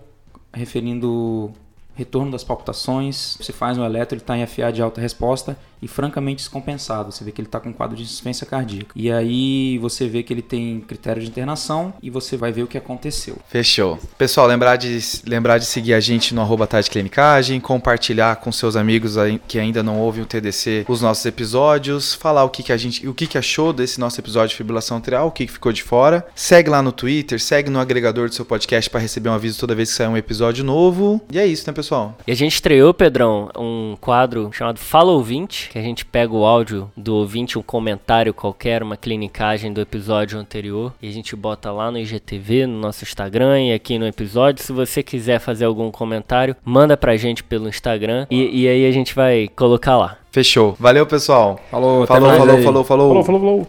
referindo 0.54 1.52
retorno 1.94 2.32
das 2.32 2.44
palpitações. 2.44 3.38
Você 3.40 3.52
faz 3.52 3.78
um 3.78 3.84
eletro, 3.84 4.16
ele 4.16 4.22
está 4.22 4.38
em 4.38 4.46
FA 4.46 4.72
de 4.72 4.82
alta 4.82 5.02
resposta 5.02 5.58
e 5.82 5.88
francamente 5.88 6.38
descompensado. 6.38 7.12
Você 7.12 7.24
vê 7.24 7.32
que 7.32 7.42
ele 7.42 7.48
está 7.48 7.60
com 7.60 7.74
quadro 7.74 7.96
de 7.96 8.04
insuficiência 8.04 8.46
cardíaca. 8.46 8.92
E 8.96 9.12
aí 9.12 9.78
você 9.80 10.08
vê 10.08 10.24
que 10.24 10.34
ele 10.34 10.42
tem 10.42 10.82
critério 10.82 11.22
de 11.22 11.28
internação 11.28 11.94
e 12.02 12.10
você 12.10 12.38
vai 12.38 12.52
ver 12.52 12.64
o 12.64 12.68
que 12.68 12.78
aconteceu. 12.78 13.38
Fechou. 13.48 14.00
Pessoal, 14.18 14.48
lembrar 14.48 14.76
de, 14.76 15.00
lembrar 15.26 15.58
de 15.58 15.66
seguir 15.66 15.94
a 15.94 16.00
gente 16.00 16.34
no 16.34 16.42
arroba 16.42 16.68
Tarde 16.68 16.90
Clinicagem, 16.90 17.60
compartilhar 17.60 18.38
com 18.38 18.52
seus 18.52 18.76
amigos 18.76 19.18
aí 19.18 19.40
que 19.48 19.60
ainda 19.60 19.82
não 19.84 20.00
ouvem 20.00 20.24
o 20.24 20.26
TDC 20.26 20.86
os 20.88 21.02
nossos 21.02 21.26
episódios, 21.26 22.14
falar 22.14 22.44
o 22.44 22.50
que, 22.50 22.64
que 22.64 22.72
a 22.72 22.78
gente, 22.78 23.08
o 23.08 23.14
que, 23.14 23.28
que 23.28 23.38
achou 23.38 23.74
desse 23.74 24.00
nosso 24.00 24.20
episódio 24.20 24.50
de 24.50 24.56
fibrilação 24.56 24.98
atrial, 24.98 25.28
o 25.28 25.32
que, 25.32 25.46
que 25.46 25.52
ficou 25.52 25.72
de 25.72 25.84
fora. 25.84 26.26
Segue 26.36 26.70
lá 26.70 26.82
no 26.82 26.92
Twitter, 26.92 27.40
segue 27.40 27.70
no 27.70 27.80
agregador 27.80 28.28
do 28.30 28.36
seu 28.36 28.46
podcast 28.46 28.90
para 28.90 29.00
receber 29.00 29.30
um 29.30 29.34
aviso 29.34 29.60
toda 29.60 29.76
vez 29.76 29.90
que 29.90 29.96
sair 29.96 30.08
um 30.08 30.18
episódio 30.18 30.64
novo. 30.64 31.22
E 31.32 31.40
é 31.40 31.46
isso, 31.46 31.64
né, 31.68 31.74
pessoal? 31.74 32.18
E 32.26 32.32
a 32.32 32.36
gente 32.36 32.54
estreou, 32.54 32.94
Pedrão, 32.94 33.50
um 33.58 33.96
quadro 34.00 34.50
chamado 34.54 34.80
Fala 34.80 35.12
Ouvinte, 35.12 35.69
que 35.70 35.78
a 35.78 35.82
gente 35.82 36.04
pega 36.04 36.34
o 36.34 36.46
áudio 36.46 36.92
do 36.98 37.16
ouvinte, 37.16 37.58
um 37.58 37.62
comentário 37.62 38.34
qualquer, 38.34 38.82
uma 38.82 38.98
clinicagem 38.98 39.72
do 39.72 39.80
episódio 39.80 40.40
anterior, 40.40 40.94
e 41.02 41.08
a 41.08 41.12
gente 41.12 41.36
bota 41.36 41.72
lá 41.72 41.92
no 41.92 42.00
IGTV, 42.00 42.66
no 42.66 42.80
nosso 42.80 43.04
Instagram 43.04 43.62
e 43.62 43.74
aqui 43.74 44.00
no 44.00 44.08
episódio. 44.08 44.64
Se 44.64 44.74
você 44.74 45.04
quiser 45.04 45.40
fazer 45.40 45.66
algum 45.66 45.92
comentário, 45.92 46.56
manda 46.66 46.98
pra 46.98 47.16
gente 47.16 47.44
pelo 47.44 47.70
Instagram 47.70 48.26
e, 48.32 48.64
e 48.64 48.68
aí 48.68 48.86
a 48.86 48.92
gente 48.92 49.14
vai 49.14 49.48
colocar 49.56 49.96
lá. 49.98 50.18
Fechou. 50.32 50.76
Valeu, 50.80 51.06
pessoal. 51.06 51.60
Falou, 51.70 52.06
Falou, 52.08 52.30
falou, 52.32 52.62
falou, 52.62 52.84
falou. 52.84 52.84
Falou, 52.84 53.24
falou, 53.24 53.40
falou. 53.40 53.68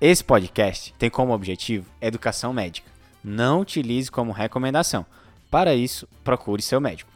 Esse 0.00 0.24
podcast 0.24 0.92
tem 0.98 1.08
como 1.08 1.32
objetivo 1.32 1.86
educação 2.00 2.52
médica. 2.52 2.90
Não 3.22 3.60
utilize 3.60 4.10
como 4.10 4.32
recomendação. 4.32 5.06
Para 5.48 5.74
isso, 5.74 6.08
procure 6.24 6.60
seu 6.60 6.80
médico. 6.80 7.11